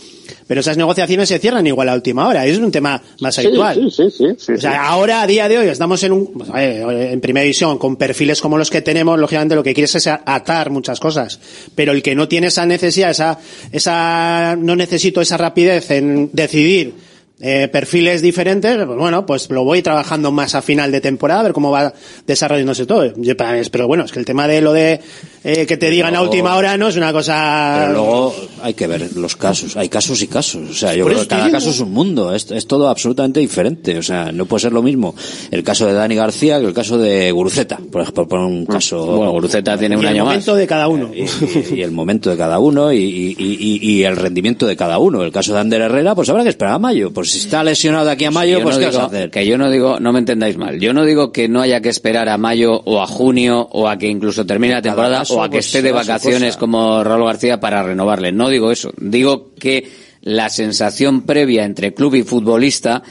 pero 0.47 0.61
esas 0.61 0.77
negociaciones 0.77 1.29
se 1.29 1.39
cierran 1.41 1.67
igual 1.67 1.89
a 1.89 1.95
última 1.95 2.29
hora. 2.29 2.47
Y 2.47 2.51
es 2.51 2.59
un 2.59 2.71
tema 2.71 3.03
más 3.21 3.35
Sí, 3.35 3.47
habitual. 3.47 3.91
sí, 3.91 3.91
sí, 3.91 4.11
sí, 4.17 4.27
sí, 4.39 4.53
O 4.53 4.61
sea, 4.61 4.87
ahora, 4.87 5.23
a 5.23 5.27
día 5.27 5.49
de 5.49 5.59
hoy, 5.59 5.67
estamos 5.69 6.03
en 6.05 6.13
un, 6.13 6.45
eh, 6.57 7.11
en 7.13 7.21
primera 7.21 7.43
división, 7.43 7.77
con 7.79 7.97
perfiles 7.97 8.41
como 8.41 8.57
los 8.57 8.71
que 8.71 8.84
tenemos, 8.85 9.19
lógicamente 9.19 9.57
lo 9.57 9.63
que 9.65 9.75
quieres 9.75 9.95
es 9.97 10.07
atar 10.07 10.71
muchas 10.71 11.01
cosas. 11.01 11.41
Pero 11.75 11.93
el 11.93 12.03
que 12.03 12.15
no 12.15 12.29
tiene 12.29 12.47
esa 12.49 12.67
necesidad, 12.67 13.11
esa, 13.11 13.39
esa, 13.73 14.57
no 14.57 14.77
necesito 14.77 15.21
esa 15.21 15.37
rapidez 15.37 15.91
en 15.91 16.31
decidir, 16.33 16.95
eh, 17.41 17.69
perfiles 17.69 18.23
diferentes, 18.23 18.77
pues 18.77 18.97
bueno, 18.97 19.27
pues 19.27 19.51
lo 19.51 19.65
voy 19.65 19.83
trabajando 19.83 20.31
más 20.31 20.55
a 20.55 20.63
final 20.63 20.93
de 20.93 21.01
temporada, 21.01 21.41
a 21.41 21.43
ver 21.43 21.53
cómo 21.53 21.71
va 21.71 21.93
desarrollándose 22.27 22.87
todo. 22.87 23.13
Yo, 23.17 23.37
Pero 23.37 23.89
bueno, 23.89 24.05
es 24.05 24.13
que 24.13 24.21
el 24.21 24.25
tema 24.25 24.47
de 24.47 24.61
lo 24.61 24.73
de 24.73 25.01
eh, 25.45 25.67
que 25.67 25.77
te 25.77 25.91
digan 25.91 26.17
a 26.17 26.23
última 26.23 26.57
hora 26.57 26.77
no 26.77 26.89
es 26.89 26.97
una 26.97 27.13
cosa... 27.13 27.77
Pero 27.81 27.93
luego 27.93 28.35
hay 28.63 28.75
que 28.75 28.87
ver 28.87 29.15
los 29.17 29.37
casos. 29.37 29.77
Hay 29.77 29.89
casos 29.89 30.23
y 30.23 30.27
casos. 30.27 30.71
O 30.71 30.75
sea, 30.75 30.95
yo 30.95 31.05
creo 31.05 31.21
que 31.21 31.27
cada 31.27 31.51
caso 31.51 31.71
es 31.71 31.81
un 31.81 31.93
mundo. 31.93 32.35
Es, 32.35 32.51
es 32.51 32.67
todo 32.67 32.89
absolutamente 32.89 33.41
diferente. 33.41 33.99
O 33.99 34.03
sea, 34.03 34.33
no 34.33 34.47
puede 34.47 34.63
ser 34.63 34.73
lo 34.73 34.83
mismo 34.83 35.15
el 35.51 35.63
caso 35.63 35.87
de 35.87 35.93
Dani 35.93 36.15
García 36.15 36.59
que 36.61 36.67
el 36.67 36.73
caso 36.75 36.97
de 36.99 37.31
Guruceta. 37.31 37.79
Por 37.93 38.03
ejemplo, 38.03 38.27
por 38.27 38.41
un 38.41 38.65
caso. 38.67 39.05
Bueno, 39.07 39.33
Guruceta 39.33 39.77
tiene 39.77 39.95
y 39.97 39.99
un 39.99 40.05
el 40.05 40.09
año 40.13 40.25
más. 40.25 40.33
momento 40.35 40.55
de 40.57 40.67
cada 40.67 40.89
uno. 40.89 41.11
Y, 41.15 41.27
y 41.77 41.83
el 41.83 41.91
momento 41.93 42.31
de 42.31 42.37
cada 42.37 42.59
uno 42.59 42.93
y, 42.93 42.97
y- 42.99 43.37
y- 43.39 43.79
y 43.93 44.03
el 44.05 44.17
rendimiento 44.17 44.67
de 44.67 44.77
cada 44.77 44.99
uno. 44.99 45.23
El 45.23 45.31
caso 45.33 45.53
de 45.53 45.61
Ander 45.61 45.83
Herrera, 45.83 46.15
pues 46.15 46.29
habrá 46.31 46.43
que 46.43 46.49
esperar 46.49 46.75
a 46.75 46.79
mayo. 46.79 47.13
Pues 47.13 47.31
si 47.33 47.39
está 47.39 47.63
lesionado 47.63 48.07
de 48.07 48.13
aquí 48.13 48.25
a 48.25 48.31
mayo, 48.31 48.59
Yo 48.59 48.63
pues 48.65 48.77
no 48.77 48.81
¿qué 48.81 48.87
digo- 48.87 48.99
vas 48.99 49.05
a 49.13 49.15
hacer? 49.15 49.31
Que 49.31 49.47
yo 49.47 49.59
no 49.59 49.71
digo, 49.71 50.01
no 50.01 50.13
me 50.13 50.21
entendáis 50.21 50.57
mal. 50.57 50.81
Yo 50.81 50.95
no 50.95 51.05
digo 51.05 51.33
que 51.33 51.49
no 51.49 51.61
haya 51.61 51.81
que 51.83 51.91
esperar 51.91 52.29
a 52.31 52.39
mayo 52.39 52.81
o 52.85 53.03
a 53.03 53.07
junio 53.07 53.69
o 53.73 53.89
a 53.89 53.99
que 53.99 54.07
incluso 54.09 54.47
termine 54.47 54.75
la 54.75 54.83
temporada 54.83 55.25
caso, 55.35 55.41
o 55.41 55.43
a 55.45 55.49
que 55.49 55.57
pues, 55.57 55.67
esté 55.67 55.83
de 55.83 55.93
vacaciones 55.93 56.57
como 56.57 57.03
Raúl 57.05 57.25
García 57.27 57.61
para 57.61 57.83
renovarle. 57.83 58.33
No 58.33 58.49
digo 58.49 58.71
eso. 58.71 58.93
Digo 58.97 59.51
que 59.59 59.89
la 60.23 60.49
sensación 60.49 61.23
previa 61.23 61.65
entre 61.65 61.93
club 61.95 62.15
y 62.15 62.23
futbolista 62.23 63.03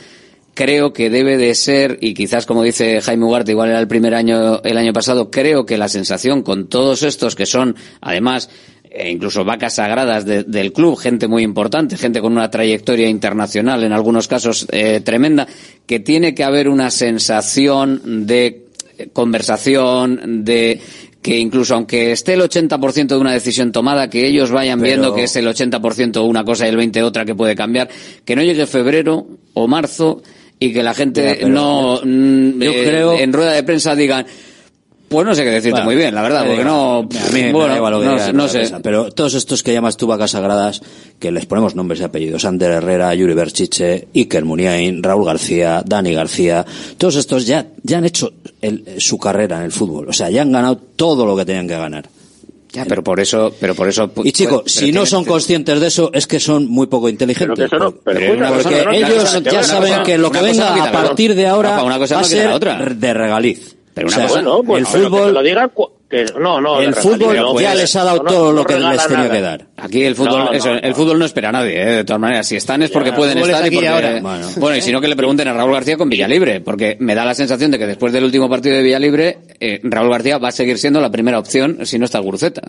creo 0.56 0.94
que 0.94 1.10
debe 1.10 1.38
de 1.38 1.56
ser, 1.56 1.98
y 2.02 2.14
quizás 2.14 2.46
como 2.46 2.62
dice 2.64 3.02
Jaime 3.02 3.26
Ugarte, 3.26 3.52
igual 3.54 3.70
era 3.70 3.80
el 3.80 3.88
primer 3.88 4.14
año, 4.14 4.62
el 4.64 4.78
año 4.78 4.94
pasado, 4.94 5.32
creo 5.32 5.66
que 5.66 5.78
la 5.78 5.88
sensación 5.90 6.44
con 6.44 6.68
todos 6.68 7.02
estos 7.02 7.36
que 7.36 7.48
son, 7.48 7.76
además, 8.02 8.52
eh, 8.92 9.10
incluso 9.10 9.44
vacas 9.44 9.74
sagradas 9.76 10.26
de- 10.26 10.44
del 10.44 10.72
club, 10.72 10.96
gente 10.96 11.28
muy 11.28 11.42
importante, 11.42 11.98
gente 11.98 12.22
con 12.22 12.34
una 12.34 12.52
trayectoria 12.52 13.10
internacional, 13.10 13.84
en 13.84 13.94
algunos 13.94 14.28
casos 14.28 14.68
eh, 14.72 15.02
tremenda, 15.04 15.48
que 15.88 16.00
tiene 16.00 16.36
que 16.36 16.44
haber 16.44 16.70
una 16.70 16.92
sensación 16.92 18.28
de 18.28 18.68
conversación, 19.12 20.44
de 20.46 20.80
que 21.24 21.40
incluso 21.40 21.74
aunque 21.74 22.12
esté 22.12 22.34
el 22.34 22.42
80% 22.42 23.08
de 23.08 23.18
una 23.18 23.32
decisión 23.34 23.72
tomada, 23.72 24.10
que 24.10 24.28
ellos 24.28 24.52
vayan 24.52 24.80
Pero- 24.80 24.88
viendo 24.92 25.16
que 25.16 25.24
es 25.24 25.36
el 25.38 25.48
80% 25.48 26.22
una 26.24 26.44
cosa 26.44 26.68
y 26.68 26.70
el 26.70 26.78
20% 26.78 27.04
otra 27.06 27.26
que 27.26 27.34
puede 27.34 27.56
cambiar, 27.56 27.90
que 28.24 28.36
no 28.36 28.44
llegue 28.44 28.68
febrero 28.68 29.26
o 29.54 29.68
marzo 29.68 30.22
y 30.60 30.72
que 30.74 30.84
la 30.84 30.94
gente 30.94 31.36
pero- 31.40 31.48
no 31.50 32.00
mm, 32.04 32.62
Yo 32.62 32.72
eh, 32.72 32.84
creo- 32.86 33.18
en 33.18 33.34
rueda 33.34 33.54
de 33.54 33.64
prensa 33.64 33.96
digan 33.96 34.26
pues 35.10 35.28
no 35.28 35.36
sé 35.36 35.44
qué 35.44 35.52
decirte 35.52 35.70
Bueno, 35.74 35.86
muy 35.86 35.96
bien, 35.96 36.16
la 36.16 36.24
verdad, 36.24 36.42
me 36.42 36.48
porque 36.48 36.64
da 36.64 36.70
no. 36.72 36.98
A 37.02 37.04
mí 37.32 37.42
me 37.44 37.52
bueno, 37.54 37.68
da 37.70 37.76
igual 37.76 37.94
lo 37.94 38.00
que 38.00 38.06
no, 38.08 38.14
digan, 38.14 38.36
no 38.36 38.44
la 38.44 38.50
sé. 38.50 38.58
prensa, 38.60 38.80
Pero 38.82 39.12
todos 39.12 39.36
estos 39.36 39.62
que 39.62 39.72
llamas 39.72 39.96
tú 39.96 40.08
vacas 40.08 40.32
sagradas, 40.32 40.82
que 41.20 41.32
les 41.32 41.46
ponemos 41.46 41.76
nombres 41.76 42.00
y 42.00 42.04
apellidos, 42.04 42.46
Ander 42.46 42.72
Herrera, 42.72 43.14
Yuri 43.14 43.36
Berchiche, 43.36 44.08
Iker 44.16 44.44
Muniain, 44.44 45.04
Raúl 45.04 45.24
García, 45.24 45.84
Dani 45.86 46.16
García, 46.16 46.66
todos 46.98 47.16
estos 47.18 47.46
ya, 47.46 47.68
ya 47.84 48.00
han 48.00 48.06
hecho 48.06 48.34
el- 48.64 48.84
su 49.00 49.18
carrera 49.20 49.58
en 49.58 49.64
el 49.64 49.72
fútbol. 49.72 50.10
O 50.10 50.14
sea, 50.14 50.30
ya 50.32 50.42
han 50.42 50.52
ganado 50.52 50.78
todo 50.78 51.26
lo 51.26 51.36
que 51.36 51.46
tenían 51.46 51.68
que 51.68 51.78
ganar. 51.78 52.10
Ya, 52.72 52.86
pero 52.86 53.04
por 53.04 53.20
eso, 53.20 53.54
pero 53.60 53.76
por 53.76 53.88
eso. 53.88 54.10
Y 54.24 54.32
chicos, 54.32 54.62
pues, 54.64 54.74
si 54.74 54.92
no 54.92 55.06
son 55.06 55.26
conscientes 55.26 55.80
de 55.80 55.86
eso, 55.88 56.10
es 56.12 56.26
que 56.26 56.40
son 56.40 56.66
muy 56.68 56.88
poco 56.88 57.08
inteligentes. 57.08 57.56
Pero 57.56 57.70
que 57.70 57.76
eso 57.76 57.84
no- 57.84 57.92
pero 58.04 58.20
porque 58.20 58.32
una 58.32 58.50
cosa 58.50 58.70
no- 58.72 58.82
una 58.82 58.96
ellos 58.98 59.14
cosa 59.24 59.40
no- 59.42 59.52
ya 59.52 59.64
saben 59.64 59.90
cosa- 59.92 60.04
que 60.04 60.18
lo 60.18 60.32
que 60.32 60.42
venga 60.42 60.76
no 60.76 60.84
a 60.84 60.92
partir 60.92 61.36
de 61.36 61.46
ahora 61.46 61.70
Rafa, 61.70 61.84
una 61.84 62.00
cosa 62.00 62.16
va 62.16 62.22
no 62.22 62.26
a 62.26 62.30
ser 62.30 62.48
otra. 62.48 62.80
de 62.84 63.14
regaliz. 63.14 63.76
Pero 63.94 64.08
O 64.08 64.10
una 64.10 64.16
sea, 64.18 64.28
cosa- 64.28 64.42
Bueno, 64.42 64.64
pues, 64.64 64.80
el 64.80 64.88
pero 64.92 65.04
que 65.04 65.10
fútbol, 65.12 65.28
te 65.28 65.34
lo 65.34 65.44
diga 65.44 65.68
no, 66.40 66.62
no, 66.62 66.80
el 66.82 66.94
fútbol 66.94 67.36
ya 67.36 67.44
pues, 67.52 67.76
les 67.76 67.96
ha 67.96 68.04
dado 68.04 68.24
no, 68.24 68.30
todo 68.30 68.46
no 68.52 68.60
lo 68.60 68.66
que 68.66 68.74
les 68.80 69.08
tenía 69.08 69.18
nada. 69.24 69.32
que 69.32 69.42
dar. 69.42 69.66
Aquí 69.78 70.04
el 70.04 70.16
fútbol, 70.16 70.40
No, 70.40 70.46
no, 70.46 70.52
eso, 70.54 70.72
no. 70.74 70.80
el 70.80 70.94
fútbol 70.96 71.20
no 71.20 71.26
espera 71.26 71.50
a 71.50 71.52
nadie, 71.52 71.82
¿eh? 71.82 71.86
de 71.98 72.04
todas 72.04 72.20
maneras. 72.20 72.48
Si 72.48 72.56
están 72.56 72.82
es 72.84 72.90
porque 72.92 73.10
Ya, 73.10 73.16
pueden 73.16 73.38
estar 73.38 73.56
es 73.56 73.64
y 73.64 73.68
aquí 73.68 73.76
y 73.76 73.78
porque, 73.78 73.88
ahora. 73.90 74.20
bueno. 74.22 74.48
Bueno. 74.58 74.78
y 74.78 74.82
si 74.82 74.92
no 74.92 75.02
que 75.02 75.08
le 75.08 75.16
pregunten 75.16 75.48
a 75.48 75.54
Raúl 75.54 75.74
García 75.74 75.98
con 75.98 76.10
Villalibre, 76.10 76.62
porque 76.62 76.98
me 77.00 77.16
da 77.16 77.26
la 77.26 77.34
sensación 77.36 77.72
de 77.72 77.80
que 77.80 77.88
después 77.88 78.14
del 78.14 78.24
último 78.24 78.50
partido 78.50 78.76
de 78.76 78.84
Villalibre, 78.84 79.38
eh, 79.60 79.80
Raúl 79.84 80.10
García 80.12 80.38
va 80.38 80.50
a 80.50 80.52
seguir 80.52 80.78
siendo 80.78 81.00
la 81.02 81.10
primera 81.12 81.40
opción 81.40 81.80
si 81.84 81.98
no 82.00 82.06
está 82.06 82.20
el 82.20 82.24
Guruceta. 82.24 82.62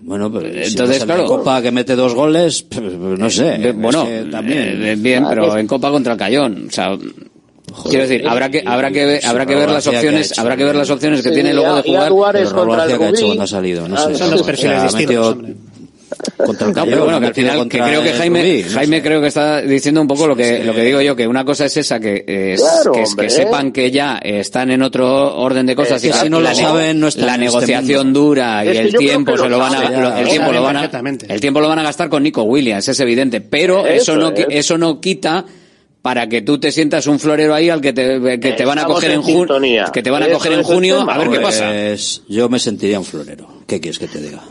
Bueno, 0.00 0.32
pero 0.32 0.48
si 0.64 0.70
Entonces, 0.70 1.04
claro. 1.04 1.22
de 1.22 1.26
Copa 1.28 1.60
que 1.60 1.72
mete 1.72 1.96
dos 1.96 2.14
goles, 2.14 2.62
pues, 2.62 2.82
no 2.82 3.28
sé. 3.30 3.54
Eh, 3.56 3.72
bueno, 3.72 4.04
es 4.04 4.24
que 4.26 4.30
también. 4.30 4.86
eh, 4.86 4.94
bien, 4.96 5.24
Ah, 5.24 5.28
pero 5.30 5.46
pues- 5.48 5.60
en 5.60 5.66
Copa 5.66 5.90
contra 5.90 6.12
el 6.12 6.18
Cayón, 6.18 6.66
o 6.68 6.70
sea, 6.70 6.96
quiero 7.88 8.06
decir, 8.06 8.26
habrá 8.28 8.48
que 8.50 8.62
habrá 8.64 8.90
que 8.90 9.04
ver, 9.04 9.26
habrá 9.26 9.46
que 9.46 9.54
ver 9.54 9.70
las 9.70 9.84
García, 9.84 9.90
¿qué 9.92 9.96
ha 9.96 10.00
opciones, 10.00 10.30
hecho? 10.32 10.40
habrá 10.40 10.56
que 10.56 10.64
ver 10.64 10.76
las 10.76 10.90
opciones 10.90 11.22
que 11.22 11.28
Sí, 11.28 11.34
tiene 11.34 11.50
y 11.50 11.52
luego 11.54 11.76
de 11.76 11.82
jugar. 11.82 12.02
Pero 12.32 12.52
contra 12.54 12.84
el 12.84 12.98
que 12.98 13.04
ha 13.04 13.08
hecho 13.10 13.26
cuando 13.26 13.42
ha 13.42 13.46
salido, 13.46 13.88
no 13.88 13.96
Ah, 13.96 14.08
sé. 14.08 14.14
son 14.16 14.30
dos 14.30 14.42
perfiles 14.42 14.82
distintos. 14.82 15.36
Contra 16.38 16.68
el 16.68 16.72
Cayón, 16.74 16.88
pero 16.90 17.04
bueno, 17.04 17.20
que 17.20 17.26
al 17.26 17.34
final, 17.34 17.68
que 17.68 17.78
creo 17.78 18.02
que 18.02 18.12
Jaime, 18.14 18.40
Rubí, 18.42 18.62
no 18.66 18.70
Jaime 18.72 18.96
sé. 18.96 19.02
creo 19.02 19.20
que 19.20 19.26
está 19.26 19.60
diciendo 19.60 20.00
un 20.00 20.08
poco 20.08 20.26
lo 20.26 20.34
que, 20.34 20.64
lo 20.64 20.74
que 20.74 20.82
digo 20.82 21.02
yo, 21.02 21.14
que 21.14 21.26
una 21.28 21.44
cosa 21.44 21.66
es 21.66 21.76
esa, 21.76 22.00
que, 22.00 22.24
eh, 22.26 22.52
es- 22.54 22.60
Claro, 22.62 22.92
que, 22.92 23.02
es- 23.02 23.14
que 23.14 23.28
sepan 23.30 23.72
que 23.72 23.90
ya 23.90 24.18
están 24.18 24.70
en 24.70 24.82
otro 24.82 25.36
orden 25.36 25.66
de 25.66 25.76
cosas 25.76 26.02
y 26.04 26.08
Es 26.08 26.14
que 26.16 26.20
si 26.22 26.30
no 26.30 26.40
la 26.40 26.50
lo 26.50 26.56
saben, 26.56 26.98
no 26.98 27.08
están 27.08 27.26
la 27.26 27.32
este 27.34 27.44
negociación 27.44 28.12
dura 28.14 28.64
y 28.64 28.68
Es 28.68 28.72
que 28.74 28.80
el 28.80 28.94
tiempo 28.96 29.32
que 29.32 29.38
se 29.38 29.44
lo 29.44 29.50
lo 29.50 29.58
van 29.58 29.74
a, 29.74 30.18
el 30.20 30.28
tiempo 30.28 30.52
lo 30.52 30.62
van 30.62 30.76
a, 30.78 30.84
el 31.28 31.40
tiempo 31.40 31.60
lo 31.60 31.68
van 31.68 31.78
a 31.78 31.82
gastar 31.82 32.08
con 32.08 32.22
Nico 32.22 32.42
Williams, 32.42 32.88
es 32.88 32.98
evidente, 33.00 33.42
pero 33.42 33.86
eso, 33.86 34.12
Eso 34.12 34.16
no, 34.16 34.32
eso 34.34 34.78
no 34.78 35.00
quita 35.00 35.44
para 36.08 36.26
que 36.26 36.40
tú 36.40 36.58
te 36.58 36.72
sientas 36.72 37.06
un 37.06 37.18
florero 37.18 37.54
ahí 37.54 37.68
al 37.68 37.82
que 37.82 37.92
te, 37.92 38.18
que 38.40 38.52
te 38.52 38.64
van 38.64 38.78
a 38.78 38.84
coger 38.86 39.10
en 39.10 39.16
en 39.16 39.22
junio, 39.22 39.84
que 39.92 40.02
te 40.02 40.10
van 40.10 40.22
a 40.22 40.28
coger 40.30 40.54
en 40.54 40.62
junio 40.62 41.02
a 41.02 41.04
ver 41.04 41.16
qué 41.18 41.22
hombre. 41.36 41.40
pasa. 41.42 41.68
Pues 41.68 42.22
yo 42.30 42.48
me 42.48 42.58
sentiría 42.58 42.98
un 42.98 43.04
florero. 43.04 43.46
¿Qué 43.66 43.78
quieres 43.78 43.98
que 43.98 44.08
te 44.08 44.18
diga? 44.18 44.42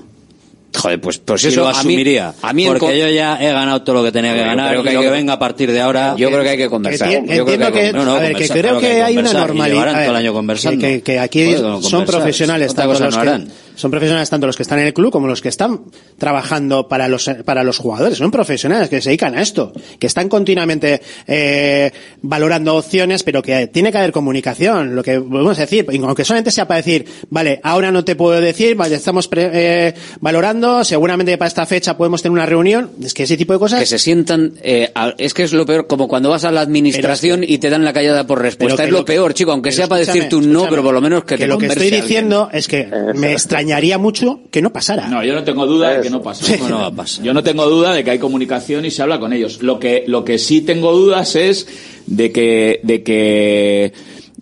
Joder, 0.75 1.01
pues, 1.01 1.17
pues 1.17 1.43
eso 1.45 1.61
lo 1.61 1.67
a 1.69 1.71
mí, 1.71 1.77
asumiría. 1.79 2.35
a 2.43 2.53
mí 2.53 2.67
porque 2.67 2.99
yo 2.99 3.07
ya 3.09 3.41
he 3.41 3.51
ganado 3.51 3.81
todo 3.81 3.95
lo 3.95 4.03
que 4.03 4.11
tenía 4.11 4.35
que 4.35 4.41
ganar 4.41 4.69
creo 4.69 4.81
y 4.81 4.83
que 4.83 4.89
hay 4.89 4.95
lo 4.97 5.01
que 5.01 5.07
que- 5.07 5.11
venga 5.13 5.33
a 5.33 5.39
partir 5.39 5.71
de 5.71 5.81
ahora. 5.81 6.13
yo 6.15 6.29
creo 6.29 6.43
que 6.43 6.49
hay 6.49 6.57
que 6.57 6.69
conversar. 6.69 7.09
Yo 7.09 7.43
creo 7.43 7.71
que, 7.73 7.79
hay 7.79 7.91
No, 7.93 8.05
no, 8.05 8.13
a 8.13 8.19
ver, 8.19 8.35
que 8.35 8.47
creo 8.47 8.79
que 8.79 9.01
hay 9.01 9.17
una 9.17 9.31
y 9.31 9.33
normalidad. 9.33 9.67
llevarán 9.69 9.95
a 9.95 9.97
ver, 9.97 10.07
todo 10.09 10.15
el 10.15 10.23
año 10.23 10.33
conversando. 10.33 10.79
Que, 10.79 11.01
que 11.01 11.17
aquí 11.17 11.55
con 11.55 11.81
son 11.81 12.05
profesionales, 12.05 12.75
tanto 12.75 12.99
los 12.99 13.15
no 13.15 13.21
que. 13.23 13.47
Son 13.77 13.91
profesionales 13.91 14.29
tanto 14.29 14.45
los 14.47 14.57
que 14.57 14.63
están 14.63 14.79
en 14.79 14.87
el 14.87 14.93
club 14.93 15.11
como 15.11 15.27
los 15.27 15.41
que 15.41 15.49
están 15.49 15.81
trabajando 16.17 16.87
para 16.87 17.07
los 17.07 17.29
para 17.45 17.63
los 17.63 17.77
jugadores. 17.77 18.17
Son 18.17 18.31
profesionales 18.31 18.89
que 18.89 19.01
se 19.01 19.09
dedican 19.09 19.35
a 19.37 19.41
esto, 19.41 19.71
que 19.99 20.07
están 20.07 20.27
continuamente 20.29 21.01
eh, 21.27 21.91
valorando 22.21 22.75
opciones, 22.75 23.23
pero 23.23 23.41
que 23.41 23.67
tiene 23.67 23.91
que 23.91 23.97
haber 23.99 24.11
comunicación. 24.11 24.95
Lo 24.95 25.03
que 25.03 25.19
podemos 25.21 25.57
decir, 25.57 25.85
aunque 26.03 26.25
solamente 26.25 26.51
sea 26.51 26.67
para 26.67 26.77
decir, 26.77 27.05
vale, 27.29 27.59
ahora 27.63 27.91
no 27.91 28.03
te 28.03 28.15
puedo 28.15 28.41
decir, 28.41 28.75
vale, 28.75 28.95
estamos 28.95 29.27
pre- 29.27 29.49
eh, 29.53 29.93
valorando, 30.19 30.83
seguramente 30.83 31.37
para 31.37 31.47
esta 31.47 31.65
fecha 31.65 31.95
podemos 31.97 32.21
tener 32.21 32.33
una 32.33 32.45
reunión. 32.45 32.91
Es 33.03 33.13
que 33.13 33.23
ese 33.23 33.37
tipo 33.37 33.53
de 33.53 33.59
cosas. 33.59 33.79
que 33.79 33.85
se 33.85 33.99
sientan 33.99 34.53
eh, 34.63 34.91
a- 34.95 35.13
es 35.17 35.33
que 35.33 35.43
es 35.43 35.53
lo 35.53 35.65
peor 35.65 35.87
como 35.87 36.07
cuando 36.07 36.29
vas 36.29 36.43
a 36.45 36.51
la 36.51 36.61
administración 36.61 37.43
y 37.43 37.59
te 37.59 37.69
dan 37.69 37.85
la 37.85 37.93
callada 37.93 38.25
por 38.25 38.41
respuesta 38.41 38.83
es 38.83 38.87
que 38.87 38.91
lo 38.91 38.99
lo 38.99 39.05
que- 39.05 39.13
peor 39.13 39.33
chico 39.33 39.51
aunque 39.51 39.71
sea 39.71 39.87
para 39.87 39.99
decirte 39.99 40.35
un 40.35 40.51
no 40.51 40.67
pero 40.69 40.81
por 40.83 40.93
lo 40.93 41.01
menos 41.01 41.23
que, 41.25 41.37
te 41.37 41.47
lo 41.47 41.57
que 41.57 41.67
estoy 41.67 41.89
diciendo 42.01 42.49
es 42.51 42.67
que 42.67 42.89
me 43.15 43.33
extrañaría 43.67 43.97
mucho 43.97 44.39
que 44.49 44.61
no 44.61 44.71
pasara. 44.71 45.09
No, 45.09 45.23
yo 45.23 45.33
no 45.33 45.43
tengo 45.43 45.65
duda 45.65 45.97
de 45.97 46.01
que 46.01 46.09
no 46.09 46.21
pasa. 46.21 46.45
Sí. 46.45 46.55
No 46.69 46.79
va 46.79 46.87
a 46.87 46.91
pasar. 46.91 47.25
Yo 47.25 47.33
no 47.33 47.43
tengo 47.43 47.65
duda 47.65 47.93
de 47.93 48.03
que 48.03 48.11
hay 48.11 48.19
comunicación 48.19 48.85
y 48.85 48.91
se 48.91 49.01
habla 49.01 49.19
con 49.19 49.33
ellos. 49.33 49.61
Lo 49.61 49.77
que, 49.79 50.05
lo 50.07 50.23
que 50.23 50.37
sí 50.37 50.61
tengo 50.61 50.93
dudas 50.93 51.35
es 51.35 51.67
de 52.05 52.31
que, 52.31 52.79
de 52.83 53.03
que, 53.03 53.93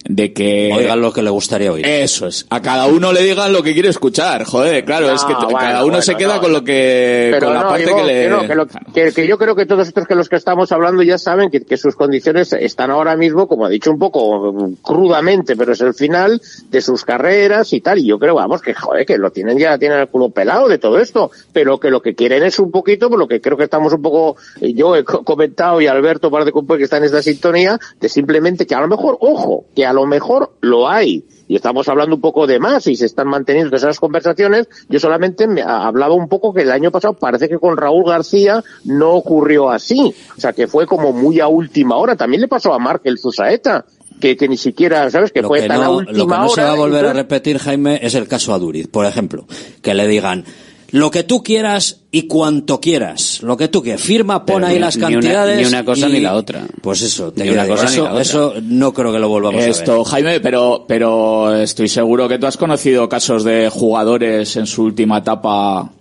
de 0.08 0.34
que 0.34 0.72
Oigan 0.74 1.02
lo 1.02 1.12
que 1.12 1.22
le 1.24 1.30
gustaría 1.30 1.72
oír. 1.72 1.86
Eso 1.86 2.28
es. 2.28 2.46
A 2.50 2.62
cada 2.62 2.86
uno 2.88 3.12
le 3.12 3.24
digan 3.24 3.52
lo 3.52 3.64
que 3.64 3.74
quiere 3.74 3.90
escuchar. 3.90 4.44
Joder, 4.46 4.86
claro, 4.86 5.12
es 5.12 5.24
que 5.24 5.34
bueno, 5.34 5.50
cada 5.58 5.80
uno 5.80 5.88
bueno, 5.88 6.02
se 6.02 6.16
queda 6.16 6.36
no. 6.36 6.42
con 6.42 6.54
lo 6.54 6.64
que, 6.64 7.30
Pero 7.34 7.48
con 7.48 7.56
la 7.56 7.68
parte 7.68 7.86
digo 7.86 7.98
que 7.98 8.04
le. 8.04 8.24
que 8.24 8.30
no, 8.30 8.48
que, 8.48 8.56
lo- 8.56 8.68
que- 8.68 9.12
que 9.14 9.28
yo 9.28 9.38
creo 9.38 9.56
que 9.56 9.66
todos 9.66 9.88
estos 9.88 10.06
que 10.08 10.16
los 10.16 10.30
que 10.30 10.36
estamos 10.36 10.72
hablando 10.72 11.02
ya 11.04 11.18
saben 11.18 11.50
que, 11.50 11.62
que 11.62 11.78
sus 11.78 11.96
condiciones 11.96 12.54
están 12.54 12.92
ahora 12.92 13.16
mismo, 13.18 13.48
como 13.48 13.66
ha 13.66 13.70
dicho 13.70 13.92
un 13.92 14.00
poco 14.00 14.54
crudamente, 14.84 15.56
pero 15.56 15.74
es 15.74 15.82
el 15.82 15.94
final 15.94 16.42
de 16.70 16.82
sus 16.82 17.04
carreras 17.04 17.74
y 17.74 17.82
tal. 17.82 18.00
Y 18.00 18.06
yo 18.08 18.20
creo, 18.20 18.36
vamos, 18.36 18.62
que 18.62 18.74
joder, 18.74 19.06
que 19.06 19.18
lo 19.18 19.32
tienen 19.32 19.58
ya, 19.58 19.78
tienen 19.78 20.00
el 20.00 20.08
culo 20.08 20.30
pelado 20.30 20.68
de 20.68 20.78
todo 20.78 21.00
esto, 21.00 21.32
pero 21.52 21.80
que 21.80 21.90
lo 21.90 22.02
que 22.02 22.16
quieren 22.16 22.44
es 22.44 22.60
un 22.60 22.72
poquito, 22.72 23.10
por 23.10 23.20
lo 23.20 23.28
que 23.28 23.42
creo 23.42 23.58
que 23.58 23.64
estamos 23.64 23.92
un 23.94 24.02
poco, 24.02 24.36
eh, 24.62 24.74
yo 24.74 24.96
he 24.96 25.04
co- 25.04 25.24
comentado 25.24 25.82
y 25.82 25.88
Alberto, 25.88 26.30
par 26.32 26.46
de 26.46 26.52
que 26.52 26.84
está 26.84 26.98
en 26.98 27.04
esta 27.06 27.22
sintonía, 27.22 27.80
de 28.00 28.10
simplemente 28.10 28.66
que 28.66 28.76
a 28.76 28.82
lo 28.82 28.88
mejor, 28.88 29.18
ojo, 29.20 29.66
que 29.76 29.86
a 29.86 29.94
lo 29.96 30.06
mejor 30.06 30.54
lo 30.62 30.88
hay 30.88 31.26
y 31.48 31.56
estamos 31.56 31.88
hablando 31.90 32.16
un 32.16 32.22
poco 32.22 32.48
de 32.48 32.60
más 32.60 32.88
y 32.88 32.96
se 32.96 33.06
están 33.06 33.28
manteniendo 33.28 33.76
esas 33.76 34.00
conversaciones, 34.00 34.68
yo 34.90 35.00
solamente 35.00 35.48
me 35.48 35.62
hablaba 35.62 36.14
un 36.14 36.28
poco 36.28 36.54
que 36.54 36.62
el 36.62 36.72
año 36.72 36.92
pasado 36.92 37.14
parece 37.14 37.50
que 37.50 37.58
con 37.58 37.78
Raúl 37.78 38.06
García 38.06 38.64
no 38.84 39.14
ocurrió 39.14 39.70
así, 39.70 40.14
o 40.38 40.42
sea 40.42 40.54
que 40.54 40.68
fue 40.68 40.86
como 40.86 41.14
muy 41.14 41.40
a 41.40 41.48
última 41.48 41.98
hora, 41.98 42.16
también 42.16 42.42
le 42.42 42.48
pasó 42.48 42.74
a 42.74 42.80
Markel 42.80 43.18
Zusaeta, 43.20 43.86
que, 44.20 44.38
que 44.38 44.48
ni 44.48 44.58
siquiera, 44.58 45.10
¿sabes? 45.12 45.32
Que 45.32 45.42
lo 45.42 45.50
fue 45.50 45.62
que 45.62 45.68
tan 45.68 45.84
a 45.84 45.90
última 45.90 46.18
lo 46.18 46.28
que 46.28 46.36
no 46.36 46.50
se 46.50 46.62
va 46.62 46.72
a 46.72 46.76
volver 46.76 47.06
a 47.06 47.14
repetir, 47.14 47.58
Jaime, 47.58 48.00
es 48.02 48.16
el 48.16 48.28
caso 48.28 48.54
Aduriz, 48.54 48.88
por 48.88 49.06
ejemplo. 49.06 49.46
Que 49.82 49.94
le 49.94 50.08
digan 50.08 50.46
lo 50.92 51.12
que 51.12 51.24
tú 51.24 51.44
quieras 51.44 52.02
y 52.12 52.24
cuanto 52.24 52.80
quieras. 52.80 53.40
Lo 53.42 53.58
que 53.58 53.68
tú 53.68 53.82
quieras. 53.84 54.02
Firma, 54.02 54.46
pon 54.46 54.58
Pero 54.58 54.68
ahí 54.68 54.74
ni- 54.76 54.80
las 54.80 54.96
ni 54.98 55.04
una- 55.04 55.12
cantidades. 55.12 55.58
ni 55.60 55.66
una 55.66 55.84
cosa 55.86 56.08
y- 56.10 56.14
ni 56.14 56.20
la 56.22 56.36
otra. 56.36 56.66
Pues 56.82 57.02
eso, 57.02 57.32
te 57.34 57.44
Ni 57.44 57.50
una 57.50 57.68
cosa 57.68 57.84
ni 57.86 57.90
eso, 57.92 58.04
la 58.04 58.10
otra. 58.12 58.22
eso 58.22 58.54
no 58.64 58.94
creo 58.94 59.12
que 59.12 59.20
lo 59.20 59.28
volvamos 59.28 59.62
a 59.64 59.68
Esto, 59.68 59.98
ver. 60.00 60.06
Jaime, 60.08 60.40
pero, 60.40 60.86
pero 60.88 61.56
estoy 61.56 61.90
seguro 61.90 62.28
que 62.30 62.38
tú 62.40 62.46
has 62.48 62.58
conocido 62.58 63.10
casos 63.10 63.44
de 63.44 63.70
jugadores 63.70 64.56
en 64.56 64.68
su 64.68 64.84
última 64.84 65.18
etapa 65.20 65.92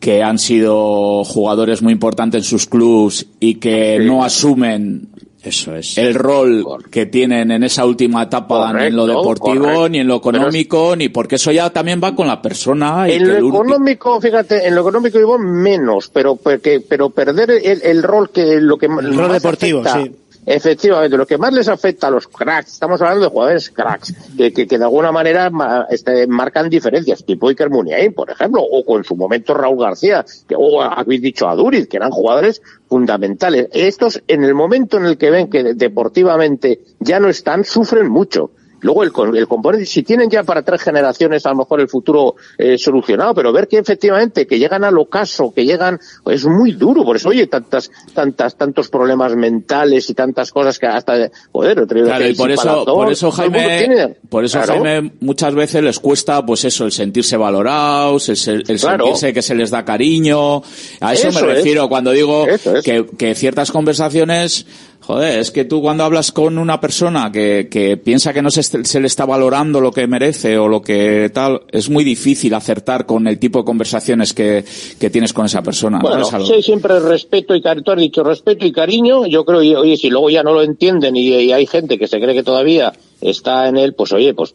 que 0.00 0.22
han 0.22 0.38
sido 0.38 1.24
jugadores 1.24 1.82
muy 1.82 1.92
importantes 1.92 2.42
en 2.44 2.48
sus 2.48 2.66
clubs 2.66 3.26
y 3.38 3.56
que 3.56 3.98
no 4.00 4.24
asumen 4.24 5.08
eso 5.42 5.74
es 5.74 5.96
el 5.96 6.14
rol 6.14 6.64
que 6.90 7.06
tienen 7.06 7.50
en 7.50 7.62
esa 7.62 7.86
última 7.86 8.24
etapa 8.24 8.72
ni 8.74 8.86
en 8.86 8.96
lo 8.96 9.06
deportivo 9.06 9.64
correcto. 9.64 9.88
ni 9.88 9.98
en 10.00 10.06
lo 10.06 10.16
económico 10.16 10.94
ni 10.96 11.08
porque 11.08 11.36
eso 11.36 11.50
ya 11.50 11.70
también 11.70 12.00
va 12.02 12.14
con 12.14 12.26
la 12.26 12.42
persona 12.42 13.08
y 13.08 13.12
En 13.12 13.24
que 13.24 13.40
lo 13.40 13.48
económico, 13.48 14.20
fíjate, 14.20 14.66
en 14.66 14.74
lo 14.74 14.82
económico 14.82 15.18
digo 15.18 15.38
menos, 15.38 16.10
pero 16.12 16.36
porque, 16.36 16.82
pero 16.86 17.10
perder 17.10 17.50
el, 17.50 17.82
el 17.82 18.02
rol 18.02 18.30
que 18.30 18.60
lo 18.60 18.76
que 18.76 18.86
El 18.86 19.16
rol 19.16 19.32
deportivo, 19.32 19.82
sí. 19.84 20.12
Efectivamente, 20.46 21.16
lo 21.16 21.26
que 21.26 21.36
más 21.38 21.52
les 21.52 21.68
afecta 21.68 22.08
a 22.08 22.10
los 22.10 22.26
cracks, 22.26 22.72
estamos 22.72 23.00
hablando 23.02 23.24
de 23.24 23.30
jugadores 23.30 23.70
cracks, 23.70 24.14
que, 24.36 24.52
que, 24.52 24.66
de 24.66 24.84
alguna 24.84 25.12
manera 25.12 25.50
ma- 25.50 25.86
este, 25.90 26.26
marcan 26.26 26.70
diferencias, 26.70 27.24
tipo 27.24 27.48
Iker 27.48 27.68
Muniain, 27.70 28.14
por 28.14 28.30
ejemplo, 28.30 28.62
o 28.62 28.84
con 28.84 29.04
su 29.04 29.14
momento 29.16 29.52
Raúl 29.54 29.78
García, 29.78 30.24
que, 30.48 30.54
o 30.56 30.80
habéis 30.82 31.20
dicho 31.22 31.46
a 31.48 31.54
Duriz, 31.54 31.86
que 31.88 31.98
eran 31.98 32.10
jugadores 32.10 32.62
fundamentales. 32.88 33.68
Estos, 33.72 34.22
en 34.26 34.42
el 34.44 34.54
momento 34.54 34.96
en 34.96 35.04
el 35.06 35.18
que 35.18 35.30
ven 35.30 35.50
que 35.50 35.74
deportivamente 35.74 36.80
ya 36.98 37.20
no 37.20 37.28
están, 37.28 37.64
sufren 37.64 38.08
mucho. 38.08 38.50
Luego 38.82 39.02
el, 39.04 39.36
el 39.36 39.46
componente, 39.48 39.86
si 39.86 40.02
tienen 40.02 40.30
ya 40.30 40.42
para 40.42 40.62
tres 40.62 40.82
generaciones 40.82 41.44
a 41.46 41.50
lo 41.50 41.56
mejor 41.56 41.80
el 41.80 41.88
futuro 41.88 42.36
eh, 42.58 42.78
solucionado, 42.78 43.34
pero 43.34 43.52
ver 43.52 43.68
que 43.68 43.78
efectivamente 43.78 44.46
que 44.46 44.58
llegan 44.58 44.84
al 44.84 44.98
ocaso, 44.98 45.52
que 45.54 45.64
llegan, 45.64 45.98
es 46.26 46.46
muy 46.46 46.72
duro, 46.72 47.04
por 47.04 47.16
eso 47.16 47.28
oye 47.30 47.46
tantas, 47.46 47.90
tantas, 48.14 48.56
tantos 48.56 48.88
problemas 48.88 49.36
mentales 49.36 50.08
y 50.10 50.14
tantas 50.14 50.50
cosas 50.52 50.78
que 50.78 50.86
hasta, 50.86 51.30
joder, 51.52 51.86
Claro, 51.86 52.26
y 52.28 52.34
por 52.34 52.50
el 52.50 52.58
eso, 52.58 52.84
por 52.84 53.10
eso 53.12 53.26
el 53.28 53.32
Jaime, 53.32 54.16
por 54.28 54.44
eso 54.44 54.58
Claro. 54.60 54.82
Jaime 54.82 55.12
muchas 55.20 55.54
veces 55.54 55.82
les 55.82 55.98
cuesta, 55.98 56.44
pues 56.44 56.64
eso, 56.64 56.84
el 56.84 56.92
sentirse 56.92 57.36
valorados, 57.36 58.28
el, 58.28 58.36
se- 58.36 58.52
el 58.52 58.64
Claro. 58.80 59.04
sentirse 59.04 59.32
que 59.32 59.42
se 59.42 59.54
les 59.54 59.70
da 59.70 59.84
cariño. 59.84 60.62
A 61.00 61.12
eso, 61.12 61.28
Eso 61.28 61.40
me 61.44 61.50
es. 61.52 61.56
refiero 61.58 61.88
cuando 61.88 62.10
digo 62.12 62.46
que, 62.84 63.06
que 63.18 63.34
ciertas 63.34 63.70
conversaciones, 63.70 64.66
joder, 65.00 65.38
es 65.40 65.50
que 65.50 65.64
tú 65.64 65.80
cuando 65.82 66.04
hablas 66.04 66.30
con 66.32 66.58
una 66.58 66.80
persona 66.80 67.30
que, 67.32 67.68
que 67.70 67.96
piensa 67.96 68.32
que 68.32 68.42
no 68.42 68.50
se, 68.50 68.62
se 68.62 69.00
le 69.00 69.06
está 69.06 69.24
valorando 69.26 69.80
lo 69.80 69.90
que 69.92 70.06
merece 70.06 70.56
o 70.58 70.68
lo 70.68 70.80
que 70.82 71.30
tal, 71.34 71.62
es 71.72 71.88
muy 71.90 72.04
difícil 72.04 72.54
acertar 72.54 73.06
con 73.06 73.26
el 73.26 73.38
tipo 73.38 73.58
de 73.60 73.64
conversaciones 73.64 74.32
que, 74.34 74.64
que 74.98 75.10
tienes 75.10 75.32
con 75.32 75.46
esa 75.46 75.62
persona. 75.62 75.98
¿no? 75.98 76.08
Bueno, 76.08 76.24
sí, 76.24 76.62
siempre 76.62 76.98
respeto 77.00 77.54
y 77.54 77.62
cariño. 77.62 77.84
Tú 77.84 77.90
has 77.92 77.98
dicho 77.98 78.22
respeto 78.22 78.64
y 78.66 78.72
cariño. 78.72 79.26
Yo 79.26 79.44
creo, 79.44 79.62
y, 79.62 79.74
oye, 79.74 79.96
si 79.96 80.10
luego 80.10 80.30
ya 80.30 80.42
no 80.42 80.52
lo 80.52 80.62
entienden 80.62 81.16
y, 81.16 81.28
y 81.28 81.52
hay 81.52 81.66
gente 81.66 81.98
que 81.98 82.06
se 82.06 82.20
cree 82.20 82.34
que 82.34 82.42
todavía 82.42 82.92
está 83.20 83.68
en 83.68 83.76
él, 83.76 83.94
pues 83.94 84.12
oye, 84.12 84.32
pues 84.34 84.54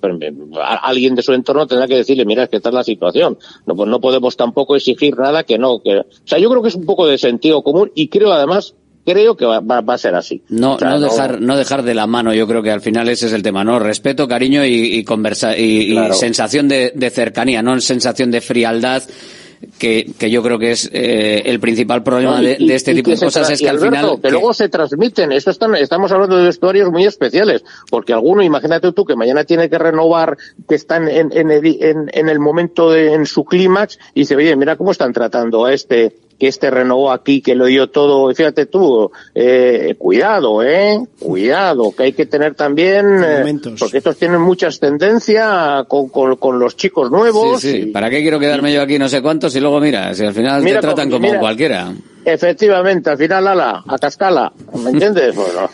a- 0.62 0.76
alguien 0.88 1.16
de 1.16 1.22
su 1.22 1.34
entorno 1.34 1.68
tendrá 1.68 1.88
que 1.88 1.96
decirle, 1.98 2.26
mira, 2.26 2.44
es 2.44 2.50
que 2.50 2.58
esta 2.58 2.70
es 2.70 2.76
la 2.76 2.84
situación. 2.84 3.38
No, 3.66 3.76
pues 3.76 3.90
no 3.90 4.00
podemos 4.02 4.36
tampoco 4.38 4.76
exigir 4.76 5.18
nada 5.18 5.44
que 5.44 5.58
no. 5.58 5.80
Que, 5.82 5.98
o 6.00 6.06
sea, 6.24 6.40
yo 6.40 6.50
creo 6.50 6.62
que 6.62 6.70
es 6.70 6.76
un 6.76 6.86
poco 6.86 7.06
de 7.08 7.18
sentido 7.18 7.62
común 7.64 7.92
y 7.96 8.08
creo 8.08 8.32
además, 8.32 8.74
creo 9.06 9.38
que 9.38 9.46
va, 9.46 9.60
va- 9.60 9.82
va 9.82 9.94
a 9.94 9.98
ser 9.98 10.16
así. 10.16 10.42
No, 10.50 10.76
O 10.76 10.80
sea, 10.80 10.90
no 10.90 11.00
dejar, 11.00 11.40
no 11.42 11.56
dejar 11.58 11.84
de 11.84 11.94
la 11.94 12.08
mano, 12.08 12.34
yo 12.34 12.48
creo 12.48 12.62
que 12.64 12.72
al 12.72 12.82
final 12.82 13.08
ese 13.10 13.28
es 13.28 13.34
el 13.34 13.44
tema, 13.44 13.64
¿no? 13.64 13.80
Respeto, 13.80 14.28
cariño 14.28 14.66
y, 14.66 14.96
y 14.98 15.04
conversa, 15.04 15.58
y, 15.58 15.96
sensación 16.14 16.68
de, 16.68 16.92
de 16.96 17.10
cercanía, 17.10 17.62
no 17.62 17.80
sensación 17.80 18.32
de 18.32 18.42
frialdad, 18.42 19.04
que, 19.80 20.12
que 20.20 20.30
yo 20.30 20.44
creo 20.44 20.60
que 20.60 20.72
es 20.72 20.90
eh, 20.94 21.44
el 21.46 21.60
principal 21.60 22.04
problema 22.04 22.36
No, 22.38 22.44
y- 22.44 22.46
de, 22.46 22.58
de 22.58 22.76
este 22.76 22.94
tipo 22.94 23.10
de 23.10 23.18
cosas 23.18 23.50
es 23.50 23.60
que 23.60 23.70
al 23.70 23.78
Alberto, 23.78 23.96
final... 23.98 24.16
que 24.18 24.22
que- 24.24 24.32
luego 24.32 24.54
se 24.54 24.70
transmiten 24.70 25.32
esto 25.32 25.50
están, 25.50 25.74
estamos 25.76 26.12
hablando 26.12 26.38
de 26.38 26.44
vestuarios 26.44 26.92
muy 26.92 27.06
especiales 27.06 27.64
porque 27.90 28.14
alguno 28.14 28.44
imagínate 28.44 28.92
tú 28.92 29.06
que 29.06 29.16
mañana 29.16 29.44
tiene 29.46 29.70
que 29.70 29.78
renovar 29.80 30.38
que 30.68 30.76
están 30.76 31.08
en, 31.08 31.32
en, 31.36 31.50
el, 31.52 31.66
en, 31.82 32.12
en 32.14 32.30
el 32.30 32.40
momento 32.40 32.92
de, 32.92 33.14
en 33.14 33.26
su 33.26 33.44
clímax 33.46 33.98
y 34.14 34.20
dice 34.22 34.36
oye 34.36 34.56
mira 34.56 34.76
cómo 34.76 34.92
están 34.92 35.14
tratando 35.14 35.66
a 35.66 35.74
este 35.74 36.12
que 36.40 36.48
este 36.48 36.70
renovó 36.70 37.12
aquí, 37.12 37.42
que 37.42 37.56
lo 37.56 37.66
dio 37.66 37.88
todo, 37.90 38.30
y 38.30 38.36
fíjate 38.36 38.66
tú, 38.66 39.12
eh, 39.34 39.96
cuidado, 39.98 40.62
eh, 40.64 41.00
cuidado, 41.20 41.94
que 41.96 42.04
hay 42.04 42.14
que 42.14 42.26
tener 42.26 42.56
también, 42.56 43.22
eh, 43.24 43.60
porque 43.80 43.98
estos 44.00 44.18
tienen 44.18 44.42
mucha 44.42 44.68
ascendencia 44.68 45.86
con, 45.88 46.10
con, 46.10 46.36
con 46.36 46.60
los 46.60 46.76
chicos 46.76 47.10
nuevos, 47.12 47.62
Sí, 47.62 47.72
sí. 47.72 47.86
¿Para 47.88 48.10
qué 48.10 48.22
quiero 48.22 48.40
quedarme 48.40 48.74
yo 48.74 48.82
aquí 48.82 49.00
no 49.00 49.08
sé 49.10 49.22
cuántos 49.22 49.56
y 49.56 49.60
luego 49.60 49.80
mira, 49.80 50.14
si 50.14 50.26
al 50.26 50.34
final 50.34 50.62
Mira 50.64 50.80
te 50.82 50.88
tratan 50.88 51.10
como 51.10 51.28
mira. 51.28 51.40
cualquiera? 51.40 51.94
Efectivamente, 52.26 53.10
al 53.10 53.18
final, 53.18 53.48
ala, 53.48 53.84
a 53.88 53.98
cascala, 53.98 54.52
¿me 54.84 54.90
entiendes? 54.92 55.36
Bueno, 55.46 55.70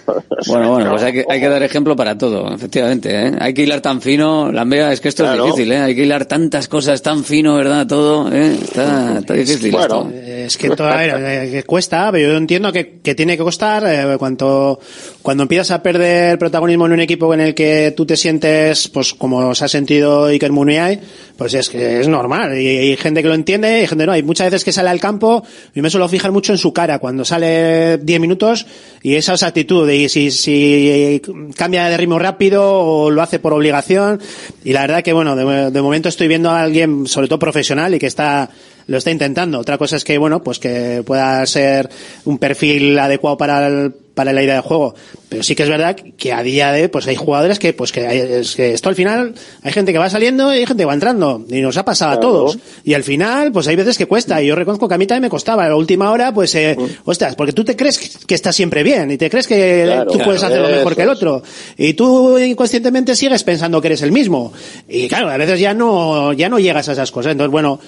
Bueno, 0.48 0.72
bueno, 0.72 0.90
pues 0.92 1.04
hay 1.04 1.14
que, 1.14 1.26
hay 1.30 1.40
que 1.40 1.48
dar 1.50 1.64
ejemplo 1.64 1.96
para 1.96 2.18
todo, 2.18 2.54
efectivamente, 2.54 3.28
¿eh? 3.28 3.32
Hay 3.40 3.54
que 3.54 3.64
hilar 3.64 3.82
tan 3.82 4.02
fino, 4.02 4.52
Lambea, 4.52 4.92
es 4.92 5.00
que 5.02 5.10
esto 5.10 5.24
Claro. 5.24 5.46
es 5.46 5.52
difícil, 5.56 5.72
¿eh? 5.72 5.78
Hay 5.80 5.96
que 5.96 6.04
hilar 6.04 6.26
tantas 6.26 6.68
cosas 6.68 7.02
tan 7.02 7.24
fino, 7.24 7.56
¿verdad? 7.56 7.86
Todo, 7.88 8.32
¿eh? 8.34 8.58
Está, 8.62 9.20
está 9.20 9.34
difícil 9.34 9.74
esto. 9.76 10.10
Es 10.14 10.58
que 10.58 10.70
todo, 10.72 10.88
a 10.88 10.98
ver, 10.98 11.16
eh, 11.18 11.52
que 11.52 11.64
cuesta, 11.64 12.12
pero 12.12 12.32
yo 12.32 12.38
entiendo 12.38 12.72
que, 12.72 13.00
que 13.04 13.14
tiene 13.16 13.38
que 13.38 13.44
costar 13.44 13.84
eh, 13.88 14.18
cuando, 14.18 14.80
cuando 15.22 15.44
empiezas 15.44 15.72
a 15.72 15.84
perder 15.84 16.40
protagonismo 16.40 16.88
en 16.88 16.94
un 16.94 17.00
equipo 17.02 17.34
en 17.34 17.42
el 17.42 17.54
que 17.54 17.94
tú 17.96 18.06
te 18.06 18.18
sientes, 18.18 18.88
pues 18.90 19.14
como 19.14 19.54
se 19.54 19.66
ha 19.66 19.68
sentido 19.68 20.26
Iker 20.26 20.52
Muniain, 20.52 21.00
pues 21.38 21.54
es 21.54 21.70
que 21.70 22.00
es 22.02 22.08
normal. 22.08 22.58
Y 22.60 22.68
hay 22.68 22.98
gente 22.98 23.22
que 23.22 23.28
lo 23.28 23.36
entiende 23.36 23.84
y 23.84 23.88
gente 23.88 24.06
no. 24.06 24.12
Hay 24.12 24.24
muchas 24.24 24.48
veces 24.48 24.64
que 24.64 24.72
sale 24.72 24.90
al 24.90 25.00
campo 25.00 25.44
y 25.76 25.82
me 25.82 25.90
suelo 25.90 26.08
fijar 26.10 26.32
mucho 26.32 26.41
en 26.50 26.58
su 26.58 26.74
cara 26.74 27.00
cuando 27.00 27.24
sale 27.24 27.98
10 27.98 28.20
minutos 28.20 28.66
y 29.02 29.16
esa 29.16 29.34
es 29.34 29.44
actitud 29.44 29.90
y 29.90 30.10
si, 30.10 30.32
si 30.32 31.22
cambia 31.56 31.86
de 31.86 31.98
ritmo 31.98 32.20
rápido 32.20 32.64
o 32.64 33.10
lo 33.10 33.22
hace 33.22 33.40
por 33.40 33.54
obligación. 33.54 34.20
Y 34.64 34.74
la 34.74 34.82
verdad 34.82 35.04
que 35.04 35.14
bueno, 35.14 35.36
de, 35.36 35.72
de 35.72 35.82
momento 35.82 36.10
estoy 36.10 36.28
viendo 36.28 36.50
a 36.50 36.62
alguien, 36.62 37.08
sobre 37.08 37.28
todo 37.28 37.40
profesional 37.40 37.94
y 37.94 38.00
que 38.00 38.08
está 38.08 38.50
lo 38.92 38.98
está 38.98 39.10
intentando. 39.12 39.58
Otra 39.60 39.78
cosa 39.78 39.96
es 39.96 40.04
que, 40.04 40.18
bueno, 40.18 40.44
pues 40.44 40.60
que 40.60 41.02
pueda 41.06 41.44
ser 41.46 41.90
un 42.26 42.38
perfil 42.38 42.98
adecuado 43.00 43.38
para 43.38 43.68
el- 43.68 43.94
para 44.14 44.34
la 44.34 44.44
idea 44.44 44.56
de 44.56 44.62
juego. 44.62 44.94
Pero 45.30 45.42
sí 45.42 45.56
que 45.56 45.64
es 45.64 45.70
verdad 45.70 45.96
que 45.96 46.34
a 46.34 46.44
día 46.44 46.74
de, 46.74 46.90
pues 46.90 47.08
hay 47.08 47.16
jugadores 47.16 47.60
que, 47.60 47.72
pues 47.72 47.94
que, 47.94 48.06
hay- 48.06 48.20
es 48.20 48.58
que 48.58 48.74
esto 48.74 48.90
al 48.90 48.96
final, 48.96 49.34
hay 49.64 49.72
gente 49.72 49.94
que 49.94 49.98
va 49.98 50.10
saliendo 50.10 50.54
y 50.54 50.58
hay 50.58 50.66
gente 50.66 50.82
que 50.82 50.86
va 50.86 50.94
entrando. 50.94 51.46
Y 51.50 51.62
nos 51.62 51.78
ha 51.78 51.86
pasado 51.86 52.12
a 52.12 52.20
todos. 52.20 52.60
Y 52.84 52.94
al 52.94 53.04
final, 53.04 53.54
pues 53.54 53.68
hay 53.70 53.78
veces 53.78 53.98
que 53.98 54.08
cuesta. 54.08 54.42
Y 54.44 54.48
yo 54.48 54.56
reconozco 54.56 54.90
que 54.90 54.96
a 54.96 54.98
mí 54.98 55.08
también 55.08 55.22
me 55.24 55.30
costaba. 55.30 55.64
A 55.66 55.70
la 55.70 55.78
última 55.78 56.12
hora, 56.12 56.34
pues, 56.34 56.54
eh, 56.56 56.76
ostras, 57.06 57.36
porque 57.36 57.54
tú 57.54 57.64
te 57.64 57.78
crees 57.78 57.98
que- 58.28 58.36
estás 58.36 58.54
siempre 58.54 58.84
bien 58.84 59.10
y 59.12 59.18
te 59.18 59.30
crees 59.30 59.48
que 59.48 59.84
Claro, 59.86 60.12
tú 60.12 60.20
puedes 60.20 60.42
claro, 60.42 60.56
hacerlo 60.56 60.76
mejor 60.78 60.96
que 60.98 61.02
el 61.04 61.10
otro. 61.10 61.42
Y 61.78 61.94
tú 61.94 62.38
inconscientemente 62.38 63.16
sigues 63.16 63.44
pensando 63.46 63.80
que 63.80 63.88
eres 63.88 64.02
el 64.02 64.12
mismo. 64.12 64.52
Y 64.90 65.08
claro, 65.08 65.30
a 65.30 65.38
veces 65.38 65.58
ya 65.58 65.74
no, 65.74 66.34
ya 66.34 66.50
no 66.50 66.60
llegas 66.60 66.90
a 66.90 66.92
esas 66.92 67.12
cosas. 67.12 67.32
Entonces, 67.32 67.52
bueno, 67.52 67.80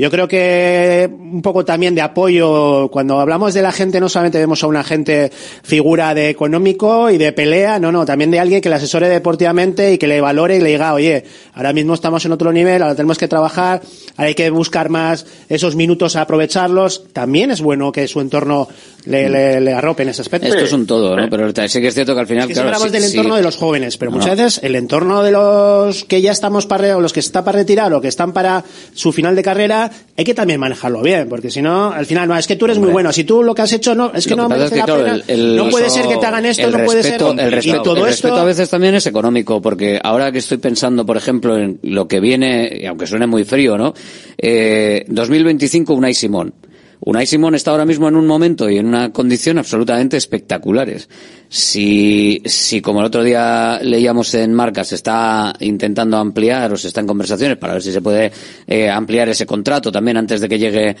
yo 0.00 0.10
creo 0.10 0.28
que 0.28 1.10
un 1.12 1.42
poco 1.42 1.64
también 1.64 1.94
de 1.94 2.02
apoyo, 2.02 2.88
cuando 2.88 3.18
hablamos 3.18 3.52
de 3.52 3.62
la 3.62 3.72
gente, 3.72 3.98
no 3.98 4.08
solamente 4.08 4.38
vemos 4.38 4.62
a 4.62 4.68
una 4.68 4.84
gente 4.84 5.32
figura 5.62 6.14
de 6.14 6.28
económico 6.30 7.10
y 7.10 7.18
de 7.18 7.32
pelea, 7.32 7.80
no, 7.80 7.90
no, 7.90 8.06
también 8.06 8.30
de 8.30 8.38
alguien 8.38 8.60
que 8.60 8.68
le 8.68 8.76
asesore 8.76 9.08
deportivamente 9.08 9.92
y 9.92 9.98
que 9.98 10.06
le 10.06 10.20
valore 10.20 10.56
y 10.56 10.60
le 10.60 10.70
diga, 10.70 10.94
oye, 10.94 11.24
ahora 11.54 11.72
mismo 11.72 11.94
estamos 11.94 12.24
en 12.24 12.30
otro 12.30 12.52
nivel, 12.52 12.80
ahora 12.82 12.94
tenemos 12.94 13.18
que 13.18 13.26
trabajar, 13.26 13.82
hay 14.16 14.36
que 14.36 14.50
buscar 14.50 14.88
más 14.88 15.26
esos 15.48 15.74
minutos 15.74 16.14
a 16.14 16.22
aprovecharlos. 16.22 17.12
También 17.12 17.50
es 17.50 17.60
bueno 17.60 17.90
que 17.90 18.06
su 18.06 18.20
entorno 18.20 18.68
le, 19.08 19.28
le, 19.28 19.60
le 19.60 19.72
arrope 19.72 20.02
en 20.02 20.10
ese 20.10 20.22
aspecto. 20.22 20.46
Esto 20.48 20.60
es 20.60 20.72
un 20.72 20.86
todo, 20.86 21.16
¿no? 21.16 21.28
Pero 21.30 21.48
sí 21.68 21.80
que 21.80 21.88
es 21.88 21.94
cierto 21.94 22.14
que 22.14 22.20
al 22.20 22.26
final, 22.26 22.42
Es 22.42 22.48
que 22.48 22.52
claro, 22.54 22.68
siempre 22.68 22.76
hablamos 22.76 22.86
sí- 22.88 22.92
del 22.92 23.02
sí- 23.10 23.16
entorno 23.16 23.36
de 23.36 23.42
los 23.42 23.56
jóvenes, 23.56 23.96
pero 23.96 24.10
muchas 24.10 24.36
no. 24.36 24.36
veces 24.44 24.60
el 24.62 24.74
entorno 24.76 25.22
de 25.22 25.32
los 25.32 26.04
que 26.04 26.20
ya 26.22 26.30
estamos 26.32 26.66
para, 26.66 26.96
o 26.96 27.00
los 27.00 27.12
que 27.12 27.20
están 27.20 27.44
para 27.44 27.58
retirar 27.58 27.92
o 27.94 28.00
que 28.00 28.08
están 28.08 28.32
para 28.32 28.64
su 28.94 29.12
final 29.12 29.34
de 29.34 29.42
carrera, 29.42 29.90
hay 30.16 30.24
que 30.24 30.34
también 30.34 30.60
manejarlo 30.60 31.02
bien, 31.02 31.28
porque 31.28 31.50
si 31.50 31.62
no, 31.62 31.90
al 31.92 32.06
final, 32.06 32.28
no, 32.28 32.36
es 32.36 32.46
que 32.46 32.56
tú 32.56 32.66
eres 32.66 32.78
muy 32.78 32.90
bueno, 32.90 33.12
si 33.12 33.24
tú 33.24 33.42
lo 33.42 33.54
que 33.54 33.62
has 33.62 33.72
hecho 33.72 33.94
no, 33.94 34.12
es 34.14 34.24
que 34.26 34.30
Lo 34.36 34.42
no 34.44 34.48
que 34.48 34.54
merece 34.54 34.74
es 34.74 34.78
la 34.80 34.84
claro, 34.84 35.02
pena, 35.04 35.14
el- 35.14 35.24
el- 35.28 35.56
no 35.56 35.68
puede 35.70 35.90
ser 35.90 36.06
que 36.06 36.16
te 36.16 36.26
hagan 36.26 36.44
esto, 36.46 36.66
el 36.66 36.72
no 36.72 36.84
puede 36.84 37.02
ser, 37.02 37.12
respeto- 37.20 37.30
el 37.40 37.50
respeto, 37.52 37.76
y 37.80 37.82
todo 37.82 37.94
el 37.94 38.00
esto, 38.12 38.28
respeto 38.28 38.36
a 38.36 38.44
veces 38.44 38.68
también 38.70 38.94
es 38.94 39.06
económico, 39.06 39.60
porque 39.62 39.98
ahora 40.02 40.30
que 40.32 40.38
estoy 40.38 40.58
pensando, 40.58 41.06
por 41.06 41.16
ejemplo, 41.16 41.56
en 41.56 41.78
lo 41.82 42.06
que 42.06 42.20
viene, 42.20 42.70
y 42.82 42.86
aunque 42.86 43.06
suene 43.06 43.26
muy 43.26 43.44
frío, 43.44 43.76
¿no? 43.78 43.94
Eh, 44.36 45.04
2025, 45.08 45.94
Unai 45.94 46.14
Simón. 46.14 46.52
Unai 47.00 47.26
Simón 47.26 47.54
está 47.54 47.70
ahora 47.70 47.84
mismo 47.84 48.08
en 48.08 48.16
un 48.16 48.26
momento 48.26 48.68
y 48.68 48.78
en 48.78 48.86
una 48.86 49.12
condición 49.12 49.58
absolutamente 49.58 50.16
espectaculares. 50.16 51.08
Si, 51.48 52.42
si 52.44 52.80
como 52.80 53.00
el 53.00 53.06
otro 53.06 53.22
día 53.22 53.78
leíamos 53.82 54.34
en 54.34 54.52
Marca, 54.52 54.84
se 54.84 54.96
está 54.96 55.54
intentando 55.60 56.16
ampliar 56.16 56.72
o 56.72 56.76
se 56.76 56.88
está 56.88 57.00
en 57.00 57.06
conversaciones 57.06 57.56
para 57.56 57.74
ver 57.74 57.82
si 57.82 57.92
se 57.92 58.02
puede 58.02 58.32
eh, 58.66 58.90
ampliar 58.90 59.28
ese 59.28 59.46
contrato 59.46 59.92
también 59.92 60.16
antes 60.16 60.40
de 60.40 60.48
que 60.48 60.58
llegue 60.58 60.96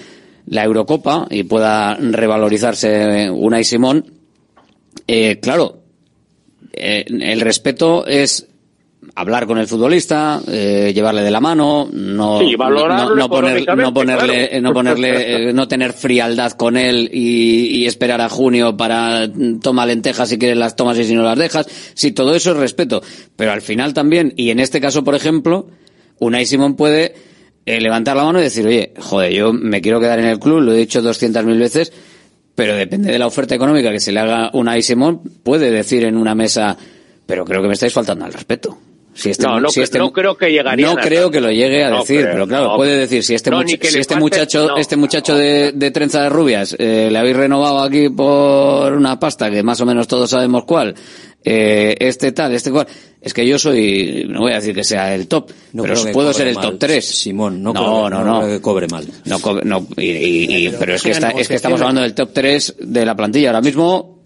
la 0.46 0.64
Eurocopa 0.64 1.26
y 1.30 1.42
pueda 1.42 1.94
revalorizarse 1.96 3.28
Unai 3.30 3.64
Simón, 3.64 4.04
eh, 5.06 5.38
claro, 5.40 5.82
eh, 6.72 7.04
el 7.08 7.40
respeto 7.40 8.06
es 8.06 8.46
hablar 9.20 9.46
con 9.46 9.58
el 9.58 9.66
futbolista, 9.66 10.40
eh, 10.46 10.92
llevarle 10.94 11.22
de 11.22 11.30
la 11.30 11.40
mano, 11.40 11.88
no, 11.92 12.38
Sí, 12.40 12.54
no, 12.56 13.14
no 13.14 13.28
poner- 13.28 13.66
no 13.76 13.92
ponerle, 13.92 14.26
claro. 14.26 14.32
eh, 14.32 14.60
no 14.60 14.72
ponerle, 14.72 15.48
eh, 15.48 15.52
no 15.52 15.66
tener 15.68 15.92
frialdad 15.92 16.52
con 16.52 16.76
él 16.76 17.10
y, 17.12 17.66
y 17.78 17.86
esperar 17.86 18.20
a 18.20 18.28
junio 18.28 18.76
para 18.76 19.28
toma 19.60 19.86
lentejas 19.86 20.28
si 20.28 20.38
quieres 20.38 20.56
las 20.56 20.76
tomas 20.76 20.98
y 20.98 21.04
si 21.04 21.14
no 21.14 21.22
las 21.22 21.38
dejas. 21.38 21.66
Sí, 21.94 22.12
todo 22.12 22.34
eso 22.34 22.52
es 22.52 22.56
respeto. 22.58 23.02
Pero 23.36 23.52
al 23.52 23.62
final 23.62 23.92
también, 23.94 24.32
y 24.36 24.50
en 24.50 24.60
este 24.60 24.80
caso, 24.80 25.02
por 25.04 25.14
ejemplo, 25.14 25.66
Unai 26.20 26.46
Simón 26.46 26.76
puede 26.76 27.14
eh, 27.66 27.80
levantar 27.80 28.16
la 28.16 28.24
mano 28.24 28.38
y 28.40 28.42
decir, 28.44 28.66
oye, 28.66 28.92
joder, 28.98 29.32
yo 29.32 29.52
me 29.52 29.80
quiero 29.80 30.00
quedar 30.00 30.18
en 30.20 30.26
el 30.26 30.38
club, 30.38 30.60
lo 30.60 30.72
he 30.72 30.76
dicho 30.78 31.02
doscientas 31.02 31.44
mil 31.44 31.58
veces, 31.58 31.92
pero 32.54 32.74
depende 32.76 33.12
de 33.12 33.18
la 33.18 33.26
oferta 33.26 33.54
económica 33.54 33.90
que 33.92 34.00
se 34.00 34.10
le 34.12 34.20
haga 34.20 34.50
Unai 34.52 34.82
Simón, 34.82 35.20
puede 35.42 35.70
decir 35.70 36.04
en 36.04 36.16
una 36.16 36.34
mesa, 36.34 36.76
pero 37.26 37.44
creo 37.44 37.60
que 37.62 37.68
me 37.68 37.74
estáis 37.74 37.92
faltando 37.92 38.24
al 38.24 38.32
respeto. 38.32 38.78
Si 39.18 39.30
este, 39.30 39.42
No, 39.46 39.58
no 39.58 39.68
si 39.68 39.80
este- 39.80 39.98
no 39.98 40.12
creo 40.12 40.36
que 40.36 40.50
llegarían 40.52 40.94
No 40.94 40.96
creo 40.96 41.22
tanto. 41.22 41.30
que 41.32 41.40
lo 41.40 41.50
llegue 41.50 41.82
a 41.82 41.90
No 41.90 42.00
decir, 42.02 42.20
creo, 42.20 42.32
pero 42.34 42.46
claro, 42.46 42.68
no. 42.68 42.76
puede 42.76 42.96
decir, 42.98 43.24
si 43.24 43.34
este, 43.34 43.50
much- 43.50 43.84
si 43.84 43.98
este 43.98 44.14
muchacho, 44.14 44.68
no. 44.68 44.76
este 44.76 44.96
muchacho 44.96 45.34
de, 45.34 45.72
de 45.72 45.90
trenza 45.90 46.22
de 46.22 46.28
rubias, 46.28 46.76
eh, 46.78 47.08
le 47.10 47.18
habéis 47.18 47.36
renovado 47.36 47.80
aquí 47.82 48.08
por 48.10 48.92
una 48.92 49.18
pasta 49.18 49.50
que 49.50 49.64
más 49.64 49.80
o 49.80 49.86
menos 49.86 50.06
todos 50.06 50.30
sabemos 50.30 50.62
cuál, 50.64 50.94
eh, 51.44 51.96
este 51.98 52.30
tal, 52.30 52.54
este 52.54 52.70
cual, 52.70 52.86
es 53.20 53.34
que 53.34 53.44
yo 53.44 53.58
soy, 53.58 54.24
no 54.28 54.40
voy 54.42 54.52
a 54.52 54.56
decir 54.56 54.72
que 54.74 54.84
sea 54.84 55.12
el 55.14 55.26
top, 55.26 55.50
No 55.72 55.82
pero 55.82 55.94
puedo 56.12 56.28
cobre 56.28 56.34
ser 56.34 56.48
el 56.48 56.54
mal, 56.54 56.64
top 56.70 56.78
3. 56.78 57.04
Simón, 57.04 57.60
no 57.60 57.72
no, 57.72 58.08
no, 58.08 58.22
no 58.22 58.24
no. 58.24 58.40
creo 58.42 58.52
que 58.56 58.60
cobre 58.62 58.86
mal. 58.86 59.04
No, 59.24 59.40
co- 59.40 59.60
no, 59.64 59.84
y, 59.96 60.02
y- 60.10 60.66
y- 60.68 60.74
pero 60.78 60.94
es 60.94 61.02
que, 61.02 61.10
está, 61.10 61.30
es 61.30 61.48
que 61.48 61.54
estamos 61.56 61.80
hablando 61.80 62.02
del 62.02 62.14
top 62.14 62.30
3 62.32 62.76
de 62.78 63.04
la 63.04 63.16
plantilla. 63.16 63.48
Ahora 63.48 63.62
mismo, 63.62 64.17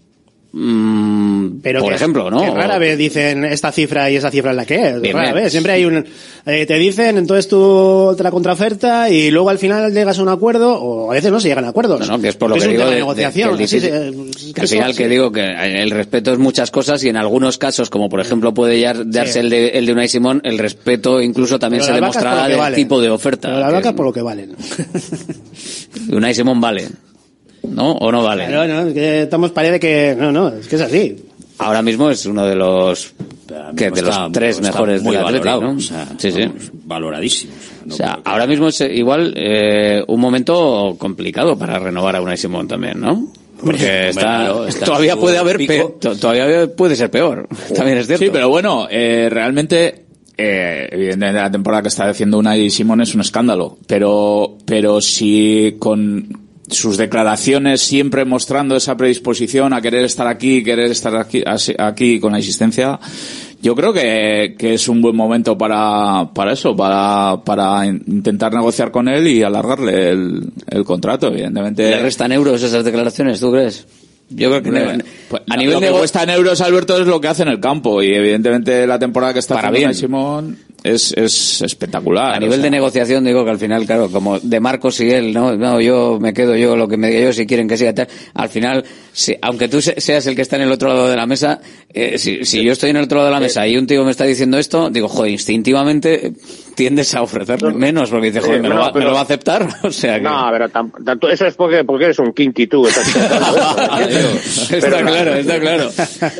Pero 0.55 1.79
por 1.79 1.89
que- 1.89 1.95
ejemplo, 1.95 2.29
¿no? 2.29 2.41
que 2.43 2.51
rara 2.51 2.77
vez 2.77 2.95
dicen 2.95 3.43
esta 3.43 3.71
cifra 3.71 4.11
y 4.11 4.17
esa 4.17 4.29
cifra 4.29 4.51
es 4.51 4.57
la 4.57 4.65
que 4.67 4.75
es. 4.89 5.01
Bien, 5.01 5.15
rara 5.15 5.31
bien. 5.33 5.43
vez. 5.45 5.51
Siempre 5.51 5.73
hay 5.73 5.85
un. 5.85 6.05
eh, 6.45 6.65
te 6.67 6.75
dicen, 6.75 7.17
entonces 7.17 7.47
tú 7.47 8.13
te 8.15 8.21
la 8.21 8.29
contraoferta 8.29 9.09
y 9.09 9.31
luego 9.31 9.49
al 9.49 9.57
final 9.57 9.91
llegas 9.91 10.19
a 10.19 10.21
un 10.21 10.29
acuerdo, 10.29 10.75
o 10.79 11.09
a 11.11 11.15
veces 11.15 11.31
no 11.31 11.39
se 11.39 11.47
llegan 11.47 11.65
a 11.65 11.69
acuerdos. 11.69 12.01
No, 12.01 12.05
no, 12.17 12.21
que 12.21 12.29
es 12.29 12.35
por 12.35 12.51
lo 12.51 12.57
Es 12.57 12.63
que 12.65 12.69
digo 12.69 12.81
de, 12.83 12.89
de 12.89 12.91
de- 12.93 12.99
negociación. 13.01 13.57
que 13.57 13.63
eh, 13.63 14.53
que 14.53 14.61
al 14.61 14.67
final 14.67 14.95
que 14.95 15.07
digo 15.07 15.31
que 15.31 15.43
el 15.81 15.89
respeto 15.89 16.31
es 16.33 16.37
muchas 16.37 16.69
cosas 16.69 17.03
y 17.03 17.09
en 17.09 17.17
algunos 17.17 17.57
casos, 17.57 17.89
como 17.89 18.07
por 18.07 18.19
ejemplo 18.19 18.53
puede 18.53 18.79
ya 18.79 18.93
darse 18.93 19.33
Sí. 19.33 19.39
el 19.39 19.49
de, 19.49 19.69
el 19.69 19.87
de 19.87 19.91
Unai 19.93 20.07
Simón, 20.07 20.39
el 20.43 20.59
respeto 20.59 21.19
incluso 21.19 21.57
también 21.57 21.81
Pero 21.81 21.95
se 21.95 21.99
demostrará 21.99 22.43
que 22.43 22.49
del 22.51 22.59
valen. 22.59 22.75
tipo 22.75 23.01
de 23.01 23.09
oferta. 23.09 23.47
Pero 23.47 23.59
las 23.59 23.69
que 23.69 23.75
vacas 23.75 23.93
por 23.93 24.05
lo 24.05 24.13
que 24.13 24.21
valen. 24.21 24.55
Unai 26.11 26.35
Simón 26.35 26.61
vale. 26.61 26.87
¿No? 27.63 27.93
¿O 27.93 28.11
no 28.11 28.23
vale? 28.23 28.45
Claro, 28.47 28.73
no, 28.73 28.87
es 28.89 28.93
que 28.93 29.21
estamos 29.23 29.51
parece 29.51 29.79
que. 29.79 30.15
No, 30.17 30.31
no, 30.31 30.49
es 30.49 30.67
que 30.67 30.75
es 30.75 30.81
así. 30.81 31.15
Ahora 31.59 31.81
mismo 31.81 32.09
es 32.09 32.25
uno 32.25 32.45
de 32.45 32.55
los 32.55 33.13
que 33.75 33.91
de 33.91 33.99
Está- 34.01 34.23
los 34.23 34.31
tres 34.31 34.59
mejores 34.61 35.03
del 35.03 35.15
Atleti, 35.17 35.45
valorado, 35.45 35.61
¿no? 35.61 35.77
o 35.77 35.79
sea, 35.79 36.07
sí, 36.17 36.31
sí. 36.31 36.41
vamos, 36.45 36.71
valoradísimo. 36.85 37.53
O 37.89 37.91
sea, 37.91 38.19
ahora 38.25 38.47
mismo 38.47 38.67
es 38.67 38.81
eh, 38.81 38.91
igual 38.93 39.33
eh, 39.37 40.03
un 40.07 40.19
momento 40.19 40.95
complicado 40.97 41.57
para 41.57 41.77
renovar 41.79 42.15
a 42.15 42.21
Unai 42.21 42.37
Simón 42.37 42.67
también, 42.67 42.99
¿no? 42.99 43.27
Porque 43.63 44.09
está, 44.09 44.51
todavía 44.83 45.15
puede 45.15 45.37
haber 45.37 45.57
peor, 45.65 45.97
to- 46.01 46.17
todavía 46.17 46.67
puede 46.75 46.95
ser 46.97 47.09
peor. 47.11 47.47
También 47.75 47.99
es 47.99 48.07
cierto. 48.07 48.25
Sí, 48.25 48.29
pero 48.33 48.49
bueno, 48.49 48.87
eh, 48.89 49.29
realmente, 49.31 50.05
eh, 50.37 50.89
evidentemente 50.91 51.39
la 51.39 51.51
temporada 51.51 51.81
que 51.83 51.87
está 51.89 52.09
haciendo 52.09 52.39
Unai 52.39 52.69
Simón 52.69 52.99
es 53.01 53.13
un 53.15 53.21
escándalo. 53.21 53.77
Pero, 53.87 54.57
pero 54.65 54.99
si 55.01 55.75
con 55.79 56.42
sus 56.69 56.97
declaraciones 56.97 57.81
siempre 57.81 58.25
mostrando 58.25 58.75
esa 58.75 58.95
predisposición 58.97 59.73
a 59.73 59.81
querer 59.81 60.05
estar 60.05 60.27
aquí, 60.27 60.63
querer 60.63 60.91
estar 60.91 61.15
aquí, 61.17 61.43
aquí 61.77 62.19
con 62.19 62.31
la 62.31 62.39
existencia, 62.39 62.99
yo 63.61 63.75
creo 63.75 63.93
que, 63.93 64.55
que 64.57 64.73
es 64.73 64.87
un 64.87 65.01
buen 65.01 65.15
momento 65.15 65.57
para, 65.57 66.29
para 66.33 66.53
eso, 66.53 66.75
para, 66.75 67.41
para 67.45 67.85
in- 67.85 68.03
intentar 68.07 68.53
negociar 68.53 68.91
con 68.91 69.07
él 69.07 69.27
y 69.27 69.43
alargarle 69.43 70.09
el, 70.11 70.51
el 70.69 70.83
contrato, 70.83 71.27
evidentemente. 71.27 71.89
¿Le 71.89 71.99
restan 71.99 72.31
euros 72.31 72.61
esas 72.61 72.83
declaraciones, 72.83 73.39
tú 73.39 73.51
crees? 73.51 73.85
Yo 74.29 74.49
creo 74.49 74.63
que 74.63 74.69
Hombre, 74.69 75.05
pues, 75.29 75.43
a 75.47 75.57
nivel 75.57 75.75
lo 75.75 75.79
de 75.81 75.87
que 75.87 75.93
cuesta 75.93 76.23
en 76.23 76.29
euros, 76.31 76.59
Alberto, 76.61 76.99
es 76.99 77.05
lo 77.05 77.21
que 77.21 77.27
hace 77.27 77.43
en 77.43 77.49
el 77.49 77.59
campo. 77.59 78.01
Y 78.01 78.13
evidentemente 78.13 78.87
la 78.87 78.97
temporada 78.97 79.33
que 79.33 79.39
está 79.39 79.55
Para 79.55 79.67
haciendo 79.67 79.93
Simón 79.93 80.57
es, 80.83 81.13
es 81.17 81.61
espectacular. 81.61 82.33
A 82.35 82.39
nivel 82.39 82.53
o 82.59 82.61
sea. 82.61 82.63
de 82.63 82.69
negociación 82.71 83.23
digo 83.23 83.43
que 83.45 83.51
al 83.51 83.59
final, 83.59 83.85
claro, 83.85 84.09
como 84.09 84.39
de 84.39 84.59
Marcos 84.59 84.99
y 84.99 85.09
él, 85.11 85.33
no, 85.33 85.55
no, 85.55 85.79
yo 85.81 86.19
me 86.19 86.33
quedo 86.33 86.55
yo 86.55 86.75
lo 86.75 86.87
que 86.87 86.97
me 86.97 87.09
diga 87.09 87.21
yo, 87.27 87.33
si 87.33 87.45
quieren 87.45 87.67
que 87.67 87.77
siga 87.77 87.93
tal. 87.93 88.07
Al 88.33 88.49
final, 88.49 88.83
si, 89.11 89.35
aunque 89.41 89.67
tú 89.69 89.81
se- 89.81 89.99
seas 90.01 90.25
el 90.27 90.35
que 90.35 90.41
está 90.41 90.57
en 90.57 90.63
el 90.63 90.71
otro 90.71 90.89
lado 90.89 91.07
de 91.07 91.15
la 91.15 91.25
mesa, 91.25 91.59
eh, 91.93 92.17
si, 92.17 92.43
si 92.45 92.63
yo 92.63 92.73
estoy 92.73 92.89
en 92.89 92.97
el 92.97 93.03
otro 93.05 93.17
lado 93.19 93.29
de 93.29 93.33
la 93.35 93.39
mesa 93.39 93.65
y 93.67 93.77
un 93.77 93.87
tío 93.87 94.03
me 94.03 94.11
está 94.11 94.25
diciendo 94.25 94.57
esto, 94.57 94.89
digo, 94.89 95.07
joder, 95.07 95.31
instintivamente 95.31 96.27
eh, 96.27 96.33
tiendes 96.75 97.13
a 97.15 97.21
ofrecerle 97.21 97.73
menos 97.73 98.09
porque 98.09 98.27
dices, 98.27 98.43
joder, 98.45 98.61
me, 98.61 98.69
lo 98.69 98.75
no, 98.75 98.81
va, 98.81 98.87
me 98.87 98.93
pero- 98.93 99.05
lo 99.07 99.13
va 99.13 99.19
a 99.19 99.23
aceptar. 99.23 99.67
O 99.83 99.91
sea 99.91 100.15
que... 100.17 100.21
No, 100.23 100.47
pero 100.51 100.69
tanto, 100.69 101.29
eso 101.29 101.45
es 101.45 101.55
porque, 101.55 101.83
porque 101.83 102.05
eres 102.05 102.19
un 102.19 102.33
kinky 102.33 102.67
tú. 102.67 102.87
estás 102.87 103.07
está 103.15 104.67
Pero 104.69 104.89
la- 104.89 105.01
claro, 105.11 105.33
está 105.35 105.59
claro. 105.59 105.89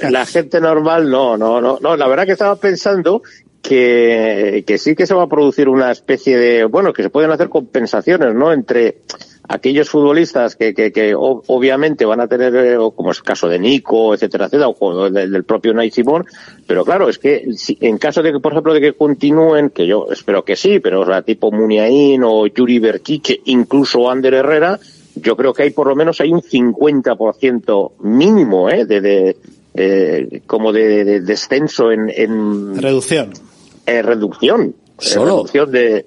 La 0.10 0.26
gente 0.26 0.60
normal 0.60 1.10
no, 1.10 1.38
no, 1.38 1.62
no, 1.62 1.78
no. 1.82 1.96
La 1.96 2.08
verdad 2.08 2.26
que 2.26 2.32
estaba 2.34 2.56
pensando 2.56 3.22
que, 3.64 4.64
que 4.68 4.78
sí 4.78 4.94
que 4.96 5.08
se 5.08 5.14
va 5.16 5.24
a 5.24 5.28
producir 5.28 5.70
una 5.70 5.90
especie 5.92 6.38
de, 6.38 6.66
bueno, 6.66 6.94
que 6.94 7.02
se 7.02 7.10
pueden 7.10 7.32
hacer 7.32 7.50
compensaciones, 7.50 8.36
¿no? 8.36 8.52
Entre 8.54 8.98
aquellos 9.48 9.90
futbolistas 9.90 10.56
que, 10.56 10.74
que, 10.74 10.92
que 10.92 11.14
obviamente 11.16 12.06
van 12.06 12.20
a 12.20 12.28
tener, 12.28 12.54
eh, 12.56 12.78
como 12.96 13.12
es 13.12 13.18
el 13.18 13.24
caso 13.24 13.48
de 13.50 13.60
Nico, 13.60 14.14
etcétera, 14.14 14.46
etcétera, 14.46 14.70
o 14.70 15.10
del, 15.10 15.32
del 15.32 15.44
propio 15.44 15.74
Nai 15.74 15.92
Simón, 15.92 16.26
pero 16.68 16.84
claro, 16.86 17.10
es 17.10 17.18
que 17.20 17.48
si- 17.56 17.78
en 17.82 17.98
caso 17.98 18.22
de 18.22 18.34
que, 18.34 18.40
por 18.40 18.52
ejemplo, 18.52 18.74
de 18.74 18.82
que 18.82 18.94
continúen, 18.94 19.70
que 19.70 19.88
yo 19.88 20.08
espero 20.12 20.44
que 20.44 20.56
sí, 20.56 20.80
pero 20.80 21.02
o 21.02 21.06
sea, 21.06 21.22
tipo 21.24 21.52
Muniain 21.52 22.22
o 22.24 22.46
Yuri 22.48 22.80
Berchiche, 22.80 23.42
incluso 23.46 24.10
Ander 24.10 24.34
Herrera, 24.36 24.80
yo 25.16 25.36
creo 25.38 25.54
que 25.54 25.64
hay 25.64 25.70
por 25.72 25.88
lo 25.88 25.96
menos 25.96 26.20
hay 26.22 26.32
un 26.32 26.42
50% 26.42 27.92
mínimo, 28.02 28.70
¿eh? 28.70 28.86
De, 28.86 29.00
de, 29.02 29.38
eh, 29.76 30.42
como 30.48 30.72
de, 30.72 31.04
de 31.06 31.22
descenso 31.22 31.92
en, 31.92 32.10
en 32.10 32.82
Reducción. 32.82 33.32
Eh, 33.86 34.02
reducción. 34.02 34.62
Eh, 34.64 34.74
¿Solo? 35.00 35.26
reducción 35.38 35.72
de... 35.72 36.06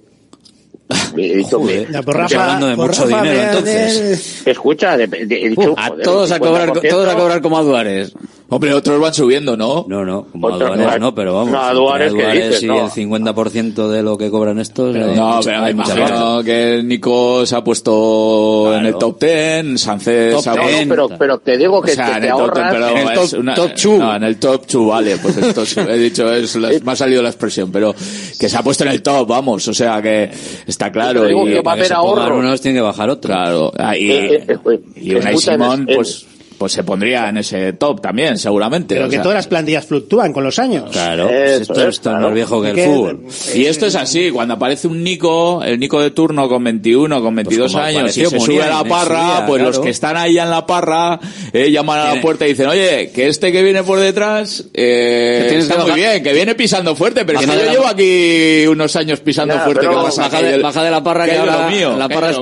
He 1.16 1.36
dicho 1.38 1.60
que- 1.66 1.86
Ya, 1.90 2.02
por 2.02 2.14
Estamos 2.14 2.32
Rafa- 2.32 2.42
hablando 2.44 2.66
de 2.68 2.76
por 2.76 2.86
mucho 2.88 3.02
Rafa 3.04 3.22
dinero, 3.22 3.40
me- 3.40 3.46
entonces. 3.46 4.46
Escucha, 4.46 4.96
de- 4.96 5.06
de- 5.08 5.42
he 5.44 5.48
dicho, 5.48 5.74
a 5.76 5.88
joder, 5.88 6.04
todos 6.04 6.30
a 6.32 6.38
cobrar, 6.38 6.68
50%. 6.70 6.90
todos 6.90 7.08
a 7.08 7.14
cobrar 7.16 7.42
como 7.42 7.58
a 7.58 7.62
Duárez. 7.62 8.12
Hombre, 8.48 8.72
otros 8.74 9.00
van 9.00 9.12
subiendo, 9.12 9.56
¿no? 9.56 9.86
No, 9.88 10.04
no, 10.04 10.26
como 10.30 10.46
Otro- 10.46 10.72
Aduares 10.72 11.00
no, 11.00 11.12
pero 11.16 11.34
vamos. 11.34 11.50
no, 11.50 11.60
Aduares, 11.60 12.12
¿qué 12.14 12.20
Aduares 12.22 12.48
dices? 12.48 12.62
y 12.62 12.66
No. 12.66 12.84
el 12.84 12.90
50% 12.92 13.88
de 13.90 14.02
lo 14.04 14.16
que 14.16 14.30
cobran 14.30 14.60
estos. 14.60 14.94
eh, 14.94 15.12
No, 15.16 15.40
pero 15.44 15.62
hay 15.64 15.74
mucha 15.74 15.94
imagino 15.96 16.34
baja. 16.36 16.44
que 16.44 16.80
Nico 16.84 17.44
se 17.44 17.56
ha 17.56 17.64
puesto 17.64 18.72
en 18.76 18.86
el 18.86 18.94
top 18.96 19.18
10, 19.20 19.80
Sánchez 19.80 20.32
Top 20.34 20.42
se 20.42 20.50
ha 20.50 20.54
No, 20.54 20.62
no, 20.62 20.68
puesto... 20.68 20.88
pero, 20.88 21.08
pero 21.18 21.38
te 21.38 21.56
digo 21.58 21.78
O 21.78 21.82
que 21.82 21.92
sea, 21.92 22.06
te, 22.06 22.12
en 22.14 22.20
te 22.20 22.26
el 22.28 22.32
top 22.34 22.54
10, 22.54 22.64
ahorras... 22.66 22.72
pero 22.72 22.88
En 22.88 22.96
el 23.08 23.08
es 23.18 23.30
top- 23.30 23.40
una- 23.40 23.54
top 23.54 23.70
two. 23.74 23.98
No, 23.98 24.16
en 24.16 24.22
el 24.22 24.36
top 24.38 24.66
2, 24.70 24.86
vale, 24.88 25.16
pues 25.18 25.74
two, 25.74 25.80
he 25.90 25.98
dicho, 25.98 26.32
es, 26.32 26.54
la- 26.56 26.70
me 26.84 26.92
ha 26.92 26.96
salido 26.96 27.22
la 27.22 27.28
expresión, 27.30 27.72
pero 27.72 27.94
que 28.38 28.48
se 28.48 28.56
ha 28.56 28.62
puesto 28.62 28.84
en 28.84 28.90
el 28.90 29.02
top, 29.02 29.26
vamos, 29.28 29.66
o 29.66 29.74
sea, 29.74 30.00
que 30.00 30.30
está 30.68 30.92
claro. 30.92 31.22
Te 31.22 31.28
digo 31.28 31.48
y 31.48 31.52
que 31.54 31.60
va 31.62 31.72
a 31.72 31.74
haber 31.74 31.92
ahorro. 31.92 32.38
unos 32.38 32.60
tiene 32.60 32.78
que 32.78 32.82
bajar 32.82 33.10
otro. 33.10 33.28
Claro, 33.28 33.72
ah, 33.76 33.96
y, 33.96 34.08
Eh, 34.12 34.34
eh, 34.48 34.56
eh, 34.70 34.80
y 34.96 35.14
Unai 35.16 35.34
escucha, 35.34 35.54
en- 35.54 35.60
Simón, 35.60 35.88
pues, 35.92 36.26
pues 36.58 36.72
se 36.72 36.84
pondría 36.84 37.28
en 37.28 37.36
ese 37.38 37.72
top 37.74 38.00
también, 38.00 38.38
seguramente. 38.38 38.94
Pero 38.94 39.06
o 39.06 39.10
que 39.10 39.16
sea. 39.16 39.22
todas 39.22 39.36
las 39.36 39.46
plantillas 39.46 39.84
flucúan 39.86 40.32
con 40.32 40.44
los 40.44 40.58
años. 40.58 40.90
Claro, 40.90 41.28
Eso 41.28 41.62
esto, 41.62 41.72
es, 41.74 41.78
esto 41.78 41.88
es 41.88 42.00
claro. 42.00 42.20
más 42.26 42.34
viejo 42.34 42.62
que 42.62 42.70
el 42.70 42.74
Que- 42.74 42.84
fútbol. 42.86 43.20
Y 43.54 43.66
esto 43.66 43.86
es 43.86 43.94
así, 43.94 44.30
cuando 44.30 44.54
aparece 44.54 44.88
un 44.88 45.02
Nico, 45.02 45.62
el 45.62 45.78
Nico 45.78 46.00
de 46.00 46.10
turno 46.10 46.48
con 46.48 46.62
21, 46.64 47.20
con 47.22 47.34
22 47.34 47.72
como 47.72 47.84
años, 47.84 48.16
y 48.16 48.24
se 48.26 48.40
sube 48.40 48.62
a 48.62 48.68
la 48.68 48.84
parra, 48.84 49.24
día, 49.38 49.44
pues 49.46 49.62
los 49.62 49.78
que 49.78 49.90
están 49.90 50.16
ahí 50.16 50.38
en 50.38 50.50
la 50.50 50.66
parra 50.66 51.18
eh, 51.52 51.70
llaman 51.70 51.98
a 51.98 52.14
la 52.14 52.20
puerta 52.20 52.44
y 52.46 52.50
dicen, 52.50 52.66
oye, 52.68 53.10
que 53.14 53.28
este 53.28 53.52
que 53.52 53.62
viene 53.62 53.82
por 53.82 53.98
detrás 53.98 54.64
eh, 54.74 55.38
Que 55.42 55.48
tienes 55.48 55.64
está 55.68 55.76
que 55.84 55.90
muy 55.90 56.00
bien, 56.00 56.22
que 56.22 56.32
viene 56.32 56.54
pisando 56.54 56.94
fuerte, 56.96 57.24
pero 57.24 57.40
que 57.40 57.46
Baja 57.46 57.58
yo 57.58 57.64
la- 57.66 57.72
llevo 57.72 57.86
aquí 57.86 58.66
unos 58.66 58.94
años 58.96 59.20
pisando 59.20 59.54
Ya, 59.54 59.60
fuerte. 59.60 59.80
pero 59.86 59.98
¿qué 60.00 60.04
pasa? 60.06 60.22
Baja 60.22 60.42
de, 60.42 60.54
el- 60.54 60.62
baja 60.62 60.82
de 60.82 60.90
la 60.90 61.02
parra 61.02 61.24
que, 61.26 61.36
ahora 61.38 61.62
lo 61.64 61.70
mío, 61.70 61.96
la 61.96 62.08
parra 62.08 62.30
es 62.30 62.38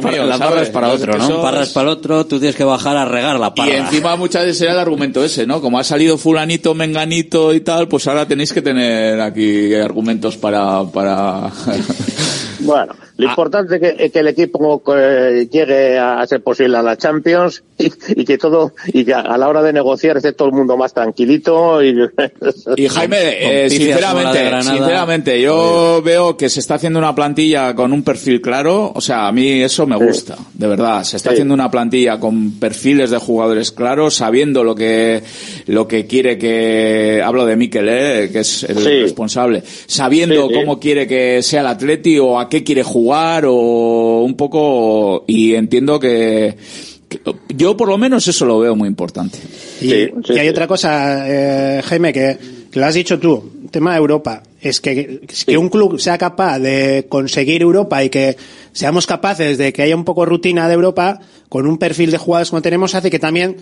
para, 0.70 0.88
la 0.88 0.94
otro, 0.94 1.18
¿no? 1.18 1.24
Eso 1.24 1.42
Parra 1.42 1.62
es- 1.62 1.68
para 1.70 1.90
otro, 1.90 2.26
tú 2.26 2.38
tienes 2.38 2.56
que 2.56 2.64
bajar 2.64 2.96
a 2.96 3.04
regar 3.04 3.38
la 3.38 3.54
parra. 3.54 3.70
Encima 4.04 4.16
muchas 4.16 4.42
veces 4.42 4.58
será 4.58 4.72
el 4.72 4.78
argumento 4.80 5.24
ese, 5.24 5.46
¿no? 5.46 5.62
Como 5.62 5.78
ha 5.78 5.84
salido 5.84 6.18
fulanito, 6.18 6.74
menganito 6.74 7.54
y 7.54 7.62
tal, 7.62 7.88
pues 7.88 8.06
ahora 8.06 8.28
tenéis 8.28 8.52
que 8.52 8.60
tener 8.60 9.18
aquí 9.18 9.74
argumentos 9.76 10.36
para... 10.36 10.84
para... 10.84 11.50
Bueno, 12.60 12.94
lo 13.16 13.28
importante 13.28 13.76
es 13.76 13.96
que, 13.96 14.10
que 14.10 14.18
el 14.18 14.28
equipo 14.28 14.82
eh, 14.96 15.46
llegue 15.50 15.98
a 15.98 16.26
ser 16.26 16.42
posible 16.42 16.76
a 16.78 16.82
la 16.82 16.96
Champions 16.96 17.62
y, 17.78 17.92
y 18.20 18.24
que 18.24 18.38
todo, 18.38 18.72
y 18.88 19.04
que 19.04 19.14
a 19.14 19.36
la 19.38 19.48
hora 19.48 19.62
de 19.62 19.72
negociar 19.72 20.16
esté 20.16 20.32
todo 20.32 20.48
el 20.48 20.54
mundo 20.54 20.76
más 20.76 20.92
tranquilito 20.94 21.82
y, 21.82 21.94
Y 22.76 22.88
Jaime, 22.88 23.64
eh, 23.66 23.70
sinceramente, 23.70 24.62
sinceramente, 24.62 25.40
yo 25.40 26.02
veo 26.04 26.36
que 26.36 26.48
se 26.48 26.58
está 26.60 26.74
haciendo 26.74 26.98
una 26.98 27.14
plantilla 27.14 27.74
con 27.74 27.92
un 27.92 28.02
perfil 28.02 28.40
claro. 28.40 28.90
O 28.94 29.00
sea, 29.00 29.28
a 29.28 29.32
mí 29.32 29.62
eso 29.62 29.86
me 29.86 29.96
gusta, 29.96 30.36
de 30.52 30.66
verdad. 30.66 31.04
Se 31.04 31.16
está 31.16 31.30
Sí. 31.30 31.34
haciendo 31.34 31.54
una 31.54 31.70
plantilla 31.70 32.18
con 32.18 32.58
perfiles 32.58 33.10
de 33.10 33.18
jugadores 33.18 33.70
claros, 33.72 34.14
sabiendo 34.14 34.64
lo 34.64 34.74
que 34.74 35.22
lo 35.66 35.86
que 35.86 36.06
quiere 36.06 36.36
que 36.36 37.22
hablo 37.24 37.46
de 37.46 37.56
Mikel, 37.56 37.88
eh, 37.88 38.30
que 38.32 38.40
es 38.40 38.64
el 38.64 38.76
Sí. 38.78 39.00
responsable, 39.02 39.62
sabiendo 39.86 40.48
Sí, 40.48 40.48
sí. 40.48 40.54
cómo 40.60 40.80
quiere 40.80 41.06
que 41.06 41.42
sea 41.42 41.60
el 41.60 41.68
Atleti 41.68 42.18
o 42.18 42.38
a 42.40 42.48
qué 42.48 42.64
quiere 42.64 42.82
jugar 42.82 43.03
o 43.44 44.22
un 44.24 44.34
poco 44.36 45.24
y 45.26 45.54
entiendo 45.54 45.98
que, 46.00 46.56
que- 47.08 47.20
yo 47.54 47.76
por 47.76 47.88
lo 47.88 47.98
menos 47.98 48.26
eso 48.28 48.44
lo 48.46 48.58
veo 48.60 48.74
muy 48.76 48.88
importante. 48.88 49.38
Y, 49.80 49.88
Sí, 49.88 50.08
sí, 50.26 50.32
y 50.34 50.38
hay 50.38 50.46
sí. 50.46 50.50
otra 50.50 50.66
cosa, 50.66 51.24
eh, 51.28 51.82
Jaime, 51.82 52.12
que, 52.12 52.38
que 52.70 52.80
lo 52.80 52.86
has 52.86 52.94
dicho 52.94 53.18
tú, 53.18 53.50
tema 53.70 53.92
de 53.92 53.98
Europa. 53.98 54.42
Es 54.60 54.80
que, 54.80 55.20
es 55.28 55.44
que 55.44 55.58
un 55.58 55.68
club 55.68 56.00
sea 56.00 56.16
capaz 56.16 56.58
de 56.58 57.06
conseguir 57.08 57.60
Europa 57.60 58.02
y 58.02 58.08
que 58.08 58.36
seamos 58.72 59.06
capaces 59.06 59.58
de 59.58 59.72
que 59.72 59.82
haya 59.82 59.94
un 59.96 60.04
poco 60.04 60.24
rutina 60.24 60.68
de 60.68 60.74
Europa 60.74 61.20
con 61.50 61.66
un 61.66 61.76
perfil 61.76 62.10
de 62.10 62.16
jugadores 62.18 62.48
como 62.50 62.62
tenemos 62.62 62.94
hace 62.94 63.10
que 63.10 63.18
también 63.18 63.56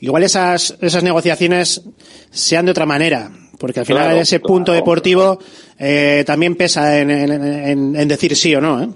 igual 0.00 0.22
esas, 0.22 0.76
esas 0.80 1.02
negociaciones 1.02 1.82
sean 2.30 2.66
de 2.66 2.70
otra 2.70 2.86
manera. 2.86 3.32
Porque 3.58 3.80
al 3.80 3.86
final 3.86 4.04
Claro, 4.04 4.20
ese 4.20 4.40
punto 4.40 4.72
claro. 4.72 4.80
deportivo 4.80 5.38
eh, 5.78 6.22
también 6.26 6.54
pesa 6.56 6.98
en, 6.98 7.10
en- 7.10 7.32
en- 7.32 7.96
en 7.96 8.08
decir 8.08 8.34
sí 8.36 8.54
o 8.54 8.60
no. 8.60 8.82
¿eh? 8.82 8.88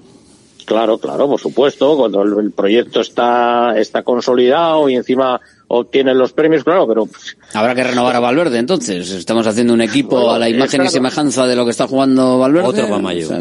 Claro, 0.68 0.98
claro, 0.98 1.26
por 1.26 1.40
supuesto, 1.40 1.96
cuando 1.96 2.22
el, 2.22 2.34
el 2.44 2.50
proyecto 2.52 3.00
está, 3.00 3.72
está 3.78 4.02
consolidado 4.02 4.88
y 4.90 4.96
encima 4.96 5.40
obtienen 5.70 6.16
los 6.18 6.32
premios, 6.32 6.62
claro, 6.64 6.86
pero 6.86 7.06
pues, 7.06 7.36
Habrá 7.54 7.74
que 7.74 7.84
renovar 7.84 8.14
a 8.16 8.20
Valverde, 8.20 8.58
entonces. 8.58 9.10
Estamos 9.10 9.46
haciendo 9.46 9.72
un 9.72 9.80
equipo 9.80 10.16
Bueno, 10.16 10.32
a 10.32 10.38
la 10.38 10.48
imagen 10.48 10.84
y 10.84 10.88
semejanza 10.88 11.46
de 11.46 11.56
lo 11.56 11.64
que 11.64 11.70
está 11.70 11.86
jugando 11.86 12.38
Valverde. 12.38 12.68
Otro 12.68 12.88
pa' 12.88 12.98
mayo. 12.98 13.26
O 13.26 13.28
sea 13.28 13.40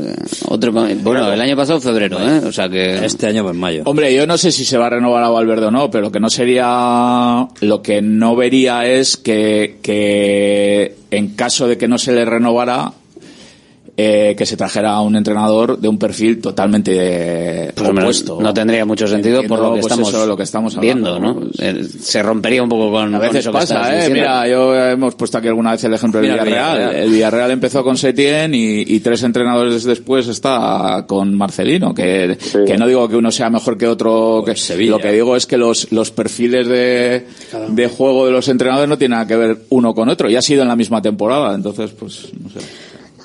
otro 0.50 0.74
pa- 0.74 0.88
bueno, 1.04 1.32
el 1.32 1.42
año 1.42 1.56
pasado 1.58 1.80
febrero, 1.82 2.18
¿eh? 2.20 2.42
O 2.46 2.52
sea 2.52 2.70
que... 2.70 3.06
Este 3.06 3.28
año 3.28 3.50
en 3.50 3.58
mayo. 3.60 3.84
Hombre, 3.86 4.14
yo 4.16 4.26
no 4.26 4.38
sé 4.38 4.52
si 4.54 4.64
se 4.66 4.78
va 4.78 4.88
a 4.88 4.92
renovar 4.92 5.24
a 5.24 5.30
Valverde 5.30 5.66
o 5.68 5.72
no, 5.72 5.92
pero 5.92 6.04
lo 6.04 6.12
que 6.12 6.20
no 6.22 6.30
sería, 6.30 7.48
lo 7.62 7.82
que 7.82 8.02
no 8.02 8.36
vería 8.38 8.86
es 8.86 9.18
que, 9.18 9.80
que 9.82 10.96
en 11.12 11.36
caso 11.36 11.68
de 11.68 11.78
que 11.78 11.88
no 11.88 11.98
se 11.98 12.14
le 12.14 12.24
renovara, 12.26 12.92
eh, 14.00 14.36
que 14.38 14.46
se 14.46 14.56
trajera 14.56 14.92
a 14.94 15.02
un 15.02 15.16
entrenador 15.16 15.80
de 15.80 15.88
un 15.88 15.98
perfil 15.98 16.40
totalmente 16.40 16.92
eh, 16.96 17.72
Pues, 17.76 17.90
opuesto. 17.90 18.38
no 18.40 18.54
tendría 18.54 18.86
mucho 18.86 19.08
sentido 19.08 19.42
por 19.44 19.58
lo 19.60 19.74
que, 19.74 19.80
Entiendo, 19.80 19.82
pues 19.82 19.92
estamos 19.92 20.10
eso 20.10 20.22
es 20.22 20.28
lo 20.28 20.38
que 20.38 20.44
estamos 20.44 20.80
viendo, 20.80 21.16
hablando, 21.16 21.42
¿no? 21.42 21.48
Eh, 21.58 21.84
Se 22.00 22.22
rompería 22.22 22.62
un 22.62 22.70
poco 22.70 22.92
con 22.92 23.16
A 23.16 23.18
con 23.18 23.28
veces 23.28 23.38
eso 23.40 23.52
que 23.52 23.58
estás 23.58 23.78
pasa, 23.80 23.92
¿eh? 23.94 23.96
diciendo. 23.96 24.20
Mira, 24.20 24.48
yo 24.48 24.76
hemos 24.76 25.16
puesto 25.16 25.40
aquí 25.40 25.48
alguna 25.48 25.72
vez 25.72 25.84
el 25.84 25.94
ejemplo 25.96 26.22
del 26.22 26.30
Villarreal. 26.32 26.78
Villarreal. 26.78 27.04
El 27.04 27.10
Villarreal 27.12 27.52
empezó 27.52 27.84
con 27.84 27.98
Setién 27.98 28.54
y, 28.54 28.82
y 28.82 29.00
tres 29.00 29.24
entrenadores 29.24 29.84
después 29.84 30.28
está 30.28 31.06
con 31.08 31.34
Marcelino, 31.36 31.94
que, 31.96 32.38
que 32.68 32.78
no 32.78 32.86
digo 32.88 33.10
que 33.10 33.16
uno 33.16 33.32
sea 33.32 33.50
mejor 33.50 33.78
que 33.80 33.88
otro. 33.88 34.44
Que, 34.46 34.54
lo 34.86 35.00
que 35.00 35.12
digo 35.12 35.36
es 35.36 35.48
que 35.48 35.58
los, 35.58 35.92
los 35.92 36.12
perfiles 36.12 36.68
de, 36.68 37.26
de 37.70 37.88
juego 37.88 38.28
de 38.28 38.32
los 38.32 38.48
entrenadores 38.48 38.88
no 38.90 38.98
tienen 38.98 39.18
nada 39.18 39.28
que 39.28 39.36
ver 39.36 39.58
uno 39.70 39.96
con 39.96 40.08
otro. 40.08 40.30
Y 40.30 40.36
ha 40.36 40.42
sido 40.44 40.62
en 40.62 40.68
la 40.68 40.76
misma 40.76 41.02
temporada, 41.02 41.56
entonces, 41.56 41.90
pues, 41.98 42.28
no 42.44 42.50
sé. 42.50 42.60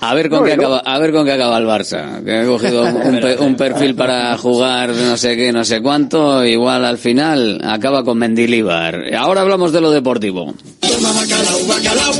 A 0.04 0.14
ver 0.14 0.28
con 0.28 0.40
No, 0.40 0.44
qué 0.44 0.52
acaba, 0.54 0.78
a 0.80 0.98
ver 0.98 1.12
con 1.12 1.24
qué 1.24 1.30
acaba 1.32 1.58
el 1.58 1.64
Barça, 1.64 2.24
que 2.24 2.38
ha 2.38 2.44
cogido 2.44 2.82
un, 2.82 3.20
pe- 3.20 3.38
un 3.38 3.54
perfil 3.54 3.94
para 3.94 4.36
jugar 4.36 4.90
no 4.90 5.16
sé 5.16 5.36
qué, 5.36 5.52
no 5.52 5.64
sé 5.64 5.80
cuánto, 5.80 6.44
igual 6.44 6.84
al 6.84 6.98
final 6.98 7.60
acaba 7.64 8.02
con 8.04 8.18
Mendilibar. 8.18 9.00
Ahora 9.16 9.42
hablamos 9.42 9.72
de 9.72 9.80
lo 9.80 9.92
deportivo. 9.92 10.54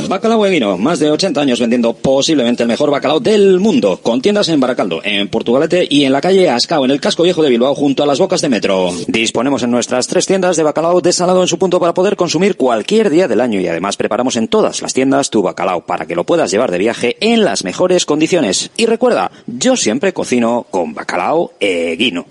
Bacalao 0.07 0.45
Eguino, 0.45 0.77
más 0.77 0.99
de 0.99 1.11
80 1.11 1.41
años 1.41 1.59
vendiendo 1.59 1.93
posiblemente 1.93 2.63
el 2.63 2.69
mejor 2.69 2.89
bacalao 2.89 3.19
del 3.19 3.59
mundo, 3.59 3.99
con 4.01 4.21
tiendas 4.21 4.47
en 4.49 4.59
Baracaldo, 4.61 5.01
en 5.03 5.27
Portugalete 5.27 5.85
y 5.89 6.05
en 6.05 6.13
la 6.13 6.21
calle 6.21 6.49
Ascao, 6.49 6.85
en 6.85 6.91
el 6.91 7.01
casco 7.01 7.23
viejo 7.23 7.43
de 7.43 7.49
Bilbao, 7.49 7.75
junto 7.75 8.03
a 8.03 8.05
las 8.05 8.19
bocas 8.19 8.41
de 8.41 8.49
metro. 8.49 8.91
Disponemos 9.07 9.61
en 9.63 9.71
nuestras 9.71 10.07
tres 10.07 10.25
tiendas 10.25 10.55
de 10.55 10.63
bacalao 10.63 11.01
desalado 11.01 11.41
en 11.41 11.47
su 11.49 11.57
punto 11.59 11.79
para 11.81 11.93
poder 11.93 12.15
consumir 12.15 12.55
cualquier 12.55 13.09
día 13.09 13.27
del 13.27 13.41
año 13.41 13.59
y 13.59 13.67
además 13.67 13.97
preparamos 13.97 14.37
en 14.37 14.47
todas 14.47 14.81
las 14.81 14.93
tiendas 14.93 15.29
tu 15.29 15.41
bacalao 15.41 15.81
para 15.85 16.05
que 16.05 16.15
lo 16.15 16.23
puedas 16.23 16.49
llevar 16.49 16.71
de 16.71 16.77
viaje 16.77 17.17
en 17.19 17.43
las 17.43 17.63
mejores 17.63 17.72
condiciones. 18.05 18.71
Y 18.77 18.85
recuerda, 18.85 19.31
yo 19.47 19.75
siempre 19.75 20.13
cocino 20.13 20.65
con 20.69 20.93
bacalao 20.93 21.53
Eguino. 21.59 22.25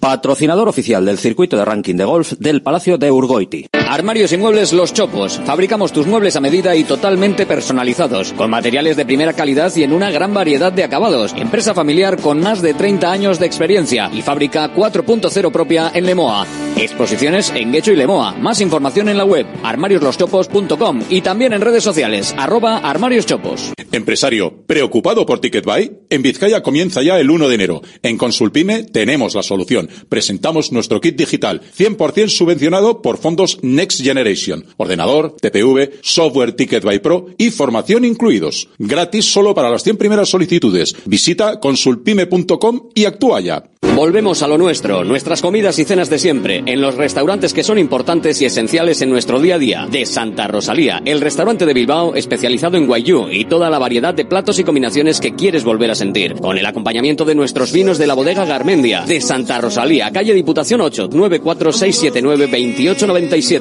Patrocinador 0.00 0.68
oficial 0.68 1.04
del 1.04 1.18
circuito 1.18 1.56
de 1.56 1.64
ranking 1.64 1.96
de 1.96 2.04
golf 2.04 2.32
del 2.38 2.62
Palacio 2.62 2.98
de 2.98 3.10
Urgoiti. 3.10 3.66
Armarios 3.88 4.32
y 4.32 4.36
muebles 4.36 4.74
Los 4.74 4.92
Chopos. 4.92 5.40
Fabricamos 5.46 5.92
tus 5.92 6.06
muebles 6.06 6.36
a 6.36 6.42
medida 6.42 6.76
y 6.76 6.84
totalmente 6.84 7.46
personalizados, 7.46 8.34
con 8.34 8.50
materiales 8.50 8.98
de 8.98 9.06
primera 9.06 9.32
calidad 9.32 9.74
y 9.74 9.82
en 9.82 9.94
una 9.94 10.10
gran 10.10 10.34
variedad 10.34 10.70
de 10.70 10.84
acabados. 10.84 11.32
Empresa 11.34 11.72
familiar 11.72 12.20
con 12.20 12.38
más 12.40 12.60
de 12.60 12.74
30 12.74 13.10
años 13.10 13.38
de 13.38 13.46
experiencia 13.46 14.10
y 14.12 14.20
fábrica 14.20 14.74
4.0 14.74 15.50
propia 15.50 15.90
en 15.94 16.04
Lemoa. 16.04 16.46
Exposiciones 16.76 17.50
en 17.56 17.72
Guecho 17.72 17.92
y 17.92 17.96
Lemoa. 17.96 18.32
Más 18.32 18.60
información 18.60 19.08
en 19.08 19.16
la 19.16 19.24
web 19.24 19.46
armariosloschopos.com 19.62 21.04
y 21.08 21.22
también 21.22 21.54
en 21.54 21.62
redes 21.62 21.82
sociales 21.82 22.34
arroba 22.36 22.76
armarioschopos. 22.78 23.72
Empresario, 23.90 24.66
¿preocupado 24.66 25.24
por 25.24 25.40
TicketBuy? 25.40 26.00
En 26.10 26.20
Vizcaya 26.20 26.62
comienza 26.62 27.02
ya 27.02 27.18
el 27.18 27.30
1 27.30 27.48
de 27.48 27.54
enero. 27.54 27.82
En 28.02 28.18
Consulpime 28.18 28.82
tenemos 28.82 29.34
la 29.34 29.42
solución. 29.42 29.88
Presentamos 30.10 30.72
nuestro 30.72 31.00
kit 31.00 31.16
digital, 31.16 31.62
100% 31.76 32.28
subvencionado 32.28 33.00
por 33.00 33.16
fondos 33.16 33.58
Next 33.78 34.02
Generation. 34.02 34.64
Ordenador, 34.76 35.36
TPV, 35.40 36.00
software 36.02 36.52
TicketBuy 36.52 36.98
Pro 36.98 37.26
y 37.38 37.50
formación 37.50 38.04
incluidos. 38.04 38.68
Gratis 38.76 39.26
solo 39.26 39.54
para 39.54 39.70
las 39.70 39.84
100 39.84 39.96
primeras 39.98 40.28
solicitudes. 40.28 40.96
Visita 41.04 41.60
consulpime.com 41.60 42.88
y 42.96 43.04
actúa 43.04 43.40
ya. 43.40 43.70
Volvemos 43.94 44.42
a 44.42 44.48
lo 44.48 44.58
nuestro, 44.58 45.04
nuestras 45.04 45.42
comidas 45.42 45.78
y 45.78 45.84
cenas 45.84 46.10
de 46.10 46.18
siempre, 46.18 46.62
en 46.66 46.80
los 46.80 46.96
restaurantes 46.96 47.52
que 47.52 47.62
son 47.62 47.78
importantes 47.78 48.40
y 48.40 48.44
esenciales 48.44 49.00
en 49.02 49.10
nuestro 49.10 49.40
día 49.40 49.56
a 49.56 49.58
día. 49.58 49.88
De 49.90 50.06
Santa 50.06 50.46
Rosalía, 50.48 51.00
el 51.04 51.20
restaurante 51.20 51.66
de 51.66 51.74
Bilbao 51.74 52.14
especializado 52.14 52.76
en 52.76 52.86
guayú 52.86 53.28
y 53.30 53.44
toda 53.44 53.70
la 53.70 53.78
variedad 53.78 54.14
de 54.14 54.24
platos 54.24 54.58
y 54.58 54.64
combinaciones 54.64 55.20
que 55.20 55.34
quieres 55.34 55.64
volver 55.64 55.90
a 55.90 55.94
sentir. 55.96 56.34
Con 56.34 56.58
el 56.58 56.66
acompañamiento 56.66 57.24
de 57.24 57.34
nuestros 57.34 57.72
vinos 57.72 57.98
de 57.98 58.06
la 58.06 58.14
bodega 58.14 58.44
Garmendia. 58.44 59.02
De 59.02 59.20
Santa 59.20 59.60
Rosalía, 59.60 60.10
calle 60.10 60.34
Diputación 60.34 60.80
8, 60.80 61.08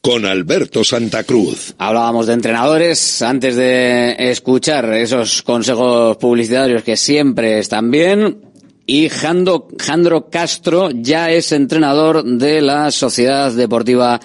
con 0.00 0.24
Alberto 0.24 0.84
Santa 0.84 1.24
Cruz. 1.24 1.74
Hablábamos 1.78 2.26
de 2.26 2.34
entrenadores 2.34 3.22
antes 3.22 3.56
de 3.56 4.16
escuchar 4.30 4.92
esos 4.94 5.42
consejos 5.42 6.16
publicitarios 6.16 6.82
que 6.82 6.96
siempre 6.96 7.58
están 7.58 7.90
bien. 7.90 8.38
Y 8.86 9.08
Jando, 9.08 9.68
Jandro 9.78 10.30
Castro 10.30 10.88
ya 10.90 11.30
es 11.30 11.52
entrenador 11.52 12.24
de 12.24 12.62
la 12.62 12.90
Sociedad 12.90 13.52
Deportiva 13.52 14.18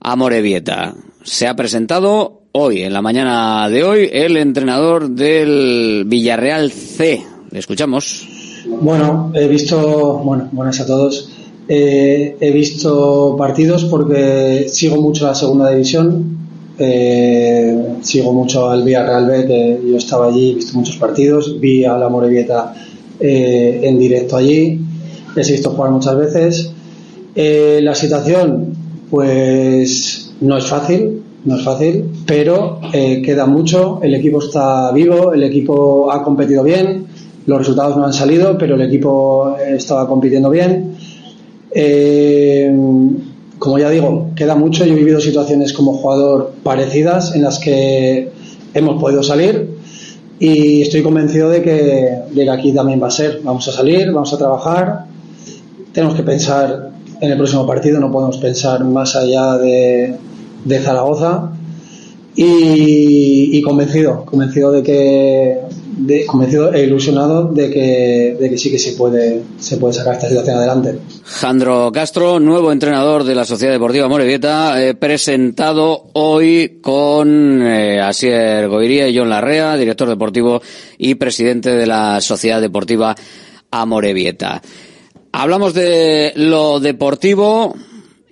Amorebieta. 0.00 0.94
Se 1.24 1.48
ha 1.48 1.56
presentado 1.56 2.42
hoy, 2.52 2.82
en 2.82 2.92
la 2.92 3.02
mañana 3.02 3.68
de 3.68 3.82
hoy, 3.82 4.08
el 4.12 4.36
entrenador 4.36 5.10
del 5.10 6.04
Villarreal 6.06 6.70
C. 6.70 7.24
Le 7.50 7.58
escuchamos. 7.58 8.28
Bueno, 8.66 9.32
he 9.34 9.48
visto, 9.48 10.18
bueno, 10.24 10.48
buenas 10.52 10.80
a 10.80 10.86
todos. 10.86 11.30
Eh, 11.68 12.36
he 12.38 12.50
visto 12.52 13.34
partidos 13.36 13.84
porque 13.86 14.66
sigo 14.68 15.00
mucho 15.02 15.26
la 15.26 15.34
segunda 15.34 15.70
división, 15.70 16.36
eh, 16.78 17.96
sigo 18.02 18.32
mucho 18.32 18.68
al 18.68 18.84
Villarreal 18.84 19.26
B, 19.26 19.46
que 19.46 19.80
yo 19.90 19.96
estaba 19.96 20.26
allí, 20.26 20.52
he 20.52 20.54
visto 20.56 20.76
muchos 20.78 20.96
partidos, 20.96 21.58
vi 21.58 21.84
a 21.84 21.96
la 21.96 22.08
Morevieta 22.08 22.74
eh, 23.18 23.80
en 23.82 23.98
directo 23.98 24.36
allí, 24.36 24.78
les 25.34 25.48
he 25.48 25.52
visto 25.52 25.70
jugar 25.70 25.90
muchas 25.90 26.16
veces. 26.16 26.72
Eh, 27.34 27.80
la 27.82 27.94
situación, 27.94 28.74
pues 29.10 30.34
no 30.40 30.56
es 30.58 30.66
fácil, 30.66 31.22
no 31.44 31.56
es 31.56 31.64
fácil, 31.64 32.04
pero 32.26 32.80
queda 32.92 33.46
mucho, 33.46 34.00
el 34.02 34.14
equipo 34.14 34.42
está 34.42 34.90
vivo, 34.92 35.32
el 35.32 35.44
equipo 35.44 36.10
ha 36.10 36.22
competido 36.22 36.62
bien, 36.62 37.06
los 37.46 37.58
resultados 37.58 37.96
no 37.96 38.04
han 38.04 38.12
salido, 38.12 38.58
pero 38.58 38.74
el 38.74 38.82
equipo 38.82 39.56
estaba 39.58 40.08
compitiendo 40.08 40.50
bien. 40.50 40.95
Eh, 41.78 42.74
como 43.58 43.78
ya 43.78 43.90
digo, 43.90 44.30
queda 44.34 44.54
mucho. 44.54 44.86
Yo 44.86 44.94
he 44.94 44.96
vivido 44.96 45.20
situaciones 45.20 45.74
como 45.74 45.92
jugador 45.92 46.54
parecidas 46.62 47.34
en 47.34 47.42
las 47.42 47.58
que 47.58 48.30
hemos 48.72 48.98
podido 48.98 49.22
salir 49.22 49.76
y 50.38 50.80
estoy 50.80 51.02
convencido 51.02 51.50
de 51.50 51.60
que, 51.60 52.18
de 52.30 52.44
que 52.44 52.50
aquí 52.50 52.72
también 52.72 53.02
va 53.02 53.08
a 53.08 53.10
ser. 53.10 53.40
Vamos 53.42 53.68
a 53.68 53.72
salir, 53.72 54.10
vamos 54.10 54.32
a 54.32 54.38
trabajar. 54.38 55.04
Tenemos 55.92 56.14
que 56.14 56.22
pensar 56.22 56.92
en 57.20 57.30
el 57.30 57.36
próximo 57.36 57.66
partido, 57.66 58.00
no 58.00 58.10
podemos 58.10 58.38
pensar 58.38 58.82
más 58.82 59.14
allá 59.14 59.58
de, 59.58 60.16
de 60.64 60.78
Zaragoza. 60.78 61.52
Y, 62.34 63.56
y 63.56 63.62
convencido, 63.62 64.24
convencido 64.24 64.72
de 64.72 64.82
que, 64.82 65.58
de, 65.96 66.26
convencido 66.26 66.72
e 66.72 66.84
ilusionado 66.84 67.48
de 67.52 67.70
que, 67.70 68.36
de 68.38 68.50
que 68.50 68.58
sí 68.58 68.70
que 68.70 68.78
se 68.78 68.92
puede, 68.92 69.42
se 69.58 69.78
puede 69.78 69.94
sacar 69.94 70.14
esta 70.14 70.28
situación 70.28 70.58
adelante. 70.58 70.98
Jandro 71.24 71.90
Castro, 71.92 72.38
nuevo 72.38 72.70
entrenador 72.70 73.24
de 73.24 73.34
la 73.34 73.44
Sociedad 73.44 73.72
Deportiva 73.72 74.08
Morevieta, 74.08 74.82
eh, 74.82 74.94
presentado 74.94 76.10
hoy 76.12 76.78
con 76.82 77.62
eh, 77.62 78.00
Asier 78.00 78.68
Goiría 78.68 79.08
y 79.08 79.16
John 79.16 79.30
Larrea, 79.30 79.76
director 79.76 80.08
deportivo 80.08 80.60
y 80.98 81.14
presidente 81.14 81.70
de 81.70 81.86
la 81.86 82.20
Sociedad 82.20 82.60
Deportiva 82.60 83.16
Amorebieta. 83.70 84.62
Hablamos 85.32 85.74
de 85.74 86.32
lo 86.36 86.78
deportivo 86.80 87.74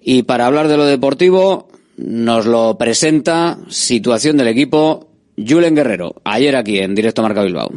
y 0.03 0.23
para 0.23 0.47
hablar 0.47 0.69
de 0.69 0.77
lo 0.77 0.85
deportivo 0.85 1.69
nos 1.97 2.47
lo 2.47 2.77
presenta 2.77 3.59
situación 3.69 4.37
del 4.37 4.49
equipo 4.49 5.14
Julen 5.37 5.75
Guerrero, 5.75 6.15
ayer 6.25 6.57
aquí 6.57 6.79
en 6.79 6.95
Directo 6.95 7.23
Marca 7.23 7.43
Bilbao. 7.43 7.71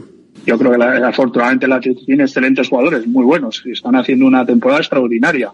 Yo 0.45 0.57
creo 0.57 0.71
que 0.71 0.77
la, 0.77 1.07
afortunadamente 1.07 1.67
la 1.67 1.79
tiene 1.79 2.23
excelentes 2.23 2.69
jugadores, 2.69 3.05
muy 3.07 3.25
buenos, 3.25 3.63
y 3.65 3.71
están 3.71 3.95
haciendo 3.95 4.25
una 4.25 4.45
temporada 4.45 4.79
extraordinaria. 4.79 5.51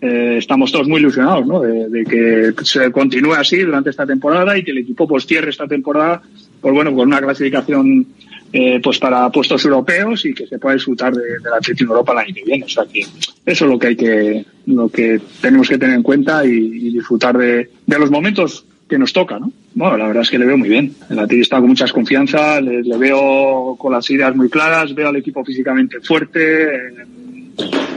Eh, 0.00 0.36
estamos 0.38 0.72
todos 0.72 0.88
muy 0.88 0.98
ilusionados 0.98 1.46
¿no? 1.46 1.60
de, 1.60 2.04
que 2.04 2.64
se 2.64 2.90
continúe 2.90 3.34
así 3.34 3.58
durante 3.58 3.90
esta 3.90 4.04
temporada 4.04 4.58
y 4.58 4.64
que 4.64 4.72
el 4.72 4.78
equipo 4.78 5.06
pues 5.06 5.26
cierre 5.26 5.50
esta 5.50 5.68
temporada 5.68 6.20
pues 6.60 6.74
bueno 6.74 6.92
con 6.92 7.06
una 7.06 7.20
clasificación 7.20 8.04
eh, 8.52 8.80
pues 8.82 8.98
para 8.98 9.30
puestos 9.30 9.64
europeos 9.64 10.24
y 10.26 10.34
que 10.34 10.48
se 10.48 10.58
pueda 10.58 10.74
disfrutar 10.74 11.14
de, 11.14 11.38
de 11.38 11.50
la 11.50 11.56
Atlético 11.58 11.92
Europa 11.92 12.12
el 12.12 12.18
año 12.18 12.34
que 12.34 12.44
viene. 12.44 12.64
O 12.64 12.68
sea 12.68 12.84
que 12.84 13.00
eso 13.46 13.64
es 13.64 13.70
lo 13.70 13.78
que 13.78 13.86
hay 13.86 13.96
que, 13.96 14.44
lo 14.66 14.88
que 14.88 15.20
tenemos 15.40 15.68
que 15.68 15.78
tener 15.78 15.96
en 15.96 16.02
cuenta 16.02 16.44
y, 16.44 16.90
disfrutar 16.92 17.38
de, 17.38 17.68
los 17.86 18.10
momentos 18.10 18.66
que 18.88 18.98
nos 18.98 19.12
toca, 19.12 19.38
¿no? 19.38 19.50
Bueno, 19.74 19.96
la 19.96 20.06
verdad 20.06 20.22
es 20.22 20.30
que 20.30 20.38
le 20.38 20.46
veo 20.46 20.58
muy 20.58 20.68
bien. 20.68 20.94
El 21.08 21.18
Atlético 21.18 21.42
está 21.42 21.58
con 21.60 21.68
muchas 21.68 21.92
confianza, 21.92 22.60
le, 22.60 22.82
le, 22.82 22.96
veo 22.98 23.76
con 23.78 23.92
las 23.92 24.08
ideas 24.10 24.34
muy 24.36 24.48
claras, 24.50 24.94
veo 24.94 25.08
al 25.08 25.16
equipo 25.16 25.44
físicamente 25.44 26.00
fuerte. 26.00 26.64
Eh, 26.64 26.92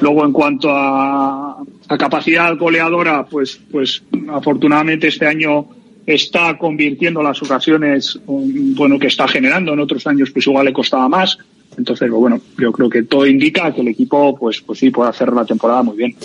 luego 0.01 0.25
en 0.25 0.31
cuanto 0.31 0.69
a, 0.71 1.57
a 1.87 1.97
capacidad 1.97 2.55
goleadora, 2.57 3.25
pues, 3.25 3.59
pues 3.71 4.03
afortunadamente 4.29 5.07
este 5.07 5.25
año 5.25 5.67
está 6.05 6.57
convirtiendo 6.57 7.23
las 7.23 7.41
ocasiones 7.41 8.19
bueno 8.25 8.99
que 8.99 9.07
está 9.07 9.27
generando 9.27 9.73
en 9.73 9.79
otros 9.79 10.05
años 10.05 10.29
pues 10.31 10.45
igual 10.45 10.65
le 10.65 10.73
costaba 10.73 11.09
más 11.09 11.37
entonces 11.77 12.09
bueno 12.11 12.39
yo 12.59 12.71
creo 12.71 12.89
que 12.89 13.03
todo 13.03 13.25
indica 13.25 13.73
que 13.73 13.81
el 13.81 13.87
equipo 13.87 14.35
pues 14.37 14.61
pues 14.61 14.79
sí 14.79 14.91
puede 14.91 15.09
hacer 15.09 15.33
la 15.33 15.45
temporada 15.45 15.81
muy 15.81 15.97
bien 15.97 16.15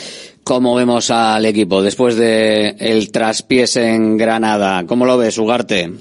cómo 0.50 0.74
vemos 0.74 1.12
al 1.12 1.46
equipo 1.46 1.80
después 1.80 2.16
de 2.16 2.74
el 2.80 3.12
traspiés 3.12 3.76
en 3.76 4.16
Granada 4.16 4.84
cómo 4.84 5.06
lo 5.06 5.16
ves 5.16 5.38
Ugarte 5.38 5.92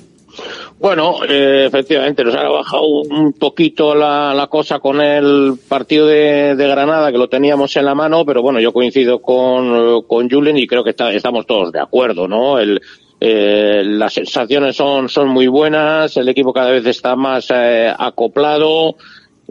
bueno, 0.80 1.18
eh, 1.28 1.66
efectivamente, 1.68 2.24
nos 2.24 2.34
ha 2.34 2.50
bajado 2.50 2.88
un 2.88 3.34
poquito 3.34 3.94
la, 3.94 4.48
cosa 4.50 4.80
con 4.80 5.02
el 5.02 5.56
partido 5.68 6.08
de, 6.08 6.56
Granada, 6.56 7.12
que 7.12 7.18
lo 7.18 7.28
teníamos 7.28 7.76
en 7.76 7.86
la 7.86 7.94
mano, 7.94 8.26
pero 8.26 8.42
bueno, 8.42 8.62
yo 8.62 8.72
coincido 8.72 9.22
con, 9.22 10.04
con 10.04 10.30
Julen 10.30 10.58
y 10.58 10.66
creo 10.66 10.84
que 10.84 10.96
estamos 10.98 11.46
todos 11.46 11.74
de 11.74 11.82
acuerdo, 11.82 12.30
¿no? 12.30 12.58
El, 12.58 12.80
eh, 13.20 13.84
las 13.84 14.14
sensaciones 14.14 14.78
son, 14.78 15.10
son 15.10 15.28
muy 15.28 15.48
buenas, 15.48 16.16
el 16.16 16.30
equipo 16.30 16.54
cada 16.54 16.72
vez 16.72 16.86
está 16.86 17.18
más 17.18 17.52
eh, 17.54 17.94
acoplado 17.96 18.96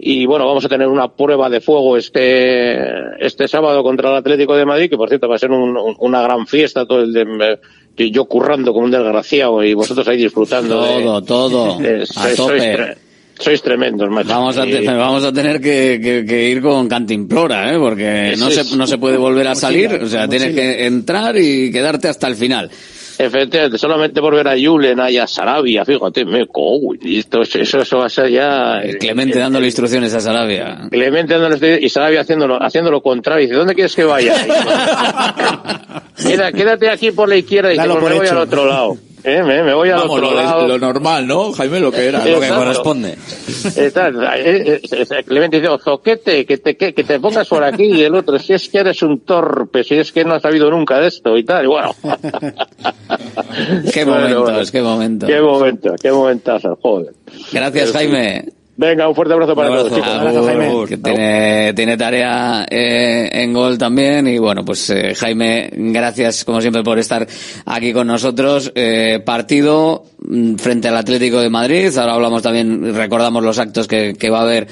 y 0.00 0.26
bueno, 0.26 0.46
vamos 0.46 0.64
a 0.64 0.68
tener 0.68 0.88
una 0.88 1.08
prueba 1.08 1.50
de 1.50 1.60
fuego 1.60 1.96
este, 1.96 2.78
este 3.24 3.48
sábado 3.48 3.82
contra 3.82 4.10
el 4.10 4.16
Atlético 4.16 4.54
de 4.56 4.64
Madrid, 4.64 4.88
que 4.88 4.96
por 4.96 5.08
cierto 5.08 5.28
va 5.28 5.36
a 5.36 5.38
ser 5.38 5.50
un, 5.50 5.76
un, 5.76 5.96
una 5.98 6.22
gran 6.22 6.46
fiesta, 6.46 6.86
todo 6.86 7.02
el 7.02 7.12
de, 7.12 7.58
yo 8.10 8.26
currando 8.26 8.72
como 8.72 8.84
un 8.84 8.90
desgraciado 8.90 9.62
y 9.64 9.74
vosotros 9.74 10.06
ahí 10.08 10.16
disfrutando. 10.18 10.84
Todo, 10.84 11.20
de, 11.20 11.26
todo. 11.26 11.78
A 12.16 12.36
sois, 12.36 12.62
tre 12.62 12.96
sois 13.38 13.62
tremendos, 13.62 14.10
macho. 14.10 14.28
Vamos 14.28 14.56
a, 14.56 14.64
te, 14.64 14.84
vamos 14.84 15.24
a 15.24 15.32
tener 15.32 15.60
que, 15.60 16.00
que, 16.02 16.24
que, 16.24 16.48
ir 16.48 16.60
con 16.60 16.88
cantimplora, 16.88 17.72
¿eh? 17.72 17.78
porque 17.78 18.34
no 18.36 18.50
se, 18.50 18.76
no 18.76 18.86
se 18.86 18.98
puede 18.98 19.16
volver 19.16 19.46
a 19.48 19.54
salir, 19.54 19.92
o 19.94 20.08
sea, 20.08 20.28
tienes 20.28 20.54
que 20.54 20.86
entrar 20.86 21.36
y 21.36 21.70
quedarte 21.70 22.08
hasta 22.08 22.26
el 22.26 22.34
final. 22.34 22.70
Efectivamente, 23.18 23.78
solamente 23.78 24.20
por 24.20 24.34
ver 24.34 24.46
a 24.48 24.54
Julen, 24.56 25.00
a 25.00 25.26
Sarabia, 25.26 25.84
fíjate, 25.84 26.24
me 26.24 26.46
cojo, 26.46 26.94
y 27.00 27.18
esto, 27.18 27.42
eso, 27.42 27.80
eso 27.80 27.98
va 27.98 28.06
a 28.06 28.08
ser 28.08 28.30
ya... 28.30 28.80
Clemente 29.00 29.38
eh, 29.38 29.40
dándole 29.40 29.66
instrucciones 29.66 30.14
a 30.14 30.20
Sarabia. 30.20 30.88
Clemente 30.90 31.36
dándole 31.36 31.80
y 31.80 31.88
Sarabia 31.88 32.20
haciéndolo, 32.20 32.62
haciendo 32.62 32.90
lo 32.90 33.00
contrario, 33.00 33.42
dice, 33.42 33.54
¿dónde 33.58 33.74
quieres 33.74 33.94
que 33.96 34.04
vaya? 34.04 34.34
Queda, 36.16 36.52
quédate 36.52 36.90
aquí 36.90 37.10
por 37.12 37.28
la 37.28 37.36
izquierda 37.36 37.72
y 37.72 37.76
dice, 37.76 37.88
pues 37.88 38.02
me 38.02 38.18
voy 38.18 38.26
al 38.26 38.38
otro 38.38 38.66
lado. 38.66 38.96
¿Eh? 39.24 39.42
Me, 39.42 39.62
me, 39.62 39.74
voy 39.74 39.90
al 39.90 39.98
Vamos, 39.98 40.16
otro 40.16 40.30
lo, 40.30 40.36
lado. 40.36 40.68
Lo 40.68 40.78
normal, 40.78 41.26
¿no, 41.26 41.52
Jaime? 41.52 41.80
Lo 41.80 41.90
que 41.90 42.06
era, 42.06 42.24
lo 42.24 42.40
que 42.40 42.48
corresponde. 42.48 43.16
Está, 43.76 44.08
eh, 44.36 44.80
eh, 44.82 45.24
Clemente 45.26 45.60
dice, 45.60 45.72
zoquete, 45.82 46.46
que 46.46 46.58
te, 46.58 46.76
que, 46.76 46.94
que, 46.94 47.04
te 47.04 47.18
pongas 47.18 47.48
por 47.48 47.64
aquí 47.64 47.84
y 47.84 48.02
el 48.02 48.14
otro, 48.14 48.38
si 48.38 48.52
es 48.52 48.68
que 48.68 48.78
eres 48.78 49.02
un 49.02 49.20
torpe, 49.20 49.82
si 49.82 49.96
es 49.96 50.12
que 50.12 50.24
no 50.24 50.34
has 50.34 50.42
sabido 50.42 50.70
nunca 50.70 51.00
de 51.00 51.08
esto 51.08 51.36
y 51.36 51.44
tal, 51.44 51.64
y 51.64 51.68
bueno. 51.68 51.94
qué 53.92 54.04
momentos, 54.06 54.42
bueno, 54.42 54.60
qué 54.70 54.82
momento. 54.82 55.26
Qué 55.26 55.40
momento, 55.40 55.94
qué 56.00 56.12
momentazo, 56.12 56.78
joder. 56.80 57.12
Gracias, 57.52 57.92
Jaime. 57.92 58.57
Venga, 58.78 59.08
un 59.08 59.14
fuerte 59.16 59.34
abrazo 59.34 59.56
para 59.56 59.70
abrazo, 59.70 59.88
todos. 59.88 59.98
Chicos. 59.98 60.14
Abrazo, 60.14 60.44
Jaime. 60.44 60.86
Que 60.86 60.96
tiene, 60.98 61.72
tiene 61.74 61.96
tarea 61.96 62.64
eh, 62.70 63.28
en 63.32 63.52
gol 63.52 63.76
también. 63.76 64.28
Y 64.28 64.38
bueno, 64.38 64.64
pues 64.64 64.88
eh, 64.90 65.16
Jaime, 65.16 65.68
gracias 65.72 66.44
como 66.44 66.60
siempre 66.60 66.84
por 66.84 66.96
estar 66.96 67.26
aquí 67.66 67.92
con 67.92 68.06
nosotros. 68.06 68.70
Eh, 68.76 69.20
partido 69.26 70.04
frente 70.58 70.86
al 70.86 70.96
Atlético 70.96 71.40
de 71.40 71.50
Madrid. 71.50 71.98
Ahora 71.98 72.14
hablamos 72.14 72.40
también, 72.40 72.94
recordamos 72.94 73.42
los 73.42 73.58
actos 73.58 73.88
que, 73.88 74.14
que 74.14 74.30
va 74.30 74.38
a 74.38 74.42
haber. 74.42 74.68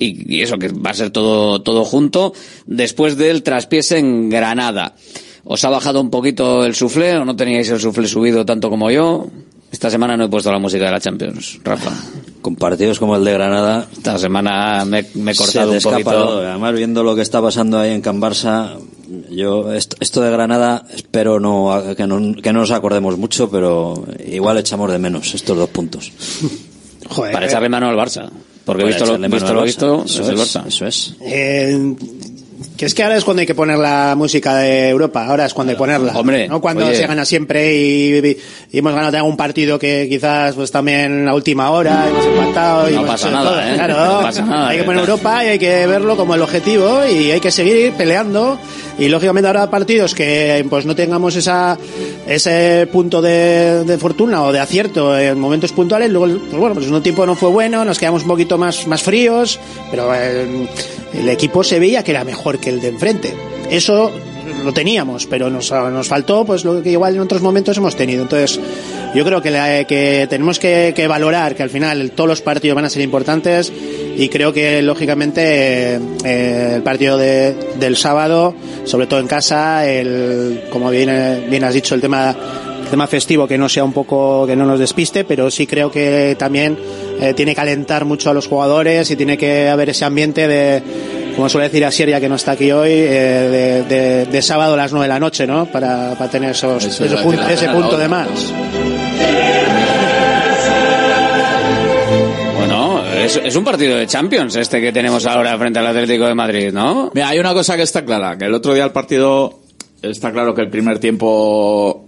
Y, 0.00 0.38
y, 0.38 0.42
eso, 0.42 0.58
que 0.58 0.70
va 0.70 0.90
a 0.90 0.94
ser 0.94 1.10
todo, 1.10 1.62
todo 1.62 1.84
junto. 1.84 2.32
Después 2.66 3.16
del 3.16 3.44
traspiés 3.44 3.92
en 3.92 4.30
Granada. 4.30 4.96
¿Os 5.44 5.64
ha 5.64 5.70
bajado 5.70 6.00
un 6.00 6.10
poquito 6.10 6.64
el 6.64 6.74
suflé 6.74 7.18
o 7.18 7.24
no 7.24 7.36
teníais 7.36 7.70
el 7.70 7.78
suflé 7.78 8.08
subido 8.08 8.44
tanto 8.44 8.68
como 8.68 8.90
yo? 8.90 9.28
Esta 9.74 9.90
semana 9.90 10.16
no 10.16 10.26
he 10.26 10.28
puesto 10.28 10.52
la 10.52 10.60
música 10.60 10.84
de 10.84 10.92
la 10.92 11.00
Champions, 11.00 11.58
Rafa. 11.64 11.90
Con 12.42 12.54
partidos 12.54 13.00
como 13.00 13.16
el 13.16 13.24
de 13.24 13.32
Granada. 13.32 13.88
Esta 13.92 14.16
semana 14.20 14.84
me, 14.84 15.04
me 15.14 15.32
he 15.32 15.34
cortado 15.34 15.72
un 15.72 15.80
poquito. 15.80 16.12
Todo. 16.12 16.48
Además, 16.48 16.74
viendo 16.74 17.02
lo 17.02 17.16
que 17.16 17.22
está 17.22 17.42
pasando 17.42 17.80
ahí 17.80 17.90
en 17.90 18.00
Can 18.00 18.20
Barça, 18.20 18.78
yo, 19.30 19.72
esto, 19.72 19.96
esto 19.98 20.20
de 20.20 20.30
Granada, 20.30 20.86
espero 20.94 21.40
no, 21.40 21.82
que, 21.96 22.06
no, 22.06 22.40
que 22.40 22.52
no 22.52 22.60
nos 22.60 22.70
acordemos 22.70 23.18
mucho, 23.18 23.50
pero 23.50 24.04
igual 24.24 24.58
echamos 24.58 24.92
de 24.92 24.98
menos 25.00 25.34
estos 25.34 25.56
dos 25.56 25.70
puntos. 25.70 26.12
Joder, 27.08 27.32
Para 27.32 27.46
echarle 27.46 27.68
mano 27.68 27.88
al 27.88 27.96
Barça. 27.96 28.30
Porque 28.64 28.84
visto 28.84 29.04
lo, 29.04 29.18
visto, 29.28 29.52
lo 29.52 29.62
visto, 29.64 30.04
eso 30.06 30.22
es 30.22 30.28
el 30.28 30.36
Barça. 30.36 30.66
Eso 30.68 30.86
es. 30.86 31.16
Eh, 31.20 31.96
Que 32.76 32.86
es 32.86 32.94
que 32.94 33.04
ahora 33.04 33.16
es 33.16 33.24
cuando 33.24 33.40
hay 33.40 33.46
que 33.46 33.54
poner 33.54 33.78
la 33.78 34.14
música 34.16 34.56
de 34.56 34.88
Europa, 34.88 35.26
ahora 35.26 35.46
es 35.46 35.54
cuando 35.54 35.70
hay 35.70 35.76
que 35.76 35.78
ponerla. 35.78 36.12
Hombre, 36.18 36.48
no 36.48 36.60
cuando 36.60 36.84
oye. 36.86 36.96
se 36.96 37.06
gana 37.06 37.24
siempre 37.24 37.72
y, 37.76 38.36
y 38.72 38.78
hemos 38.78 38.92
ganado 38.92 39.24
un 39.24 39.36
partido 39.36 39.78
que 39.78 40.06
quizás 40.08 40.56
pues 40.56 40.72
también 40.72 41.28
a 41.28 41.34
última 41.34 41.70
hora 41.70 42.08
hemos 42.08 42.26
empatado 42.26 42.90
y 42.90 42.94
No 42.94 42.98
hemos 43.02 43.10
pasa 43.12 43.28
hecho 43.28 43.36
nada, 43.36 43.50
todo. 43.50 43.60
¿eh? 43.60 43.74
Claro, 43.76 43.94
No 44.16 44.20
pasa 44.22 44.42
nada, 44.42 44.68
hay 44.70 44.76
que 44.78 44.82
¿eh? 44.82 44.86
poner 44.86 45.00
Europa 45.02 45.44
y 45.44 45.48
hay 45.48 45.58
que 45.60 45.86
verlo 45.86 46.16
como 46.16 46.34
el 46.34 46.42
objetivo 46.42 47.02
y 47.06 47.30
hay 47.30 47.38
que 47.40 47.52
seguir 47.52 47.92
peleando 47.92 48.58
y 48.98 49.08
lógicamente 49.08 49.48
habrá 49.48 49.68
partidos 49.70 50.14
que 50.14 50.64
pues 50.68 50.86
no 50.86 50.94
tengamos 50.94 51.36
esa 51.36 51.76
ese 52.26 52.88
punto 52.92 53.20
de, 53.20 53.84
de 53.84 53.98
fortuna 53.98 54.42
o 54.42 54.52
de 54.52 54.60
acierto 54.60 55.18
en 55.18 55.38
momentos 55.38 55.72
puntuales 55.72 56.10
luego 56.10 56.38
pues 56.38 56.56
bueno 56.56 56.74
pues 56.74 56.88
un 56.88 57.02
tiempo 57.02 57.26
no 57.26 57.34
fue 57.34 57.50
bueno 57.50 57.84
nos 57.84 57.98
quedamos 57.98 58.22
un 58.22 58.28
poquito 58.28 58.58
más 58.58 58.86
más 58.86 59.02
fríos 59.02 59.58
pero 59.90 60.14
eh, 60.14 60.68
el 61.14 61.28
equipo 61.28 61.62
se 61.62 61.78
veía 61.78 62.02
que 62.02 62.10
era 62.10 62.24
mejor 62.24 62.58
que 62.58 62.70
el 62.70 62.80
de 62.80 62.88
enfrente. 62.88 63.34
Eso 63.70 64.10
lo 64.64 64.72
teníamos 64.72 65.26
pero 65.26 65.50
nos, 65.50 65.70
nos 65.70 66.08
faltó 66.08 66.44
pues 66.44 66.64
lo 66.64 66.82
que 66.82 66.90
igual 66.90 67.14
en 67.14 67.20
otros 67.20 67.42
momentos 67.42 67.76
hemos 67.76 67.94
tenido. 67.96 68.22
Entonces 68.22 68.58
yo 69.14 69.24
creo 69.24 69.40
que, 69.42 69.50
la- 69.50 69.84
que 69.84 70.26
tenemos 70.28 70.58
que, 70.58 71.06
valorar 71.08 71.54
que 71.54 71.62
al 71.62 71.70
final 71.70 72.10
todos 72.12 72.28
los 72.28 72.40
partidos 72.40 72.74
van 72.74 72.84
a 72.84 72.90
ser 72.90 73.02
importantes 73.02 73.72
y 74.16 74.28
creo 74.28 74.52
que 74.52 74.80
lógicamente 74.82 75.96
eh, 76.24 76.72
el 76.76 76.82
partido 76.82 77.16
de- 77.16 77.54
del 77.78 77.96
sábado, 77.96 78.54
sobre 78.84 79.06
todo 79.06 79.20
en 79.20 79.26
casa, 79.26 79.88
el, 79.88 80.62
como 80.70 80.90
bien, 80.90 81.46
bien 81.50 81.64
has 81.64 81.74
dicho, 81.74 81.94
el 81.94 82.00
tema, 82.00 82.34
el 82.82 82.88
tema 82.88 83.06
festivo 83.06 83.46
que 83.46 83.58
no 83.58 83.68
sea 83.68 83.84
un 83.84 83.92
poco, 83.92 84.46
que 84.46 84.56
no 84.56 84.66
nos 84.66 84.78
despiste, 84.78 85.24
pero 85.24 85.50
sí 85.50 85.66
creo 85.66 85.90
que 85.90 86.36
también 86.38 86.76
eh, 87.20 87.34
tiene 87.34 87.54
que 87.54 87.60
alentar 87.60 88.04
mucho 88.04 88.30
a 88.30 88.34
los 88.34 88.46
jugadores 88.46 89.10
y 89.10 89.16
tiene 89.16 89.36
que 89.38 89.68
haber 89.68 89.90
ese 89.90 90.04
ambiente 90.04 90.46
de, 90.48 90.82
como 91.36 91.48
suele 91.48 91.68
decir 91.68 91.84
Asier, 91.84 92.08
ya 92.10 92.20
que 92.20 92.28
no 92.28 92.36
está 92.36 92.52
aquí 92.52 92.70
hoy, 92.72 92.90
eh, 92.92 93.04
de, 93.08 93.82
de- 93.84 94.26
de 94.26 94.42
sábado 94.42 94.74
a 94.74 94.76
las 94.76 94.92
nueve 94.92 95.04
de 95.06 95.14
la 95.14 95.20
noche, 95.20 95.46
¿no? 95.46 95.66
Para, 95.66 96.14
para 96.16 96.30
tener 96.30 96.50
esos, 96.50 96.84
Eso 96.84 97.04
ese, 97.04 97.14
es 97.14 97.20
punto, 97.20 97.48
ese 97.48 97.66
de 97.66 98.08
más. 98.08 98.28
Bueno, 102.56 103.02
es, 103.14 103.36
es 103.42 103.56
un 103.56 103.64
partido 103.64 103.96
de 103.96 104.06
Champions 104.06 104.56
este 104.56 104.80
que 104.80 104.92
tenemos 104.92 105.26
ahora 105.26 105.56
frente 105.58 105.78
al 105.78 105.86
Atlético 105.86 106.26
de 106.26 106.34
Madrid, 106.34 106.72
¿no? 106.72 107.10
Mira, 107.14 107.28
hay 107.28 107.38
una 107.38 107.52
cosa 107.52 107.76
que 107.76 107.82
está 107.82 108.04
clara, 108.04 108.36
que 108.38 108.46
el 108.46 108.54
otro 108.54 108.74
día 108.74 108.84
el 108.84 108.92
partido 108.92 109.60
está 110.02 110.32
claro 110.32 110.54
que 110.54 110.62
el 110.62 110.70
primer 110.70 110.98
tiempo 110.98 112.06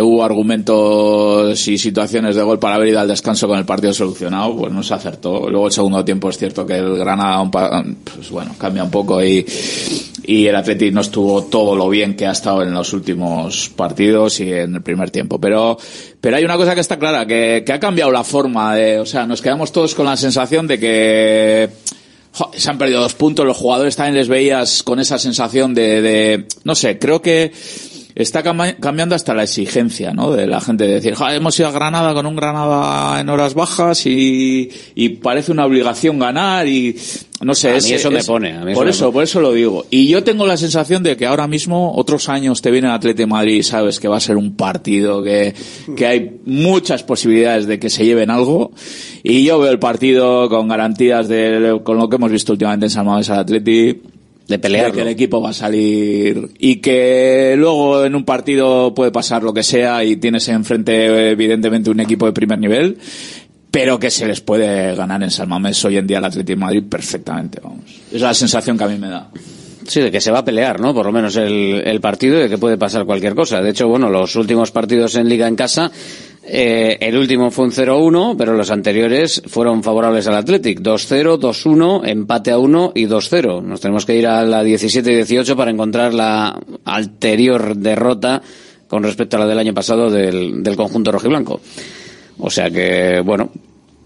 hubo 0.00 0.24
argumentos 0.24 1.66
y 1.68 1.78
situaciones 1.78 2.36
de 2.36 2.42
gol 2.42 2.58
para 2.58 2.76
haber 2.76 2.88
ido 2.88 3.00
al 3.00 3.08
descanso 3.08 3.48
con 3.48 3.58
el 3.58 3.64
partido 3.64 3.92
solucionado, 3.92 4.56
pues 4.56 4.72
no 4.72 4.82
se 4.82 4.94
acertó. 4.94 5.48
Luego 5.48 5.66
el 5.66 5.72
segundo 5.72 6.04
tiempo 6.04 6.28
es 6.28 6.38
cierto 6.38 6.66
que 6.66 6.76
el 6.76 6.96
Granada 6.96 7.44
pues 7.50 8.30
bueno, 8.30 8.54
cambia 8.58 8.84
un 8.84 8.90
poco 8.90 9.22
y, 9.24 9.44
y 10.24 10.46
el 10.46 10.54
Atleti 10.54 10.90
no 10.90 11.00
estuvo 11.00 11.44
todo 11.44 11.74
lo 11.74 11.88
bien 11.88 12.14
que 12.14 12.26
ha 12.26 12.32
estado 12.32 12.62
en 12.62 12.72
los 12.72 12.92
últimos 12.92 13.70
partidos 13.70 14.40
y 14.40 14.52
en 14.52 14.76
el 14.76 14.82
primer 14.82 15.10
tiempo. 15.10 15.40
Pero, 15.40 15.76
pero 16.20 16.36
hay 16.36 16.44
una 16.44 16.56
cosa 16.56 16.74
que 16.74 16.80
está 16.80 16.98
clara, 16.98 17.26
que, 17.26 17.64
ha 17.66 17.80
cambiado 17.80 18.12
la 18.12 18.24
forma 18.24 18.76
de, 18.76 19.00
o 19.00 19.06
sea, 19.06 19.26
nos 19.26 19.42
quedamos 19.42 19.72
todos 19.72 19.94
con 19.94 20.06
la 20.06 20.16
sensación 20.16 20.66
de 20.66 20.78
que 20.78 21.70
se 22.52 22.70
han 22.70 22.78
perdido 22.78 23.00
dos 23.00 23.14
puntos, 23.14 23.46
los 23.46 23.56
jugadores 23.56 23.96
también 23.96 24.16
les 24.16 24.28
veías 24.28 24.82
con 24.82 24.98
esa 24.98 25.18
sensación 25.18 25.72
de 25.72 26.46
no 26.64 26.74
sé, 26.74 26.98
creo 26.98 27.22
que 27.22 27.52
está 28.14 28.42
cambiando 28.42 29.14
hasta 29.14 29.34
la 29.34 29.42
exigencia, 29.42 30.12
¿no? 30.12 30.30
De 30.32 30.46
la 30.46 30.60
gente 30.60 30.86
de 30.86 30.94
decir, 30.94 31.14
"Jo, 31.14 31.28
hemos 31.30 31.58
ido 31.58 31.68
a 31.68 31.72
Granada 31.72 32.14
con 32.14 32.26
un 32.26 32.36
Granada 32.36 33.20
en 33.20 33.28
horas 33.28 33.54
bajas 33.54 34.06
y, 34.06 34.70
y 34.94 35.08
parece 35.10 35.50
una 35.52 35.66
obligación 35.66 36.18
ganar 36.18 36.68
y 36.68 36.96
no 37.40 37.54
sé, 37.54 37.70
A 37.70 37.72
mí 37.72 37.78
es- 37.78 37.90
eso 37.92 38.10
me 38.10 38.22
pone, 38.22 38.52
a 38.56 38.64
mí 38.64 38.72
por 38.74 38.88
eso, 38.88 39.12
por 39.12 39.24
eso 39.24 39.40
lo 39.40 39.52
digo. 39.52 39.84
Y 39.90 40.06
yo 40.08 40.22
tengo 40.22 40.46
la 40.46 40.56
sensación 40.56 41.02
de 41.02 41.16
que 41.16 41.26
ahora 41.26 41.48
mismo, 41.48 41.92
otros 41.96 42.28
años 42.28 42.62
te 42.62 42.70
viene 42.70 42.86
el 42.86 42.94
Atleti 42.94 43.18
de 43.22 43.26
Madrid 43.26 43.54
y 43.56 43.62
sabes 43.64 43.98
que 43.98 44.06
va 44.08 44.16
a 44.18 44.20
ser 44.20 44.36
un 44.36 44.54
partido, 44.56 45.22
que, 45.22 45.52
que 45.96 46.06
hay 46.06 46.36
muchas 46.46 47.02
posibilidades 47.02 47.66
de 47.66 47.78
que 47.80 47.90
se 47.90 48.04
lleven 48.04 48.30
algo. 48.30 48.70
Y 49.24 49.44
yo 49.44 49.58
veo 49.58 49.72
el 49.72 49.78
partido 49.80 50.48
con 50.48 50.68
garantías 50.68 51.28
de, 51.28 51.80
con 51.82 51.98
lo 51.98 52.08
que 52.08 52.16
hemos 52.16 52.30
visto 52.30 52.52
últimamente 52.52 52.86
en 52.86 52.90
San 52.90 53.06
Mamés 53.06 53.28
al 53.30 53.40
Atleti. 53.40 54.00
De 54.46 54.58
pelearlo. 54.58 54.94
que 54.94 55.00
el 55.00 55.08
equipo 55.08 55.40
va 55.40 55.50
a 55.50 55.54
salir 55.54 56.50
y 56.58 56.76
que 56.76 57.54
luego 57.56 58.04
en 58.04 58.14
un 58.14 58.24
partido 58.24 58.94
puede 58.94 59.10
pasar 59.10 59.42
lo 59.42 59.54
que 59.54 59.62
sea 59.62 60.04
y 60.04 60.16
tienes 60.16 60.46
enfrente 60.48 61.30
evidentemente 61.30 61.88
un 61.88 62.00
equipo 62.00 62.26
de 62.26 62.32
primer 62.32 62.58
nivel 62.58 62.98
pero 63.74 63.98
que 63.98 64.10
se 64.10 64.26
les 64.26 64.40
puede 64.40 64.94
ganar 64.94 65.20
en 65.24 65.32
San 65.32 65.48
Mamés 65.48 65.84
hoy 65.84 65.96
en 65.96 66.06
día 66.06 66.18
al 66.18 66.26
Atlético 66.26 66.58
de 66.58 66.64
Madrid 66.64 66.82
perfectamente, 66.88 67.58
vamos. 67.60 67.80
Es 68.12 68.20
la 68.20 68.32
sensación 68.32 68.78
que 68.78 68.84
a 68.84 68.86
mí 68.86 68.98
me 68.98 69.08
da. 69.08 69.28
Sí, 69.86 70.00
de 70.00 70.10
que 70.10 70.20
se 70.20 70.30
va 70.30 70.38
a 70.38 70.44
pelear, 70.44 70.80
¿no? 70.80 70.94
Por 70.94 71.06
lo 71.06 71.12
menos 71.12 71.36
el, 71.36 71.82
el 71.84 72.00
partido 72.00 72.38
y 72.38 72.42
de 72.42 72.48
que 72.48 72.58
puede 72.58 72.78
pasar 72.78 73.04
cualquier 73.04 73.34
cosa. 73.34 73.60
De 73.60 73.70
hecho, 73.70 73.88
bueno, 73.88 74.08
los 74.08 74.34
últimos 74.36 74.70
partidos 74.70 75.14
en 75.16 75.28
Liga 75.28 75.46
en 75.46 75.56
casa, 75.56 75.90
eh, 76.46 76.98
el 77.00 77.16
último 77.16 77.50
fue 77.50 77.64
un 77.64 77.72
0-1, 77.72 78.36
pero 78.36 78.54
los 78.54 78.70
anteriores 78.70 79.42
fueron 79.46 79.82
favorables 79.82 80.26
al 80.26 80.36
Athletic. 80.36 80.80
2-0, 80.80 81.38
2-1, 81.38 82.02
empate 82.06 82.50
a 82.50 82.58
1 82.58 82.92
y 82.94 83.06
2-0. 83.06 83.62
Nos 83.62 83.80
tenemos 83.80 84.04
que 84.04 84.16
ir 84.16 84.26
a 84.26 84.42
la 84.44 84.62
17 84.62 85.10
y 85.10 85.16
18 85.16 85.56
para 85.56 85.70
encontrar 85.70 86.12
la 86.12 86.58
anterior 86.84 87.76
derrota 87.76 88.42
con 88.88 89.02
respecto 89.02 89.36
a 89.36 89.40
la 89.40 89.46
del 89.46 89.58
año 89.58 89.74
pasado 89.74 90.10
del, 90.10 90.62
del 90.62 90.76
conjunto 90.76 91.12
rojiblanco. 91.12 91.60
O 92.38 92.50
sea 92.50 92.70
que, 92.70 93.20
bueno, 93.24 93.50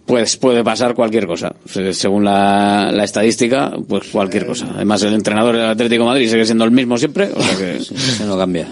pues 0.09 0.37
puede 0.39 0.65
pasar 0.65 0.95
cualquier 0.95 1.27
cosa. 1.27 1.55
Se- 1.69 1.93
Según 1.93 2.25
la, 2.25 2.91
la 2.91 3.05
estadística, 3.05 3.71
pues 3.87 4.09
cualquier 4.11 4.47
cosa. 4.47 4.67
Además, 4.75 5.03
el 5.03 5.13
entrenador 5.15 5.55
del 5.57 5.67
Atlético 5.67 6.03
de 6.03 6.09
Madrid 6.09 6.29
sigue 6.31 6.45
siendo 6.47 6.65
el 6.65 6.71
mismo 6.73 6.97
siempre, 6.99 7.31
o 7.33 7.41
sea 7.43 7.57
que... 7.57 7.77
Eso 7.77 8.27
no 8.27 8.37
cambia. 8.37 8.67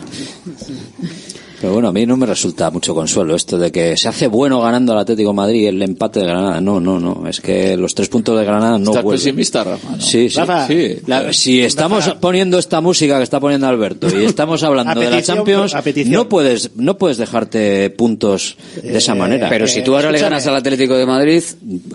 Pero 1.60 1.72
bueno, 1.72 1.88
a 1.88 1.92
mí 1.92 2.04
no 2.06 2.16
me 2.16 2.26
resulta 2.26 2.70
mucho 2.70 2.94
consuelo 2.94 3.34
esto 3.34 3.58
de 3.58 3.72
que 3.72 3.96
se 3.96 4.08
hace 4.08 4.26
bueno 4.26 4.60
ganando 4.60 4.92
al 4.92 4.98
Atlético 4.98 5.30
de 5.30 5.34
Madrid 5.36 5.68
el 5.68 5.82
empate 5.82 6.20
de 6.20 6.26
Granada. 6.26 6.60
No, 6.60 6.80
no, 6.80 6.98
no. 7.00 7.26
Es 7.28 7.40
que 7.40 7.76
los 7.76 7.94
tres 7.94 8.08
puntos 8.08 8.38
de 8.38 8.44
Granada 8.44 8.78
no 8.78 8.90
¿Estás 8.90 9.02
vuelven. 9.04 9.20
pesimista, 9.24 9.64
Rafa? 9.64 9.90
No. 9.92 10.00
Sí, 10.00 10.28
sí. 10.30 10.36
Rafa, 10.38 10.66
sí. 10.66 10.98
La- 11.06 11.32
si 11.32 11.60
estamos 11.62 12.08
poniendo 12.20 12.58
esta 12.58 12.80
música 12.80 13.16
que 13.18 13.22
está 13.24 13.40
poniendo 13.40 13.66
Alberto 13.66 14.08
y 14.18 14.24
estamos 14.24 14.62
hablando 14.62 15.00
de 15.00 15.10
la 15.10 15.22
Champions, 15.22 15.74
no 16.06 16.28
puedes, 16.28 16.70
no 16.76 16.98
puedes 16.98 17.16
dejarte 17.16 17.90
puntos 17.90 18.56
de 18.82 18.98
esa 18.98 19.14
manera. 19.14 19.48
Pero 19.48 19.66
si 19.66 19.82
tú 19.82 19.94
ahora 19.94 20.10
le 20.12 20.18
ganas 20.18 20.46
al 20.46 20.56
Atlético 20.56 20.94
de 20.96 21.06
Madrid, 21.06 21.42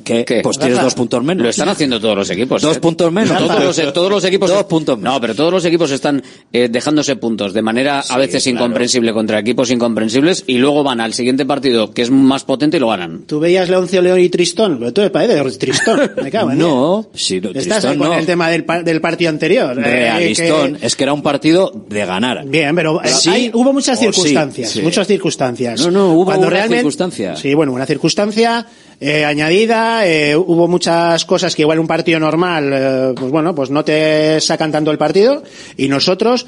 ¿Qué? 0.03 0.25
¿qué? 0.25 0.41
Pues 0.41 0.57
tienes 0.57 0.77
Rafa, 0.77 0.85
dos 0.85 0.95
puntos 0.95 1.23
menos. 1.23 1.43
Lo 1.43 1.49
están 1.49 1.69
haciendo 1.69 1.99
todos 1.99 2.15
los 2.15 2.29
equipos. 2.29 2.61
Dos 2.61 2.77
¿eh? 2.77 2.79
puntos 2.79 3.11
menos. 3.11 3.37
Todos 3.37 3.63
los, 3.77 3.93
todos 3.93 4.09
los 4.11 4.23
equipos. 4.25 4.49
Dos 4.49 4.63
puntos 4.65 4.97
menos. 4.97 5.13
No, 5.13 5.21
pero 5.21 5.35
todos 5.35 5.51
los 5.51 5.65
equipos 5.65 5.91
están 5.91 6.23
eh, 6.51 6.67
dejándose 6.69 7.15
puntos 7.15 7.53
de 7.53 7.61
manera 7.61 7.99
a 8.07 8.17
veces 8.17 8.45
incomprensible 8.47 9.13
contra 9.13 9.39
equipos 9.39 9.50
incomprensibles 9.71 10.43
y 10.47 10.57
luego 10.57 10.83
van 10.83 11.01
al 11.01 11.13
siguiente 11.13 11.45
partido 11.45 11.91
que 11.93 12.01
es 12.01 12.09
más 12.09 12.43
potente 12.43 12.77
y 12.77 12.79
lo 12.79 12.87
ganan. 12.87 13.23
¿Tú 13.27 13.39
veías 13.39 13.69
Leoncio 13.69 14.01
León 14.01 14.19
y 14.19 14.29
Tristón? 14.29 14.77
Pero 14.79 14.93
tú 14.93 15.01
eres 15.01 15.11
padre 15.11 15.35
de 15.35 15.51
Tristón. 15.57 16.11
Me 16.23 16.31
cago 16.31 16.51
en 16.51 16.57
No, 16.57 17.07
sí, 17.13 17.37
Estás 17.37 17.51
Tristón 17.53 17.91
ahí 17.91 17.97
con 17.97 18.07
no. 18.09 18.13
el 18.17 18.25
tema 18.25 18.49
del, 18.49 18.63
par- 18.63 18.83
del 18.83 19.01
partido 19.01 19.29
anterior. 19.29 19.77
eh, 19.79 19.81
Realistón. 19.83 20.75
que- 20.77 20.85
Es 20.85 20.95
que 20.95 21.03
era 21.03 21.13
un 21.13 21.21
partido 21.21 21.71
de 21.89 22.05
ganar. 22.05 22.45
Bien, 22.45 22.75
pero 22.75 23.03
eh, 23.03 23.09
Sí 23.09 23.29
hay- 23.29 23.51
hubo 23.53 23.73
muchas 23.73 23.97
o 23.97 24.01
sí, 24.01 24.05
circunstancias, 24.11 24.69
sí. 24.71 24.81
muchas 24.81 25.07
circunstancias. 25.07 25.81
No, 25.81 25.91
no, 25.91 26.13
hubo 26.13 26.25
Cuando 26.25 26.47
una 26.47 26.49
realmente- 26.55 26.77
circunstancia. 26.77 27.35
Sí, 27.35 27.53
bueno, 27.53 27.73
una 27.73 27.85
circunstancia 27.85 28.65
eh, 29.03 29.25
añadida, 29.25 30.05
eh, 30.07 30.35
hubo 30.35 30.67
muchas 30.67 31.25
cosas 31.25 31.55
que 31.55 31.63
igual 31.63 31.79
un 31.79 31.87
partido 31.87 32.19
normal, 32.19 32.71
eh, 32.71 33.13
pues 33.17 33.31
bueno, 33.31 33.55
pues 33.55 33.71
no 33.71 33.83
te 33.83 34.39
sacan 34.39 34.71
tanto 34.71 34.91
el 34.91 34.99
partido 34.99 35.41
y 35.75 35.87
nosotros 35.87 36.45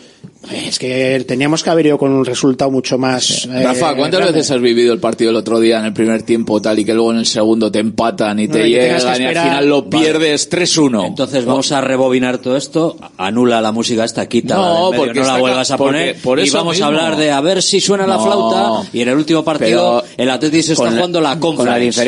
eh, 0.52 0.66
es 0.68 0.78
que 0.78 1.26
teníamos 1.28 1.64
que 1.64 1.72
haber 1.72 1.88
ido 1.88 1.98
con 1.98 2.12
un 2.12 2.24
resultado 2.24 2.70
mucho 2.70 2.98
más. 3.00 3.46
eh, 3.46 3.64
Rafa, 3.64 3.96
¿cuántas 3.96 4.20
grande. 4.20 4.38
veces 4.38 4.52
has 4.52 4.62
vivido 4.62 4.94
el 4.94 5.00
partido 5.00 5.32
el 5.32 5.36
otro 5.38 5.60
día 5.60 5.80
en 5.80 5.86
el 5.86 5.94
primer 5.94 6.22
tiempo 6.22 6.62
tal 6.62 6.78
y 6.78 6.86
que 6.86 6.94
luego 6.94 7.12
en 7.12 7.18
el 7.18 7.26
segundo 7.26 7.72
te 7.72 7.80
empatan 7.80 8.40
y 8.40 8.48
te 8.48 8.60
No, 8.60 8.66
y 8.66 8.70
llegan 8.70 9.22
y 9.22 9.26
al 9.26 9.34
final 9.36 9.68
lo 9.68 9.82
Vale. 9.84 10.04
pierdes 10.06 10.50
3-1? 10.52 11.08
Entonces 11.08 11.46
vamos 11.46 11.72
a 11.72 11.82
rebobinar 11.82 12.38
todo 12.38 12.56
esto, 12.56 12.98
anula 13.18 13.62
la 13.62 13.72
música 13.72 14.04
esta, 14.04 14.28
quita 14.28 14.56
No, 14.56 14.92
no, 14.92 14.98
porque 14.98 15.20
no 15.22 15.26
la 15.26 15.38
vuelvas 15.40 15.72
a 15.72 15.78
poner 15.78 16.18
por 16.22 16.40
y 16.40 16.44
eso 16.44 16.58
vamos 16.58 16.74
mismo. 16.76 16.86
a 16.86 16.88
hablar 16.90 17.18
de 17.18 17.32
a 17.32 17.42
ver 17.42 17.64
si 17.64 17.82
suena 17.82 18.06
la 18.06 18.20
flauta 18.20 18.88
y 18.94 19.02
en 19.02 19.10
el 19.10 19.16
último 19.18 19.44
partido 19.44 20.04
pero 20.04 20.04
el 20.18 20.30
Atleti 20.30 20.62
se 20.62 20.74
está 20.74 20.84
con 20.86 20.94
la- 20.94 21.00
jugando 21.02 21.20
la 21.22 21.40
Con 21.40 21.56
la 21.66 21.74
conference. 21.74 22.00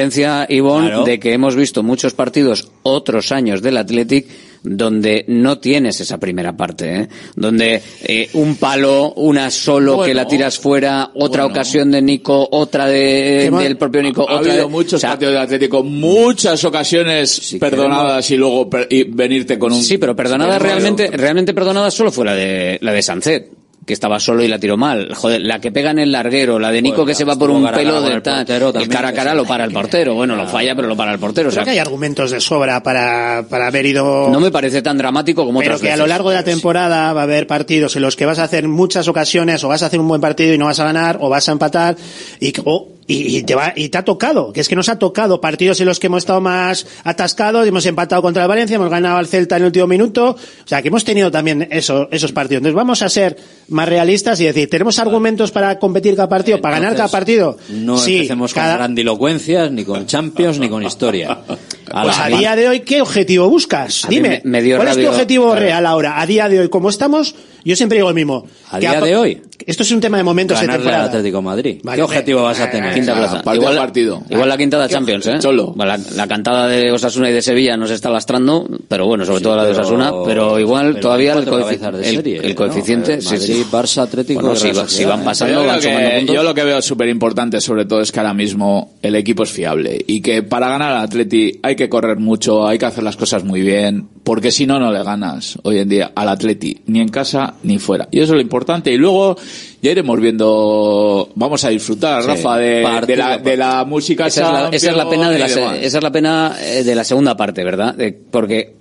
Ivonne, 0.50 0.88
Claro. 0.90 1.04
de 1.06 1.20
que 1.20 1.34
hemos 1.34 1.56
visto 1.56 1.84
muchos 1.84 2.14
partidos 2.14 2.70
otros 2.84 3.32
años 3.32 3.62
del 3.62 3.78
Athletic 3.78 4.28
donde 4.68 5.26
no 5.28 5.60
tienes 5.60 6.02
esa 6.02 6.18
primera 6.18 6.58
parte, 6.58 7.02
¿eh? 7.02 7.08
donde 7.36 7.82
eh, 8.02 8.30
un 8.34 8.56
palo, 8.56 9.14
una 9.14 9.52
solo 9.52 10.02
que 10.04 10.14
la 10.16 10.28
tiras 10.28 10.58
fuera, 10.58 11.12
otra 11.14 11.44
bueno. 11.44 11.54
ocasión 11.54 11.92
de 11.92 12.02
Nico, 12.02 12.48
otra 12.52 12.88
de, 12.88 13.52
del 13.52 13.78
propio 13.78 14.02
Nico, 14.02 14.22
ha 14.28 14.38
otra 14.40 14.54
habido 14.54 14.66
de, 14.66 14.72
muchos 14.72 14.94
o 14.96 15.00
sea, 15.00 15.12
partidos 15.12 15.34
del 15.36 15.44
Atlético, 15.44 15.84
muchas 15.84 16.64
ocasiones 16.66 17.56
perdonadas 17.60 18.30
y 18.32 18.38
luego 18.38 18.68
per- 18.68 18.88
y 18.90 19.04
venirte 19.04 19.60
con 19.60 19.72
un... 19.72 19.84
Sí, 19.84 20.00
pero 20.00 20.16
perdonadas 20.16 20.58
Pero- 20.58 20.70
realmente, 20.72 21.10
realmente 21.12 21.54
perdonadas 21.54 21.94
solo 21.94 22.12
fue 22.12 22.26
la 22.26 22.34
de, 22.34 22.80
la 22.82 22.92
de 22.92 23.02
Sancet. 23.04 23.52
Que 23.86 23.94
estaba 23.94 24.20
solo 24.20 24.44
y 24.44 24.48
la 24.48 24.58
tiró 24.58 24.78
mal. 24.78 25.14
Joder, 25.14 25.42
la 25.42 25.60
que 25.62 25.72
pega 25.72 25.92
en 25.92 26.00
el 26.00 26.12
larguero, 26.12 26.58
la 26.58 26.72
de 26.72 26.82
Nico 26.82 26.96
Joder, 26.98 27.10
que 27.10 27.16
se 27.16 27.24
va 27.24 27.36
por 27.36 27.52
un 27.52 27.70
pelo 27.70 28.02
de 28.02 28.20
tal. 28.22 28.38
portero 28.46 28.74
El 28.80 28.88
cara 28.90 29.10
a 29.10 29.14
cara 29.14 29.36
lo 29.36 29.46
para 29.46 29.64
el 29.64 29.72
portero. 29.72 30.16
Bueno, 30.16 30.36
lo 30.36 30.48
falla, 30.48 30.76
pero 30.76 30.88
lo 30.88 30.96
para 30.98 31.14
el 31.14 31.20
portero. 31.20 31.50
O 31.50 31.52
Creo 31.52 31.64
sea, 31.64 31.66
que 31.66 31.70
hay 31.72 31.80
argumentos 31.80 32.32
de 32.32 32.40
sobra 32.42 32.82
para, 32.82 33.46
para 33.50 33.68
haber 33.68 33.86
ido... 33.86 34.30
no 34.30 34.40
me 34.40 34.50
parece 34.50 34.82
tan 34.82 34.98
dramático 34.98 35.46
como 35.46 35.60
Pero 35.60 35.76
otras 35.76 35.82
que 35.82 35.92
a 35.92 35.98
lo 35.98 36.08
largo 36.08 36.30
de 36.32 36.36
la 36.38 36.44
temporada 36.44 37.14
va 37.14 37.22
a 37.22 37.24
haber 37.24 37.46
partidos 37.46 37.96
en 37.96 38.02
los 38.02 38.16
que 38.16 38.26
vas 38.26 38.40
a 38.40 38.44
hacer 38.46 38.68
muchas 38.68 39.08
ocasiones 39.08 39.64
o 39.64 39.68
vas 39.68 39.84
a 39.84 39.86
hacer 39.86 40.00
un 40.00 40.08
buen 40.08 40.20
partido 40.22 40.54
y 40.54 40.58
no 40.58 40.66
vas 40.66 40.80
a 40.80 40.86
ganar 40.86 41.18
o 41.22 41.30
vas 41.30 41.48
a 41.48 41.52
empatar 41.52 41.96
y, 42.40 42.54
o- 42.64 42.90
y, 43.08 43.38
y 43.38 43.44
te 43.44 43.54
va, 43.54 43.72
y 43.76 43.90
te 43.90 43.98
ha 44.00 44.04
tocado, 44.04 44.52
que 44.52 44.62
es 44.62 44.68
que 44.68 44.76
nos 44.76 44.90
ha 44.90 44.98
tocado 44.98 45.40
partidos 45.40 45.80
en 45.80 45.86
los 45.86 46.00
que 46.00 46.08
hemos 46.08 46.20
estado 46.24 46.42
más 46.42 46.88
atascados, 47.04 47.68
hemos 47.68 47.86
empatado 47.86 48.22
contra 48.22 48.44
el 48.44 48.50
Valencia, 48.50 48.76
hemos 48.76 48.90
ganado 48.90 49.18
al 49.18 49.28
Celta 49.28 49.58
en 49.58 49.62
el 49.64 49.68
último 49.68 49.86
minuto, 49.88 50.32
o 50.32 50.68
sea 50.68 50.82
que 50.82 50.88
hemos 50.88 51.04
tenido 51.04 51.30
también 51.30 51.68
eso, 51.72 52.08
esos 52.12 52.32
partidos. 52.32 52.62
Entonces 52.62 52.76
vamos 52.76 53.02
a 53.04 53.10
ser 53.10 53.38
más 53.68 53.88
realistas 53.88 54.40
y 54.42 54.46
decir, 54.46 54.70
¿tenemos 54.70 54.98
argumentos 54.98 55.52
para 55.52 55.78
competir 55.78 56.16
cada 56.16 56.28
partido, 56.30 56.60
para 56.62 56.80
ganar 56.80 56.96
cada 56.96 57.10
partido? 57.10 57.58
No 57.70 57.98
sí, 57.98 58.16
empecemos 58.16 58.54
cada- 58.54 58.70
con 58.74 58.78
grandilocuencias, 58.78 59.72
ni 59.72 59.84
con 59.86 60.06
Champions, 60.08 60.58
ni 60.60 60.68
con 60.70 60.82
historia. 60.84 61.38
Pues 61.48 62.18
a 62.20 62.28
día 62.30 62.56
de 62.56 62.68
hoy, 62.70 62.80
¿qué 62.80 63.02
objetivo 63.02 63.48
buscas? 63.50 64.06
A 64.06 64.08
Dime, 64.08 64.42
me- 64.44 64.50
me 64.50 64.62
dio 64.64 64.78
¿cuál 64.78 64.88
es 64.90 64.96
tu 64.98 65.08
objetivo 65.08 65.54
a 65.54 65.56
real 65.56 65.86
ahora? 65.86 66.20
A 66.20 66.26
día 66.26 66.50
de 66.50 66.60
hoy, 66.62 66.70
como 66.70 66.90
estamos, 66.90 67.36
yo 67.64 67.76
siempre 67.76 68.00
digo 68.00 68.10
lo 68.10 68.16
mismo. 68.16 68.48
¿A 68.72 68.80
día 68.80 69.00
de 69.00 69.16
hoy? 69.16 69.42
Esto 69.66 69.84
es 69.84 69.92
un 69.92 70.02
tema 70.02 70.18
de 70.18 70.24
momentos 70.24 70.60
de 70.60 70.66
Ganarle 70.66 70.84
temporada. 70.84 71.06
Atlético 71.10 71.38
de 71.38 71.44
Madrid. 71.44 71.78
Vale, 71.84 71.96
¿Qué 71.98 72.04
objetivo 72.04 72.44
vas 72.44 72.60
a 72.60 72.70
tener? 72.70 72.94
Quinta 72.94 73.16
plaza. 73.16 73.42
partido 73.42 73.56
igual, 73.56 73.78
a 73.78 73.82
partido. 73.82 74.24
igual 74.30 74.50
la 74.50 74.58
quinta 74.58 74.82
de 74.82 74.90
Champions, 74.90 75.28
¿eh? 75.28 75.36
Cholo. 75.40 75.74
La, 75.78 75.98
la 75.98 76.28
cantada 76.28 76.68
de 76.68 76.92
Osasuna 76.92 77.30
y 77.30 77.34
de 77.34 77.42
Sevilla 77.42 77.78
nos 77.78 77.90
está 77.90 78.10
lastrando, 78.10 78.68
pero 78.90 79.06
bueno, 79.06 79.24
sobre 79.26 79.42
todo 79.42 79.56
la 79.56 79.64
de 79.66 79.72
Osasuna, 79.72 80.12
pero 80.26 80.60
igual 80.60 80.90
pero 80.90 81.00
todavía 81.02 81.34
el, 81.34 81.46
cabezas 81.46 81.94
de 81.98 82.10
el- 82.10 82.16
serie, 82.16 82.38
el 82.44 82.50
¿no? 82.50 82.56
coeficiente... 82.56 83.14
Eh, 83.16 83.22
sí, 83.22 83.38
sí. 83.38 83.66
Barça, 83.72 84.04
Atlético, 84.04 84.42
Bueno, 84.42 84.56
si, 84.56 84.72
va- 85.06 85.16
van 85.16 85.24
pasando, 85.24 85.62
Yo 85.62 85.66
van 85.68 85.80
que, 85.80 86.16
puntos. 86.18 86.36
yo 86.36 86.44
lo 86.44 86.54
que 86.54 86.64
veo 86.64 86.82
súper 86.82 87.08
importante 87.10 87.62
sobre 87.62 87.86
todo 87.86 88.02
es 88.02 88.12
que 88.12 88.20
ahora 88.20 88.34
mismo 88.34 88.96
el 89.02 89.16
equipo 89.16 89.44
es 89.44 89.52
fiable 89.52 90.04
y 90.06 90.22
que 90.22 90.44
para 90.44 90.68
ganar 90.70 90.92
al 90.92 91.04
Atleti 91.04 91.60
hay 91.64 91.76
que 91.76 91.88
correr 91.90 92.18
mucho, 92.18 92.68
hay 92.68 92.78
que 92.78 92.86
hacer 92.86 93.04
las 93.04 93.16
cosas 93.16 93.44
muy 93.44 93.62
bien, 93.62 94.10
porque 94.26 94.52
si 94.52 94.66
no, 94.68 94.78
no 94.80 94.92
le 94.92 95.02
ganas 95.04 95.58
hoy 95.64 95.78
en 95.80 95.88
día 95.88 96.12
al 96.16 96.28
Atleti, 96.28 96.82
ni 96.88 97.00
en 97.00 97.08
casa 97.10 97.54
ni 97.64 97.80
fuera. 97.80 98.10
Y 98.12 98.18
eso 98.20 98.34
es 98.34 98.36
lo 98.36 98.42
importante. 98.42 98.92
Y 98.92 98.98
luego 98.98 99.38
ya 99.82 99.92
iremos 99.92 100.20
viendo, 100.20 101.30
vamos 101.36 101.64
a 101.64 101.70
disfrutar, 101.70 102.22
Sí. 102.24 102.28
Rafa, 102.30 102.58
de, 102.58 102.82
Partido 102.84 103.08
de 103.08 103.16
la, 103.18 103.38
de 103.38 103.58
la 103.58 103.86
música 103.86 104.28
esa 104.28 104.42
es 104.46 104.52
la, 104.52 104.70
esa 104.70 104.90
es 104.92 104.98
la 104.98 105.10
pena 105.10 105.30
de 105.32 105.40
la, 105.40 105.46
esa 105.46 105.98
es 105.98 106.04
la 106.04 106.12
pena 106.12 106.56
eh, 106.60 106.84
de 106.84 106.96
la 106.96 107.04
segunda 107.04 107.38
parte, 107.38 107.64
¿verdad? 107.64 107.96
De- 107.96 108.12
porque 108.12 108.74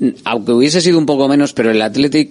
mm, 0.00 0.08
aunque 0.24 0.52
hubiese 0.52 0.80
sido 0.80 0.98
un 0.98 1.06
poco 1.06 1.28
menos, 1.28 1.52
pero 1.52 1.70
el 1.70 1.80
Athletic 1.82 2.30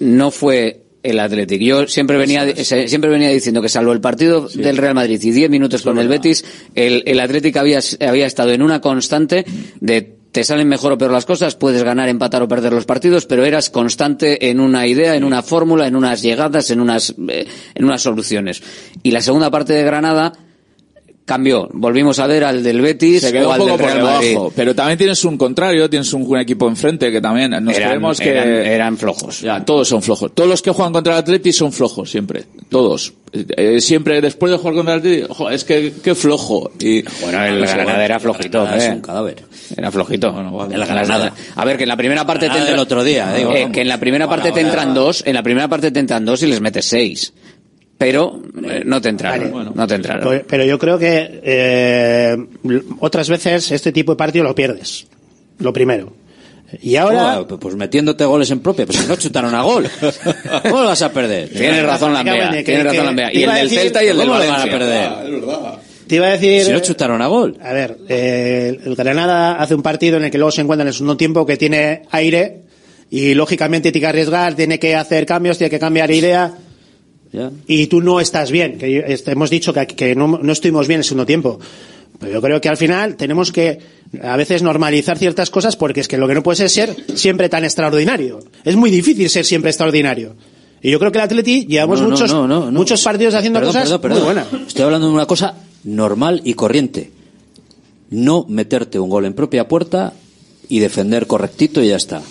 no 0.00 0.30
fue 0.30 0.80
el 1.02 1.20
Athletic. 1.20 1.60
Yo 1.60 1.86
siempre 1.86 2.16
venía 2.16 2.54
se- 2.56 2.88
siempre 2.88 3.10
venía 3.10 3.28
diciendo 3.28 3.60
que 3.62 3.68
salvo 3.68 3.92
el 3.92 4.00
partido 4.00 4.48
del 4.48 4.76
Real 4.78 4.94
Madrid 4.94 5.20
y 5.22 5.30
10 5.30 5.50
minutos 5.50 5.82
con 5.82 5.98
el 5.98 6.08
Betis, 6.08 6.44
el, 6.74 7.02
el 7.06 7.20
Athletic 7.20 7.56
había 7.56 7.80
había 8.00 8.26
estado 8.26 8.50
en 8.52 8.62
una 8.62 8.80
constante 8.80 9.44
de 9.80 10.16
te 10.38 10.44
salen 10.44 10.68
mejor 10.68 10.92
o 10.92 10.98
peor 10.98 11.10
las 11.10 11.24
cosas, 11.26 11.56
puedes 11.56 11.82
ganar, 11.82 12.08
empatar 12.08 12.40
o 12.44 12.46
perder 12.46 12.72
los 12.72 12.84
partidos, 12.84 13.26
pero 13.26 13.44
eras 13.44 13.70
constante 13.70 14.50
en 14.50 14.60
una 14.60 14.86
idea, 14.86 15.16
en 15.16 15.24
una 15.24 15.42
fórmula, 15.42 15.88
en 15.88 15.96
unas 15.96 16.22
llegadas, 16.22 16.70
en 16.70 16.78
unas 16.80 17.12
eh, 17.28 17.44
en 17.74 17.84
unas 17.84 18.02
soluciones. 18.02 18.62
Y 19.02 19.10
la 19.10 19.20
segunda 19.20 19.50
parte 19.50 19.72
de 19.72 19.82
Granada 19.82 20.32
cambió. 21.24 21.68
Volvimos 21.72 22.18
a 22.20 22.26
ver 22.26 22.42
al 22.44 22.62
del 22.62 22.80
Betis 22.80 23.20
se 23.20 23.32
quedó 23.32 23.48
o 23.48 23.48
un 23.48 23.52
al 23.54 23.58
poco 23.58 23.70
del 23.72 23.80
por 23.80 23.86
Real 23.86 23.98
debajo, 23.98 24.14
Madrid. 24.44 24.52
pero 24.56 24.74
también 24.74 24.96
tienes 24.96 25.24
un 25.24 25.36
contrario, 25.36 25.90
tienes 25.90 26.10
un, 26.14 26.22
un 26.22 26.38
equipo 26.38 26.68
enfrente 26.68 27.10
que 27.12 27.20
también 27.20 27.50
nos 27.50 27.76
Eran- 27.76 27.88
creemos 27.90 28.18
que 28.20 28.30
eran- 28.30 28.48
eran 28.48 28.96
flojos. 28.96 29.40
Ya, 29.42 29.62
todos 29.64 29.88
son 29.88 30.02
flojos. 30.02 30.32
Todos 30.34 30.48
los 30.48 30.62
que 30.62 30.70
juegan 30.70 30.92
contra 30.92 31.14
el 31.14 31.18
Atleti 31.18 31.52
son 31.52 31.70
flojos 31.72 32.10
siempre, 32.10 32.44
todos. 32.70 33.12
Eh, 33.32 33.80
siempre 33.82 34.22
después 34.22 34.50
de 34.52 34.56
jugar 34.56 34.74
contra 34.76 34.94
el 34.94 35.00
Atleti, 35.00 35.26
es 35.52 35.64
que 35.64 35.92
qué 36.02 36.14
flojo. 36.14 36.70
Y 36.80 37.02
Bueno, 37.20 37.44
el 37.44 37.60
Granada 37.66 38.04
era 38.04 38.18
flojito, 38.20 38.66
es 38.66 38.84
¿eh? 38.84 38.92
un 38.92 39.00
cadáver. 39.02 39.36
Era 39.76 39.90
flojito. 39.90 40.28
El 40.70 40.84
Granada. 40.86 41.32
A 41.56 41.64
ver, 41.64 41.76
que 41.76 41.82
en 41.84 41.88
la 41.88 41.96
primera 41.96 42.24
parte 42.26 42.46
te 42.46 42.46
Granada 42.46 42.64
entra- 42.66 42.70
del 42.72 42.80
otro 42.80 43.04
día, 43.04 43.36
eh, 43.36 43.42
Eh, 43.42 43.44
vamos. 43.44 43.70
que 43.72 43.80
en 43.82 43.88
la 43.88 43.98
primera 44.00 44.28
parte 44.28 44.52
te 44.52 44.60
entran 44.60 44.94
dos, 44.94 45.22
en 45.26 45.34
la 45.34 45.42
primera 45.42 45.68
parte 45.68 45.90
te 45.90 46.00
entran 46.00 46.24
dos 46.24 46.42
y 46.42 46.46
les 46.46 46.60
metes 46.60 46.84
seis. 46.86 47.32
Pero 47.98 48.40
eh, 48.64 48.82
no 48.84 49.00
te 49.00 49.08
entraron, 49.08 49.72
no 49.74 49.86
te 49.86 49.94
entraron. 49.96 50.28
Pero- 50.28 50.44
Pero 50.46 50.64
yo 50.64 50.78
creo 50.78 50.98
que 50.98 51.40
eh, 51.42 52.36
otras 53.00 53.28
veces 53.28 53.70
este 53.72 53.90
tipo 53.92 54.12
de 54.12 54.16
partido 54.16 54.44
lo 54.44 54.54
pierdes. 54.54 55.06
Lo 55.58 55.72
primero. 55.72 56.12
Y 56.82 56.96
ahora... 56.96 57.40
Oh, 57.40 57.46
pues 57.58 57.74
metiéndote 57.76 58.24
goles 58.26 58.50
en 58.50 58.60
propia, 58.60 58.84
pues 58.84 58.98
si 58.98 59.06
no 59.08 59.16
chutaron 59.16 59.54
a 59.54 59.62
gol. 59.62 59.88
¿Cómo 60.62 60.80
lo 60.82 60.84
vas 60.86 61.00
a 61.02 61.10
perder? 61.10 61.48
Tienes 61.48 61.82
razón, 61.82 62.12
Lambea. 62.12 62.62
Tienes 62.62 62.84
razón, 62.84 63.06
Lambea. 63.06 63.32
Y 63.32 63.42
el 63.44 63.50
a 63.50 63.54
del 63.54 63.70
Celta 63.70 64.04
y 64.04 64.08
el 64.08 64.16
del 64.18 64.26
¿Cómo 64.28 64.38
lo 64.38 64.46
van 64.46 64.54
a 64.60 64.66
Valencia. 64.66 64.78
perder? 64.78 65.87
Te 66.08 66.16
iba 66.16 66.26
a 66.26 66.30
decir... 66.30 66.64
Si 66.64 66.72
no 66.72 66.80
chutaron 66.80 67.20
a 67.20 67.26
gol. 67.26 67.56
A 67.62 67.72
ver, 67.72 67.98
eh, 68.08 68.80
el 68.84 68.94
Granada 68.96 69.56
hace 69.56 69.74
un 69.74 69.82
partido 69.82 70.16
en 70.16 70.24
el 70.24 70.30
que 70.30 70.38
luego 70.38 70.50
se 70.50 70.62
encuentra 70.62 70.82
en 70.82 70.88
el 70.88 70.94
segundo 70.94 71.16
tiempo 71.16 71.44
que 71.44 71.56
tiene 71.56 72.02
aire 72.10 72.62
y 73.10 73.34
lógicamente 73.34 73.92
tiene 73.92 74.02
que 74.02 74.08
arriesgar, 74.08 74.54
tiene 74.54 74.78
que 74.78 74.96
hacer 74.96 75.26
cambios, 75.26 75.58
tiene 75.58 75.70
que 75.70 75.78
cambiar 75.78 76.10
idea 76.10 76.54
y 77.66 77.86
tú 77.86 78.00
no 78.00 78.20
estás 78.20 78.50
bien. 78.50 78.78
Que 78.78 79.04
este, 79.06 79.32
hemos 79.32 79.50
dicho 79.50 79.72
que, 79.72 79.86
que 79.86 80.14
no, 80.14 80.38
no 80.42 80.52
estuvimos 80.52 80.88
bien 80.88 80.96
en 80.96 81.00
el 81.00 81.04
segundo 81.04 81.26
tiempo. 81.26 81.58
Pero 82.18 82.32
yo 82.32 82.42
creo 82.42 82.60
que 82.60 82.68
al 82.68 82.76
final 82.76 83.16
tenemos 83.16 83.52
que 83.52 83.78
a 84.22 84.36
veces 84.36 84.62
normalizar 84.62 85.18
ciertas 85.18 85.50
cosas 85.50 85.76
porque 85.76 86.00
es 86.00 86.08
que 86.08 86.16
lo 86.16 86.26
que 86.26 86.34
no 86.34 86.42
puede 86.42 86.56
ser 86.56 86.70
ser 86.70 86.96
siempre 87.14 87.48
tan 87.48 87.64
extraordinario. 87.64 88.40
Es 88.64 88.76
muy 88.76 88.90
difícil 88.90 89.28
ser 89.28 89.44
siempre 89.44 89.70
extraordinario. 89.70 90.34
Y 90.82 90.90
yo 90.90 90.98
creo 90.98 91.10
que 91.12 91.18
el 91.18 91.24
Atleti 91.24 91.66
llevamos 91.66 92.00
No, 92.00 92.06
no, 92.06 92.10
muchos, 92.12 92.30
no, 92.32 92.46
no, 92.48 92.66
no. 92.66 92.78
muchos 92.78 93.02
partidos 93.02 93.34
haciendo 93.34 93.58
Perdón, 93.58 93.74
cosas 93.74 93.88
perdón, 93.98 94.00
perdón. 94.00 94.18
muy 94.18 94.34
buenas. 94.46 94.68
Estoy 94.68 94.84
hablando 94.84 95.08
de 95.08 95.12
una 95.14 95.26
cosa 95.26 95.54
normal 95.84 96.40
y 96.44 96.54
corriente. 96.54 97.10
No 98.10 98.46
meterte 98.48 98.98
un 98.98 99.10
gol 99.10 99.24
en 99.26 99.34
propia 99.34 99.66
puerta 99.68 100.12
y 100.68 100.78
defender 100.78 101.26
correctito 101.26 101.82
y 101.82 101.88
ya 101.88 101.96
está. 101.96 102.22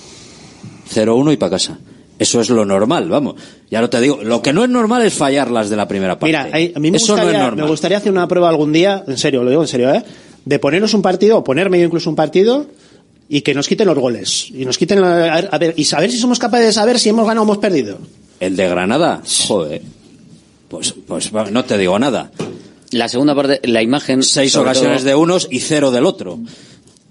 0-1 0.93 1.33
y 1.33 1.37
para 1.37 1.51
casa. 1.51 1.77
Eso 2.19 2.41
es 2.41 2.49
lo 2.49 2.65
normal, 2.65 3.09
vamos. 3.09 3.35
Ya 3.69 3.79
no 3.81 3.89
te 3.89 4.01
digo. 4.01 4.23
Lo 4.23 4.41
que 4.41 4.51
no 4.53 4.63
es 4.63 4.69
normal 4.69 5.03
es 5.05 5.13
fallar 5.13 5.51
las 5.51 5.69
de 5.69 5.75
la 5.75 5.87
primera 5.87 6.17
parte. 6.17 6.25
Mira, 6.27 6.49
a 6.75 6.79
mí 6.79 6.89
me 6.89 6.97
Eso 6.97 7.15
no 7.15 7.21
gustaría, 7.21 7.37
es 7.39 7.43
normal. 7.45 7.65
me 7.65 7.69
gustaría 7.69 7.97
hacer 7.97 8.11
una 8.11 8.27
prueba 8.27 8.49
algún 8.49 8.73
día, 8.73 9.03
en 9.07 9.17
serio, 9.17 9.43
lo 9.43 9.49
digo 9.51 9.61
en 9.61 9.67
serio, 9.67 9.93
¿eh? 9.93 10.03
De 10.45 10.57
ponernos 10.57 10.93
un 10.95 11.01
partido, 11.03 11.37
o 11.37 11.43
ponerme 11.43 11.77
yo 11.79 11.85
incluso 11.85 12.09
un 12.09 12.15
partido, 12.15 12.65
y 13.29 13.41
que 13.41 13.53
nos 13.53 13.67
quiten 13.67 13.85
los 13.85 13.99
goles. 13.99 14.49
Y 14.49 14.65
nos 14.65 14.77
quiten, 14.79 15.01
la- 15.01 15.35
a 15.35 15.57
ver, 15.59 15.75
y 15.77 15.83
saber 15.83 16.09
si 16.09 16.17
somos 16.17 16.39
capaces 16.39 16.67
de 16.67 16.73
saber 16.73 16.97
si 16.97 17.09
hemos 17.09 17.25
ganado 17.27 17.41
o 17.41 17.43
hemos 17.43 17.57
perdido. 17.59 17.99
El 18.39 18.55
de 18.55 18.67
Granada, 18.69 19.21
joder. 19.47 19.81
Pues, 20.69 20.93
pues 21.07 21.31
no 21.51 21.65
te 21.65 21.77
digo 21.77 21.97
nada. 21.97 22.31
La 22.91 23.09
segunda 23.09 23.35
parte, 23.35 23.59
la 23.63 23.81
imagen. 23.81 24.23
Seis 24.23 24.55
ocasiones 24.55 24.99
todo- 24.99 25.09
de 25.09 25.15
unos 25.15 25.47
y 25.51 25.59
cero 25.59 25.91
del 25.91 26.05
otro. 26.05 26.39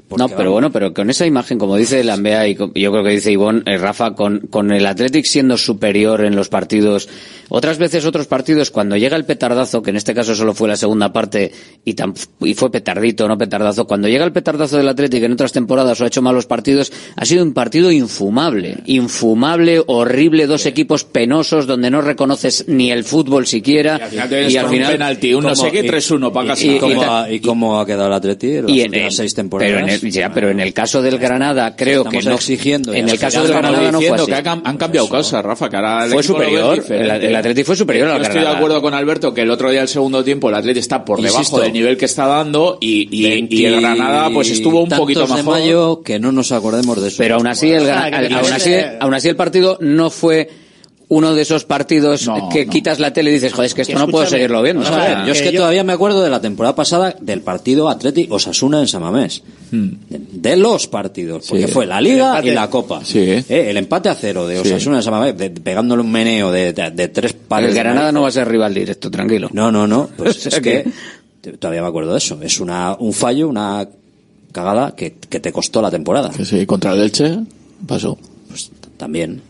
No, 0.08 0.28
pero 0.36 0.52
bueno, 0.52 0.70
pero 0.70 0.94
con 0.94 1.10
esa 1.10 1.26
imagen, 1.26 1.58
como 1.58 1.76
dice 1.76 2.04
Lambea 2.04 2.46
y 2.46 2.54
con- 2.54 2.72
yo 2.74 2.92
creo 2.92 3.02
que 3.02 3.10
dice 3.10 3.32
Ivón, 3.32 3.62
eh, 3.66 3.76
Rafa, 3.76 4.14
con, 4.14 4.40
con 4.50 4.70
el 4.70 4.86
Athletic 4.86 5.24
siendo 5.24 5.56
superior 5.56 6.24
en 6.24 6.36
los 6.36 6.48
partidos, 6.48 7.08
otras 7.48 7.78
veces 7.78 8.04
otros 8.04 8.26
partidos, 8.26 8.70
cuando 8.70 8.96
llega 8.96 9.16
el 9.16 9.24
petardazo, 9.24 9.82
que 9.82 9.90
en 9.90 9.96
este 9.96 10.14
caso 10.14 10.34
solo 10.34 10.54
fue 10.54 10.68
la 10.68 10.76
segunda 10.76 11.12
parte 11.12 11.50
y, 11.84 11.94
tan- 11.94 12.14
y 12.40 12.54
fue 12.54 12.70
petardito, 12.70 13.26
no 13.26 13.36
petardazo, 13.36 13.86
cuando 13.86 14.08
llega 14.08 14.24
el 14.24 14.32
petardazo 14.32 14.76
del 14.76 14.88
Athletic 14.88 15.22
en 15.24 15.32
otras 15.32 15.52
temporadas 15.52 16.00
o 16.00 16.04
ha 16.04 16.06
hecho 16.06 16.22
malos 16.22 16.46
partidos, 16.46 16.92
ha 17.16 17.24
sido 17.24 17.42
un 17.42 17.52
partido 17.52 17.90
infumable, 17.90 18.76
infumable, 18.86 19.82
horrible, 19.86 20.46
dos 20.46 20.66
equipos 20.66 21.04
penosos 21.04 21.66
donde 21.66 21.90
no 21.90 22.00
reconoces 22.00 22.64
ni 22.68 22.90
el 22.90 23.04
fútbol 23.04 23.46
siquiera. 23.46 23.98
Y 23.98 24.00
al 24.02 24.10
final 24.10 24.28
vienes 24.28 24.54
con 24.62 24.64
un 24.64 24.70
penalti, 24.92 25.34
un 25.34 25.42
no 25.44 25.48
sé 25.56 25.70
qué, 25.72 25.82
3-1 25.88 26.32
para 26.32 26.48
casa. 26.48 26.64
¿Y, 26.64 26.76
y- 26.76 26.78
cómo, 26.78 27.02
y- 27.02 27.04
ha, 27.04 27.30
y 27.32 27.40
cómo 27.40 27.80
ha 27.80 27.86
quedado 27.86 28.06
el 28.08 28.12
Atleti 28.12 28.46
en 28.56 28.66
las 29.04 29.14
y 29.14 29.16
seis 29.16 29.34
temporadas? 29.34 29.72
Pero 29.72 29.86
en 29.86 29.92
el, 30.02 30.10
ya, 30.12 30.32
pero 30.32 30.50
en 30.50 30.60
el 30.60 30.72
caso 30.72 31.02
del 31.02 31.18
Granada 31.18 31.74
creo 31.76 32.04
que 32.04 32.22
no 32.22 32.34
exigiendo 32.34 32.92
en 32.94 33.08
el 33.08 33.18
caso 33.18 33.42
del 33.42 33.52
Granada 33.52 33.90
no 33.92 34.00
fue 34.00 34.16
así. 34.16 34.26
que 34.26 34.34
han, 34.34 34.62
han 34.64 34.76
cambiado 34.76 35.08
cosas, 35.08 35.44
Rafa, 35.44 35.68
que 35.68 35.76
ahora 35.76 36.04
el 36.06 36.10
Fue 36.12 36.22
superior, 36.22 36.84
el- 36.88 37.10
el 37.10 37.36
Atleti 37.36 37.64
fue 37.64 37.76
superior 37.76 38.08
Yo 38.08 38.14
al 38.14 38.22
estoy 38.22 38.34
de 38.34 38.40
Granada. 38.40 38.58
acuerdo 38.58 38.82
con 38.82 38.94
Alberto 38.94 39.32
que 39.34 39.42
el 39.42 39.50
otro 39.50 39.70
día, 39.70 39.82
el 39.82 39.88
segundo 39.88 40.22
tiempo, 40.24 40.48
el 40.48 40.54
Atleti 40.56 40.78
está 40.80 41.04
por 41.04 41.20
debajo 41.20 41.38
Insisto, 41.38 41.60
del 41.60 41.72
nivel 41.72 41.96
que 41.96 42.04
está 42.04 42.26
dando 42.26 42.78
y, 42.80 43.08
y, 43.10 43.46
y 43.50 43.64
el 43.66 43.80
Granada 43.80 44.30
pues 44.30 44.50
estuvo 44.50 44.82
un 44.82 44.88
poquito 44.90 45.26
de 45.26 45.34
mejor. 45.34 45.44
mayo 45.44 46.02
que 46.02 46.18
no 46.18 46.32
nos 46.32 46.52
acordemos 46.52 47.00
de 47.00 47.08
eso. 47.08 47.16
Pero 47.18 47.36
aún 47.36 47.46
así, 47.46 47.70
el, 47.70 47.80
dices, 47.80 47.96
aún, 48.32 48.52
así, 48.52 48.74
aún 49.00 49.14
así 49.14 49.28
el 49.28 49.36
partido 49.36 49.78
no 49.80 50.10
fue 50.10 50.48
uno 51.08 51.34
de 51.36 51.42
esos 51.42 51.64
partidos 51.64 52.26
No, 52.26 52.48
que 52.48 52.66
no. 52.66 52.72
quitas 52.72 52.98
la 52.98 53.12
tele 53.12 53.30
y 53.30 53.34
dices, 53.34 53.52
joder, 53.52 53.66
es 53.66 53.74
que 53.74 53.82
esto 53.82 53.96
no 53.98 54.08
puedo 54.08 54.26
seguirlo 54.26 54.60
viendo. 54.60 54.82
ver, 54.82 55.24
yo 55.24 55.32
es 55.32 55.38
que 55.38 55.44
que 55.48 55.52
yo- 55.52 55.60
todavía 55.60 55.84
me 55.84 55.92
acuerdo 55.92 56.20
de 56.22 56.30
la 56.30 56.40
temporada 56.40 56.74
pasada 56.74 57.14
del 57.20 57.42
partido 57.42 57.88
Atleti 57.88 58.26
Osasuna 58.28 58.80
en 58.80 58.88
Samamés. 58.88 59.42
Hmm. 59.70 59.88
De, 60.10 60.20
de 60.32 60.56
los 60.56 60.88
partidos. 60.88 61.46
Porque 61.48 61.66
Sí. 61.68 61.72
fue 61.72 61.86
la 61.86 62.00
Liga 62.00 62.40
y 62.44 62.50
la 62.50 62.68
Copa. 62.68 63.02
Sí. 63.04 63.20
Eh, 63.20 63.44
el 63.48 63.76
empate 63.76 64.08
a 64.08 64.14
cero 64.16 64.48
de 64.48 64.60
Sí. 64.62 64.68
Osasuna 64.72 64.96
en 64.96 65.02
Samamés, 65.04 65.36
de- 65.38 65.50
pegándole 65.50 66.02
un 66.02 66.10
meneo 66.10 66.50
de, 66.50 66.72
de- 66.72 66.90
de 66.90 67.08
tres 67.08 67.32
pares. 67.34 67.68
el 67.70 67.74
Granada 67.76 68.10
no 68.10 68.22
va 68.22 68.28
a 68.28 68.32
ser 68.32 68.48
rival 68.48 68.74
directo, 68.74 69.08
tranquilo. 69.10 69.48
No, 69.52 69.70
no, 69.70 69.86
no. 69.86 70.08
Pues 70.16 70.44
es 70.46 70.60
que- 70.60 70.86
todavía 71.60 71.82
me 71.82 71.88
acuerdo 71.88 72.10
de 72.12 72.18
eso. 72.18 72.38
Es 72.42 72.58
una, 72.58 72.96
un 72.98 73.12
fallo, 73.12 73.48
una 73.48 73.88
cagada 74.50 74.94
que, 74.96 75.14
que 75.28 75.38
te 75.38 75.52
costó 75.52 75.80
la 75.80 75.90
temporada. 75.92 76.30
Que 76.30 76.44
sí, 76.44 76.66
contra 76.66 76.94
el 76.94 77.00
Elche 77.02 77.38
pasó. 77.86 78.18
Pues 78.48 78.70
también. 78.96 79.40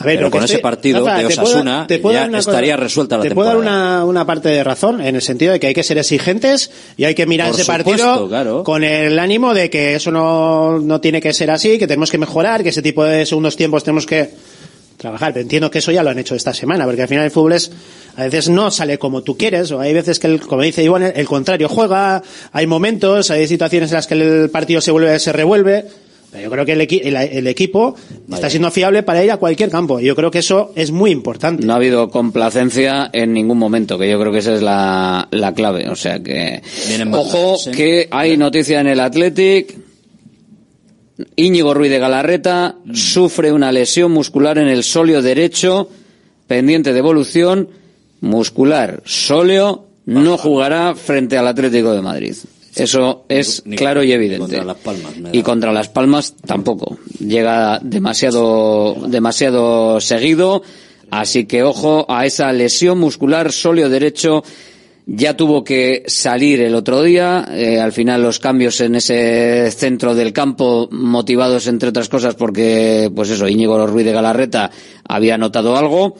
A 0.00 0.04
ver, 0.04 0.16
Pero 0.18 0.30
con 0.30 0.44
ese 0.44 0.60
partido 0.60 1.04
Rafa, 1.04 1.18
de 1.22 1.28
te 1.28 1.34
puedo- 1.34 1.48
Osasuna 1.48 1.86
te 1.88 1.98
puedo 1.98 2.14
ya 2.18 2.26
una 2.28 2.38
cosa- 2.38 2.50
estaría 2.52 2.76
resuelta 2.76 3.16
la 3.16 3.22
Te 3.24 3.30
puedo 3.32 3.50
temporada. 3.50 3.76
dar 3.76 3.96
una, 3.98 4.04
una 4.04 4.24
parte 4.26 4.48
de 4.48 4.62
razón 4.62 5.00
en 5.00 5.16
el 5.16 5.22
sentido 5.22 5.52
de 5.52 5.58
que 5.58 5.66
hay 5.66 5.74
que 5.74 5.82
ser 5.82 5.98
exigentes 5.98 6.70
y 6.96 7.04
hay 7.04 7.14
que 7.16 7.26
mirar 7.26 7.48
Por 7.50 7.56
ese 7.60 7.64
supuesto, 7.64 8.04
partido 8.06 8.28
claro. 8.28 8.62
con 8.62 8.84
el 8.84 9.18
ánimo 9.18 9.54
de 9.54 9.70
que 9.70 9.96
eso 9.96 10.12
no, 10.12 10.78
no 10.78 11.00
tiene 11.00 11.20
que 11.20 11.32
ser 11.32 11.50
así, 11.50 11.78
que 11.78 11.86
tenemos 11.88 12.10
que 12.12 12.18
mejorar, 12.18 12.62
que 12.62 12.68
ese 12.68 12.80
tipo 12.82 13.02
de 13.04 13.26
segundos 13.26 13.56
tiempos 13.56 13.82
tenemos 13.82 14.06
que 14.06 14.30
trabajar. 14.96 15.32
Pero 15.32 15.42
entiendo 15.42 15.70
que 15.70 15.78
eso 15.80 15.90
ya 15.90 16.02
lo 16.04 16.10
han 16.10 16.18
hecho 16.18 16.34
esta 16.36 16.54
semana, 16.54 16.84
porque 16.84 17.02
al 17.02 17.08
final 17.08 17.24
el 17.24 17.30
fútbol 17.32 17.54
es, 17.54 17.70
a 18.16 18.22
veces 18.24 18.48
no 18.48 18.70
sale 18.70 18.98
como 18.98 19.22
tú 19.22 19.36
quieres, 19.36 19.70
o 19.72 19.80
hay 19.80 19.94
veces 19.94 20.18
que, 20.20 20.28
el, 20.28 20.40
como 20.40 20.62
dice 20.62 20.82
Iván, 20.84 21.02
el, 21.02 21.12
el 21.16 21.26
contrario 21.26 21.68
juega, 21.68 22.22
hay 22.52 22.66
momentos, 22.68 23.30
hay 23.32 23.48
situaciones 23.48 23.90
en 23.90 23.96
las 23.96 24.06
que 24.06 24.14
el 24.14 24.50
partido 24.50 24.80
se 24.80 24.92
vuelve, 24.92 25.18
se 25.18 25.32
revuelve. 25.32 25.86
Pero 26.30 26.44
yo 26.44 26.50
creo 26.50 26.66
que 26.66 26.72
el, 26.72 26.80
equi- 26.82 27.00
el- 27.04 27.16
el 27.16 27.46
equipo 27.46 27.94
está 28.32 28.50
siendo 28.50 28.70
fiable 28.70 29.02
para 29.02 29.24
ir 29.24 29.30
a 29.30 29.38
cualquier 29.38 29.70
campo. 29.70 29.98
Y 29.98 30.04
yo 30.04 30.14
creo 30.14 30.30
que 30.30 30.40
eso 30.40 30.72
es 30.74 30.90
muy 30.90 31.10
importante. 31.10 31.64
No 31.64 31.72
ha 31.72 31.76
habido 31.76 32.10
complacencia 32.10 33.08
en 33.12 33.32
ningún 33.32 33.56
momento, 33.58 33.98
que 33.98 34.10
yo 34.10 34.20
creo 34.20 34.30
que 34.30 34.38
esa 34.38 34.54
es 34.54 34.60
la, 34.62 35.26
la 35.30 35.54
clave. 35.54 35.88
O 35.88 35.96
sea 35.96 36.22
que, 36.22 36.60
ojo, 37.20 37.56
que 37.72 38.08
hay 38.10 38.36
noticia 38.36 38.80
en 38.80 38.88
el 38.88 39.00
Athletic. 39.00 39.74
Íñigo 41.34 41.74
Ruiz 41.74 41.90
de 41.90 41.98
Galarreta 41.98 42.76
sufre 42.94 43.50
una 43.52 43.72
lesión 43.72 44.12
muscular 44.12 44.56
en 44.58 44.68
el 44.68 44.84
sóleo 44.84 45.20
derecho, 45.20 45.88
pendiente 46.46 46.92
de 46.92 46.98
evolución 47.00 47.68
muscular. 48.20 49.02
Sóleo 49.04 49.86
no 50.06 50.38
jugará 50.38 50.94
frente 50.94 51.36
al 51.36 51.48
Atlético 51.48 51.92
de 51.92 52.02
Madrid. 52.02 52.34
Eso 52.78 53.24
es 53.28 53.62
Ni- 53.66 53.76
claro 53.76 54.02
y 54.02 54.12
evidente. 54.12 54.40
contra 54.40 54.64
Las 54.64 54.76
Palmas, 54.78 55.16
me 55.18 55.30
Y 55.32 55.42
contra 55.42 55.72
Las 55.72 55.88
Palmas 55.88 56.34
tampoco. 56.46 56.98
Llega 57.18 57.78
demasiado, 57.82 58.96
demasiado 59.08 60.00
seguido. 60.00 60.62
Así 61.10 61.46
que 61.46 61.62
ojo 61.62 62.04
a 62.08 62.26
esa 62.26 62.52
lesión 62.52 62.98
muscular 62.98 63.50
sóleo 63.52 63.88
derecho. 63.88 64.42
Ya 65.10 65.34
tuvo 65.38 65.64
que 65.64 66.02
salir 66.06 66.60
el 66.60 66.74
otro 66.74 67.02
día. 67.02 67.46
eh, 67.50 67.80
al 67.80 67.92
final 67.92 68.22
los 68.22 68.38
cambios 68.38 68.78
en 68.82 68.94
ese 68.94 69.70
centro 69.70 70.14
del 70.14 70.34
campo 70.34 70.86
motivados 70.92 71.66
entre 71.66 71.88
otras 71.88 72.10
cosas 72.10 72.34
porque, 72.34 73.10
pues 73.14 73.30
eso, 73.30 73.48
Íñigo 73.48 73.86
Ruiz 73.86 74.04
de 74.04 74.12
Galarreta 74.12 74.70
había 75.08 75.38
notado 75.38 75.78
algo. 75.78 76.16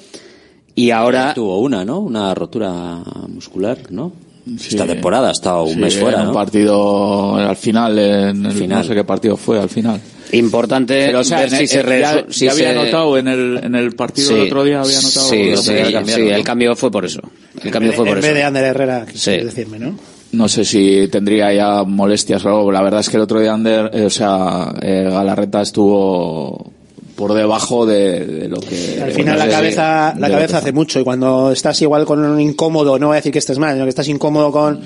Y 0.74 0.90
ahora 0.93 1.35
Tuvo 1.35 1.59
una, 1.59 1.85
¿no? 1.85 1.98
Una 1.98 2.32
rotura 2.35 3.02
muscular, 3.28 3.76
¿no? 3.90 4.12
Esta 4.56 4.86
temporada 4.86 5.28
ha 5.28 5.32
estado 5.32 5.64
un 5.64 5.74
Sí, 5.74 5.80
mes 5.80 5.96
fuera, 5.96 6.18
en 6.18 6.24
¿no? 6.24 6.30
un 6.30 6.34
partido 6.34 7.36
al 7.36 7.56
final, 7.56 7.98
en 7.98 8.46
el- 8.46 8.52
Final. 8.52 8.78
no 8.78 8.84
sé 8.84 8.94
qué 8.94 9.04
partido 9.04 9.36
fue 9.36 9.60
al 9.60 9.68
final. 9.68 10.00
Importante 10.32 11.06
Pero, 11.06 11.20
o 11.20 11.24
sea, 11.24 11.40
ver 11.40 11.48
en 11.52 11.56
si 11.56 11.62
el- 11.62 11.68
se 11.68 11.82
re- 11.82 12.00
ya, 12.00 12.24
si 12.28 12.44
ya 12.44 12.52
había 12.52 12.68
se- 12.70 12.74
notado 12.74 13.16
en 13.18 13.28
el, 13.28 13.60
en 13.62 13.74
el 13.74 13.92
partido 13.94 14.36
el 14.36 14.42
otro 14.42 14.64
día, 14.64 14.80
había 14.80 15.00
notado 15.00 15.28
Sí, 15.28 15.56
sí, 15.56 15.62
sí, 15.62 15.72
sí, 16.12 16.20
el 16.28 16.44
cambio 16.44 16.76
fue 16.76 16.90
por 16.90 17.04
eso. 17.04 17.20
El 17.62 17.70
cambio 17.70 17.92
fue 17.92 18.04
en 18.04 18.10
por 18.10 18.16
vez 18.16 18.24
eso. 18.26 18.34
de 18.34 18.42
Ander 18.44 18.64
Herrera, 18.64 19.04
quieres 19.04 19.22
Sí. 19.22 19.30
decirme, 19.32 19.78
¿no? 19.78 19.98
No 20.32 20.46
sé 20.46 20.66
si 20.66 21.08
tendría 21.08 21.50
ya 21.54 21.82
molestias 21.84 22.44
o 22.44 22.48
algo. 22.48 22.70
La 22.70 22.82
verdad 22.82 23.00
es 23.00 23.08
que 23.08 23.16
el 23.16 23.22
otro 23.22 23.40
día 23.40 23.54
Ander, 23.54 23.90
eh, 23.94 24.04
o 24.04 24.10
sea, 24.10 24.74
eh, 24.82 25.08
Galarreta 25.10 25.62
estuvo 25.62 26.70
por 27.18 27.34
debajo 27.34 27.84
de, 27.84 28.24
de 28.24 28.48
lo 28.48 28.60
que... 28.60 29.00
Al 29.02 29.10
final 29.10 29.36
la 29.36 29.48
cabeza, 29.48 30.12
de 30.14 30.20
la 30.20 30.30
cabeza 30.30 30.58
hace 30.58 30.70
mucho 30.72 31.00
y 31.00 31.02
cuando 31.04 31.50
estás 31.50 31.82
igual 31.82 32.04
con 32.06 32.24
un 32.24 32.40
incómodo, 32.40 32.96
no 32.96 33.08
voy 33.08 33.14
a 33.14 33.16
decir 33.16 33.32
que 33.32 33.40
estés 33.40 33.58
mal, 33.58 33.72
sino 33.74 33.84
que 33.84 33.88
estás 33.90 34.06
incómodo 34.06 34.52
con, 34.52 34.80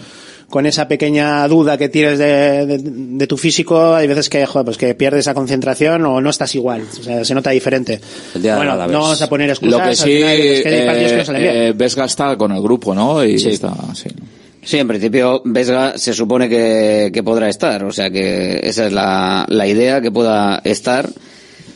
con 0.48 0.64
esa 0.64 0.88
pequeña 0.88 1.46
duda 1.46 1.76
que 1.76 1.90
tienes 1.90 2.18
de, 2.18 2.64
de- 2.66 2.78
de 2.82 3.26
tu 3.26 3.36
físico, 3.36 3.94
hay 3.94 4.06
veces 4.06 4.30
que, 4.30 4.46
joder, 4.46 4.64
pues 4.64 4.78
que 4.78 4.94
pierdes 4.94 5.20
esa 5.20 5.34
concentración 5.34 6.06
o 6.06 6.22
no 6.22 6.30
estás 6.30 6.54
igual, 6.54 6.82
o 6.98 7.02
sea, 7.02 7.22
se 7.22 7.34
nota 7.34 7.50
diferente. 7.50 8.00
El 8.34 8.40
día 8.42 8.52
de 8.52 8.56
bueno, 8.56 8.86
no 8.86 9.00
vamos 9.02 9.20
a 9.20 9.28
poner 9.28 9.50
excusas, 9.50 9.78
Lo 9.78 9.84
que 9.86 9.94
sí, 9.94 10.02
final 10.16 10.40
es 10.40 10.62
que 10.62 10.68
hay 10.68 10.86
partidos 10.86 11.10
que 11.12 11.18
no 11.18 11.24
salen 11.26 11.42
bien. 11.42 11.56
eh, 11.56 11.72
Vesga 11.76 12.04
está 12.06 12.36
con 12.38 12.52
el 12.52 12.62
grupo, 12.62 12.94
¿no? 12.94 13.22
Y 13.24 13.34
está, 13.34 13.74
sí. 13.94 14.09
Sí, 14.64 14.78
en 14.78 14.86
principio 14.88 15.42
Vesga 15.44 15.98
se 15.98 16.14
supone 16.14 16.48
que, 16.48 17.10
que 17.12 17.22
podrá 17.22 17.48
estar, 17.48 17.84
o 17.84 17.92
sea 17.92 18.10
que 18.10 18.60
esa 18.62 18.86
es 18.86 18.92
la, 18.92 19.44
la 19.48 19.66
idea, 19.66 20.00
que 20.00 20.10
pueda 20.10 20.60
estar. 20.64 21.09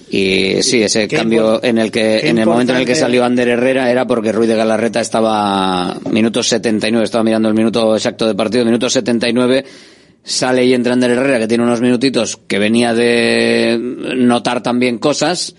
Y 0.08 0.62
sí, 0.62 0.82
ese 0.82 1.08
cambio 1.08 1.62
en 1.62 1.78
el 1.78 1.90
que, 1.90 2.28
en 2.28 2.38
el 2.38 2.46
momento 2.46 2.72
en 2.72 2.80
el 2.80 2.86
que 2.86 2.94
salió 2.94 3.24
Ander 3.24 3.48
Herrera 3.48 3.90
era 3.90 4.06
porque 4.06 4.30
Ruiz 4.30 4.48
de 4.48 4.54
Galarreta 4.54 5.00
estaba 5.00 5.96
minuto 6.10 6.42
79, 6.42 7.04
estaba 7.04 7.24
mirando 7.24 7.48
el 7.48 7.54
minuto 7.54 7.94
exacto 7.96 8.26
de 8.26 8.36
partido, 8.36 8.64
minuto 8.64 8.88
79, 8.88 9.64
sale 10.22 10.64
y 10.64 10.74
entra 10.74 10.92
Ander 10.92 11.10
Herrera 11.10 11.40
que 11.40 11.48
tiene 11.48 11.64
unos 11.64 11.80
minutitos 11.80 12.38
que 12.46 12.58
venía 12.60 12.94
de 12.94 13.78
notar 14.16 14.62
también 14.62 14.98
cosas, 14.98 15.56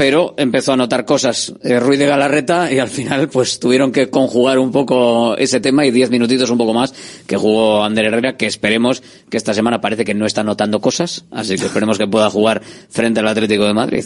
pero 0.00 0.32
empezó 0.38 0.72
a 0.72 0.76
notar 0.78 1.04
cosas. 1.04 1.52
Eh, 1.62 1.78
Ruiz 1.78 1.98
de 1.98 2.06
Galarreta 2.06 2.72
y 2.72 2.78
al 2.78 2.88
final 2.88 3.28
pues 3.28 3.60
tuvieron 3.60 3.92
que 3.92 4.08
conjugar 4.08 4.58
un 4.58 4.72
poco 4.72 5.36
ese 5.36 5.60
tema 5.60 5.84
y 5.84 5.90
diez 5.90 6.08
minutitos 6.08 6.48
un 6.48 6.56
poco 6.56 6.72
más 6.72 6.94
que 7.26 7.36
jugó 7.36 7.84
Ander 7.84 8.06
Herrera 8.06 8.38
que 8.38 8.46
esperemos 8.46 9.02
que 9.28 9.36
esta 9.36 9.52
semana 9.52 9.82
parece 9.82 10.06
que 10.06 10.14
no 10.14 10.24
está 10.24 10.42
notando 10.42 10.80
cosas 10.80 11.26
así 11.30 11.56
que 11.58 11.66
esperemos 11.66 11.98
que 11.98 12.06
pueda 12.06 12.30
jugar 12.30 12.62
frente 12.88 13.20
al 13.20 13.28
Atlético 13.28 13.66
de 13.66 13.74
Madrid. 13.74 14.04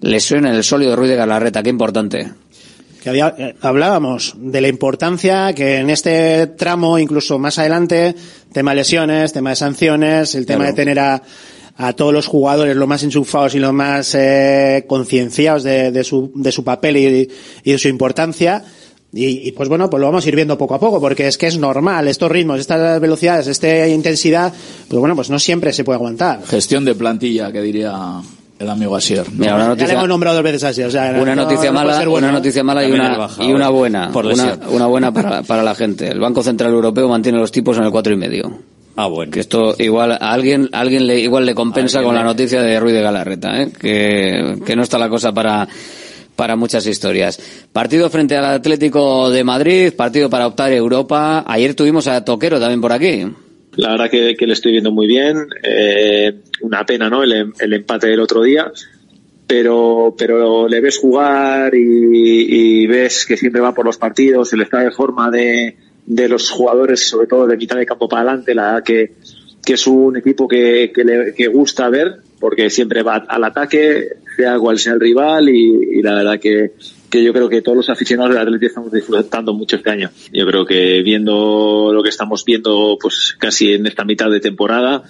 Lesión 0.00 0.46
en 0.46 0.54
el 0.54 0.64
sólido 0.64 0.96
Ruiz 0.96 1.10
de 1.10 1.16
Galarreta 1.16 1.62
qué 1.62 1.68
importante. 1.68 2.30
Que 3.02 3.10
había- 3.10 3.34
eh, 3.36 3.54
hablábamos 3.60 4.34
de 4.38 4.62
la 4.62 4.68
importancia 4.68 5.52
que 5.54 5.80
en 5.80 5.90
este 5.90 6.46
tramo, 6.46 6.98
incluso 6.98 7.38
más 7.38 7.58
adelante, 7.58 8.14
tema 8.54 8.70
de 8.70 8.76
lesiones, 8.76 9.34
tema 9.34 9.50
de 9.50 9.56
sanciones, 9.56 10.34
el 10.34 10.46
tema 10.46 10.60
Claro. 10.60 10.72
de 10.72 10.76
tener 10.76 10.98
a, 10.98 11.22
a 11.76 11.92
todos 11.94 12.12
los 12.12 12.26
jugadores 12.26 12.76
lo 12.76 12.86
más 12.86 13.02
enchufados 13.02 13.54
y 13.54 13.58
lo 13.58 13.72
más 13.72 14.14
eh, 14.14 14.84
concienciados 14.86 15.62
de, 15.62 15.90
de 15.92 16.04
su, 16.04 16.30
de 16.34 16.52
su 16.52 16.62
papel 16.64 16.96
y, 16.96 17.28
y 17.64 17.72
de 17.72 17.78
su 17.78 17.88
importancia. 17.88 18.62
Y, 19.12 19.48
y, 19.48 19.52
pues 19.52 19.68
bueno, 19.68 19.90
pues 19.90 20.00
lo 20.00 20.06
vamos 20.06 20.24
a 20.24 20.28
ir 20.28 20.36
viendo 20.36 20.56
poco 20.56 20.74
a 20.76 20.78
poco, 20.78 21.00
porque 21.00 21.26
es 21.26 21.36
que 21.36 21.48
es 21.48 21.58
normal, 21.58 22.06
estos 22.06 22.30
ritmos, 22.30 22.60
estas 22.60 23.00
velocidades, 23.00 23.48
esta 23.48 23.88
intensidad, 23.88 24.52
pues 24.86 25.00
bueno, 25.00 25.16
pues 25.16 25.30
no 25.30 25.38
siempre 25.40 25.72
se 25.72 25.82
puede 25.82 25.96
aguantar. 25.96 26.44
Gestión 26.46 26.84
de 26.84 26.94
plantilla, 26.94 27.50
que 27.50 27.60
diría 27.60 27.92
el 28.60 28.70
amigo 28.70 28.94
Asier. 28.94 29.26
¿no? 29.32 29.36
Mira, 29.38 29.54
una 29.56 29.62
Ya 29.64 29.68
le 29.70 29.74
noticia, 29.74 29.94
hemos 29.94 30.08
nombrado 30.08 30.36
dos 30.36 30.44
veces 30.44 30.62
así, 30.62 30.82
o 30.84 30.90
sea, 30.92 31.10
una 31.20 31.34
no- 31.34 31.42
noticia 31.42 31.70
no 31.72 31.80
mala, 31.80 31.96
bueno, 32.04 32.18
una 32.18 32.26
¿no? 32.28 32.32
noticia 32.34 32.62
mala 32.62 32.86
y 32.86 32.92
una, 32.92 33.16
baja, 33.18 33.42
y 33.42 33.52
una 33.52 33.68
buena, 33.70 34.12
por 34.12 34.26
una 34.26 34.86
buena 34.86 35.12
para, 35.12 35.42
para 35.42 35.64
la 35.64 35.74
gente. 35.74 36.06
El 36.06 36.20
Banco 36.20 36.44
Central 36.44 36.70
Europeo 36.72 37.08
mantiene 37.08 37.38
los 37.38 37.50
tipos 37.50 37.76
en 37.78 37.82
el 37.84 37.90
cuatro 37.90 38.12
y 38.12 38.16
medio. 38.16 38.60
Ah, 38.96 39.06
bueno. 39.06 39.32
Que 39.32 39.40
esto 39.40 39.74
igual 39.78 40.12
a 40.12 40.16
alguien, 40.16 40.68
a 40.72 40.80
alguien 40.80 41.06
le, 41.06 41.20
igual 41.20 41.46
le 41.46 41.54
compensa 41.54 42.02
con 42.02 42.14
la 42.14 42.24
noticia 42.24 42.60
de 42.62 42.78
Ruiz 42.78 42.94
de 42.94 43.02
Galarreta, 43.02 43.62
¿eh? 43.62 43.70
que, 43.78 44.56
que 44.64 44.76
no 44.76 44.82
está 44.82 44.98
la 44.98 45.08
cosa 45.08 45.32
para, 45.32 45.66
para 46.36 46.56
muchas 46.56 46.86
historias. 46.86 47.40
Partido 47.72 48.10
frente 48.10 48.36
al 48.36 48.44
Atlético 48.44 49.30
de 49.30 49.44
Madrid, 49.44 49.92
partido 49.96 50.28
para 50.28 50.46
optar 50.46 50.72
a 50.72 50.76
Europa. 50.76 51.44
Ayer 51.46 51.74
tuvimos 51.74 52.06
a 52.08 52.24
Toquero 52.24 52.58
también 52.58 52.80
por 52.80 52.92
aquí. 52.92 53.26
La 53.76 53.92
verdad 53.92 54.10
que, 54.10 54.34
que 54.36 54.46
le 54.46 54.52
estoy 54.52 54.72
viendo 54.72 54.90
muy 54.90 55.06
bien. 55.06 55.46
Eh, 55.62 56.34
una 56.62 56.84
pena, 56.84 57.08
¿no? 57.08 57.22
El, 57.22 57.52
el 57.58 57.72
empate 57.72 58.08
del 58.08 58.20
otro 58.20 58.42
día. 58.42 58.70
Pero, 59.46 60.14
pero 60.16 60.68
le 60.68 60.80
ves 60.80 60.98
jugar 60.98 61.74
y, 61.74 62.82
y 62.82 62.86
ves 62.86 63.26
que 63.26 63.36
siempre 63.36 63.60
va 63.60 63.74
por 63.74 63.84
los 63.84 63.98
partidos, 63.98 64.52
el 64.52 64.60
estado 64.60 64.84
de 64.84 64.90
forma 64.92 65.28
de, 65.28 65.76
de 66.06 66.28
los 66.28 66.50
jugadores, 66.50 67.08
sobre 67.08 67.26
todo 67.26 67.46
de 67.46 67.56
mitad 67.56 67.76
de 67.76 67.86
campo 67.86 68.08
para 68.08 68.22
adelante, 68.22 68.54
la 68.54 68.82
que, 68.84 69.14
que 69.64 69.74
es 69.74 69.86
un 69.86 70.16
equipo 70.16 70.48
que, 70.48 70.90
que, 70.94 71.04
le, 71.04 71.34
que 71.34 71.48
gusta 71.48 71.88
ver, 71.88 72.16
porque 72.38 72.70
siempre 72.70 73.02
va 73.02 73.16
al 73.16 73.44
ataque, 73.44 74.08
sea 74.36 74.58
cual 74.58 74.78
sea 74.78 74.94
el 74.94 75.00
rival, 75.00 75.48
y, 75.48 75.98
y 75.98 76.02
la 76.02 76.14
verdad 76.14 76.40
que, 76.40 76.72
que 77.10 77.22
yo 77.22 77.32
creo 77.32 77.48
que 77.48 77.60
todos 77.60 77.76
los 77.76 77.90
aficionados 77.90 78.32
del 78.32 78.42
Atlético 78.42 78.66
estamos 78.66 78.92
disfrutando 78.92 79.52
mucho 79.52 79.76
este 79.76 79.90
año. 79.90 80.10
Yo 80.32 80.46
creo 80.46 80.64
que 80.64 81.02
viendo 81.02 81.90
lo 81.92 82.02
que 82.02 82.08
estamos 82.08 82.44
viendo, 82.44 82.96
pues 83.00 83.36
casi 83.38 83.72
en 83.72 83.86
esta 83.86 84.04
mitad 84.04 84.30
de 84.30 84.40
temporada, 84.40 85.02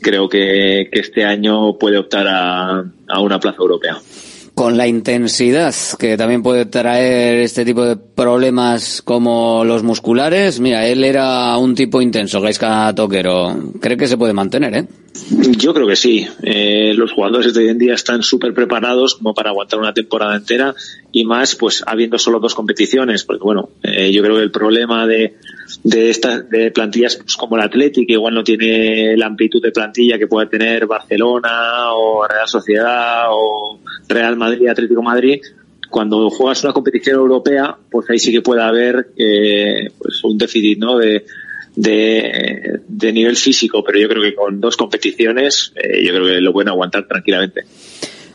creo 0.00 0.28
que, 0.28 0.88
que 0.90 1.00
este 1.00 1.24
año 1.24 1.76
puede 1.76 1.98
optar 1.98 2.26
a, 2.28 2.84
a 3.08 3.20
una 3.20 3.38
plaza 3.40 3.58
europea. 3.60 3.98
Con 4.54 4.76
la 4.76 4.86
intensidad 4.86 5.74
que 5.98 6.16
también 6.16 6.42
puede 6.42 6.66
traer 6.66 7.38
este 7.38 7.64
tipo 7.64 7.84
de 7.84 7.96
problemas 7.96 9.00
como 9.02 9.64
los 9.64 9.82
musculares. 9.82 10.60
Mira, 10.60 10.86
él 10.86 11.04
era 11.04 11.56
un 11.56 11.74
tipo 11.74 12.02
intenso, 12.02 12.40
Gaisca 12.40 12.94
Toquero. 12.94 13.72
Cree 13.80 13.96
que 13.96 14.08
se 14.08 14.18
puede 14.18 14.32
mantener, 14.32 14.74
¿eh? 14.74 14.86
Yo 15.56 15.72
creo 15.72 15.86
que 15.86 15.96
sí. 15.96 16.26
Eh, 16.42 16.92
los 16.94 17.12
jugadores 17.12 17.54
de 17.54 17.60
hoy 17.60 17.68
en 17.68 17.78
día 17.78 17.94
están 17.94 18.22
súper 18.22 18.52
preparados 18.52 19.14
como 19.16 19.34
para 19.34 19.50
aguantar 19.50 19.78
una 19.78 19.94
temporada 19.94 20.36
entera 20.36 20.74
y 21.12 21.24
más, 21.24 21.56
pues 21.56 21.82
habiendo 21.86 22.18
solo 22.18 22.40
dos 22.40 22.54
competiciones. 22.54 23.24
Porque 23.24 23.42
bueno, 23.42 23.70
eh, 23.82 24.12
yo 24.12 24.22
creo 24.22 24.36
que 24.36 24.42
el 24.42 24.50
problema 24.50 25.06
de 25.06 25.36
de 25.82 26.10
estas 26.10 26.48
de 26.50 26.70
plantillas 26.70 27.16
pues, 27.16 27.36
como 27.36 27.56
el 27.56 27.62
Athletic, 27.62 28.06
que 28.06 28.14
igual 28.14 28.34
no 28.34 28.44
tiene 28.44 29.16
la 29.16 29.26
amplitud 29.26 29.62
de 29.62 29.72
plantilla 29.72 30.18
que 30.18 30.26
puede 30.26 30.46
tener 30.46 30.86
Barcelona 30.86 31.92
o 31.94 32.26
Real 32.26 32.48
Sociedad 32.48 33.26
o 33.30 33.80
Real 34.08 34.36
Madrid, 34.36 34.68
Atlético 34.68 35.02
Madrid, 35.02 35.40
cuando 35.90 36.30
juegas 36.30 36.62
una 36.64 36.72
competición 36.72 37.16
europea, 37.16 37.76
pues 37.90 38.08
ahí 38.10 38.18
sí 38.18 38.32
que 38.32 38.42
puede 38.42 38.62
haber 38.62 39.08
eh, 39.16 39.90
pues 39.98 40.22
un 40.24 40.38
déficit, 40.38 40.78
¿no? 40.78 40.98
De, 40.98 41.24
de, 41.74 42.80
de 42.86 43.12
nivel 43.12 43.36
físico, 43.36 43.82
pero 43.84 43.98
yo 43.98 44.08
creo 44.08 44.22
que 44.22 44.34
con 44.34 44.60
dos 44.60 44.76
competiciones, 44.76 45.72
eh, 45.76 46.04
yo 46.04 46.12
creo 46.12 46.26
que 46.26 46.40
lo 46.40 46.52
pueden 46.52 46.68
aguantar 46.68 47.06
tranquilamente. 47.06 47.64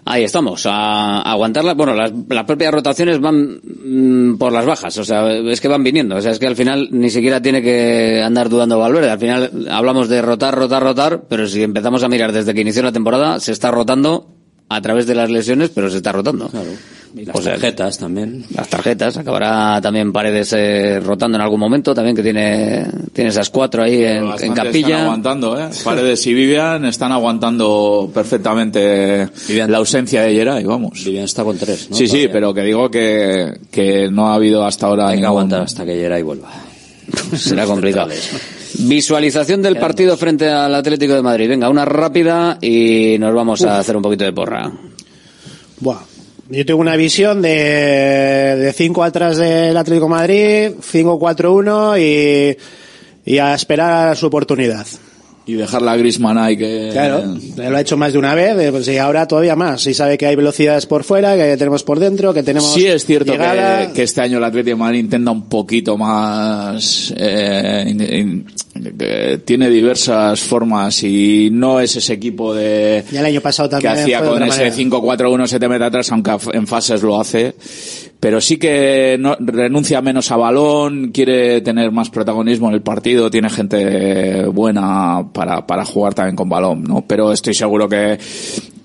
Ahí 0.08 0.24
estamos, 0.24 0.68
a, 0.68 1.22
a 1.22 1.32
aguantarla. 1.32 1.74
Bueno, 1.74 1.96
las, 1.96 2.12
las 2.30 2.44
propias 2.46 2.72
rotaciones 2.72 3.20
van 3.20 3.60
mm, 3.64 4.38
por 4.38 4.52
las 4.52 4.64
bajas, 4.64 4.96
o 5.00 5.04
sea, 5.04 5.32
es 5.34 5.60
que 5.60 5.68
van 5.68 5.84
viniendo. 5.84 6.16
O 6.16 6.22
sea, 6.22 6.32
es 6.32 6.38
que 6.38 6.46
al 6.46 6.56
final 6.56 6.90
ni 6.92 7.10
siquiera 7.10 7.42
tiene 7.42 7.64
que 7.64 8.22
andar 8.24 8.48
dudando 8.48 8.78
Valverde. 8.78 9.10
Al 9.10 9.20
final 9.20 9.68
hablamos 9.70 10.08
de 10.08 10.22
rotar, 10.22 10.54
rotar, 10.54 10.84
rotar, 10.84 11.24
pero 11.28 11.48
si 11.48 11.64
empezamos 11.64 12.04
a 12.04 12.08
mirar 12.08 12.32
desde 12.32 12.54
que 12.54 12.62
inició 12.62 12.84
la 12.84 12.92
temporada, 12.92 13.40
se 13.40 13.52
está 13.52 13.72
rotando 13.72 14.28
a 14.70 14.80
través 14.82 15.08
de 15.08 15.16
las 15.16 15.32
lesiones, 15.32 15.70
pero 15.70 15.90
se 15.90 15.98
está 15.98 16.12
rotando. 16.12 16.52
Y 17.18 17.24
las 17.26 17.42
tarjetas 17.42 17.98
también. 17.98 18.44
Las 18.54 18.68
tarjetas, 18.68 19.16
acabará 19.18 19.80
también 19.82 20.12
Paredes 20.12 20.52
eh, 20.54 21.00
rotando 21.00 21.38
en 21.38 21.42
algún 21.42 21.60
momento, 21.60 21.94
también 21.96 22.16
que 22.16 22.22
tiene, 22.22 22.86
tiene 23.14 23.30
esas 23.30 23.50
cuatro 23.50 23.84
ahí 23.84 24.04
en, 24.04 24.18
en 24.18 24.26
Bastante 24.28 24.46
Están 24.48 24.66
capilla. 24.66 25.04
aguantando, 25.04 25.60
¿eh? 25.60 25.70
Paredes 25.84 26.28
y 26.28 26.34
Vivian 26.34 26.84
están 26.86 27.12
aguantando 27.14 28.12
perfectamente 28.14 29.30
la 29.50 29.78
ausencia 29.78 30.24
de 30.24 30.34
Geray, 30.34 30.64
vamos. 30.66 31.04
Vivian 31.06 31.24
está 31.24 31.44
con 31.44 31.58
tres, 31.58 31.90
¿no? 31.90 31.96
Sí, 31.96 32.08
sí, 32.08 32.28
pero 32.32 32.54
que 32.54 32.62
digo 32.64 32.92
que, 32.92 33.60
que 33.72 34.10
no 34.12 34.28
ha 34.28 34.36
habido 34.36 34.66
hasta 34.66 34.88
ahora 34.88 35.06
Hay 35.08 35.12
que 35.12 35.16
ningún- 35.22 35.28
aguantar 35.28 35.62
hasta 35.62 35.86
que 35.86 35.94
Geray 35.94 36.22
vuelva. 36.24 36.52
Será 37.38 37.66
complicado. 37.66 38.10
Visualización 38.80 39.62
del 39.62 39.78
partido 39.78 40.18
frente 40.18 40.50
al 40.50 40.76
Atlético 40.76 41.14
de 41.14 41.22
Madrid. 41.22 41.48
Venga, 41.48 41.70
una 41.70 41.86
rápida 41.86 42.58
y 42.62 43.16
nos 43.20 43.34
vamos 43.34 43.64
a 43.64 43.80
hacer 43.80 43.96
un 43.96 44.02
poquito 44.02 44.26
de 44.26 44.34
porra. 44.34 44.70
Buah. 45.80 46.00
Yo 46.50 46.66
tengo 46.66 46.80
una 46.80 46.96
visión 46.96 47.42
de, 47.42 47.50
de 47.50 48.74
cinco 48.74 49.04
atrás 49.04 49.38
del 49.38 49.76
Atlético 49.76 50.06
de 50.06 50.10
Madrid, 50.12 50.70
5-4-1 50.80 52.00
y, 53.26 53.32
y 53.32 53.38
a 53.40 53.56
esperar 53.56 54.10
a 54.10 54.16
su 54.16 54.28
oportunidad. 54.28 54.86
Y 55.48 55.54
dejarla 55.54 55.92
a 55.92 55.98
Griezmann 55.98 56.38
ahí 56.40 56.58
que... 56.58 56.90
Claro, 56.92 57.24
lo 57.56 57.78
ha 57.78 57.82
hecho 57.82 57.98
más 57.98 58.14
de 58.14 58.20
una 58.20 58.34
vez, 58.34 58.58
eh, 58.60 58.72
pues, 58.72 58.88
y 58.88 58.98
ahora 58.98 59.28
todavía 59.28 59.56
más. 59.56 59.86
Y 59.86 59.94
sabe 59.94 60.18
que 60.18 60.26
hay 60.26 60.36
velocidades 60.36 60.86
por 60.88 61.04
fuera, 61.04 61.36
que 61.36 61.56
tenemos 61.58 61.84
por 61.84 62.00
dentro, 62.00 62.34
que 62.34 62.42
tenemos. 62.42 62.74
Sí 62.74 62.86
es 62.88 63.06
cierto 63.06 63.34
que, 63.34 63.90
que 63.94 64.04
este 64.04 64.22
año 64.22 64.38
el 64.40 64.44
Atlético 64.44 64.76
de 64.78 64.80
Madrid 64.84 65.00
intenta 65.00 65.30
un 65.32 65.48
poquito 65.48 65.98
más, 65.98 67.14
eh, 67.16 67.86
in- 67.88 68.02
in- 68.02 68.48
que 68.98 69.42
tiene 69.46 69.70
diversas 69.70 70.42
formas 70.42 71.02
y 71.04 71.50
no 71.52 71.80
es 71.80 71.96
ese 71.96 72.14
equipo 72.14 72.54
de 72.54 73.04
Ya 73.12 73.22
el 73.22 73.28
año 73.28 73.42
pasado 73.42 73.70
que 73.70 73.82
también. 73.82 73.94
hacía 73.94 74.20
fue 74.20 74.28
de 74.28 74.34
con 74.34 74.44
ese 74.44 74.70
manera. 74.70 74.76
5-4-1 74.76 75.48
se 75.48 75.60
te 75.60 75.68
mete 75.70 75.84
atrás, 75.86 76.12
aunque 76.12 76.38
en 76.54 76.68
fases 76.68 77.02
lo 77.02 77.20
hace. 77.20 77.56
Pero 78.20 78.42
sí 78.42 78.58
que 78.58 79.18
no, 79.20 79.36
renuncia 79.40 80.02
menos 80.02 80.32
a 80.32 80.38
balón, 80.38 81.12
quiere 81.12 81.62
tener 81.62 81.92
más 81.92 82.10
protagonismo 82.10 82.70
en 82.70 82.76
el 82.76 82.82
partido, 82.82 83.30
tiene 83.30 83.50
gente 83.50 84.46
buena 84.46 85.28
para, 85.32 85.66
para 85.66 85.86
jugar 85.86 86.14
también 86.14 86.36
con 86.36 86.50
balón, 86.50 86.84
¿no? 86.84 87.04
Pero 87.08 87.32
estoy 87.32 87.54
seguro 87.54 87.88
que, 87.88 88.18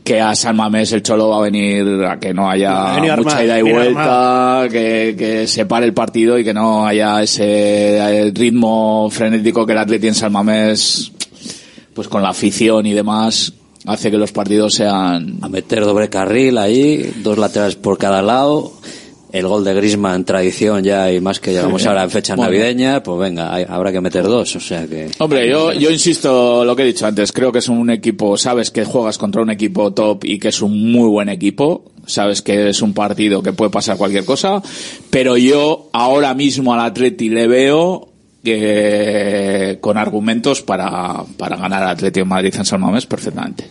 que 0.04 0.20
a 0.20 0.34
San 0.34 0.56
Mamés 0.56 0.92
el 0.92 1.02
Cholo 1.02 1.28
va 1.28 1.38
a 1.38 1.40
venir 1.42 2.04
a 2.04 2.18
que 2.18 2.34
no 2.34 2.48
Ha 2.48 2.52
haya 2.52 2.98
mucha 2.98 3.12
armado, 3.12 3.44
ida 3.44 3.58
y 3.58 3.62
vuelta, 3.62 4.68
que, 4.70 5.14
que 5.16 5.46
se 5.46 5.66
pare 5.66 5.86
el 5.86 5.94
partido 5.94 6.38
y 6.38 6.44
que 6.44 6.54
no 6.54 6.86
haya 6.86 7.22
ese 7.22 8.32
ritmo 8.34 9.08
frenético 9.10 9.66
que 9.66 9.72
el 9.72 9.78
Atleti 9.78 10.08
en 10.08 10.14
San 10.14 10.32
Mamés, 10.32 11.12
pues 11.94 12.08
con 12.08 12.22
la 12.22 12.30
afición 12.30 12.86
y 12.86 12.92
demás, 12.94 13.52
hace 13.86 14.10
que 14.10 14.18
los 14.18 14.32
partidos 14.32 14.74
sean... 14.74 15.38
A 15.42 15.48
meter 15.48 15.84
doble 15.84 16.08
carril 16.08 16.58
ahí, 16.58 17.14
dos 17.22 17.38
laterales 17.38 17.76
por 17.76 17.98
cada 17.98 18.22
lado. 18.22 18.72
El 19.32 19.46
gol 19.46 19.64
de 19.64 19.74
Griezmann, 19.74 20.24
tradición 20.24 20.82
ya, 20.82 21.12
y 21.12 21.20
más 21.20 21.38
que 21.40 21.52
llegamos 21.52 21.82
Sí. 21.82 21.88
ahora 21.88 22.02
en 22.02 22.10
fechas 22.10 22.36
Bueno. 22.36 22.50
navideñas, 22.52 23.00
pues 23.02 23.18
venga, 23.20 23.54
hay- 23.54 23.64
habrá 23.68 23.92
que 23.92 24.00
meter 24.00 24.24
dos, 24.24 24.56
o 24.56 24.60
sea 24.60 24.86
que... 24.86 25.08
Hombre, 25.18 25.48
yo, 25.48 25.72
yo 25.72 25.90
insisto 25.90 26.64
lo 26.64 26.74
que 26.74 26.82
he 26.82 26.86
dicho 26.86 27.06
antes, 27.06 27.30
creo 27.32 27.52
que 27.52 27.60
es 27.60 27.68
un 27.68 27.90
equipo, 27.90 28.36
sabes 28.36 28.70
que 28.70 28.84
juegas 28.84 29.18
contra 29.18 29.40
un 29.42 29.50
equipo 29.50 29.92
top 29.92 30.24
y 30.24 30.38
que 30.38 30.48
es 30.48 30.60
un 30.62 30.90
muy 30.92 31.08
buen 31.08 31.28
equipo, 31.28 31.84
sabes 32.06 32.42
que 32.42 32.70
es 32.70 32.82
un 32.82 32.92
partido 32.92 33.42
que 33.42 33.52
puede 33.52 33.70
pasar 33.70 33.96
cualquier 33.96 34.24
cosa, 34.24 34.62
pero 35.10 35.36
yo 35.36 35.88
ahora 35.92 36.34
mismo 36.34 36.74
al 36.74 36.80
Atleti 36.80 37.28
le 37.28 37.46
veo 37.46 38.08
que 38.42 39.78
con 39.80 39.96
argumentos 39.96 40.62
para, 40.62 41.22
para 41.36 41.56
ganar 41.56 41.82
al 41.82 41.90
Atleti 41.90 42.20
de 42.20 42.24
Madrid 42.24 42.54
en 42.56 42.64
San 42.64 42.80
Mamés 42.80 43.06
perfectamente. 43.06 43.64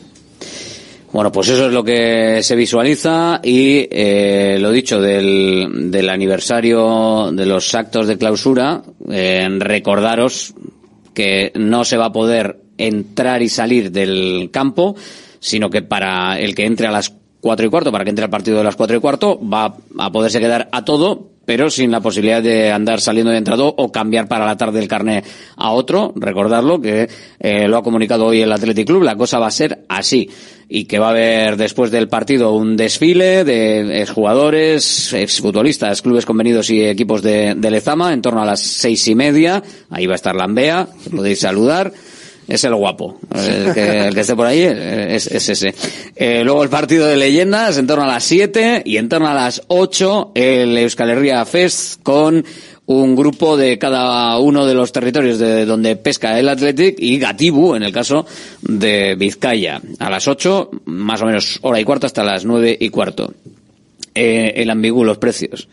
Bueno, 1.12 1.32
pues 1.32 1.50
eso 1.50 1.68
es 1.68 1.74
lo 1.74 1.84
que 1.84 2.44
se 2.44 2.56
visualiza 2.56 3.42
y 3.44 3.88
eh, 3.90 4.58
lo 4.60 4.72
dicho 4.72 5.02
del, 5.02 5.90
del 5.90 6.08
aniversario 6.08 7.32
de 7.32 7.48
los 7.48 7.74
actos 7.74 8.08
de 8.08 8.18
clausura, 8.18 8.84
eh, 9.10 9.48
recordaros 9.58 10.54
que 11.16 11.52
no 11.56 11.84
se 11.84 11.98
va 11.98 12.06
a 12.06 12.12
poder 12.12 12.60
entrar 12.78 13.42
y 13.42 13.50
salir 13.50 13.92
del 13.92 14.50
campo, 14.52 14.96
sino 15.40 15.72
que 15.72 15.82
para 15.82 16.40
el 16.40 16.54
que 16.54 16.66
entre 16.66 16.86
a 16.86 16.92
las 16.92 17.14
cuatro 17.42 17.66
y 17.66 17.70
cuarto, 17.70 17.92
para 17.92 18.04
que 18.04 18.12
entre 18.12 18.26
al 18.26 18.32
partido 18.32 18.60
de 18.60 18.64
las 18.64 18.76
cuatro 18.76 18.96
y 18.96 19.00
cuarto, 19.00 19.40
va 19.42 19.78
a 19.98 20.12
poderse 20.12 20.40
quedar 20.40 20.70
a 20.72 20.86
todo, 20.86 21.30
pero 21.50 21.72
sin 21.72 21.90
la 21.90 22.00
posibilidad 22.00 22.44
de 22.44 22.72
andar 22.72 23.02
saliendo 23.02 23.34
y 23.34 23.36
entrando 23.36 23.74
o 23.76 23.92
cambiar 23.92 24.28
para 24.28 24.46
la 24.46 24.56
tarde 24.56 24.80
el 24.82 24.88
carnet 24.88 25.26
a 25.56 25.72
otro. 25.72 26.14
Recordarlo 26.16 26.80
que 26.80 27.10
eh, 27.40 27.68
lo 27.68 27.78
ha 27.78 27.82
comunicado 27.82 28.28
hoy 28.28 28.42
el 28.42 28.52
Athletic 28.52 28.86
Club. 28.86 29.02
La 29.02 29.16
cosa 29.16 29.40
va 29.40 29.48
a 29.48 29.52
ser 29.52 29.84
así 29.90 30.30
y 30.68 30.86
que 30.86 31.00
va 31.00 31.08
a 31.08 31.10
haber 31.10 31.58
después 31.58 31.90
del 31.90 32.08
partido 32.08 32.54
un 32.54 32.78
desfile 32.78 33.44
de 33.46 34.00
exjugadores, 34.00 35.12
exfutbolistas, 35.12 36.04
clubes 36.04 36.28
convenidos 36.28 36.70
y 36.70 36.84
equipos 36.84 37.24
de, 37.24 37.56
de 37.56 37.72
Lezama 37.72 38.14
en 38.14 38.22
torno 38.22 38.44
a 38.44 38.46
las 38.46 38.60
seis 38.60 39.08
y 39.08 39.16
media. 39.16 39.64
Ahí 39.90 40.06
va 40.06 40.14
a 40.14 40.18
estar 40.18 40.36
Lambea, 40.36 40.88
podéis 41.10 41.40
saludar. 41.40 41.92
Es 42.50 42.64
el 42.64 42.74
guapo. 42.74 43.20
El 43.34 43.74
que, 43.76 44.08
el 44.08 44.16
que 44.16 44.22
esté 44.22 44.36
por 44.36 44.48
ahí 44.48 44.62
eh, 44.62 45.16
es, 45.16 45.28
es 45.28 45.50
ese. 45.50 45.76
Eh, 46.16 46.42
luego 46.44 46.64
el 46.64 46.70
partido 46.70 47.06
de 47.06 47.16
leyendas 47.16 47.78
en 47.78 47.86
torno 47.86 48.06
a 48.06 48.08
las 48.08 48.24
7 48.24 48.82
y 48.86 48.98
en 48.98 49.08
torno 49.08 49.28
a 49.28 49.36
las 49.36 49.62
8 49.68 50.32
el 50.34 50.76
Euskal 50.76 51.12
Herria 51.12 51.46
Fest 51.46 52.02
con 52.02 52.44
un 52.88 53.16
grupo 53.16 53.56
de 53.56 53.78
cada 53.78 54.40
uno 54.40 54.66
de 54.66 54.74
los 54.74 54.92
territorios 54.92 55.38
de 55.38 55.64
donde 55.66 55.96
pesca 55.96 56.40
el 56.40 56.50
Athletic 56.50 56.96
y 56.98 57.20
Gatibu 57.20 57.76
en 57.76 57.84
el 57.84 57.92
caso 57.92 58.26
de 58.64 59.14
Vizcaya. 59.14 59.80
A 60.00 60.10
las 60.10 60.28
8, 60.28 60.72
más 60.86 61.22
o 61.22 61.28
menos 61.28 61.60
hora 61.62 61.80
y 61.80 61.84
cuarto 61.84 62.08
hasta 62.08 62.24
las 62.24 62.46
9 62.46 62.76
y 62.80 62.90
cuarto. 62.90 63.32
Eh, 64.16 64.54
el 64.56 64.72
ambigú, 64.72 65.04
los 65.04 65.20
precios. 65.20 65.68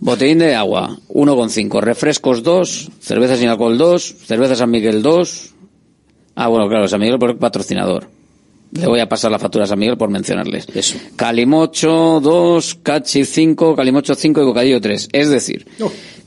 Botellín 0.00 0.40
de 0.40 0.56
agua, 0.56 0.98
1,5. 1.10 1.80
Refrescos 1.80 2.42
2. 2.42 2.90
Cerveza 3.00 3.36
sin 3.36 3.48
alcohol 3.48 3.78
2. 3.78 4.16
Cerveza 4.26 4.56
San 4.56 4.68
Miguel 4.72 5.00
2. 5.00 5.54
Ah, 6.34 6.48
bueno, 6.48 6.68
claro, 6.68 6.88
San 6.88 7.00
Miguel 7.00 7.18
por 7.18 7.36
patrocinador. 7.38 8.08
Le 8.72 8.86
voy 8.86 9.00
a 9.00 9.08
pasar 9.08 9.30
la 9.30 9.38
factura 9.38 9.64
a 9.64 9.66
San 9.66 9.78
Miguel 9.78 9.98
por 9.98 10.08
mencionarles. 10.08 10.66
Eso. 10.74 10.96
Calimocho 11.14 12.20
2, 12.20 12.78
Cachi 12.82 13.24
5, 13.24 13.76
Calimocho 13.76 14.14
5 14.14 14.40
y 14.40 14.44
Bocadillo 14.44 14.80
3. 14.80 15.08
Es 15.12 15.28
decir, 15.28 15.66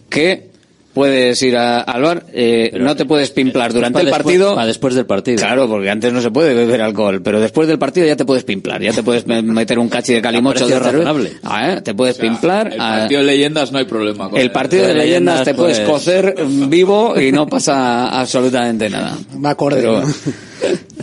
que 0.10 0.52
puedes 0.96 1.40
ir 1.44 1.58
a- 1.58 1.82
al 1.82 2.02
bar, 2.02 2.24
eh, 2.34 2.72
no 2.80 2.96
te 2.96 3.04
puedes 3.06 3.30
pimplar 3.30 3.74
durante 3.74 4.00
el 4.00 4.06
después- 4.06 4.24
partido. 4.24 4.56
para 4.56 4.66
después 4.66 4.96
del 4.96 5.06
partido. 5.06 5.38
Claro, 5.40 5.68
porque 5.68 5.90
antes 5.90 6.12
no 6.14 6.22
se 6.22 6.32
puede 6.32 6.54
beber 6.56 6.82
alcohol, 6.82 7.22
pero 7.22 7.42
después 7.42 7.68
del 7.68 7.78
partido 7.78 8.08
ya 8.08 8.16
te 8.16 8.24
puedes 8.24 8.46
pimplar, 8.46 8.82
ya 8.82 8.94
te 8.94 9.04
puedes 9.04 9.28
me- 9.28 9.42
meter 9.42 9.78
un 9.78 9.90
cachi 9.90 10.14
de 10.14 10.22
calimocho 10.22 10.66
de 10.66 10.80
razonable. 10.80 11.34
Ah, 11.44 11.74
¿eh? 11.74 11.82
Te 11.82 11.94
puedes 11.94 12.18
pimplar. 12.18 12.72
El 12.74 12.80
ah, 12.80 12.96
partido 13.00 13.20
de 13.22 13.28
leyendas 13.28 13.72
no 13.74 13.78
hay 13.80 13.86
problema. 13.86 14.30
con 14.30 14.40
el 14.40 14.52
partido 14.52 14.88
de 14.88 14.94
leyendas 14.96 15.44
te 15.44 15.54
puedes 15.54 15.80
pues- 15.82 15.90
cocer 15.90 16.34
vivo 16.70 17.20
y 17.20 17.32
no 17.34 17.46
pasa 17.46 18.08
absolutamente 18.18 18.90
nada. 18.90 19.18
Pero, 19.70 20.02
¿no? 20.02 20.08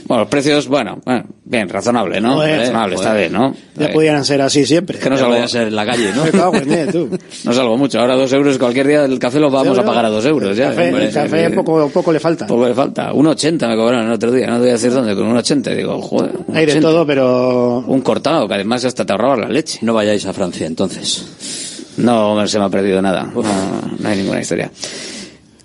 Bueno, 0.07 0.23
los 0.23 0.29
precios, 0.29 0.69
bueno, 0.69 0.99
bueno, 1.05 1.25
bien, 1.45 1.69
razonable, 1.69 2.21
¿no? 2.21 2.35
Joder, 2.35 2.59
razonable, 2.61 2.95
está 2.97 3.15
bien, 3.15 3.33
¿no? 3.33 3.55
Ya 3.77 3.87
Eh, 3.87 3.93
pudieran 3.93 4.25
ser 4.25 4.43
así 4.43 4.65
siempre. 4.67 4.99
que 4.99 5.09
no 5.11 5.17
Ya 5.17 5.23
salgo, 5.23 5.37
a 5.43 5.49
ser 5.49 5.69
en 5.69 5.77
la 5.77 5.87
calle, 5.87 6.11
¿no? 6.15 6.25
No 7.45 7.53
salgo 7.53 7.77
mucho. 7.77 8.01
Ahora 8.01 8.15
dos 8.15 8.33
euros, 8.33 8.59
cualquier 8.59 8.87
día 8.87 9.03
del 9.03 9.19
café 9.19 9.39
lo 9.41 9.51
vamos 9.51 9.79
a 9.79 9.85
pagar 9.85 10.05
a 10.07 10.11
dos 10.11 10.25
euros. 10.27 10.57
Ya, 10.57 10.71
El 10.71 10.75
café, 10.77 10.89
el 11.07 11.13
café 11.13 11.45
eh, 11.47 11.51
poco, 11.51 11.89
poco 11.89 12.13
le 12.13 12.21
falta. 12.21 12.47
poco 12.47 12.67
le 12.69 12.75
falta. 12.75 13.13
Un 13.13 13.27
80 13.27 13.69
me 13.69 13.77
cobraron 13.77 14.07
el 14.07 14.13
otro 14.13 14.31
día, 14.31 14.47
no 14.47 14.55
te 14.55 14.61
voy 14.61 14.69
a 14.71 14.73
decir 14.73 14.93
dónde, 14.93 15.15
con 15.15 15.27
un 15.27 15.37
80. 15.37 15.71
Digo, 15.75 16.01
joder. 16.01 16.33
un 16.47 16.57
Hay 16.57 16.67
de 16.67 16.73
80. 16.73 16.89
todo, 16.89 17.07
pero 17.07 17.79
Un 17.87 18.01
cortado, 18.03 18.47
que 18.49 18.55
además 18.55 18.85
hasta 18.85 19.05
te 19.05 19.13
ahorrabas 19.13 19.39
la 19.41 19.49
leche. 19.49 19.79
No 19.83 19.95
vayáis 19.95 20.25
a 20.27 20.33
Francia, 20.33 20.67
entonces. 20.67 21.91
No 21.97 22.47
se 22.47 22.59
me 22.59 22.65
ha 22.65 22.69
perdido 22.71 23.03
nada. 23.03 23.25
No, 23.35 23.43
no 23.43 24.09
hay 24.09 24.17
ninguna 24.17 24.41
historia. 24.41 24.71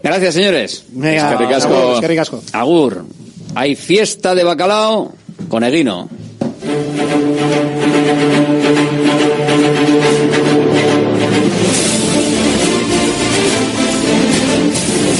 Gracias, 0.03 0.33
señores. 0.35 0.83
Venga, 0.89 1.31
Es 1.31 1.37
que 1.37 1.43
ricasco. 1.45 1.73
agur, 1.75 1.93
es 1.95 2.01
que 2.01 2.07
ricasco. 2.07 2.43
Agur. 2.53 3.05
Hay 3.59 3.75
fiesta 3.75 4.35
de 4.35 4.43
bacalao 4.43 5.11
con 5.49 5.63
Eguino. 5.63 6.07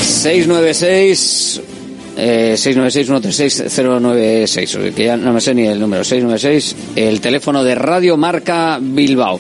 Seis 0.03 0.45
nueve 0.47 0.76
seis 0.76 1.59
eh, 2.15 2.53
696-136-096, 2.57 4.93
que 4.93 5.05
ya 5.05 5.18
no 5.18 5.34
me 5.34 5.41
sé 5.41 5.55
ni 5.55 5.65
el 5.65 5.80
número, 5.80 6.03
696, 6.03 6.76
el 6.95 7.19
teléfono 7.19 7.64
de 7.64 7.73
Radio 7.73 8.18
Marca 8.18 8.77
Bilbao. 8.80 9.39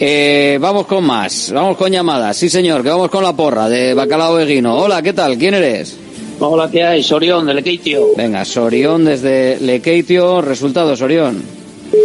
Eh, 0.00 0.58
vamos 0.60 0.86
con 0.86 1.04
más, 1.04 1.52
vamos 1.54 1.76
con 1.76 1.92
llamadas, 1.92 2.36
sí 2.36 2.48
señor, 2.48 2.82
que 2.82 2.88
vamos 2.88 3.10
con 3.10 3.22
la 3.22 3.32
porra 3.32 3.68
de 3.68 3.94
Bacalao 3.94 4.40
Eguino. 4.40 4.76
Hola, 4.76 5.02
¿qué 5.02 5.12
tal? 5.12 5.38
¿Quién 5.38 5.54
eres? 5.54 5.98
Hola, 6.46 6.70
¿qué 6.70 6.82
hay? 6.82 7.02
Sorión, 7.02 7.46
del 7.46 7.56
Lequeitio. 7.56 8.08
Venga, 8.16 8.44
Sorión 8.44 9.04
desde 9.04 9.58
Lekeitio. 9.60 10.42
Resultados, 10.42 10.98
Sorión. 10.98 11.42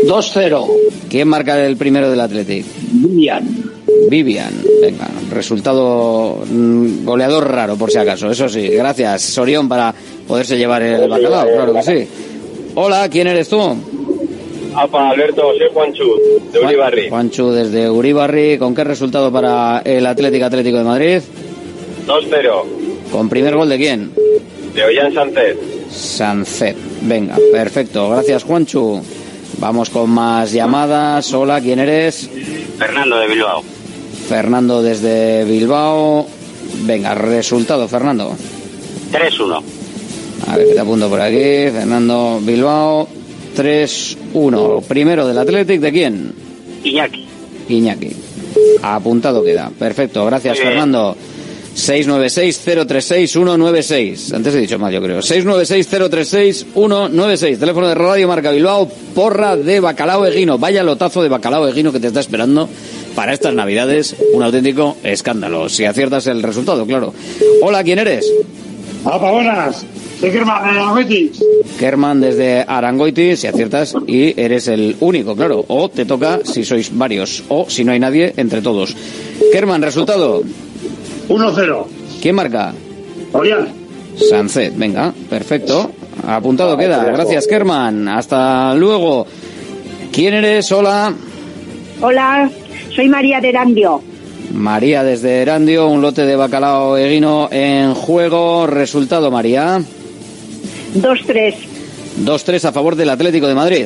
2-0. 0.08 0.68
¿Quién 1.10 1.28
marca 1.28 1.66
el 1.66 1.76
primero 1.76 2.10
del 2.10 2.22
Athletic? 2.22 2.66
Vivian. 2.92 3.48
Vivian. 4.10 4.54
Venga, 4.82 5.08
resultado 5.32 6.44
mm, 6.50 7.04
goleador 7.06 7.52
raro, 7.52 7.76
por 7.76 7.92
si 7.92 7.98
acaso. 7.98 8.32
Eso 8.32 8.48
sí, 8.48 8.68
gracias, 8.70 9.22
Sorión, 9.24 9.68
para 9.68 9.94
poderse 10.28 10.58
llevar 10.58 10.84
el 10.84 11.10
bacalao, 11.10 11.48
claro 11.48 11.74
que 11.74 11.84
sí. 11.84 12.08
Hola, 12.76 13.10
¿quién 13.10 13.28
eres 13.28 13.50
tú? 13.50 13.60
Apa, 14.74 15.10
Alberto, 15.10 15.52
soy 15.58 15.68
Juanchu, 15.74 16.06
de 16.54 16.60
Uribarri. 16.60 17.10
Juanchu, 17.10 17.52
desde 17.52 17.90
Uribarri. 17.90 18.58
¿Con 18.58 18.74
qué 18.74 18.84
resultado 18.84 19.32
para 19.32 19.82
el 19.84 20.06
Atlético 20.06 20.46
Atlético 20.46 20.78
de 20.78 20.84
Madrid? 20.84 21.20
2-0, 22.08 22.64
¿Con 23.12 23.30
primer 23.30 23.56
gol 23.56 23.70
de 23.70 23.78
quién? 23.78 24.12
de 24.74 24.84
Ollán 24.84 25.14
Sánchez. 25.14 25.58
Sancet. 25.92 26.78
Venga, 27.02 27.38
perfecto. 27.52 28.10
Gracias, 28.10 28.44
Juanchu. 28.44 29.02
Vamos 29.58 29.90
con 29.90 30.10
más 30.10 30.52
llamadas. 30.52 31.34
Hola, 31.34 31.60
¿quién 31.60 31.80
eres? 31.80 32.30
Fernando 32.78 33.18
de 33.18 33.28
Bilbao. 33.28 33.64
Fernando 34.28 34.82
desde 34.82 35.44
Bilbao. 35.46 36.28
Venga, 36.86 37.16
resultado, 37.16 37.88
Fernando. 37.88 38.36
3-1. 39.12 39.64
A 40.48 40.58
ver, 40.58 40.74
te 40.74 40.80
apunto 40.80 41.10
por 41.10 41.20
aquí. 41.20 41.72
Fernando 41.72 42.40
Bilbao. 42.42 43.08
3-1. 43.58 44.84
Primero 44.84 45.28
del 45.28 45.38
Athletic, 45.38 45.82
¿de 45.82 45.92
quién? 45.92 46.34
Iñaki. 46.84 47.26
Iñaki. 47.68 48.16
Apuntado 48.82 49.44
queda. 49.44 49.72
Perfecto, 49.78 50.26
gracias. 50.26 50.60
Fernando. 50.60 51.18
696-036-196. 51.80 54.34
Antes 54.34 54.54
he 54.54 54.60
dicho 54.60 54.78
mal, 54.78 54.94
yo 54.94 55.02
creo. 55.02 55.20
696-036-196. 55.20 57.58
Teléfono 57.58 57.88
de 57.88 57.96
Radio 57.96 58.28
Marca 58.28 58.52
Bilbao. 58.52 58.90
Porra 59.16 59.56
de 59.56 59.80
Bacalao 59.80 60.26
Eguino. 60.26 60.58
Vaya 60.58 60.84
lotazo 60.84 61.24
de 61.24 61.30
Bacalao 61.30 61.66
Eguino 61.68 61.92
que 61.92 62.00
te 62.00 62.08
está 62.08 62.20
esperando 62.20 62.68
para 63.16 63.34
estas 63.34 63.54
navidades. 63.54 64.16
Un 64.34 64.44
auténtico 64.44 64.98
escándalo. 65.04 65.70
Si 65.70 65.86
aciertas 65.86 66.28
el 66.28 66.44
resultado, 66.44 66.86
claro. 66.86 67.14
Hola, 67.62 67.84
¿quién 67.84 68.00
eres? 68.00 68.30
Apa, 69.06 69.32
buenas. 69.32 69.86
Soy 70.20 70.32
Germán 70.32 70.74
de 70.74 70.80
Aguiti. 70.82 71.32
Kerman 71.80 72.20
desde 72.20 72.66
Arangoiti, 72.68 73.38
si 73.38 73.48
aciertas, 73.48 73.96
y 74.06 74.38
eres 74.40 74.68
el 74.68 74.98
único, 75.00 75.34
claro. 75.34 75.64
O 75.70 75.88
te 75.88 76.04
toca 76.04 76.42
si 76.44 76.66
sois 76.66 76.92
varios, 76.94 77.42
o 77.48 77.70
si 77.70 77.86
no 77.86 77.94
hay 77.94 78.00
nadie, 78.00 78.34
entre 78.36 78.62
todos. 78.62 78.94
Kerman, 79.54 79.82
resultado. 79.82 80.44
1-0. 81.30 81.86
¿Quién 82.22 82.36
marca? 82.36 82.74
Ollán. 83.32 83.70
Sancet, 84.30 84.76
venga, 84.76 85.14
perfecto. 85.30 85.92
Apuntado 86.28 86.76
queda. 86.78 87.06
Gracias, 87.06 87.48
Kerman. 87.48 88.08
Hasta 88.10 88.74
luego. 88.74 89.26
¿Quién 90.12 90.34
eres? 90.34 90.72
Hola. 90.72 91.14
Hola, 92.02 92.50
soy 92.94 93.08
María 93.08 93.40
de 93.40 93.50
Erandio. 93.50 94.02
María 94.54 95.04
desde 95.04 95.42
Erandio, 95.42 95.88
un 95.88 96.02
lote 96.02 96.26
de 96.26 96.36
bacalao 96.36 96.98
eguino 96.98 97.48
en 97.52 97.94
juego. 97.94 98.68
Resultado, 98.68 99.32
María. 99.32 99.82
2-3. 100.96 101.56
2-3 102.26 102.66
a 102.66 102.72
favor 102.72 102.96
del 102.96 103.10
Atlético 103.10 103.48
de 103.48 103.56
Madrid. 103.56 103.86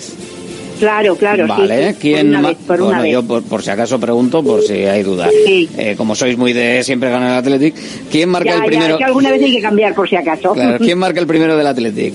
Claro, 0.83 1.15
claro. 1.15 1.45
sí, 1.45 1.49
Vale, 1.49 1.93
sí, 1.93 1.97
¿quién 2.01 2.17
Por 2.17 2.27
una 2.29 2.41
ma- 2.41 2.47
vez, 2.49 2.57
por 2.67 2.81
bueno, 2.81 3.05
yo 3.05 3.23
por, 3.23 3.41
por 3.43 3.63
si 3.63 3.69
acaso 3.69 3.97
pregunto, 3.99 4.43
por 4.43 4.61
si 4.63 4.73
hay 4.73 5.01
duda. 5.01 5.29
Eh, 5.31 5.95
como 5.97 6.13
sois 6.13 6.37
muy 6.37 6.51
de 6.51 6.83
siempre 6.83 7.09
ganar 7.09 7.31
el 7.31 7.37
Athletic, 7.37 7.73
¿quién 8.11 8.27
marca 8.27 8.49
ya, 8.49 8.55
el 8.55 8.61
ya, 8.61 8.65
primero? 8.67 8.97
que 8.97 9.03
alguna 9.05 9.31
vez 9.31 9.43
hay 9.43 9.53
que 9.55 9.61
cambiar 9.61 9.95
por 9.95 10.09
si 10.09 10.17
acaso. 10.17 10.51
Claro, 10.53 10.77
¿quién 10.79 10.97
marca 10.97 11.21
el 11.21 11.27
primero 11.27 11.55
del 11.55 11.67
Athletic? 11.67 12.13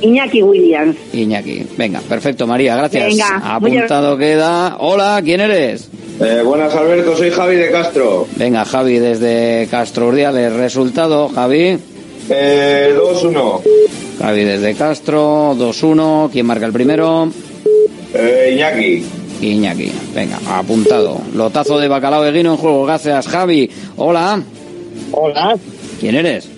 Iñaki 0.00 0.42
Williams. 0.42 0.96
Iñaki. 1.12 1.66
Venga, 1.76 2.00
perfecto, 2.08 2.46
María, 2.46 2.76
gracias. 2.76 3.08
Venga, 3.08 3.42
Apuntado 3.44 4.16
queda. 4.16 4.76
Hola, 4.78 5.20
¿quién 5.22 5.40
eres? 5.42 5.90
Eh, 6.20 6.40
buenas, 6.44 6.74
Alberto. 6.74 7.14
Soy 7.16 7.30
Javi 7.30 7.56
de 7.56 7.70
Castro. 7.70 8.26
Venga, 8.36 8.64
Javi, 8.64 8.98
desde 8.98 9.68
Castro 9.70 10.08
Urdiales. 10.08 10.52
Resultado, 10.54 11.28
Javi. 11.28 11.76
Eh, 12.30 12.94
2-1. 12.96 13.60
Javi 14.20 14.44
desde 14.44 14.74
Castro, 14.74 15.54
2-1. 15.56 16.30
¿Quién 16.32 16.46
marca 16.46 16.66
el 16.66 16.72
primero? 16.72 17.28
Eh, 18.14 18.52
Iñaki. 18.54 19.04
Iñaki. 19.40 19.92
Venga, 20.14 20.38
apuntado. 20.48 21.20
Lotazo 21.34 21.78
de 21.78 21.88
bacalao 21.88 22.22
de 22.22 22.32
guino 22.32 22.52
en 22.52 22.56
juego. 22.56 22.84
Gracias, 22.86 23.28
Javi. 23.28 23.70
Hola. 23.96 24.42
Hola. 25.12 25.56
¿Quién 26.00 26.14
eres? 26.14 26.48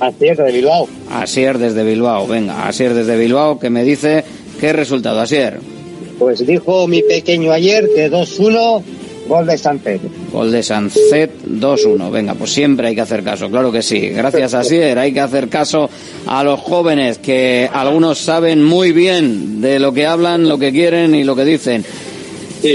Asier 0.00 0.36
de 0.36 0.52
Bilbao. 0.52 0.88
Asier 1.10 1.58
desde 1.58 1.84
Bilbao. 1.84 2.26
Venga, 2.26 2.66
Asier 2.66 2.94
desde 2.94 3.16
Bilbao 3.16 3.58
que 3.58 3.70
me 3.70 3.84
dice 3.84 4.24
qué 4.60 4.72
resultado, 4.72 5.20
Asier. 5.20 5.60
Pues 6.18 6.46
dijo 6.46 6.86
mi 6.86 7.02
pequeño 7.02 7.52
ayer 7.52 7.88
que 7.94 8.10
2-1, 8.10 8.82
gol 9.26 9.46
de 9.46 9.56
Sánchez. 9.58 10.00
Gol 10.32 10.52
de 10.52 10.62
Sancet 10.62 11.30
2-1. 11.46 12.10
Venga, 12.10 12.34
pues 12.34 12.52
siempre 12.52 12.88
hay 12.88 12.94
que 12.94 13.00
hacer 13.00 13.22
caso, 13.22 13.50
claro 13.50 13.72
que 13.72 13.82
sí. 13.82 14.08
Gracias, 14.10 14.54
Asier. 14.54 14.98
Hay 14.98 15.12
que 15.12 15.20
hacer 15.20 15.48
caso 15.48 15.88
a 16.26 16.44
los 16.44 16.60
jóvenes 16.60 17.18
que 17.18 17.68
algunos 17.72 18.18
saben 18.18 18.62
muy 18.62 18.92
bien 18.92 19.60
de 19.60 19.78
lo 19.78 19.92
que 19.92 20.06
hablan, 20.06 20.48
lo 20.48 20.58
que 20.58 20.72
quieren 20.72 21.14
y 21.14 21.24
lo 21.24 21.34
que 21.36 21.44
dicen. 21.44 21.84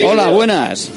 Hola, 0.06 0.30
buenas. 0.30 0.92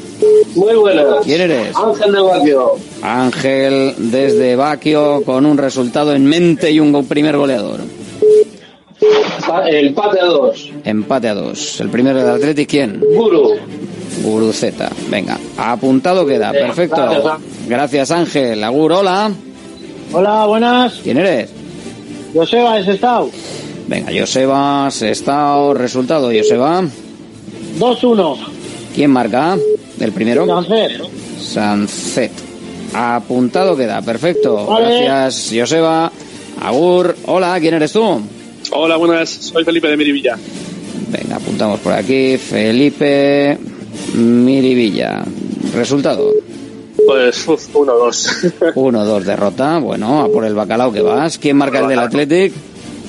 Muy 0.55 0.75
buenas. 0.75 1.07
¿Quién 1.25 1.41
eres? 1.41 1.75
Ángel 1.75 2.13
de 2.13 2.21
Baquio. 2.21 2.73
Ángel 3.03 3.95
desde 3.99 4.55
Baquio 4.57 5.23
con 5.25 5.47
un 5.47 5.59
resultado 5.59 6.15
en 6.15 6.27
mente 6.27 6.71
y 6.71 6.79
un 6.79 7.05
primer 7.07 7.37
goleador. 7.37 7.81
El 9.67 9.93
pate 9.95 10.21
a 10.21 10.25
2. 10.27 10.71
Empate 10.85 11.29
a 11.29 11.35
dos. 11.35 11.81
El 11.81 11.89
primero 11.91 12.19
del 12.19 12.29
Athletic, 12.29 12.69
¿quién? 12.71 13.01
Guru. 13.15 13.57
Guruceta. 14.23 14.91
Venga, 15.09 15.39
apuntado 15.57 16.27
queda. 16.27 16.53
Perfecto. 16.53 17.39
gracias, 17.67 18.11
Ángel. 18.11 18.63
Agur, 18.63 18.93
hola. 18.93 19.31
Hola, 20.13 20.47
buenas. 20.47 21.01
¿Quién 21.03 21.19
eres? 21.19 21.51
Joseba 22.35 22.77
de 22.77 22.85
Sestao. 22.85 23.31
Venga, 23.89 24.13
Joseba, 24.17 24.91
Sestao, 24.91 25.75
resultado, 25.75 26.31
Joseba. 26.37 26.83
2-1. 27.79 28.37
¿Quién 28.95 29.11
marca? 29.11 29.57
¿El 29.99 30.13
primero? 30.13 30.47
Sancet. 30.47 31.03
Sancet. 31.41 32.33
Apuntado 32.95 33.77
queda, 33.77 34.03
perfecto. 34.03 34.67
Vale. 34.67 35.05
Gracias, 35.05 35.61
Joseba. 35.61 36.13
Agur, 36.61 37.17
hola, 37.27 37.59
¿quién 37.61 37.75
eres 37.75 37.93
tú? 37.93 38.21
Hola, 38.71 38.97
buenas. 38.97 39.31
Soy 39.31 39.65
Felipe 39.65 39.89
de 39.89 39.97
Mirivilla. 39.97 40.37
Venga, 41.09 41.37
apuntamos 41.37 41.81
por 41.81 41.93
aquí. 41.93 42.39
Felipe 42.39 43.59
Mirivilla. 44.15 45.25
Resultado. 45.75 46.31
Pues 47.07 47.49
uf, 47.49 47.75
1-2. 47.75 48.75
1-2 48.75 49.21
derrota. 49.25 49.79
Bueno, 49.79 50.23
a 50.23 50.29
por 50.29 50.45
el 50.45 50.55
bacalao 50.55 50.93
que 50.93 51.03
vas. 51.03 51.39
¿Quién 51.39 51.57
marca 51.57 51.81
el 51.81 51.89
del 51.89 51.99
Athletic? 51.99 52.53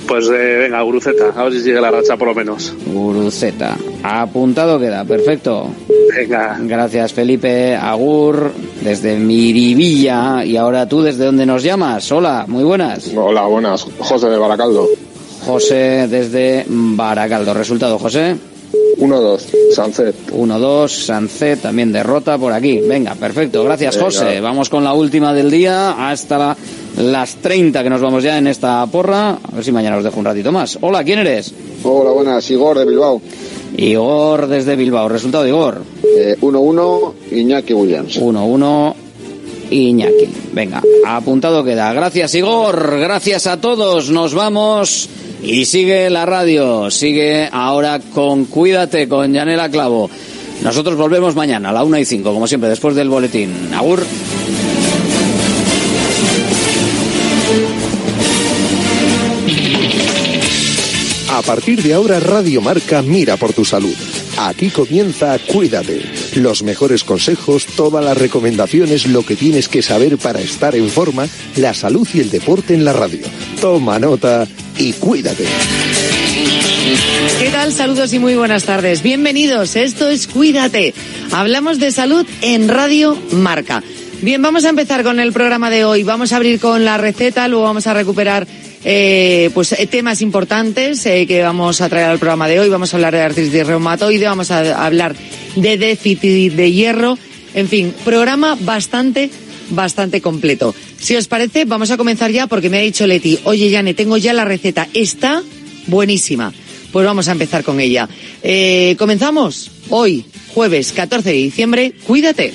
Pues 0.08 0.28
eh, 0.28 0.58
venga, 0.60 0.82
Guruceta. 0.82 1.30
A 1.36 1.44
ver 1.46 1.54
si 1.54 1.62
sigue 1.62 1.80
la 1.80 1.92
racha 1.92 2.18
por 2.18 2.28
lo 2.30 2.36
menos. 2.36 2.74
Guruceta. 2.88 3.78
Apuntado 4.04 4.80
queda, 4.80 5.06
perfecto. 5.06 5.68
Venga. 6.16 6.58
Gracias 6.62 7.14
Felipe 7.14 7.76
Agur 7.76 8.52
desde 8.82 9.18
Miribilla 9.18 10.44
y 10.44 10.58
ahora 10.58 10.88
tú 10.88 11.02
desde 11.02 11.26
dónde 11.26 11.46
nos 11.46 11.64
llamas. 11.64 12.12
Hola, 12.12 12.46
muy 12.48 12.64
buenas. 12.64 13.12
Hola, 13.16 13.44
buenas. 13.46 13.86
José 14.00 14.28
de 14.30 14.38
Baracaldo. 14.38 14.88
José 15.46 16.08
desde 16.10 16.66
Baracaldo. 16.68 17.54
Resultado, 17.54 17.98
José. 17.98 18.36
1-2, 19.04 19.42
Sancet. 19.74 20.16
1-2, 20.32 20.88
Sancet 20.88 21.62
también 21.62 21.92
derrota 21.92 22.38
por 22.38 22.54
aquí. 22.54 22.80
Venga, 22.80 23.16
perfecto. 23.16 23.64
Gracias, 23.64 23.96
Venga. 23.96 24.06
José. 24.06 24.40
Vamos 24.42 24.70
con 24.70 24.84
la 24.84 24.94
última 24.94 25.34
del 25.34 25.52
día 25.52 26.10
hasta 26.10 26.38
la- 26.38 26.58
las 26.98 27.36
30 27.36 27.84
que 27.84 27.90
nos 27.90 28.02
vamos 28.02 28.24
ya 28.24 28.38
en 28.38 28.48
esta 28.48 28.86
porra. 28.88 29.32
A 29.32 29.56
ver 29.56 29.64
si 29.64 29.72
mañana 29.72 29.98
os 29.98 30.04
dejo 30.04 30.20
un 30.20 30.26
ratito 30.26 30.52
más. 30.52 30.78
Hola, 30.82 31.04
¿quién 31.04 31.20
eres? 31.20 31.54
Hola, 31.84 32.12
buenas. 32.12 32.50
Igor 32.52 32.78
de 32.80 32.86
Bilbao. 32.86 33.22
Igor 33.76 34.48
desde 34.48 34.76
Bilbao. 34.76 35.10
Resultado, 35.10 35.48
Igor. 35.48 35.82
Eh, 36.18 36.36
1-1, 36.42 37.14
Iñaki 37.32 37.74
Williams. 37.74 38.18
1-1 38.18 38.94
Iñaki. 39.72 40.30
Venga, 40.54 40.82
apuntado 41.08 41.64
queda. 41.64 41.92
Gracias 41.94 42.36
Igor, 42.36 43.00
gracias 43.00 43.48
a 43.48 43.60
todos. 43.60 44.12
Nos 44.12 44.34
vamos 44.36 45.10
y 45.44 45.66
sigue 45.66 46.10
la 46.10 46.26
radio. 46.26 46.90
Sigue 46.90 47.50
ahora 47.52 48.00
con 48.00 48.46
Cuídate 48.46 49.08
con 49.08 49.34
Yanela 49.34 49.70
Clavo. 49.70 50.10
Nosotros 50.64 50.96
volvemos 50.96 51.36
mañana 51.36 51.70
a 51.70 51.74
la 51.74 51.84
1 51.84 52.00
y 52.00 52.06
5, 52.06 52.34
como 52.34 52.48
siempre, 52.48 52.70
después 52.70 52.96
del 52.96 53.10
boletín. 53.10 53.54
Agur. 53.74 54.04
A 61.32 61.42
partir 61.42 61.82
de 61.82 61.94
ahora 61.94 62.20
Radio 62.20 62.62
Marca 62.62 63.02
mira 63.02 63.38
por 63.38 63.54
tu 63.54 63.66
salud. 63.66 63.96
Aquí 64.38 64.70
comienza 64.70 65.38
Cuídate. 65.40 66.02
Los 66.36 66.64
mejores 66.64 67.04
consejos, 67.04 67.66
todas 67.76 68.06
las 68.06 68.18
recomendaciones, 68.18 69.08
lo 69.08 69.26
que 69.26 69.36
tienes 69.36 69.68
que 69.68 69.82
saber 69.82 70.18
para 70.18 70.40
estar 70.40 70.76
en 70.76 70.90
forma, 70.90 71.28
la 71.58 71.74
salud 71.74 72.08
y 72.14 72.20
el 72.20 72.30
deporte 72.30 72.74
en 72.74 72.86
la 72.86 72.94
radio. 72.94 73.22
Toma 73.60 74.00
nota 74.00 74.48
y 74.78 74.94
cuídate. 74.94 75.46
¿Qué 77.40 77.50
tal? 77.50 77.74
Saludos 77.74 78.14
y 78.14 78.20
muy 78.20 78.36
buenas 78.36 78.64
tardes. 78.64 79.02
Bienvenidos. 79.04 79.76
Esto 79.76 80.10
es 80.10 80.28
Cuídate. 80.28 80.94
Hablamos 81.32 81.80
de 81.80 81.92
salud 81.92 82.26
en 82.42 82.68
Radio 82.68 83.18
Marca. 83.32 83.84
Bien, 84.22 84.42
vamos 84.42 84.66
a 84.66 84.70
empezar 84.70 85.04
con 85.04 85.20
el 85.20 85.34
programa 85.34 85.70
de 85.70 85.86
hoy. 85.86 86.04
Vamos 86.04 86.32
a 86.32 86.38
abrir 86.38 86.60
con 86.60 86.86
la 86.86 86.98
receta, 86.98 87.48
luego 87.48 87.66
vamos 87.66 87.88
a 87.88 87.94
recuperar 87.94 88.48
eh, 88.86 89.50
pues 89.54 89.74
eh, 89.74 89.88
temas 89.88 90.22
importantes 90.22 91.06
eh, 91.06 91.26
que 91.26 91.42
vamos 91.42 91.82
a 91.82 91.90
traer 91.90 92.08
al 92.08 92.20
programa 92.20 92.48
de 92.48 92.60
hoy. 92.60 92.70
Vamos 92.70 92.94
a 92.94 92.98
hablar 92.98 93.14
de 93.14 93.22
artritis 93.22 93.68
reumatoide, 93.68 94.26
vamos 94.26 94.52
a 94.52 94.86
hablar 94.86 95.16
de 95.56 95.78
déficit 95.78 96.54
de 96.54 96.72
hierro. 96.72 97.18
En 97.54 97.68
fin, 97.68 97.94
programa 98.04 98.58
bastante, 98.60 99.30
bastante 99.70 100.22
completo. 100.22 100.74
Si 101.04 101.18
os 101.18 101.28
parece, 101.28 101.66
vamos 101.66 101.92
a 101.92 101.98
comenzar 101.98 102.32
ya 102.32 102.48
porque 102.48 102.70
me 102.70 102.78
ha 102.78 102.82
dicho 102.82 103.06
Leti, 103.06 103.38
oye, 103.44 103.70
Yane, 103.70 103.94
tengo 103.94 104.16
ya 104.16 104.32
la 104.32 104.46
receta. 104.46 104.88
Está 104.94 105.44
buenísima. 105.88 106.54
Pues 106.94 107.06
vamos 107.06 107.28
a 107.28 107.34
empezar 107.34 107.66
con 107.66 107.82
ella. 107.82 108.08
Eh, 108.42 108.96
comenzamos 108.98 109.70
hoy, 109.90 110.24
jueves 110.54 110.94
14 110.94 111.30
de 111.30 111.36
diciembre. 111.36 111.92
Cuídate. 112.08 112.54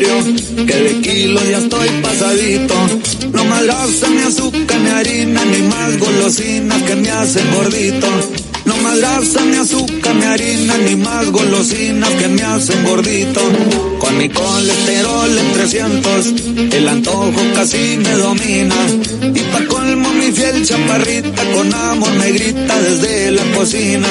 Que 0.00 0.74
de 0.76 1.00
kilos 1.02 1.48
ya 1.48 1.58
estoy 1.58 1.88
pasadito. 2.02 2.74
No 3.32 3.44
más 3.44 3.62
grasa, 3.62 4.08
ni 4.08 4.22
azúcar, 4.22 4.80
ni 4.80 4.90
harina, 4.90 5.44
ni 5.44 5.62
más 5.68 5.98
golosinas 5.98 6.82
que 6.82 6.96
me 6.96 7.10
hacen 7.10 7.54
gordito. 7.54 8.08
No 8.64 8.76
más 8.78 8.98
grasa, 8.98 9.44
ni 9.44 9.56
azúcar, 9.56 10.16
ni 10.16 10.24
harina, 10.24 10.78
ni 10.78 10.96
más 10.96 11.30
golosinas 11.30 12.10
que 12.10 12.28
me 12.28 12.42
hacen 12.42 12.84
gordito. 12.84 13.40
Con 14.00 14.18
mi 14.18 14.28
colesterol 14.30 15.38
en 15.38 15.52
300, 15.52 16.26
el 16.72 16.88
antojo 16.88 17.40
casi 17.54 17.96
me 17.98 18.12
domina. 18.12 18.76
Y 19.32 19.40
pa' 19.52 19.66
colmo 19.68 20.12
mi 20.14 20.32
fiel 20.32 20.66
chaparrita 20.66 21.42
con 21.52 21.72
amor 21.72 22.12
me 22.14 22.32
grita 22.32 22.80
desde 22.80 23.30
la 23.30 23.44
cocina. 23.56 24.08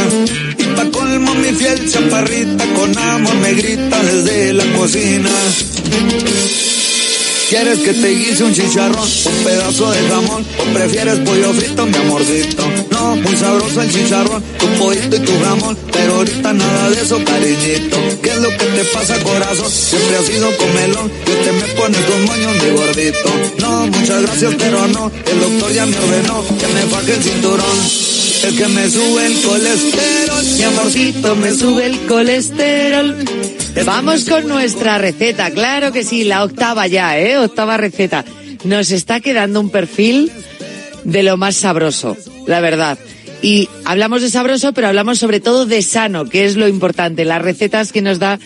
Pa' 0.76 0.90
colmo 0.92 1.34
mi 1.36 1.52
fiel 1.54 1.90
chaparrita 1.90 2.66
con 2.74 2.98
amor 2.98 3.36
me 3.36 3.54
grita 3.54 4.02
desde 4.04 4.54
la 4.54 4.66
cocina. 4.74 5.30
¿Quieres 7.50 7.80
que 7.80 7.94
te 7.94 8.10
guise 8.10 8.44
un 8.44 8.54
chicharrón, 8.54 9.08
un 9.26 9.44
pedazo 9.44 9.92
de 9.92 10.00
jamón 10.10 10.46
o 10.60 10.74
prefieres 10.74 11.20
pollo 11.20 11.54
frito, 11.54 11.86
mi 11.86 11.96
amorcito? 11.96 12.64
No, 12.92 13.16
muy 13.18 13.38
sabroso 13.38 13.82
el 13.82 13.92
chicharrón, 13.92 14.44
tu 14.58 14.68
pollito 14.80 15.16
y 15.16 15.20
tu 15.20 15.32
jamón, 15.40 15.78
pero 15.92 16.16
ahorita 16.16 16.54
nada 16.54 16.90
de 16.90 17.02
eso, 17.02 17.24
cariñito. 17.24 17.98
¿Qué 18.22 18.30
es 18.30 18.38
lo 18.38 18.50
que 18.50 18.66
te 18.66 18.86
pasa, 18.86 19.20
corazón? 19.24 19.70
Siempre 19.70 20.18
has 20.18 20.26
sido 20.26 20.58
comelón, 20.58 21.12
que 21.26 21.36
te 21.36 21.52
me 21.52 21.68
pones 21.74 22.02
con 22.02 22.26
moños 22.26 22.62
de 22.64 22.72
gordito. 22.72 23.30
No, 23.60 23.88
muchas 23.88 24.22
gracias, 24.24 24.56
pero 24.58 24.88
no, 24.88 25.12
el 25.26 25.40
doctor 25.40 25.74
ya 25.74 25.86
me 25.86 25.98
ordenó 25.98 26.44
que 26.48 26.68
me 26.68 26.82
faje 26.90 27.14
el 27.14 27.24
cinturón. 27.24 27.80
El 28.44 28.58
que 28.58 28.68
me 28.68 28.90
sube 28.90 29.26
el 29.26 29.42
colesterol, 29.42 30.46
mi 30.58 30.64
amorcito 30.64 31.36
me 31.36 31.54
sube 31.54 31.86
el 31.86 32.00
colesterol. 32.08 33.63
Vamos 33.86 34.26
con 34.26 34.48
nuestra 34.48 34.98
receta, 34.98 35.52
claro 35.52 35.92
que 35.92 36.04
sí, 36.04 36.24
la 36.24 36.44
octava 36.44 36.88
ya, 36.88 37.18
¿eh? 37.20 37.38
Octava 37.38 37.76
receta. 37.76 38.24
Nos 38.64 38.92
está 38.92 39.20
quedando 39.20 39.60
un 39.60 39.70
perfil 39.70 40.32
de 41.04 41.24
lo 41.24 41.36
más 41.36 41.56
sabroso, 41.56 42.16
la 42.48 42.62
verdad. 42.62 42.98
Y 43.42 43.68
hablamos 43.84 44.22
de 44.22 44.30
sabroso, 44.30 44.72
pero 44.74 44.88
hablamos 44.88 45.20
sobre 45.20 45.42
todo 45.42 45.66
de 45.66 45.82
sano, 45.82 46.26
que 46.26 46.46
es 46.46 46.56
lo 46.56 46.68
importante. 46.70 47.26
Las 47.26 47.42
recetas 47.42 47.92
que 47.92 48.02
nos 48.02 48.20
da 48.20 48.40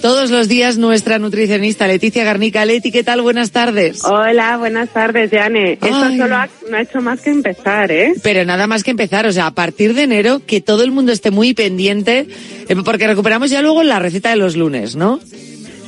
todos 0.00 0.30
los 0.30 0.48
días 0.48 0.78
nuestra 0.78 1.18
nutricionista 1.18 1.86
Leticia 1.86 2.24
Garnica. 2.24 2.64
Leti, 2.64 2.90
¿qué 2.90 3.04
tal? 3.04 3.22
Buenas 3.22 3.50
tardes. 3.50 4.04
Hola, 4.04 4.56
buenas 4.56 4.88
tardes, 4.90 5.30
Yane. 5.30 5.72
Esto 5.72 6.10
solo 6.16 6.36
ha, 6.36 6.48
no 6.70 6.76
ha 6.76 6.82
hecho 6.82 7.00
más 7.00 7.20
que 7.20 7.30
empezar, 7.30 7.92
¿eh? 7.92 8.14
Pero 8.22 8.44
nada 8.44 8.66
más 8.66 8.82
que 8.82 8.90
empezar, 8.90 9.26
o 9.26 9.32
sea, 9.32 9.46
a 9.46 9.54
partir 9.54 9.94
de 9.94 10.02
enero, 10.04 10.40
que 10.46 10.60
todo 10.60 10.82
el 10.82 10.90
mundo 10.90 11.12
esté 11.12 11.30
muy 11.30 11.54
pendiente, 11.54 12.26
eh, 12.68 12.76
porque 12.84 13.06
recuperamos 13.06 13.50
ya 13.50 13.62
luego 13.62 13.82
la 13.82 13.98
receta 13.98 14.30
de 14.30 14.36
los 14.36 14.56
lunes, 14.56 14.96
¿no? 14.96 15.20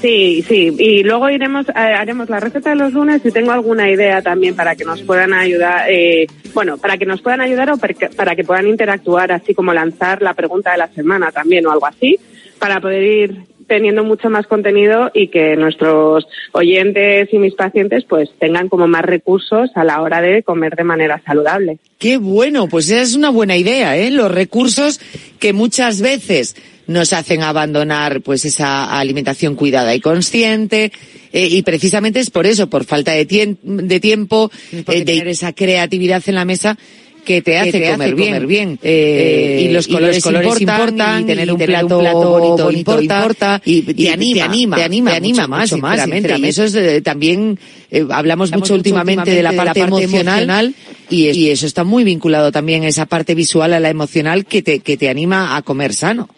Sí, 0.03 0.45
sí. 0.49 0.75
Y 0.79 1.05
luego 1.05 1.31
iremos, 1.31 1.69
eh, 1.69 1.73
haremos 1.75 2.29
la 2.29 2.41
receta 2.41 2.71
de 2.71 2.77
los 2.77 2.93
lunes 2.93 3.23
y 3.25 3.31
tengo 3.31 3.53
alguna 3.53 3.89
idea 3.89 4.21
también 4.21 4.57
para 4.57 4.75
que 4.75 4.85
nos 4.85 5.01
puedan 5.03 5.33
ayudar, 5.33 5.89
eh, 5.89 6.27
bueno, 6.53 6.77
para 6.77 6.99
que 6.99 7.07
nos 7.07 7.23
puedan 7.23 7.41
ayudar 7.41 7.71
o 7.71 7.77
para 7.77 7.95
que, 7.95 8.09
para 8.09 8.35
que 8.35 8.43
puedan 8.43 8.67
interactuar, 8.67 9.31
así 9.31 9.55
como 9.55 9.73
lanzar 9.73 10.21
la 10.21 10.35
pregunta 10.35 10.73
de 10.73 10.79
la 10.79 10.89
semana 10.89 11.31
también 11.31 11.65
o 11.67 11.71
algo 11.71 11.87
así, 11.87 12.19
para 12.59 12.81
poder 12.81 13.03
ir 13.03 13.52
teniendo 13.73 14.05
mucho 14.05 14.29
más 14.29 14.47
contenido 14.47 15.11
y 15.15 15.29
que 15.29 15.57
nuestros 15.57 16.27
oyentes 16.53 17.31
y 17.33 17.39
mis 17.39 17.55
pacientes 17.55 18.05
pues 18.07 18.29
tengan 18.39 18.69
como 18.69 18.87
más 18.87 19.03
recursos 19.03 19.71
a 19.75 19.83
la 19.83 20.03
hora 20.03 20.21
de 20.21 20.43
comer 20.43 20.77
de 20.77 20.85
manera 20.85 21.23
saludable. 21.25 21.79
Qué 21.99 22.19
bueno, 22.19 22.69
pues 22.69 22.91
esa 22.91 23.01
es 23.01 23.15
una 23.17 23.31
buena 23.31 23.57
idea, 23.57 23.97
¿eh? 23.97 24.11
Los 24.11 24.31
recursos 24.31 25.01
que 25.39 25.55
muchas 25.55 26.03
veces 26.03 26.55
nos 26.87 27.15
hacen 27.15 27.43
abandonar 27.43 28.21
pues 28.21 28.45
esa 28.45 28.99
alimentación 29.01 29.55
cuidada 29.55 29.95
y 29.95 30.01
consciente 30.01 30.93
eh, 31.33 31.47
y 31.51 31.63
precisamente 31.63 32.21
es 32.21 32.29
por 32.31 32.45
eso, 32.47 32.69
por 32.69 32.85
falta 32.85 33.13
de, 33.13 33.27
tien- 33.27 33.57
de 33.63 34.01
tiempo, 34.01 34.51
eh, 34.73 34.85
de 34.87 35.05
tener 35.05 35.29
esa 35.29 35.55
creatividad 35.55 36.23
en 36.27 36.35
la 36.35 36.45
mesa 36.45 36.77
que 37.25 37.41
te 37.43 37.59
hace, 37.59 37.73
te 37.73 37.91
comer, 37.93 37.93
hace 38.01 38.15
bien. 38.15 38.29
comer 38.29 38.47
bien. 38.47 38.79
Eh, 38.83 39.67
y 39.69 39.73
los 39.73 39.87
colores, 39.87 40.25
importan, 40.61 41.23
y 41.23 41.25
tener 41.27 41.53
un 41.53 41.59
plato, 41.59 41.99
bonito, 42.29 42.71
importa, 42.73 43.61
y, 43.65 43.83
te, 43.83 44.11
anima, 44.11 44.35
te 44.35 44.43
anima, 44.43 44.77
te 44.77 44.83
anima, 44.83 45.11
mucho, 45.21 45.49
más, 45.49 45.71
mucho 45.73 45.83
más, 45.83 46.01
sinceramente. 46.01 46.39
Y 46.39 46.49
eso 46.49 46.65
es 46.65 46.73
de- 46.73 47.01
también, 47.01 47.59
eh, 47.91 48.05
hablamos, 48.11 48.51
mucho 48.53 48.75
últimamente 48.75 49.31
de 49.31 49.43
la 49.43 49.53
parte, 49.53 49.81
emocional, 49.81 50.75
y, 51.11 51.29
es- 51.29 51.37
y 51.37 51.51
eso 51.51 51.67
está 51.67 51.85
muy 51.85 52.05
vinculado 52.05 52.51
también 52.53 52.85
a 52.85 52.89
esa 52.89 53.07
parte 53.07 53.35
visual, 53.35 53.73
a 53.73 53.81
la 53.81 53.91
emocional, 53.91 54.45
que 54.45 54.63
te, 54.63 54.81
que 54.81 54.97
te 54.97 55.09
anima 55.09 55.57
a 55.57 55.63
comer 55.63 55.95
sano. 55.95 56.29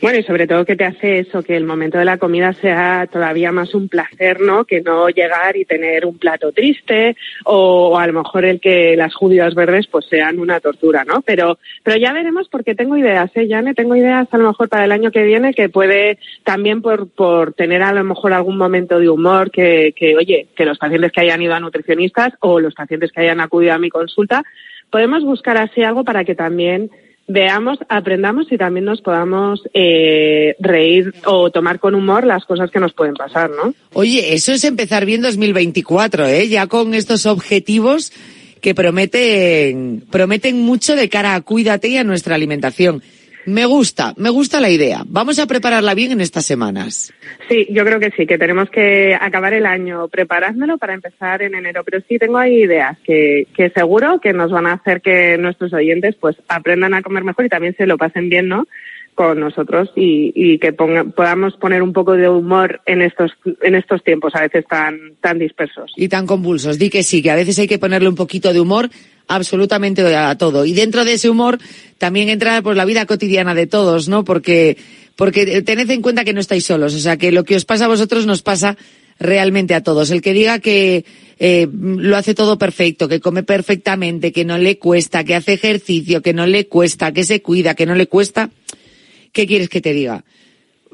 Bueno, 0.00 0.18
y 0.18 0.22
sobre 0.22 0.46
todo 0.46 0.64
que 0.64 0.76
te 0.76 0.84
hace 0.84 1.18
eso, 1.18 1.42
que 1.42 1.56
el 1.56 1.64
momento 1.64 1.98
de 1.98 2.04
la 2.04 2.18
comida 2.18 2.52
sea 2.52 3.08
todavía 3.10 3.50
más 3.50 3.74
un 3.74 3.88
placer, 3.88 4.40
¿no? 4.40 4.64
Que 4.64 4.80
no 4.80 5.08
llegar 5.08 5.56
y 5.56 5.64
tener 5.64 6.06
un 6.06 6.18
plato 6.18 6.52
triste 6.52 7.16
o, 7.44 7.88
o 7.88 7.98
a 7.98 8.06
lo 8.06 8.12
mejor 8.12 8.44
el 8.44 8.60
que 8.60 8.96
las 8.96 9.14
judías 9.14 9.54
verdes 9.54 9.88
pues 9.88 10.06
sean 10.06 10.38
una 10.38 10.60
tortura, 10.60 11.04
¿no? 11.04 11.22
Pero, 11.22 11.58
pero 11.82 11.96
ya 11.96 12.12
veremos 12.12 12.48
porque 12.48 12.76
tengo 12.76 12.96
ideas, 12.96 13.30
¿eh? 13.34 13.48
Ya 13.48 13.60
tengo 13.74 13.96
ideas 13.96 14.28
a 14.30 14.38
lo 14.38 14.48
mejor 14.48 14.68
para 14.68 14.84
el 14.84 14.92
año 14.92 15.10
que 15.10 15.24
viene 15.24 15.52
que 15.52 15.68
puede 15.68 16.18
también 16.44 16.80
por, 16.80 17.08
por 17.08 17.52
tener 17.54 17.82
a 17.82 17.92
lo 17.92 18.04
mejor 18.04 18.32
algún 18.32 18.56
momento 18.56 19.00
de 19.00 19.08
humor 19.08 19.50
que, 19.50 19.92
que, 19.96 20.16
oye, 20.16 20.46
que 20.56 20.64
los 20.64 20.78
pacientes 20.78 21.10
que 21.10 21.22
hayan 21.22 21.42
ido 21.42 21.54
a 21.54 21.60
nutricionistas 21.60 22.34
o 22.40 22.60
los 22.60 22.74
pacientes 22.74 23.10
que 23.10 23.22
hayan 23.22 23.40
acudido 23.40 23.74
a 23.74 23.78
mi 23.78 23.90
consulta, 23.90 24.44
podemos 24.90 25.24
buscar 25.24 25.56
así 25.56 25.82
algo 25.82 26.04
para 26.04 26.24
que 26.24 26.34
también 26.34 26.90
veamos, 27.28 27.78
aprendamos 27.88 28.50
y 28.50 28.56
también 28.56 28.86
nos 28.86 29.02
podamos 29.02 29.62
eh, 29.74 30.56
reír 30.58 31.14
o 31.26 31.50
tomar 31.50 31.78
con 31.78 31.94
humor 31.94 32.26
las 32.26 32.44
cosas 32.44 32.70
que 32.70 32.80
nos 32.80 32.94
pueden 32.94 33.14
pasar, 33.14 33.50
¿no? 33.50 33.74
Oye, 33.92 34.34
eso 34.34 34.52
es 34.52 34.64
empezar 34.64 35.04
bien 35.04 35.20
2024, 35.20 36.26
¿eh? 36.26 36.48
Ya 36.48 36.66
con 36.66 36.94
estos 36.94 37.26
objetivos 37.26 38.12
que 38.60 38.74
prometen, 38.74 40.04
prometen 40.10 40.60
mucho 40.62 40.96
de 40.96 41.08
cara 41.08 41.34
a 41.34 41.42
cuídate 41.42 41.88
y 41.88 41.98
a 41.98 42.04
nuestra 42.04 42.34
alimentación. 42.34 43.02
Me 43.48 43.64
gusta, 43.64 44.12
me 44.18 44.28
gusta 44.28 44.60
la 44.60 44.68
idea. 44.68 45.02
Vamos 45.06 45.38
a 45.38 45.46
prepararla 45.46 45.94
bien 45.94 46.12
en 46.12 46.20
estas 46.20 46.44
semanas. 46.44 47.12
Sí, 47.48 47.66
yo 47.70 47.82
creo 47.84 47.98
que 47.98 48.10
sí, 48.16 48.26
que 48.26 48.36
tenemos 48.36 48.68
que 48.68 49.16
acabar 49.18 49.54
el 49.54 49.64
año 49.64 50.08
preparármelo 50.08 50.76
para 50.76 50.92
empezar 50.92 51.40
en 51.42 51.54
enero, 51.54 51.82
pero 51.84 52.00
sí 52.06 52.18
tengo 52.18 52.36
ahí 52.36 52.64
ideas 52.64 52.98
que, 53.04 53.46
que 53.56 53.70
seguro 53.70 54.20
que 54.20 54.34
nos 54.34 54.50
van 54.50 54.66
a 54.66 54.74
hacer 54.74 55.00
que 55.00 55.38
nuestros 55.38 55.72
oyentes 55.72 56.14
pues 56.20 56.36
aprendan 56.48 56.92
a 56.92 57.02
comer 57.02 57.24
mejor 57.24 57.46
y 57.46 57.48
también 57.48 57.74
se 57.76 57.86
lo 57.86 57.96
pasen 57.96 58.28
bien, 58.28 58.48
¿no? 58.48 58.66
con 59.14 59.40
nosotros 59.40 59.90
y, 59.96 60.30
y 60.36 60.60
que 60.60 60.72
ponga- 60.72 61.12
podamos 61.12 61.56
poner 61.56 61.82
un 61.82 61.92
poco 61.92 62.12
de 62.12 62.28
humor 62.28 62.80
en 62.86 63.02
estos 63.02 63.32
en 63.62 63.74
estos 63.74 64.04
tiempos 64.04 64.32
a 64.36 64.42
veces 64.42 64.64
tan 64.68 65.16
tan 65.20 65.40
dispersos. 65.40 65.90
Y 65.96 66.06
tan 66.08 66.24
convulsos. 66.24 66.78
Di 66.78 66.88
que 66.88 67.02
sí, 67.02 67.20
que 67.20 67.32
a 67.32 67.34
veces 67.34 67.58
hay 67.58 67.66
que 67.66 67.80
ponerle 67.80 68.08
un 68.08 68.14
poquito 68.14 68.52
de 68.52 68.60
humor 68.60 68.90
absolutamente 69.28 70.02
a 70.16 70.36
todo. 70.36 70.64
Y 70.64 70.72
dentro 70.72 71.04
de 71.04 71.12
ese 71.12 71.30
humor 71.30 71.58
también 71.98 72.28
entra 72.28 72.60
pues 72.62 72.76
la 72.76 72.84
vida 72.84 73.06
cotidiana 73.06 73.54
de 73.54 73.66
todos, 73.66 74.08
¿no? 74.08 74.24
Porque, 74.24 74.76
porque 75.16 75.62
tened 75.62 75.90
en 75.90 76.02
cuenta 76.02 76.24
que 76.24 76.32
no 76.32 76.40
estáis 76.40 76.64
solos. 76.64 76.94
O 76.94 76.98
sea, 76.98 77.16
que 77.16 77.30
lo 77.30 77.44
que 77.44 77.56
os 77.56 77.64
pasa 77.64 77.84
a 77.84 77.88
vosotros 77.88 78.26
nos 78.26 78.42
pasa 78.42 78.76
realmente 79.18 79.74
a 79.74 79.82
todos. 79.82 80.10
El 80.10 80.22
que 80.22 80.32
diga 80.32 80.58
que 80.58 81.04
eh, 81.38 81.68
lo 81.72 82.16
hace 82.16 82.34
todo 82.34 82.58
perfecto, 82.58 83.08
que 83.08 83.20
come 83.20 83.42
perfectamente, 83.42 84.32
que 84.32 84.44
no 84.44 84.58
le 84.58 84.78
cuesta, 84.78 85.24
que 85.24 85.34
hace 85.34 85.54
ejercicio, 85.54 86.22
que 86.22 86.32
no 86.32 86.46
le 86.46 86.66
cuesta, 86.66 87.12
que 87.12 87.24
se 87.24 87.42
cuida, 87.42 87.74
que 87.74 87.86
no 87.86 87.94
le 87.94 88.06
cuesta, 88.06 88.50
¿qué 89.32 89.46
quieres 89.46 89.68
que 89.68 89.80
te 89.80 89.92
diga? 89.92 90.24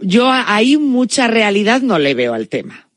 Yo 0.03 0.31
ahí 0.31 0.77
mucha 0.77 1.29
realidad 1.29 1.81
no 1.83 1.99
le 1.99 2.15
veo 2.15 2.35
al 2.35 2.49
tema. 2.49 2.89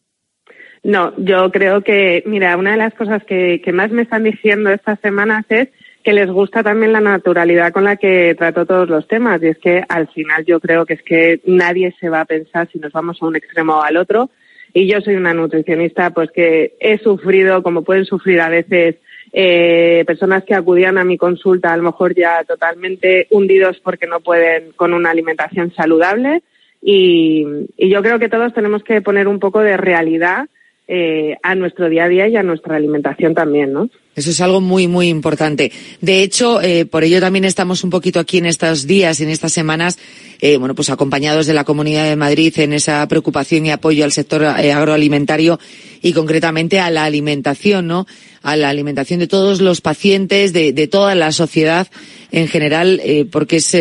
No, 0.87 1.11
yo 1.17 1.51
creo 1.51 1.81
que, 1.81 2.23
mira, 2.25 2.55
una 2.55 2.71
de 2.71 2.77
las 2.77 2.93
cosas 2.93 3.21
que, 3.25 3.59
que 3.61 3.73
más 3.73 3.91
me 3.91 4.03
están 4.03 4.23
diciendo 4.23 4.69
estas 4.69 4.97
semanas 5.01 5.43
es 5.49 5.67
que 6.01 6.13
les 6.13 6.31
gusta 6.31 6.63
también 6.63 6.93
la 6.93 7.01
naturalidad 7.01 7.73
con 7.73 7.83
la 7.83 7.97
que 7.97 8.33
trato 8.35 8.65
todos 8.65 8.87
los 8.87 9.05
temas. 9.05 9.43
Y 9.43 9.47
es 9.47 9.57
que 9.57 9.83
al 9.89 10.07
final 10.07 10.45
yo 10.45 10.61
creo 10.61 10.85
que 10.85 10.93
es 10.93 11.03
que 11.03 11.41
nadie 11.45 11.93
se 11.99 12.07
va 12.07 12.21
a 12.21 12.25
pensar 12.25 12.69
si 12.71 12.79
nos 12.79 12.93
vamos 12.93 13.21
a 13.21 13.25
un 13.25 13.35
extremo 13.35 13.73
o 13.73 13.81
al 13.81 13.97
otro. 13.97 14.29
Y 14.73 14.87
yo 14.87 15.01
soy 15.01 15.15
una 15.15 15.33
nutricionista 15.33 16.11
pues 16.11 16.31
que 16.31 16.77
he 16.79 16.97
sufrido, 16.99 17.61
como 17.63 17.83
pueden 17.83 18.05
sufrir 18.05 18.39
a 18.39 18.47
veces 18.47 18.95
eh, 19.33 20.05
personas 20.07 20.45
que 20.45 20.55
acudían 20.55 20.97
a 20.97 21.03
mi 21.03 21.17
consulta 21.17 21.73
a 21.73 21.77
lo 21.77 21.83
mejor 21.83 22.15
ya 22.15 22.45
totalmente 22.45 23.27
hundidos 23.31 23.77
porque 23.83 24.07
no 24.07 24.21
pueden 24.21 24.71
con 24.77 24.93
una 24.93 25.09
alimentación 25.09 25.73
saludable. 25.75 26.43
Y, 26.81 27.45
y 27.75 27.89
yo 27.89 28.01
creo 28.01 28.19
que 28.19 28.29
todos 28.29 28.53
tenemos 28.53 28.85
que 28.85 29.01
poner 29.01 29.27
un 29.27 29.39
poco 29.39 29.59
de 29.59 29.75
realidad 29.75 30.47
eh, 30.87 31.35
a 31.43 31.55
nuestro 31.55 31.89
día 31.89 32.05
a 32.05 32.09
día 32.09 32.27
y 32.27 32.35
a 32.35 32.43
nuestra 32.43 32.75
alimentación 32.75 33.33
también, 33.33 33.73
¿no? 33.73 33.89
Eso 34.15 34.31
es 34.31 34.41
algo 34.41 34.61
muy, 34.61 34.87
muy 34.87 35.09
importante. 35.09 35.71
De 36.01 36.23
hecho, 36.23 36.59
eh, 36.59 36.85
por 36.85 37.03
ello 37.03 37.19
también 37.19 37.45
estamos 37.45 37.83
un 37.83 37.91
poquito 37.91 38.19
aquí 38.19 38.39
en 38.39 38.47
estos 38.47 38.87
días, 38.87 39.21
en 39.21 39.29
estas 39.29 39.53
semanas, 39.53 39.99
eh, 40.41 40.57
bueno, 40.57 40.73
pues 40.73 40.89
acompañados 40.89 41.45
de 41.45 41.53
la 41.53 41.63
Comunidad 41.63 42.05
de 42.05 42.15
Madrid 42.15 42.51
en 42.57 42.73
esa 42.73 43.07
preocupación 43.07 43.65
y 43.65 43.71
apoyo 43.71 44.03
al 44.03 44.11
sector 44.11 44.41
eh, 44.41 44.71
agroalimentario 44.71 45.59
y 46.01 46.13
concretamente 46.13 46.79
a 46.79 46.89
la 46.89 47.05
alimentación, 47.05 47.85
¿no? 47.85 48.07
A 48.41 48.55
la 48.55 48.69
alimentación 48.69 49.19
de 49.19 49.27
todos 49.27 49.61
los 49.61 49.81
pacientes, 49.81 50.51
de, 50.51 50.87
toda 50.87 51.13
la 51.13 51.31
sociedad 51.31 51.87
en 52.31 52.47
general, 52.47 52.99
eh, 53.03 53.25
porque 53.29 53.57
es, 53.57 53.77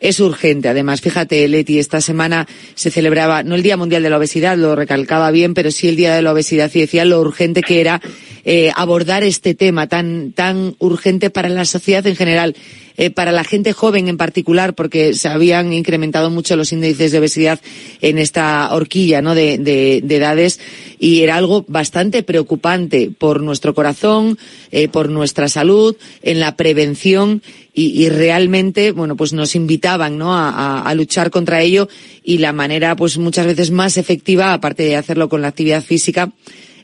es 0.00 0.20
urgente. 0.20 0.68
Además, 0.68 1.00
fíjate, 1.00 1.46
Leti, 1.48 1.78
esta 1.78 2.00
semana 2.00 2.46
se 2.74 2.90
celebraba, 2.90 3.42
no 3.42 3.54
el 3.54 3.62
Día 3.62 3.76
Mundial 3.76 4.02
de 4.02 4.10
la 4.10 4.18
Obesidad, 4.18 4.56
lo 4.56 4.76
recalcaba 4.76 5.30
bien, 5.30 5.54
pero 5.54 5.70
sí 5.70 5.88
el 5.88 5.96
Día 5.96 6.14
de 6.14 6.22
la 6.22 6.32
Obesidad 6.32 6.70
y 6.74 6.80
decía 6.80 7.04
lo 7.04 7.20
urgente 7.20 7.62
que 7.62 7.80
era 7.80 8.00
eh, 8.48 8.70
abordar 8.76 9.24
este 9.24 9.54
tema 9.54 9.88
tan, 9.88 10.30
tan 10.30 10.76
urgente 10.78 11.30
para 11.30 11.48
la 11.48 11.64
sociedad 11.64 12.06
en 12.06 12.14
general, 12.14 12.54
eh, 12.96 13.10
para 13.10 13.32
la 13.32 13.42
gente 13.42 13.72
joven 13.72 14.06
en 14.06 14.16
particular, 14.16 14.76
porque 14.76 15.14
se 15.14 15.26
habían 15.26 15.72
incrementado 15.72 16.30
mucho 16.30 16.54
los 16.54 16.72
índices 16.72 17.10
de 17.10 17.18
obesidad 17.18 17.60
en 18.00 18.18
esta 18.18 18.72
horquilla 18.72 19.20
¿no? 19.20 19.34
de, 19.34 19.58
de, 19.58 20.00
de 20.02 20.16
edades 20.16 20.60
y 21.00 21.22
era 21.22 21.34
algo 21.34 21.64
bastante 21.66 22.22
preocupante 22.22 23.10
por 23.10 23.42
nuestro 23.42 23.74
corazón, 23.74 24.38
eh, 24.70 24.86
por 24.86 25.10
nuestra 25.10 25.48
salud, 25.48 25.96
en 26.22 26.38
la 26.38 26.56
prevención 26.56 27.42
y, 27.74 28.08
realmente, 28.08 28.92
bueno, 28.92 29.16
pues 29.16 29.34
nos 29.34 29.54
invitaban, 29.54 30.16
¿no? 30.16 30.34
A, 30.34 30.80
a, 30.80 30.94
luchar 30.94 31.30
contra 31.30 31.60
ello 31.60 31.90
y 32.24 32.38
la 32.38 32.54
manera, 32.54 32.96
pues 32.96 33.18
muchas 33.18 33.44
veces 33.44 33.70
más 33.70 33.98
efectiva, 33.98 34.54
aparte 34.54 34.84
de 34.84 34.96
hacerlo 34.96 35.28
con 35.28 35.42
la 35.42 35.48
actividad 35.48 35.84
física, 35.84 36.32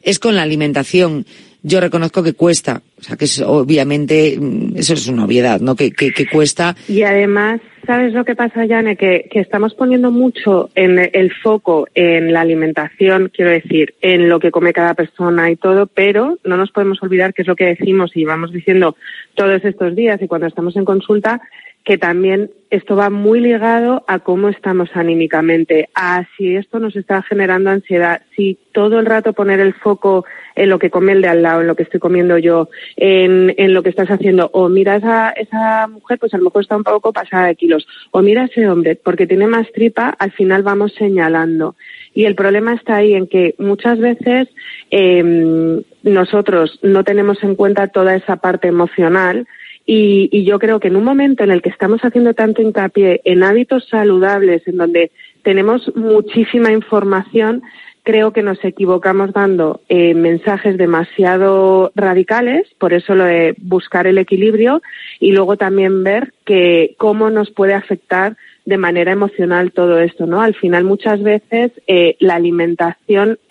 es 0.03 0.19
con 0.19 0.37
la 0.37 0.43
alimentación 0.43 1.25
yo 1.63 1.81
reconozco 1.81 2.23
que 2.23 2.35
cuesta, 2.35 2.83
o 2.99 3.03
sea 3.03 3.17
que 3.17 3.27
es 3.27 3.41
obviamente 3.41 4.37
mm, 4.39 4.77
eso 4.77 4.95
es 4.95 5.07
una 5.09 5.25
obviedad, 5.25 5.61
¿no? 5.61 5.77
Que, 5.77 5.93
que, 5.93 6.13
que 6.13 6.27
cuesta. 6.27 6.75
Y 6.89 7.03
además, 7.03 7.61
¿sabes 7.87 8.13
lo 8.13 8.25
que 8.25 8.35
pasa, 8.35 8.65
Yane? 8.65 8.97
Que, 8.97 9.29
que 9.31 9.41
estamos 9.41 9.75
poniendo 9.75 10.11
mucho 10.11 10.71
en 10.75 10.99
el 10.99 11.33
foco 11.43 11.87
en 11.95 12.33
la 12.33 12.41
alimentación, 12.41 13.31
quiero 13.35 13.53
decir, 13.53 13.95
en 14.01 14.29
lo 14.29 14.41
que 14.41 14.51
come 14.51 14.73
cada 14.73 14.95
persona 14.95 15.51
y 15.51 15.57
todo, 15.57 15.87
pero 15.87 16.39
no 16.45 16.57
nos 16.57 16.73
podemos 16.73 17.03
olvidar 17.03 17.33
que 17.33 17.43
es 17.43 17.49
lo 17.49 17.57
que 17.57 17.67
decimos 17.67 18.11
y 18.17 18.25
vamos 18.25 18.53
diciendo 18.53 18.97
todos 19.35 19.65
estos 19.65 19.95
días 19.95 20.21
y 20.21 20.29
cuando 20.29 20.47
estamos 20.47 20.77
en 20.77 20.85
consulta, 20.85 21.41
que 21.85 21.99
también 21.99 22.51
esto 22.71 22.97
va 22.97 23.11
muy 23.11 23.41
ligado 23.41 24.05
a 24.07 24.21
cómo 24.21 24.49
estamos 24.49 24.89
anímicamente, 24.95 25.91
a 25.95 26.25
si 26.37 26.57
esto 26.57 26.79
nos 26.79 26.97
está 26.97 27.23
generando 27.23 27.71
ansiedad, 27.71 28.23
si 28.35 28.57
todo 28.73 28.99
el 28.99 29.07
rato 29.07 29.33
poner 29.33 29.61
el 29.61 29.75
foco 29.75 30.25
en 30.55 30.71
lo 30.71 30.79
que 30.79 30.91
come 30.91 31.13
el 31.13 31.23
de 31.23 31.29
al 31.29 31.43
lado, 31.43 31.61
en 31.61 31.67
lo 31.67 31.75
que 31.75 31.83
estoy 31.83 32.01
comiendo 32.01 32.39
yo, 32.39 32.69
en, 32.97 33.53
en 33.59 33.75
lo 33.75 33.83
que 33.83 33.91
estás 33.91 34.11
haciendo, 34.11 34.49
o 34.55 34.69
mira 34.69 34.97
esa, 34.97 35.31
esa 35.31 35.87
mujer, 35.89 36.19
pues 36.19 36.33
a 36.33 36.39
lo 36.39 36.45
mejor 36.45 36.63
está 36.63 36.77
un 36.77 36.85
poco 36.85 37.13
pasada 37.13 37.47
de 37.49 37.57
kilos, 37.57 37.87
o 38.11 38.23
mira 38.23 38.45
ese 38.45 38.67
hombre, 38.69 38.97
porque 38.97 39.27
tiene 39.27 39.47
más 39.47 39.71
tripa, 39.73 40.15
al 40.19 40.33
final 40.33 40.63
vamos 40.63 40.95
señalando. 40.95 41.75
Y 42.15 42.25
el 42.25 42.35
problema 42.35 42.75
está 42.75 42.97
ahí 42.97 43.15
en 43.15 43.27
que 43.27 43.55
muchas 43.59 43.99
veces 43.99 44.49
eh, 44.91 45.83
nosotros 46.03 46.79
no 46.83 47.05
tenemos 47.05 47.43
en 47.43 47.55
cuenta 47.55 47.89
toda 47.89 48.15
esa 48.15 48.37
parte 48.37 48.69
emocional, 48.69 49.47
y, 49.85 50.29
y, 50.31 50.45
yo 50.45 50.59
creo 50.59 50.81
que 50.81 50.89
en 50.89 50.97
un 50.97 51.05
momento 51.05 51.45
en 51.45 51.51
el 51.51 51.63
que 51.63 51.69
estamos 51.69 52.01
haciendo 52.03 52.35
tanto 52.35 52.63
hincapié 52.63 53.21
en 53.25 53.43
hábitos 53.43 53.89
saludables, 53.89 54.67
en 54.67 54.77
donde 54.77 55.11
tenemos 55.43 55.91
muchísima 55.97 56.73
información, 56.73 57.63
creo 58.03 58.33
que 58.33 58.43
nos 58.43 58.63
equivocamos 58.65 59.33
dando 59.33 59.81
eh, 59.89 60.15
mensajes 60.15 60.77
demasiado 60.77 61.93
radicales, 61.95 62.67
por 62.79 62.93
eso 62.93 63.15
lo 63.15 63.25
de 63.25 63.55
buscar 63.59 64.07
el 64.07 64.19
equilibrio 64.19 64.83
y 65.21 65.33
luego 65.33 65.57
también 65.57 66.03
ver 66.03 66.33
que 66.45 66.95
cómo 66.99 67.31
nos 67.31 67.51
puede 67.51 67.75
afectar 67.75 68.37
de 68.65 68.79
manera 68.79 69.13
emocional 69.13 69.73
todo 69.73 69.99
esto, 69.99 70.27
¿no? 70.27 70.41
Al 70.41 70.55
final 70.55 70.85
muchas 70.85 71.23
veces 71.23 71.73
eh, 71.87 72.17
la 72.21 72.37
alimentación 72.37 73.39